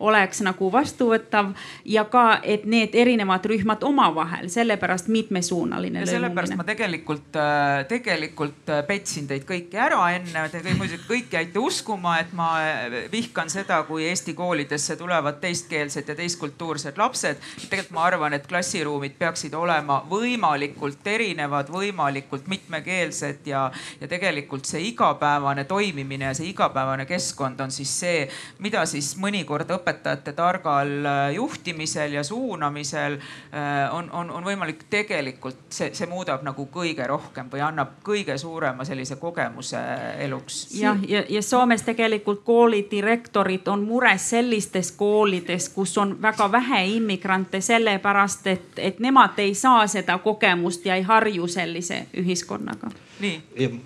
oleks 0.02 0.42
nagu 0.46 0.72
vastuvõtav 0.74 1.54
ja 1.86 2.04
ka, 2.10 2.40
et 2.44 2.66
need 2.70 2.96
erinevad 2.98 3.46
rühmad 3.48 3.84
omavahel, 3.86 4.50
sellepärast 4.52 5.08
mitmesuunaline. 5.14 6.04
ja 6.04 6.10
sellepärast 6.10 6.58
ma 6.58 6.66
tegelikult, 6.68 7.36
äh, 7.36 7.86
tegelikult 7.90 8.70
äh, 8.70 8.84
petsin 8.88 9.28
teid 9.30 9.46
kõiki 9.50 9.80
ära 9.80 10.02
enne, 10.16 10.48
te 10.52 10.64
kõik 10.66 10.80
muidugi 10.82 11.08
kõik 11.08 11.38
jäite 11.38 11.62
uskuma, 11.62 12.18
et 12.24 12.34
ma 12.38 12.50
äh, 12.64 12.98
vihkan 13.12 13.50
seda, 13.54 13.84
kui 13.88 14.08
Eesti 14.10 14.34
koolidesse 14.38 14.98
tulevad 15.00 15.40
teistkeelsed 15.44 16.10
ja 16.10 16.16
teistkultuursed 16.18 16.98
lapsed. 16.98 17.40
tegelikult 17.70 17.96
ma 17.96 18.06
arvan, 18.10 18.34
et 18.34 18.48
klassiruumid 18.48 19.18
peaksid 19.20 19.54
olema 19.58 20.02
võimalikult 20.10 21.08
erinevad, 21.08 21.70
võimalikult 21.72 22.48
mitmekeelsed 22.52 23.48
ja, 23.48 23.68
ja 24.02 24.08
tegelikult 24.08 24.66
see 24.66 24.82
igapäevane 24.90 25.64
toimimine 25.70 26.32
ja 26.32 26.36
see 26.38 26.50
igapäevane 26.52 27.06
keskkond 27.06 27.60
on 27.62 27.72
siis 27.72 27.92
see, 28.00 28.26
mida 28.60 28.86
siis 28.90 29.14
mõnikord 29.22 29.70
õpetajad 29.72 29.91
õpetajate 29.92 30.34
targal 30.34 31.06
äh, 31.06 31.34
juhtimisel 31.36 32.14
ja 32.14 32.24
suunamisel 32.24 33.14
äh, 33.14 33.96
on, 33.96 34.12
on, 34.12 34.32
on 34.32 34.44
võimalik 34.44 34.86
tegelikult 34.90 35.70
see, 35.70 35.92
see 35.94 36.08
muudab 36.10 36.44
nagu 36.44 36.68
kõige 36.72 37.08
rohkem 37.08 37.50
või 37.52 37.62
annab 37.66 38.00
kõige 38.04 38.38
suurema 38.38 38.86
sellise 38.86 39.16
kogemuse 39.16 39.80
eluks. 40.20 40.68
jah, 40.80 40.98
ja, 41.08 41.20
ja, 41.20 41.26
ja 41.30 41.42
Soomes 41.42 41.84
tegelikult 41.84 42.44
koolidirektorid 42.44 43.68
on 43.68 43.84
mures 43.84 44.30
sellistes 44.30 44.92
koolides, 44.92 45.70
kus 45.70 45.98
on 45.98 46.16
väga 46.22 46.52
vähe 46.52 46.86
immigrante, 46.98 47.62
sellepärast 47.62 48.48
et, 48.48 48.70
et 48.78 49.00
nemad 49.00 49.40
ei 49.40 49.56
saa 49.56 49.88
seda 49.88 50.18
kogemust 50.18 50.86
ja 50.86 50.96
ei 50.96 51.02
harju 51.02 51.48
sellise 51.48 52.06
ühiskonnaga. 52.18 52.92
nii 53.20 53.82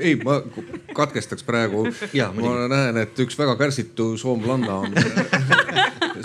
ei, 0.00 0.16
ma 0.24 0.40
katkestaks 0.94 1.44
praegu. 1.46 1.86
ma 2.34 2.56
näen, 2.68 3.02
et 3.04 3.18
üks 3.26 3.38
väga 3.38 3.56
kärsitu 3.56 4.16
soomlanna 4.20 4.82
on. 4.84 4.96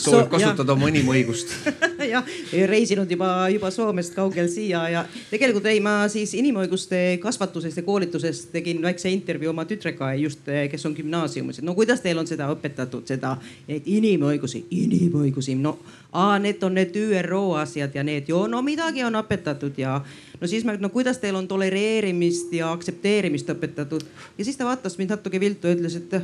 Soovib 0.02 0.30
kasutada 0.32 0.74
oma 0.74 0.88
inimõigust. 0.92 1.52
jah, 2.14 2.28
reisinud 2.70 3.10
juba, 3.12 3.50
juba 3.52 3.72
Soomest 3.74 4.16
kaugel 4.16 4.48
siia 4.52 4.82
ja 4.92 5.04
tegelikult 5.30 5.68
ei, 5.72 5.82
ma 5.84 6.08
siis 6.12 6.34
inimõiguste 6.40 7.20
kasvatusest 7.22 7.82
ja 7.82 7.84
koolitusest 7.86 8.52
tegin 8.56 8.82
väikse 8.84 9.12
intervjuu 9.12 9.52
oma 9.52 9.66
tütrega 9.70 10.14
just, 10.22 10.48
kes 10.72 10.88
on 10.88 10.96
gümnaasiumis, 10.98 11.62
et 11.62 11.68
no 11.68 11.76
kuidas 11.78 12.02
teil 12.04 12.20
on 12.22 12.30
seda 12.30 12.50
õpetatud, 12.54 13.06
seda, 13.10 13.36
neid 13.68 13.88
inimõigusi, 13.92 14.66
inimõigusi, 14.80 15.58
no 15.60 15.78
aa, 16.12 16.40
need 16.40 16.64
on 16.64 16.74
need 16.74 16.96
ÜRO 16.96 17.56
asjad 17.62 17.96
ja 17.96 18.04
need. 18.04 18.30
Ju 18.30 18.46
no 18.48 18.62
midagi 18.62 19.04
on 19.04 19.16
õpetatud 19.16 19.78
ja 19.78 20.02
no 20.42 20.48
siis 20.48 20.66
ma, 20.68 20.76
no 20.80 20.90
kuidas 20.90 21.22
teil 21.22 21.36
on 21.36 21.48
tolereerimist 21.48 22.54
ja 22.54 22.72
aktsepteerimist 22.72 23.50
õpetatud? 23.50 24.06
Ja 24.38 24.46
siis 24.46 24.58
ta 24.58 24.68
vaatas 24.68 24.98
mind 24.98 25.16
natuke 25.16 25.40
viltu 25.40 25.68
ja 25.72 25.78
ütles, 25.78 25.96
et 25.96 26.18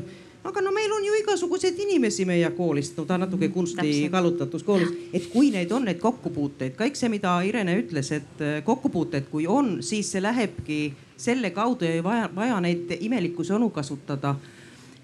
aga 0.47 0.61
no 0.61 0.71
meil 0.71 0.91
on 0.91 1.05
ju 1.05 1.15
igasuguseid 1.21 1.79
inimesi 1.79 2.25
meie 2.25 2.49
koolist, 2.55 2.97
no 2.97 3.05
ta 3.05 3.17
natuke 3.19 3.49
kunsti 3.53 4.07
kallutatus 4.11 4.63
koolis, 4.63 4.93
et 5.13 5.27
kui 5.31 5.51
neid 5.51 5.71
on, 5.75 5.87
neid 5.87 5.99
kokkupuuteid, 6.03 6.75
kõik 6.79 6.99
see, 6.99 7.11
mida 7.11 7.37
Irene 7.47 7.75
ütles, 7.81 8.11
et 8.15 8.43
äh, 8.43 8.59
kokkupuuteid, 8.67 9.27
kui 9.31 9.47
on, 9.47 9.77
siis 9.83 10.11
see 10.11 10.23
lähebki 10.23 10.81
selle 11.17 11.51
kaudu 11.55 11.87
ja 11.87 11.97
ei 11.97 12.03
vaja, 12.03 12.29
vaja 12.35 12.59
neid 12.63 12.93
imelikku 12.99 13.43
sõnu 13.47 13.71
kasutada. 13.75 14.35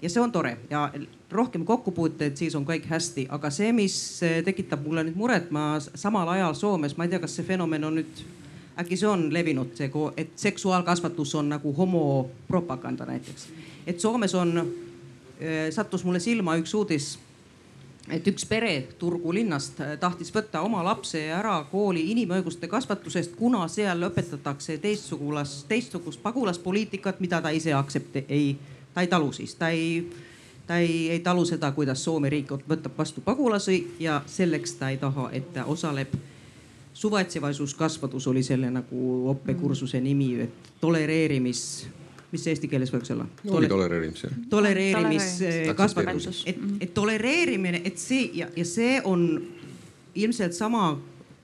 ja 0.02 0.10
see 0.10 0.20
on 0.20 0.32
tore. 0.32 0.58
Ja 0.70 0.90
rohkem 1.34 1.64
kokkupuuteid, 1.66 2.36
siis 2.38 2.54
on 2.54 2.66
kõik 2.66 2.86
hästi, 2.90 3.26
aga 3.34 3.50
see, 3.54 3.72
mis 3.76 3.96
äh, 4.22 4.38
tekitab 4.46 4.84
mulle 4.86 5.04
nüüd 5.06 5.18
muret, 5.18 5.50
ma 5.54 5.74
samal 5.82 6.30
ajal 6.36 6.56
Soomes, 6.58 6.96
ma 6.96 7.06
ei 7.06 7.14
tea, 7.14 7.22
kas 7.22 7.36
see 7.38 7.46
fenomen 7.46 7.90
on 7.90 8.00
nüüd 8.00 8.24
äkki 8.78 8.96
see 8.98 9.08
on 9.08 9.28
levinud, 9.34 9.74
see, 9.78 9.90
et 10.16 10.32
seksuaalkasvatus 10.36 11.34
on 11.34 11.48
nagu 11.48 11.72
homopropaganda 11.72 13.06
näiteks. 13.06 13.46
et 13.86 14.00
Soomes 14.00 14.34
on, 14.34 14.58
äh, 14.58 15.70
sattus 15.70 16.04
mulle 16.04 16.20
silma 16.20 16.56
üks 16.56 16.74
uudis, 16.74 17.18
et 18.10 18.26
üks 18.26 18.46
pere 18.46 18.82
Turgu 18.98 19.32
linnast 19.34 19.80
äh, 19.80 19.98
tahtis 20.00 20.34
võtta 20.34 20.60
oma 20.60 20.82
lapse 20.84 21.22
ära 21.30 21.64
kooli 21.70 22.10
inimõiguste 22.10 22.68
kasvatusest, 22.68 23.36
kuna 23.36 23.68
seal 23.68 24.02
õpetatakse 24.10 24.78
teistsugulast, 24.78 25.68
teistsugust 25.68 26.22
pagulaspoliitikat, 26.22 27.20
mida 27.20 27.40
ta 27.40 27.50
ise 27.50 27.72
aktsepte-, 27.72 28.26
ei, 28.28 28.56
ta 28.94 29.00
ei 29.00 29.08
talu 29.08 29.32
siis, 29.32 29.54
ta 29.54 29.68
ei 29.68 30.04
ta 30.66 30.78
ei, 30.78 31.10
ei 31.10 31.20
talu 31.20 31.44
seda, 31.44 31.72
kuidas 31.72 32.04
Soome 32.04 32.30
riik 32.32 32.50
võtab 32.68 32.98
vastu 32.98 33.20
pagulasi 33.24 33.96
ja 34.00 34.22
selleks 34.26 34.72
ta 34.80 34.90
ei 34.90 34.96
taha, 34.96 35.28
et 35.32 35.52
ta 35.52 35.64
osaleb 35.64 36.14
suvaitsevaisuskasvatus 36.94 38.26
oli 38.30 38.42
selle 38.42 38.70
nagu 38.70 39.30
õppekursuse 39.34 40.00
nimi, 40.00 40.40
et 40.46 40.50
tolereerimis, 40.80 41.86
mis 42.32 42.44
see 42.44 42.54
eesti 42.54 42.68
keeles 42.70 42.92
võiks 42.94 43.10
olla 43.14 43.26
Tole,? 43.42 43.68
tolereerimis 43.68 44.24
jah. 44.24 44.32
tolereerimiskasvatus, 44.50 46.44
et, 46.46 46.58
et 46.80 46.94
tolereerimine, 46.94 47.82
et 47.84 47.98
see 47.98 48.30
ja, 48.38 48.48
ja 48.56 48.64
see 48.64 49.00
on 49.04 49.42
ilmselt 50.14 50.54
sama 50.54 50.94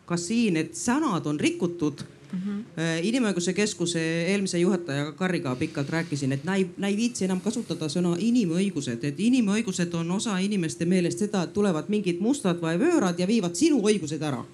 ka 0.07 0.17
siin, 0.19 0.57
et 0.57 0.75
sõnad 0.79 1.27
on 1.27 1.39
rikutud 1.41 2.03
Mm 2.33 2.39
-hmm. 2.39 3.03
inimõiguse 3.03 3.53
keskuse 3.53 4.01
eelmise 4.31 4.59
juhatajaga 4.59 5.13
Karriga 5.13 5.57
pikalt 5.57 5.89
rääkisin, 5.91 6.33
et 6.33 6.45
näi, 6.45 6.67
näi 6.77 6.97
viitsi 6.97 7.25
enam 7.25 7.41
kasutada 7.41 7.89
sõna 7.89 8.15
inimõigused, 8.19 9.05
et 9.05 9.21
inimõigused 9.21 9.95
on 9.95 10.11
osa 10.11 10.39
inimeste 10.39 10.85
meelest 10.85 11.19
seda, 11.19 11.43
et 11.43 11.53
tulevad 11.53 11.89
mingid 11.89 12.21
mustad 12.21 12.61
või 12.63 12.79
võõrad 12.79 13.19
ja 13.19 13.27
viivad 13.27 13.55
sinu 13.55 13.83
õigused 13.83 14.23
ära. 14.23 14.45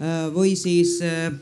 Äh, 0.00 0.34
või 0.34 0.56
siis 0.56 0.98
äh, 1.02 1.32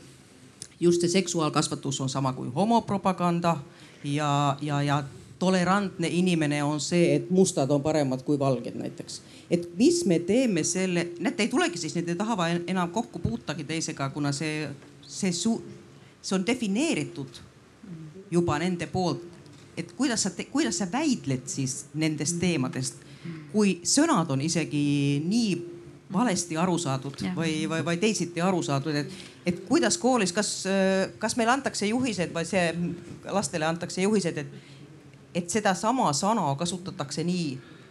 just 0.79 1.01
see 1.01 1.09
seksuaalkasvatus 1.09 2.01
on 2.01 2.09
sama 2.09 2.33
kui 2.33 2.47
homopropaganda 2.55 3.57
ja, 4.03 4.57
ja, 4.61 4.81
ja 4.81 5.03
tolerantne 5.39 6.07
inimene 6.07 6.63
on 6.63 6.79
see, 6.79 7.15
et 7.15 7.29
mustad 7.29 7.71
on 7.71 7.81
paremad 7.83 8.23
kui 8.23 8.39
valged 8.39 8.75
näiteks. 8.75 9.21
et 9.51 9.69
mis 9.77 10.05
me 10.05 10.19
teeme 10.19 10.63
selle, 10.63 11.07
need 11.19 11.39
ei 11.39 11.47
tulegi 11.47 11.77
siis, 11.77 11.95
need 11.95 12.09
ei 12.09 12.15
taha 12.15 12.47
enam 12.67 12.89
kokku 12.89 13.19
puutagi 13.19 13.63
teisega, 13.63 14.09
kuna 14.09 14.31
see, 14.31 14.69
see 15.15 15.31
su-, 15.35 15.61
see 16.21 16.35
on 16.37 16.45
defineeritud 16.47 17.39
juba 18.31 18.59
nende 18.59 18.87
poolt. 18.91 19.31
et 19.77 19.91
kuidas 19.91 20.21
sa, 20.23 20.29
kuidas 20.51 20.77
sa 20.79 20.85
väidled 20.91 21.49
siis 21.51 21.89
nendest 21.99 22.37
teemadest, 22.39 23.01
kui 23.51 23.81
sõnad 23.83 24.29
on 24.31 24.39
isegi 24.41 25.19
nii 25.25 25.49
valesti 26.13 26.55
aru 26.57 26.77
saadud 26.79 27.19
ja. 27.19 27.33
või, 27.35 27.65
või, 27.67 27.81
või 27.83 27.97
teisiti 27.99 28.41
aru 28.41 28.61
saadud, 28.63 28.95
et, 28.95 29.11
et 29.45 29.59
kuidas 29.67 29.97
koolis, 29.99 30.31
kas, 30.31 30.51
kas 31.19 31.35
meile 31.35 31.51
antakse 31.57 31.89
juhised 31.89 32.31
või 32.31 32.47
see 32.47 32.69
lastele 33.35 33.67
antakse 33.67 34.05
juhised, 34.05 34.37
et, 34.37 34.53
et 35.35 35.49
sedasama 35.51 36.07
sõna 36.15 36.47
kasutatakse 36.59 37.25
nii 37.27 37.49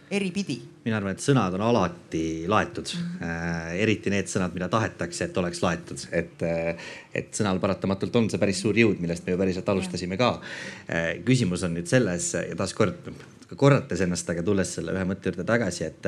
eripidi? 0.09 0.61
Mina 0.85 0.99
arvan, 0.99 1.15
et 1.15 1.23
sõnad 1.23 1.55
on 1.57 1.63
alati 1.65 2.45
laetud 2.49 2.91
äh,. 3.25 3.73
eriti 3.81 4.13
need 4.13 4.29
sõnad, 4.29 4.53
mida 4.53 4.69
tahetakse, 4.69 5.25
et 5.25 5.39
oleks 5.41 5.63
laetud, 5.65 6.03
et, 6.13 6.45
äh, 6.45 6.89
et 7.15 7.31
sõnal 7.33 7.59
paratamatult 7.63 8.19
on 8.21 8.29
see 8.29 8.41
päris 8.41 8.61
suur 8.61 8.77
jõud, 8.77 9.01
millest 9.01 9.25
me 9.25 9.33
ju 9.33 9.41
päriselt 9.41 9.71
alustasime 9.73 10.19
ka 10.21 10.35
äh,. 10.37 11.15
küsimus 11.25 11.65
on 11.65 11.73
nüüd 11.79 11.89
selles 11.89 12.33
ja 12.37 12.59
taaskord 12.59 13.09
korrates 13.53 14.01
ennast, 14.01 14.29
aga 14.31 14.43
tulles 14.45 14.71
selle 14.77 14.93
ühe 14.95 15.03
mõtte 15.07 15.29
juurde 15.29 15.45
tagasi, 15.45 15.85
et, 15.85 16.07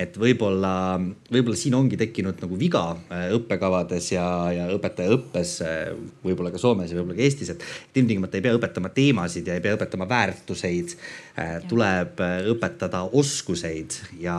et 0.00 0.16
võib-olla, 0.18 0.98
võib-olla 1.30 1.58
siin 1.58 1.76
ongi 1.78 1.98
tekkinud 2.00 2.42
nagu 2.42 2.58
viga 2.58 2.82
äh, 3.14 3.28
õppekavades 3.36 4.10
ja, 4.14 4.26
ja 4.54 4.66
õpetajaõppes, 4.74 5.54
äh, 5.64 5.92
võib-olla 6.24 6.50
ka 6.54 6.60
Soomes 6.62 6.90
ja 6.90 6.98
võib-olla 6.98 7.18
ka 7.20 7.26
Eestis, 7.28 7.52
et 7.54 7.62
ilmtingimata 7.94 8.40
ei 8.40 8.46
pea 8.46 8.58
õpetama 8.58 8.90
teemasid 8.96 9.48
ja 9.48 9.58
ei 9.58 9.64
pea 9.64 9.78
õpetama 9.78 10.08
väärtuseid. 10.10 10.98
Tuleb 11.66 12.20
õpetada 12.52 13.00
oskuseid 13.18 13.96
ja 14.20 14.36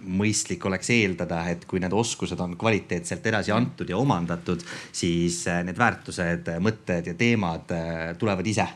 mõistlik 0.00 0.64
oleks 0.64 0.88
eeldada, 0.94 1.42
et 1.52 1.66
kui 1.68 1.80
need 1.82 1.92
oskused 1.92 2.40
on 2.40 2.56
kvaliteetselt 2.60 3.26
edasi 3.26 3.52
antud 3.52 3.88
ja 3.88 3.98
omandatud, 4.00 4.62
siis 4.92 5.42
need 5.66 5.76
väärtused, 5.76 6.48
mõtted 6.64 7.12
ja 7.12 7.14
teemad 7.14 7.74
tulevad 8.18 8.46
ise. 8.46 8.66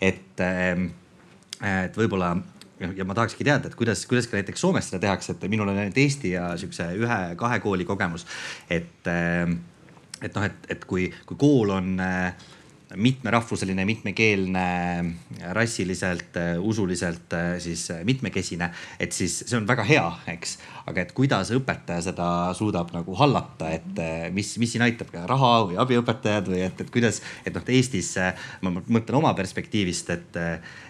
et 0.00 0.40
ähm, 0.40 0.86
et 1.58 1.96
võib-olla 1.98 2.36
ja 2.78 3.06
ma 3.06 3.14
tahakski 3.16 3.46
teada, 3.46 3.68
et 3.68 3.74
kuidas, 3.78 4.04
kuidas 4.06 4.28
ka 4.30 4.38
näiteks 4.38 4.62
Soomes 4.62 4.86
seda 4.90 5.00
tehakse, 5.02 5.34
et 5.34 5.48
minul 5.50 5.72
on 5.72 5.80
ainult 5.80 5.98
Eesti 5.98 6.34
ja 6.36 6.52
siukse 6.60 6.86
ühe-kahe 6.98 7.58
kooli 7.64 7.86
kogemus. 7.88 8.26
et, 8.70 9.08
et 10.22 10.34
noh, 10.34 10.46
et, 10.46 10.70
et 10.70 10.84
kui, 10.84 11.08
kui 11.26 11.40
kool 11.40 11.74
on 11.74 11.96
mitmerahvuseline, 12.96 13.84
mitmekeelne, 13.84 14.64
rassiliselt, 15.52 16.36
usuliselt 16.64 17.34
siis 17.58 17.88
mitmekesine, 18.04 18.70
et 19.00 19.12
siis 19.12 19.42
see 19.44 19.58
on 19.58 19.66
väga 19.68 19.84
hea, 19.84 20.04
eks. 20.32 20.56
aga 20.88 21.02
et 21.02 21.12
kuidas 21.12 21.50
õpetaja 21.52 22.06
seda 22.06 22.28
suudab 22.56 22.94
nagu 22.94 23.16
hallata, 23.18 23.68
et 23.76 24.00
mis, 24.32 24.54
mis 24.60 24.72
siin 24.72 24.86
aitab, 24.86 25.12
raha 25.28 25.50
või 25.68 25.76
abiõpetajad 25.82 26.48
või 26.48 26.62
et, 26.64 26.80
et 26.80 26.92
kuidas, 26.94 27.20
et 27.44 27.52
noh, 27.54 27.66
Eestis 27.68 28.14
ma 28.64 28.72
mõtlen 28.72 29.18
oma 29.20 29.34
perspektiivist, 29.36 30.12
et, 30.14 30.38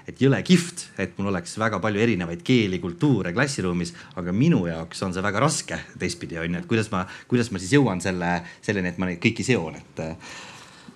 et 0.07 0.23
jõle 0.23 0.39
kihvt, 0.47 0.85
et 1.03 1.19
mul 1.19 1.33
oleks 1.33 1.57
väga 1.59 1.81
palju 1.83 2.05
erinevaid 2.05 2.45
keeli, 2.47 2.79
kultuure 2.83 3.35
klassiruumis, 3.35 3.95
aga 4.21 4.35
minu 4.35 4.63
jaoks 4.71 5.03
on 5.03 5.17
see 5.17 5.25
väga 5.25 5.43
raske 5.43 5.81
teistpidi 5.99 6.39
on 6.39 6.55
ju, 6.55 6.63
et 6.63 6.71
kuidas 6.71 6.93
ma, 6.95 7.03
kuidas 7.27 7.51
ma 7.51 7.59
siis 7.59 7.75
jõuan 7.75 7.99
selle, 8.05 8.37
selleni, 8.63 8.95
et 8.95 9.03
ma 9.03 9.11
neid 9.11 9.21
kõiki 9.25 9.47
seon, 9.47 9.83
et 9.83 10.07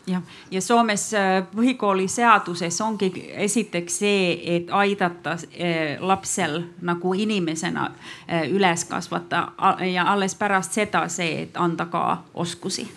jah, 0.06 0.22
ja 0.50 0.60
Soomes 0.60 1.14
äh, 1.14 1.44
põhikooliseaduses 1.54 2.80
ongi 2.80 3.12
esiteks 3.44 3.98
see, 3.98 4.56
et 4.56 4.70
aidata 4.70 5.32
äh, 5.32 6.00
lapsel 6.00 6.62
nagu 6.80 7.14
inimesena 7.14 7.90
äh, 8.28 8.48
üles 8.50 8.84
kasvata. 8.84 9.52
Ja 9.92 10.06
alles 10.12 10.34
pärast 10.34 10.72
seda 10.72 11.06
see, 11.08 11.42
et 11.42 11.56
anda 11.56 11.86
ka 11.86 12.22
oskusi. 12.34 12.88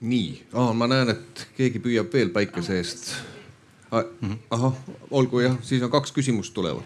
nii. 0.00 0.42
Oh,, 0.52 0.74
ma 0.76 0.86
näen, 0.86 1.08
et 1.10 1.46
keegi 1.56 1.80
püüab 1.80 2.12
veel 2.12 2.28
päikese 2.28 2.76
eest. 2.76 3.14
ahah, 4.50 4.72
olgu 5.10 5.40
jah, 5.40 5.56
siis 5.62 5.82
on 5.82 5.90
kaks 5.90 6.12
küsimust 6.12 6.54
tulevad 6.54 6.82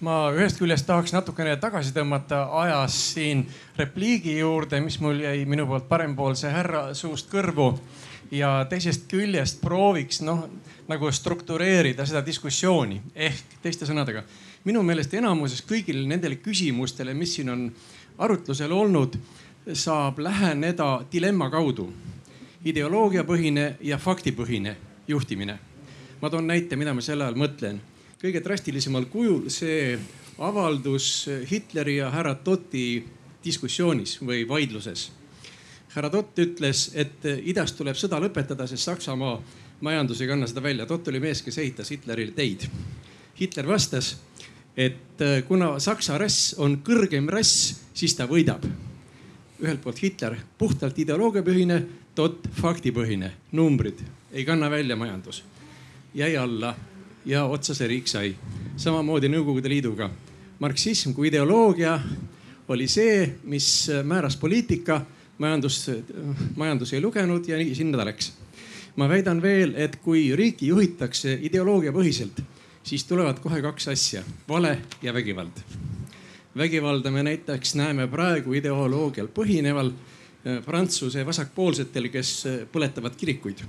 ma 0.00 0.30
ühest 0.32 0.58
küljest 0.58 0.86
tahaks 0.88 1.12
natukene 1.12 1.56
tagasi 1.60 1.92
tõmmata 1.92 2.46
ajas 2.62 2.96
siin 3.14 3.44
repliigi 3.76 4.38
juurde, 4.38 4.80
mis 4.80 5.00
mul 5.00 5.20
jäi 5.20 5.44
minu 5.44 5.66
poolt 5.66 5.88
parempoolse 5.88 6.50
härra 6.50 6.94
suust 6.94 7.30
kõrvu. 7.32 7.78
ja 8.30 8.66
teisest 8.70 9.08
küljest 9.10 9.60
prooviks 9.60 10.20
noh 10.22 10.44
nagu 10.88 11.10
struktureerida 11.12 12.06
seda 12.06 12.22
diskussiooni 12.26 13.00
ehk 13.14 13.58
teiste 13.62 13.86
sõnadega 13.86 14.22
minu 14.64 14.82
meelest 14.84 15.14
enamuses 15.16 15.62
kõigile 15.64 16.04
nendele 16.08 16.36
küsimustele, 16.36 17.14
mis 17.14 17.34
siin 17.34 17.48
on 17.50 17.66
arutlusel 18.20 18.72
olnud, 18.72 19.16
saab 19.72 20.18
läheneda 20.18 21.00
dilemma 21.12 21.50
kaudu. 21.50 21.92
ideoloogiapõhine 22.64 23.76
ja 23.80 23.96
faktipõhine 23.98 24.76
juhtimine. 25.08 25.58
ma 26.20 26.30
toon 26.30 26.46
näite, 26.46 26.76
mida 26.76 26.94
ma 26.94 27.00
selle 27.00 27.24
all 27.24 27.34
mõtlen 27.34 27.80
kõige 28.20 28.42
drastilisemal 28.44 29.06
kujul 29.08 29.48
see 29.52 29.94
avaldus 30.44 31.28
Hitleri 31.50 31.96
ja 31.96 32.10
härra 32.12 32.34
Totti 32.44 33.00
diskussioonis 33.44 34.18
või 34.20 34.44
vaidluses. 34.48 35.10
härra 35.94 36.10
Tott 36.10 36.38
ütles, 36.38 36.90
et 36.94 37.24
idas 37.24 37.72
tuleb 37.72 37.96
sõda 37.96 38.20
lõpetada, 38.20 38.66
sest 38.68 38.84
Saksamaa 38.84 39.40
majandus 39.80 40.20
ei 40.20 40.28
kanna 40.28 40.46
seda 40.46 40.62
välja. 40.62 40.86
Tott 40.86 41.08
oli 41.08 41.20
mees, 41.20 41.42
kes 41.42 41.58
ehitas 41.58 41.90
Hitlerile 41.90 42.32
teid. 42.36 42.68
Hitler 43.40 43.66
vastas, 43.66 44.16
et 44.76 45.24
kuna 45.48 45.78
Saksa 45.80 46.18
rass 46.18 46.54
on 46.58 46.78
kõrgem 46.84 47.28
rass, 47.28 47.80
siis 47.94 48.14
ta 48.14 48.28
võidab. 48.28 48.68
ühelt 49.60 49.82
poolt 49.82 49.98
Hitler 50.02 50.36
puhtalt 50.58 50.98
ideoloogiapõhine, 50.98 51.82
Tott 52.14 52.48
faktipõhine, 52.52 53.32
numbrid 53.52 54.00
ei 54.32 54.44
kanna 54.44 54.70
välja 54.70 54.96
majandus. 54.96 55.44
jäi 56.14 56.36
alla 56.36 56.74
ja 57.24 57.44
otsa 57.44 57.74
see 57.74 57.88
riik 57.88 58.08
sai. 58.08 58.34
samamoodi 58.76 59.28
Nõukogude 59.28 59.68
Liiduga. 59.68 60.10
marksism 60.58 61.12
kui 61.12 61.28
ideoloogia 61.28 62.00
oli 62.68 62.86
see, 62.88 63.38
mis 63.44 63.90
määras 64.04 64.36
poliitika, 64.36 65.00
majandus, 65.38 65.90
majandus 66.56 66.92
ei 66.92 67.00
lugenud 67.00 67.48
ja 67.48 67.58
nii 67.58 67.74
sinna 67.74 67.98
ta 67.98 68.04
läks. 68.04 68.32
ma 68.96 69.08
väidan 69.08 69.42
veel, 69.42 69.74
et 69.76 69.96
kui 69.96 70.36
riiki 70.36 70.66
juhitakse 70.66 71.38
ideoloogiapõhiselt, 71.42 72.42
siis 72.82 73.04
tulevad 73.04 73.38
kohe 73.40 73.62
kaks 73.62 73.88
asja, 73.88 74.22
vale 74.48 74.78
ja 75.02 75.14
vägivald. 75.14 75.60
vägivalda 76.56 77.10
me 77.10 77.22
näiteks 77.22 77.74
näeme 77.74 78.08
praegu 78.08 78.52
ideoloogial 78.52 79.28
põhineval 79.28 79.92
eh, 80.44 80.64
Prantsuse 80.64 81.26
vasakpoolsetel, 81.26 82.08
kes 82.08 82.46
põletavad 82.72 83.16
kirikuid. 83.16 83.60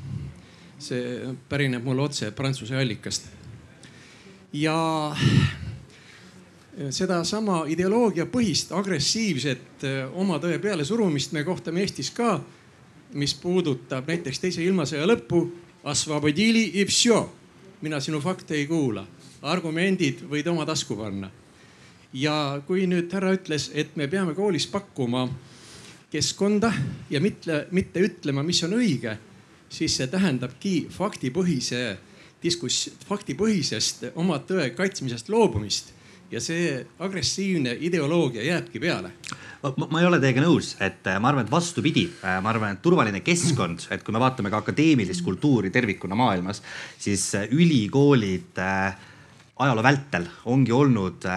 see 0.79 1.35
pärineb 1.49 1.83
mul 1.83 1.99
otse 1.99 2.31
Prantsuse 2.31 2.77
allikast 2.77 3.40
ja 4.53 5.15
sedasama 6.89 7.65
ideoloogiapõhist 7.71 8.71
agressiivset 8.75 9.83
eh, 9.83 10.01
oma 10.17 10.39
tõe 10.39 10.57
pealesurumist 10.59 11.35
me 11.35 11.43
kohtame 11.43 11.83
Eestis 11.83 12.11
ka, 12.15 12.39
mis 13.13 13.33
puudutab 13.35 14.07
näiteks 14.07 14.39
teise 14.39 14.63
ilmasõja 14.63 15.07
lõppu. 15.07 15.49
mina 17.81 17.99
sinu 17.99 18.21
fakte 18.21 18.55
ei 18.55 18.67
kuula, 18.67 19.05
argumendid 19.41 20.21
võid 20.29 20.47
oma 20.47 20.65
tasku 20.65 20.95
panna. 20.95 21.31
ja 22.13 22.61
kui 22.67 22.87
nüüd 22.87 23.11
härra 23.13 23.33
ütles, 23.33 23.71
et 23.73 23.95
me 23.95 24.07
peame 24.07 24.33
koolis 24.33 24.67
pakkuma 24.67 25.29
keskkonda 26.11 26.73
ja 27.09 27.21
mitte, 27.21 27.67
mitte 27.71 27.99
ütlema, 27.99 28.43
mis 28.43 28.63
on 28.63 28.73
õige, 28.73 29.17
siis 29.69 29.95
see 29.95 30.07
tähendabki 30.07 30.87
faktipõhise 30.89 31.97
diskuss-, 32.43 32.91
faktipõhisest 33.07 34.11
oma 34.15 34.39
tõe 34.47 34.69
kaitsmisest 34.75 35.29
loobumist 35.29 35.93
ja 36.31 36.39
see 36.43 36.79
agressiivne 37.03 37.75
ideoloogia 37.83 38.43
jääbki 38.45 38.79
peale. 38.79 39.11
Ma, 39.61 39.87
ma 39.91 40.01
ei 40.01 40.07
ole 40.07 40.17
teiega 40.21 40.41
nõus, 40.41 40.73
et 40.81 41.05
äh, 41.11 41.19
ma 41.21 41.29
arvan, 41.29 41.45
et 41.45 41.51
vastupidi, 41.53 42.07
äh, 42.23 42.39
ma 42.41 42.49
arvan, 42.49 42.77
et 42.77 42.81
turvaline 42.81 43.21
keskkond, 43.21 43.85
et 43.93 44.01
kui 44.05 44.15
me 44.15 44.21
vaatame 44.23 44.49
ka 44.49 44.63
akadeemilist 44.63 45.21
kultuuri 45.25 45.69
tervikuna 45.73 46.17
maailmas, 46.17 46.63
siis 46.97 47.27
äh, 47.37 47.51
ülikoolid 47.53 48.57
ajaloo 48.57 49.85
vältel 49.85 50.25
ongi 50.49 50.73
olnud 50.73 51.27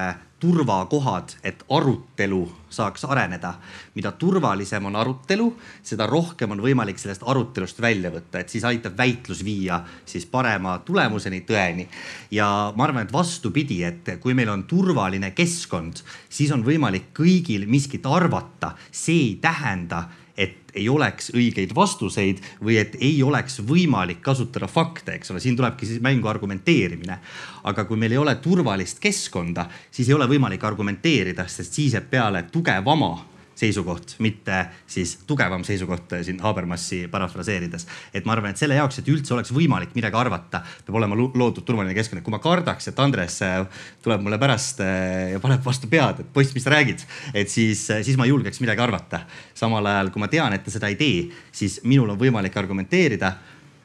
turvakohad, 0.45 1.39
et 1.45 1.65
arutelu 1.71 2.43
saaks 2.69 3.05
areneda. 3.05 3.55
mida 3.95 4.13
turvalisem 4.13 4.87
on 4.87 4.97
arutelu, 4.97 5.47
seda 5.83 6.07
rohkem 6.11 6.51
on 6.51 6.61
võimalik 6.61 6.99
sellest 6.99 7.23
arutelust 7.27 7.81
välja 7.81 8.11
võtta, 8.11 8.41
et 8.43 8.51
siis 8.53 8.65
aitab 8.65 8.97
väitlus 8.99 9.45
viia 9.45 9.81
siis 10.05 10.27
parema 10.27 10.79
tulemuseni, 10.85 11.41
tõeni. 11.49 11.87
ja 12.31 12.73
ma 12.77 12.85
arvan, 12.85 13.07
et 13.07 13.13
vastupidi, 13.13 13.83
et 13.85 14.19
kui 14.21 14.35
meil 14.35 14.51
on 14.53 14.67
turvaline 14.69 15.31
keskkond, 15.31 16.03
siis 16.29 16.53
on 16.53 16.65
võimalik 16.67 17.15
kõigil 17.17 17.65
miskit 17.67 18.07
arvata. 18.07 18.75
see 18.91 19.17
ei 19.31 19.39
tähenda 19.41 20.05
et 20.37 20.73
ei 20.75 20.89
oleks 20.89 21.31
õigeid 21.35 21.75
vastuseid 21.75 22.41
või 22.65 22.79
et 22.81 22.97
ei 23.01 23.23
oleks 23.23 23.61
võimalik 23.67 24.23
kasutada 24.25 24.67
fakte, 24.71 25.15
eks 25.19 25.31
ole, 25.31 25.41
siin 25.41 25.57
tulebki 25.57 25.87
siis 25.87 26.01
mängu 26.03 26.29
argumenteerimine. 26.29 27.19
aga 27.65 27.85
kui 27.85 27.97
meil 27.97 28.13
ei 28.13 28.19
ole 28.19 28.35
turvalist 28.35 28.99
keskkonda, 29.01 29.69
siis 29.91 30.09
ei 30.09 30.15
ole 30.15 30.27
võimalik 30.29 30.65
argumenteerida, 30.65 31.47
sest 31.49 31.73
siis 31.73 31.95
jääb 31.95 32.11
peale 32.11 32.43
tugevama 32.53 33.34
seisukoht, 33.55 34.17
mitte 34.19 34.67
siis 34.87 35.15
tugevam 35.27 35.63
seisukoht 35.65 36.17
siin 36.27 36.41
Habermassi 36.43 37.05
parafraseerides. 37.11 37.87
et 38.15 38.25
ma 38.25 38.33
arvan, 38.33 38.51
et 38.51 38.59
selle 38.59 38.75
jaoks, 38.75 38.99
et 38.99 39.09
üldse 39.09 39.35
oleks 39.35 39.53
võimalik 39.55 39.95
midagi 39.95 40.19
arvata, 40.19 40.63
peab 40.87 40.99
olema 40.99 41.17
loodud 41.17 41.63
turvaline 41.65 41.95
keskkond. 41.95 42.23
kui 42.23 42.35
ma 42.35 42.41
kardaks, 42.43 42.89
et 42.89 42.99
Andres 42.99 43.41
äh, 43.43 43.67
tuleb 44.03 44.25
mulle 44.27 44.39
pärast 44.43 44.83
äh, 44.83 45.33
ja 45.33 45.41
paneb 45.41 45.65
vastu 45.65 45.89
pead, 45.91 46.25
et 46.25 46.33
poiss, 46.35 46.55
mis 46.55 46.67
sa 46.67 46.75
räägid, 46.75 47.05
et 47.35 47.51
siis, 47.51 47.87
äh, 47.91 48.03
siis 48.03 48.19
ma 48.19 48.27
ei 48.27 48.35
julgeks 48.35 48.61
midagi 48.61 48.83
arvata. 48.83 49.25
samal 49.55 49.87
ajal, 49.87 50.11
kui 50.11 50.23
ma 50.23 50.29
tean, 50.29 50.53
et 50.53 50.65
ta 50.65 50.75
seda 50.75 50.91
ei 50.91 50.99
tee, 50.99 51.29
siis 51.53 51.81
minul 51.85 52.11
on 52.11 52.19
võimalik 52.19 52.57
argumenteerida, 52.59 53.37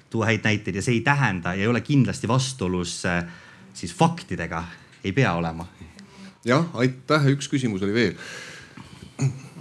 tuua 0.09 0.31
häid 0.31 0.45
näiteid 0.45 0.75
ja 0.75 0.81
see 0.81 0.97
ei 0.97 1.03
tähenda 1.05 1.53
ja 1.53 1.61
ei 1.61 1.69
ole 1.69 1.81
kindlasti 1.85 2.27
vastuolus 2.27 3.03
siis 3.77 3.93
faktidega, 3.93 4.63
ei 5.03 5.13
pea 5.13 5.35
olema. 5.37 5.67
jah, 6.45 6.65
aitäh, 6.73 7.29
üks 7.35 7.51
küsimus 7.51 7.85
oli 7.85 7.93
veel 7.93 8.17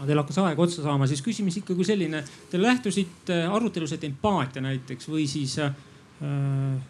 teil 0.06 0.20
hakkas 0.20 0.38
aeg 0.44 0.60
otsa 0.60 0.82
saama, 0.84 1.06
siis 1.10 1.22
küsimus 1.24 1.58
ikkagi 1.60 1.84
selline. 1.84 2.22
Te 2.50 2.60
lähtusite 2.62 3.42
arutelus, 3.50 3.92
et 3.96 4.04
empaatia 4.04 4.62
näiteks 4.62 5.08
või 5.10 5.26
siis 5.30 5.58
äh, 5.62 5.74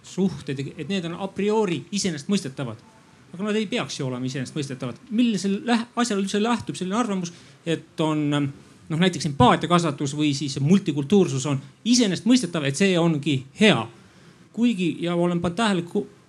suhted, 0.02 0.62
et 0.76 0.88
need 0.88 1.04
on 1.08 1.18
a 1.20 1.28
priori 1.32 1.84
iseenesestmõistetavad. 1.92 2.86
aga 3.28 3.44
nad 3.44 3.56
ei 3.56 3.66
peaks 3.68 3.98
ju 4.00 4.06
olema 4.06 4.26
iseenesestmõistetavad. 4.26 4.96
millisel 5.10 5.60
asjal 5.96 6.20
üldse 6.20 6.42
lähtub 6.42 6.76
selline 6.76 6.96
arvamus, 6.96 7.32
et 7.66 8.00
on 8.00 8.30
noh, 8.88 8.98
näiteks 8.98 9.26
empaatiakasvatus 9.26 10.16
või 10.16 10.32
siis 10.34 10.58
multikultuursus 10.60 11.46
on 11.46 11.60
iseenesestmõistetav, 11.84 12.64
et 12.64 12.76
see 12.76 12.98
ongi 12.98 13.44
hea. 13.60 13.86
kuigi 14.52 14.96
ja 15.00 15.14
olen 15.14 15.40
pannud 15.40 15.56
tähele, 15.56 15.84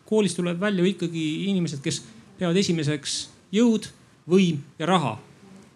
koolis 0.05 0.35
tuleb 0.35 0.59
välja 0.59 0.85
ikkagi 0.85 1.49
inimesed, 1.49 1.79
kes 1.81 2.03
peavad 2.37 2.57
esimeseks 2.57 3.29
jõud, 3.51 3.87
võim 4.29 4.59
ja 4.79 4.85
raha. 4.85 5.17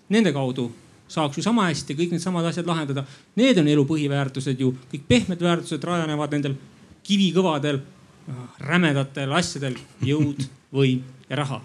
Nende 0.09 0.33
kaudu 0.33 0.71
saaks 1.07 1.37
ju 1.37 1.43
sama 1.45 1.67
hästi 1.69 1.95
kõik 1.97 2.15
needsamad 2.15 2.45
asjad 2.49 2.67
lahendada. 2.69 3.05
Need 3.39 3.59
on 3.61 3.67
elu 3.67 3.85
põhiväärtused 3.89 4.59
ju, 4.59 4.73
kõik 4.91 5.05
pehmed 5.07 5.43
väärtused 5.43 5.83
rajanevad 5.83 6.33
nendel 6.35 6.57
kivikõvadel, 7.03 7.81
rämedatel 8.63 9.35
asjadel, 9.35 9.77
jõud, 10.03 10.47
võim 10.73 11.03
ja 11.29 11.43
raha. 11.43 11.61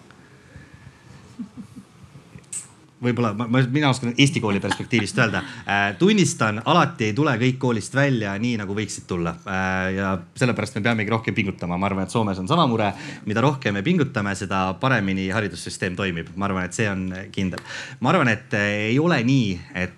Võib-olla 3.03 3.33
ma, 3.37 3.47
ma, 3.51 3.63
mina 3.71 3.91
oskan 3.93 4.15
Eesti 4.17 4.41
kooli 4.43 4.61
perspektiivist 4.61 5.19
öelda 5.19 5.43
äh,. 5.43 5.95
tunnistan, 5.99 6.63
alati 6.65 7.11
ei 7.11 7.17
tule 7.17 7.35
kõik 7.41 7.59
koolist 7.63 7.95
välja 7.95 8.35
nii 8.41 8.57
nagu 8.61 8.75
võiksid 8.77 9.07
tulla 9.11 9.35
äh,. 9.45 9.93
ja 9.97 10.13
sellepärast 10.39 10.79
me 10.79 10.85
peamegi 10.87 11.15
rohkem 11.15 11.37
pingutama, 11.37 11.79
ma 11.79 11.91
arvan, 11.91 12.09
et 12.09 12.15
Soomes 12.15 12.39
on 12.43 12.51
sama 12.51 12.67
mure. 12.71 12.93
mida 13.27 13.45
rohkem 13.45 13.79
me 13.79 13.85
pingutame, 13.87 14.35
seda 14.39 14.65
paremini 14.81 15.29
haridussüsteem 15.35 15.97
toimib, 15.97 16.33
ma 16.37 16.49
arvan, 16.51 16.69
et 16.69 16.77
see 16.77 16.89
on 16.91 17.09
kindel. 17.35 17.63
ma 18.01 18.15
arvan, 18.15 18.33
et 18.35 18.55
äh, 18.59 18.69
ei 18.93 18.99
ole 18.99 19.23
nii, 19.25 19.59
et 19.75 19.95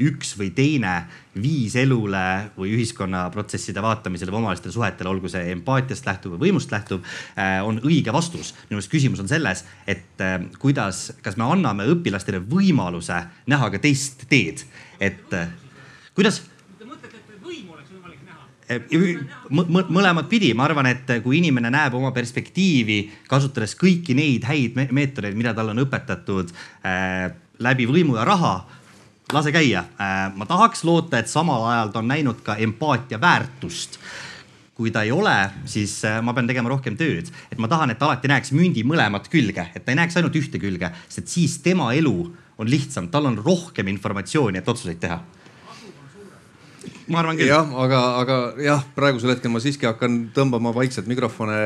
üks 0.00 0.34
või 0.40 0.54
teine 0.56 0.94
viis 1.38 1.76
elule 1.78 2.50
või 2.56 2.72
ühiskonnaprotsesside 2.74 3.82
vaatamisele 3.82 4.32
või 4.32 4.40
omavahelistele 4.42 4.74
suhetele, 4.74 5.10
olgu 5.12 5.30
see 5.30 5.52
empaatiast 5.54 6.06
lähtuv 6.06 6.34
või 6.34 6.48
võimust 6.48 6.72
lähtuv, 6.74 7.04
äh, 7.38 7.58
on 7.66 7.78
õige 7.86 8.12
vastus. 8.12 8.52
minu 8.68 8.78
meelest 8.78 8.90
küsimus 8.90 9.22
on 9.22 9.28
selles, 9.30 9.64
et 9.86 10.20
äh, 10.20 10.38
kuidas, 10.58 11.12
kas 11.22 11.36
me 11.36 11.46
anname 11.46 11.86
õpilastele 11.92 12.42
võimaluse 12.42 13.22
näha 13.46 13.70
ka 13.70 13.78
teist 13.78 14.26
teed, 14.28 14.64
et 15.00 15.36
äh, 15.36 15.52
kuidas? 16.14 16.42
Mõlemat 19.50 20.28
pidi, 20.30 20.52
ma 20.54 20.68
arvan, 20.68 20.86
et 20.86 21.08
kui 21.24 21.40
inimene 21.40 21.72
näeb 21.74 21.94
oma 21.98 22.12
perspektiivi, 22.14 23.00
kasutades 23.26 23.74
kõiki 23.74 24.14
neid 24.14 24.46
häid 24.46 24.78
meetodeid, 24.78 25.34
mida 25.34 25.54
talle 25.54 25.74
on 25.74 25.82
õpetatud 25.82 26.52
äh, 26.86 27.32
läbi 27.58 27.88
võimu 27.90 28.14
ja 28.18 28.26
raha 28.28 28.54
lase 29.32 29.52
käia. 29.52 29.84
Äh, 30.00 30.32
ma 30.34 30.46
tahaks 30.46 30.84
loota, 30.84 31.18
et 31.18 31.30
samal 31.30 31.64
ajal 31.70 31.92
ta 31.92 32.02
on 32.02 32.10
näinud 32.10 32.42
ka 32.46 32.56
empaatia 32.60 33.20
väärtust. 33.20 33.98
Kui 34.74 34.90
ta 34.90 35.02
ei 35.04 35.12
ole, 35.12 35.36
siis 35.68 35.98
äh, 36.08 36.20
ma 36.24 36.32
pean 36.34 36.48
tegema 36.48 36.72
rohkem 36.72 36.96
tööd, 36.96 37.28
et 37.52 37.58
ma 37.60 37.68
tahan, 37.68 37.92
et 37.92 38.02
alati 38.02 38.30
näeks 38.30 38.54
mündi 38.56 38.84
mõlemat 38.86 39.28
külge, 39.32 39.66
et 39.74 39.84
ta 39.84 39.92
ei 39.92 40.00
näeks 40.00 40.16
ainult 40.16 40.38
ühte 40.40 40.60
külge, 40.62 40.92
sest 41.08 41.28
siis 41.28 41.58
tema 41.64 41.92
elu 41.94 42.16
on 42.60 42.70
lihtsam, 42.70 43.10
tal 43.12 43.28
on 43.28 43.38
rohkem 43.40 43.88
informatsiooni, 43.92 44.60
et 44.60 44.68
otsuseid 44.68 45.00
teha 45.02 45.20
ma 47.10 47.20
arvan 47.22 47.38
küll. 47.38 47.50
jah, 47.50 47.66
aga, 47.82 48.00
aga 48.20 48.36
jah, 48.62 48.84
praegusel 48.94 49.32
hetkel 49.34 49.52
ma 49.52 49.60
siiski 49.62 49.88
hakkan 49.88 50.16
tõmbama 50.34 50.72
vaikselt 50.74 51.08
mikrofone 51.10 51.56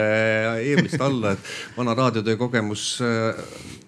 eeblist 0.64 1.02
alla, 1.04 1.34
et 1.34 1.76
vana 1.76 1.94
raadiotöö 1.98 2.38
kogemus 2.40 2.86
äh, 3.04 3.42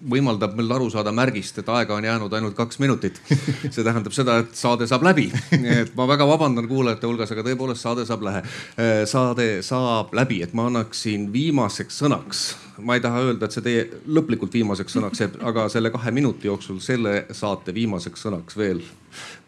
võimaldab 0.07 0.55
meil 0.57 0.75
aru 0.77 0.89
saada 0.93 1.13
märgist, 1.15 1.57
et 1.61 1.71
aega 1.73 1.97
on 1.97 2.05
jäänud 2.05 2.33
ainult 2.37 2.57
kaks 2.57 2.79
minutit. 2.83 3.19
see 3.27 3.83
tähendab 3.83 4.13
seda, 4.15 4.39
et 4.43 4.53
saade 4.57 4.87
saab 4.89 5.05
läbi. 5.07 5.27
et 5.57 5.93
ma 5.97 6.07
väga 6.09 6.27
vabandan 6.29 6.69
kuulajate 6.69 7.09
hulgas, 7.09 7.33
aga 7.33 7.45
tõepoolest 7.49 7.83
saade 7.83 8.05
saab 8.07 8.25
lähe, 8.27 8.45
äh, 8.77 9.01
saade 9.09 9.49
saab 9.65 10.13
läbi, 10.17 10.41
et 10.45 10.55
ma 10.57 10.69
annaksin 10.71 11.31
viimaseks 11.33 12.01
sõnaks 12.03 12.47
ma 12.77 12.93
ei 12.93 13.01
taha 13.01 13.23
öelda, 13.25 13.47
et 13.47 13.55
see 13.55 13.65
teie 13.65 13.85
lõplikult 14.05 14.53
viimaseks 14.53 14.99
sõnaks 14.99 15.23
jääb, 15.23 15.39
aga 15.49 15.65
selle 15.73 15.89
kahe 15.93 16.13
minuti 16.13 16.45
jooksul 16.49 16.77
selle 16.83 17.23
saate 17.33 17.73
viimaseks 17.73 18.27
sõnaks 18.27 18.57
veel 18.59 18.83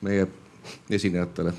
meie 0.01 0.25
esinejatele 0.89 1.53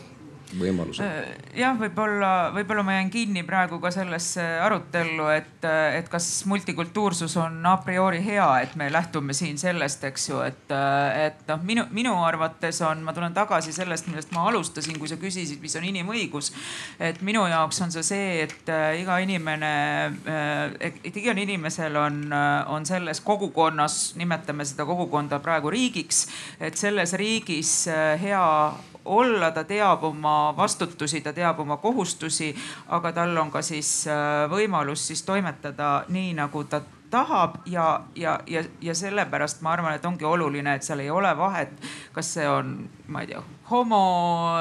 võimaluse. 0.58 1.04
Äh, 1.04 1.28
jah, 1.60 1.76
võib-olla, 1.78 2.50
võib-olla 2.54 2.82
ma 2.86 2.96
jään 2.96 3.10
kinni 3.12 3.42
praegu 3.46 3.78
ka 3.82 3.92
sellesse 3.94 4.42
arutellu, 4.64 5.28
et, 5.34 5.66
et 5.96 6.08
kas 6.10 6.26
multikultuursus 6.50 7.36
on 7.40 7.58
a 7.66 7.76
priori 7.84 8.22
hea, 8.24 8.46
et 8.64 8.74
me 8.80 8.90
lähtume 8.92 9.34
siin 9.36 9.58
sellest, 9.60 10.04
eks 10.08 10.28
ju, 10.30 10.40
et, 10.46 10.74
et 11.20 11.42
noh, 11.50 11.62
minu, 11.66 11.86
minu 11.94 12.14
arvates 12.24 12.80
on, 12.86 13.04
ma 13.06 13.14
tulen 13.16 13.34
tagasi 13.36 13.74
sellest, 13.74 14.10
millest 14.10 14.34
ma 14.36 14.46
alustasin, 14.50 14.98
kui 15.00 15.10
sa 15.10 15.18
küsisid, 15.20 15.60
mis 15.62 15.76
on 15.78 15.86
inimõigus. 15.90 16.52
et 16.98 17.20
minu 17.26 17.46
jaoks 17.50 17.80
on 17.84 17.94
see 17.94 18.06
see, 18.06 18.42
et 18.46 18.72
äh, 18.72 19.00
iga 19.02 19.20
inimene, 19.22 19.72
äh, 20.26 20.90
et 21.10 21.16
igal 21.16 21.38
inimesel 21.38 21.96
on, 22.00 22.22
on 22.70 22.86
selles 22.88 23.22
kogukonnas, 23.24 24.00
nimetame 24.20 24.66
seda 24.68 24.86
kogukonda 24.88 25.40
praegu 25.44 25.70
riigiks, 25.72 26.26
et 26.60 26.78
selles 26.80 27.14
riigis 27.18 27.72
hea 28.20 28.46
olla, 29.04 29.50
ta 29.50 29.64
teab 29.64 30.04
oma 30.04 30.54
vastutusi, 30.56 31.20
ta 31.20 31.32
teab 31.32 31.60
oma 31.60 31.76
kohustusi, 31.76 32.54
aga 32.88 33.12
tal 33.12 33.36
on 33.36 33.50
ka 33.50 33.62
siis 33.62 34.06
äh, 34.08 34.46
võimalus 34.50 35.06
siis 35.10 35.22
toimetada 35.22 36.04
nii, 36.08 36.34
nagu 36.38 36.64
ta 36.64 36.82
tahab 37.10 37.58
ja, 37.66 38.00
ja, 38.14 38.38
ja, 38.46 38.64
ja 38.80 38.94
sellepärast 38.94 39.62
ma 39.62 39.72
arvan, 39.72 39.94
et 39.94 40.04
ongi 40.06 40.24
oluline, 40.24 40.74
et 40.74 40.86
seal 40.86 41.02
ei 41.02 41.10
ole 41.10 41.32
vahet, 41.36 41.72
kas 42.14 42.34
see 42.36 42.46
on, 42.48 42.76
ma 43.10 43.20
ei 43.20 43.26
tea, 43.26 43.42
homo, 43.70 44.54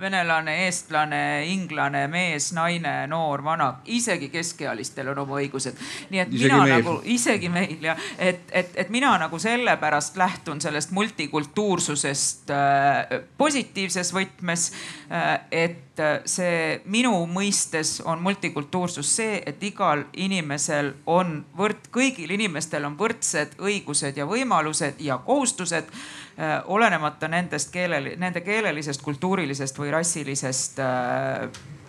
venelane, 0.00 0.64
eestlane, 0.66 1.44
inglane, 1.46 2.06
mees, 2.10 2.50
naine, 2.56 3.06
noor, 3.10 3.42
vana, 3.46 3.68
isegi 3.94 4.28
keskealistel 4.34 5.12
on 5.12 5.22
oma 5.22 5.38
õigused. 5.38 5.78
nii 6.10 6.22
et 6.24 6.34
isegi 6.34 6.50
mina 6.50 6.64
meil. 6.64 6.74
nagu, 6.74 6.96
isegi 7.06 7.50
meil 7.54 7.88
jah, 7.90 8.02
et, 8.18 8.42
et, 8.50 8.74
et 8.82 8.90
mina 8.94 9.14
nagu 9.22 9.38
sellepärast 9.38 10.18
lähtun 10.18 10.62
sellest 10.62 10.90
multikultuursusest 10.96 12.54
äh, 12.54 13.18
positiivses 13.38 14.14
võtmes 14.14 14.70
äh,. 15.10 15.34
et 15.50 15.84
see 16.30 16.76
minu 16.86 17.10
mõistes 17.26 17.96
on 18.06 18.20
multikultuursus 18.22 19.16
see, 19.18 19.40
et 19.46 19.62
igal 19.66 20.04
inimesel 20.14 20.92
on 21.10 21.40
võrd, 21.58 21.90
kõigil 21.94 22.30
inimestel 22.36 22.86
on 22.86 22.94
võrdsed 22.98 23.58
õigused 23.58 24.18
ja 24.18 24.26
võimalused 24.30 25.02
ja 25.02 25.18
kohustused 25.26 25.90
Äh, 25.90 26.26
olenemata 26.64 27.28
nendest 27.28 27.72
keelel-, 27.74 28.12
nende 28.20 28.40
keelelisest, 28.46 29.02
kultuurilisest 29.02 29.78
või 29.78 29.90
rassilisest 29.90 30.78
äh, 30.78 31.48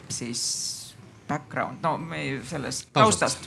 siis 0.09 0.43
background, 1.29 1.83
no 1.83 1.99
sellest 2.49 2.89
taustast 2.93 3.45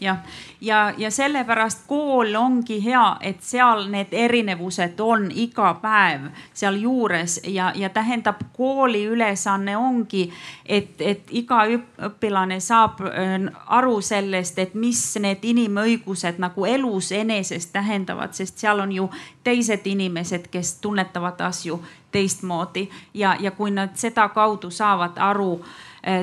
jah, 0.00 0.18
ja, 0.60 0.92
ja 0.98 1.10
sellepärast 1.10 1.86
kool 1.86 2.34
ongi 2.34 2.84
hea, 2.84 3.16
et 3.20 3.42
seal 3.42 3.86
need 3.90 4.12
erinevused 4.12 5.00
on 5.00 5.28
iga 5.34 5.74
päev 5.82 6.28
sealjuures 6.54 7.40
ja, 7.46 7.72
ja 7.74 7.88
tähendab, 7.88 8.40
kooli 8.56 9.04
ülesanne 9.04 9.76
ongi, 9.76 10.30
et, 10.66 11.00
et 11.00 11.30
iga 11.30 11.64
õpilane 12.08 12.60
saab 12.60 13.00
aru 13.66 14.00
sellest, 14.00 14.58
et 14.58 14.74
mis 14.74 15.02
need 15.20 15.44
inimõigused 15.44 16.40
nagu 16.42 16.66
elus 16.66 17.12
enesest 17.12 17.72
tähendavad, 17.72 18.34
sest 18.34 18.58
seal 18.58 18.80
on 18.80 18.92
ju 18.92 19.10
teised 19.44 19.86
inimesed, 19.86 20.50
kes 20.50 20.74
tunnetavad 20.80 21.40
asju 21.40 21.80
teistmoodi. 22.12 22.88
Ja, 23.14 23.36
ja 23.40 23.50
kui 23.50 23.70
nad 23.70 23.96
sedakaudu 23.96 24.70
saavad 24.70 25.18
aru 25.20 25.60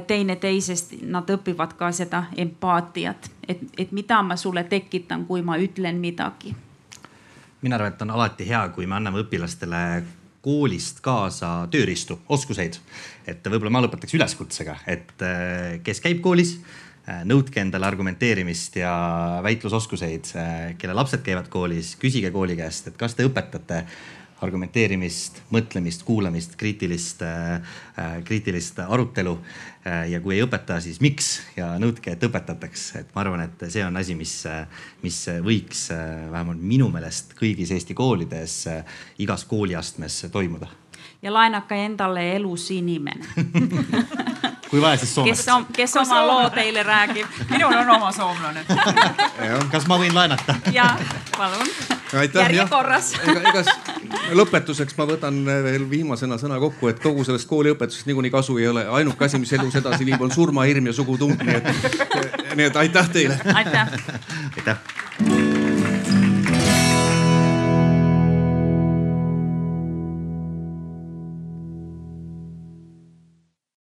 teineteisest, 0.08 0.94
nad 1.12 1.28
õpivad 1.30 1.74
ka 1.76 1.92
seda 1.92 2.26
empaatiat, 2.40 3.30
et, 3.48 3.64
et 3.78 3.92
mida 3.92 4.22
ma 4.24 4.38
sulle 4.40 4.64
tekitan, 4.70 5.26
kui 5.28 5.42
ma 5.44 5.58
ütlen 5.60 6.00
midagi. 6.00 6.56
mina 7.62 7.76
arvan, 7.76 7.94
et 7.94 8.02
on 8.02 8.12
alati 8.12 8.48
hea, 8.48 8.62
kui 8.76 8.88
me 8.88 8.96
anname 8.96 9.24
õpilastele 9.24 9.82
koolist 10.44 11.00
kaasa 11.04 11.68
tööriistu, 11.72 12.20
oskuseid. 12.30 12.80
et 13.28 13.46
võib-olla 13.48 13.72
ma 13.72 13.84
lõpetaks 13.86 14.16
üleskutsega, 14.18 14.78
et 14.88 15.22
äh, 15.24 15.78
kes 15.84 16.02
käib 16.04 16.20
koolis, 16.24 16.58
äh, 17.08 17.24
nõudke 17.28 17.62
endale 17.64 17.88
argumenteerimist 17.88 18.76
ja 18.76 18.94
väitlusoskuseid. 19.44 20.34
kelle 20.78 20.94
lapsed 20.94 21.24
käivad 21.24 21.48
koolis, 21.48 21.96
küsige 21.96 22.32
kooli 22.32 22.56
käest, 22.60 22.88
et 22.88 22.98
kas 23.00 23.16
te 23.16 23.28
õpetate 23.28 23.86
argumenteerimist, 24.44 25.42
mõtlemist, 25.54 26.04
kuulamist, 26.08 26.58
kriitilist 26.60 27.24
äh,, 27.26 27.78
kriitilist 28.28 28.80
arutelu 28.84 29.38
äh,. 29.40 30.10
ja 30.12 30.22
kui 30.24 30.38
ei 30.38 30.46
õpeta, 30.46 30.80
siis 30.84 31.00
miks 31.04 31.34
ja 31.58 31.72
nõudke, 31.82 32.14
et 32.14 32.28
õpetataks, 32.28 32.86
et 33.02 33.16
ma 33.16 33.24
arvan, 33.26 33.48
et 33.48 33.68
see 33.70 33.86
on 33.86 33.98
asi, 34.00 34.18
mis, 34.20 34.36
mis 35.04 35.24
võiks 35.46 35.88
äh, 35.96 36.30
vähemalt 36.34 36.62
minu 36.62 36.92
meelest 36.94 37.36
kõigis 37.40 37.74
Eesti 37.74 37.96
koolides 37.98 38.62
igas 39.24 39.48
kooliastmes 39.50 40.26
toimuda. 40.32 40.83
Ja 41.24 41.34
laenake 41.34 41.86
endale 41.86 42.36
elus 42.36 42.72
inimene 42.72 43.26
kui 44.74 44.82
vaja, 44.82 44.98
siis 44.98 45.16
Soomest. 45.16 45.46
kes, 45.46 45.66
kes 45.76 45.96
oma 46.02 46.22
loo 46.28 46.50
teile 46.50 46.84
räägib. 46.84 47.28
minul 47.52 47.74
on 47.78 47.90
oma 47.90 48.12
soomlane 48.12 48.66
kas 49.74 49.86
ma 49.88 50.00
võin 50.02 50.16
laenata? 50.16 50.56
ja, 50.74 50.88
palun. 51.38 51.70
järjekorras. 52.34 53.12
ega, 53.22 53.52
ega 53.52 54.34
lõpetuseks 54.34 54.98
ma 54.98 55.06
võtan 55.12 55.38
veel 55.46 55.86
viimasena 55.90 56.40
sõna 56.42 56.58
kokku, 56.64 56.90
et 56.90 57.00
kogu 57.04 57.22
sellest 57.28 57.50
kooliõpetusest 57.52 58.10
niikuinii 58.10 58.34
kasu 58.34 58.58
ei 58.58 58.68
ole. 58.74 58.88
ainuke 58.98 59.30
asi, 59.30 59.38
mis 59.38 59.54
elus 59.54 59.78
edasi 59.78 60.10
viib, 60.10 60.22
on 60.26 60.34
surmahirm 60.34 60.90
ja 60.90 60.98
sugutung, 60.98 61.38
nii 61.38 61.62
et, 61.62 61.72
nii 62.58 62.70
et 62.72 62.84
aitäh 62.88 63.14
teile. 63.14 63.40
aitäh. 63.54 63.98
aitäh 64.58 65.03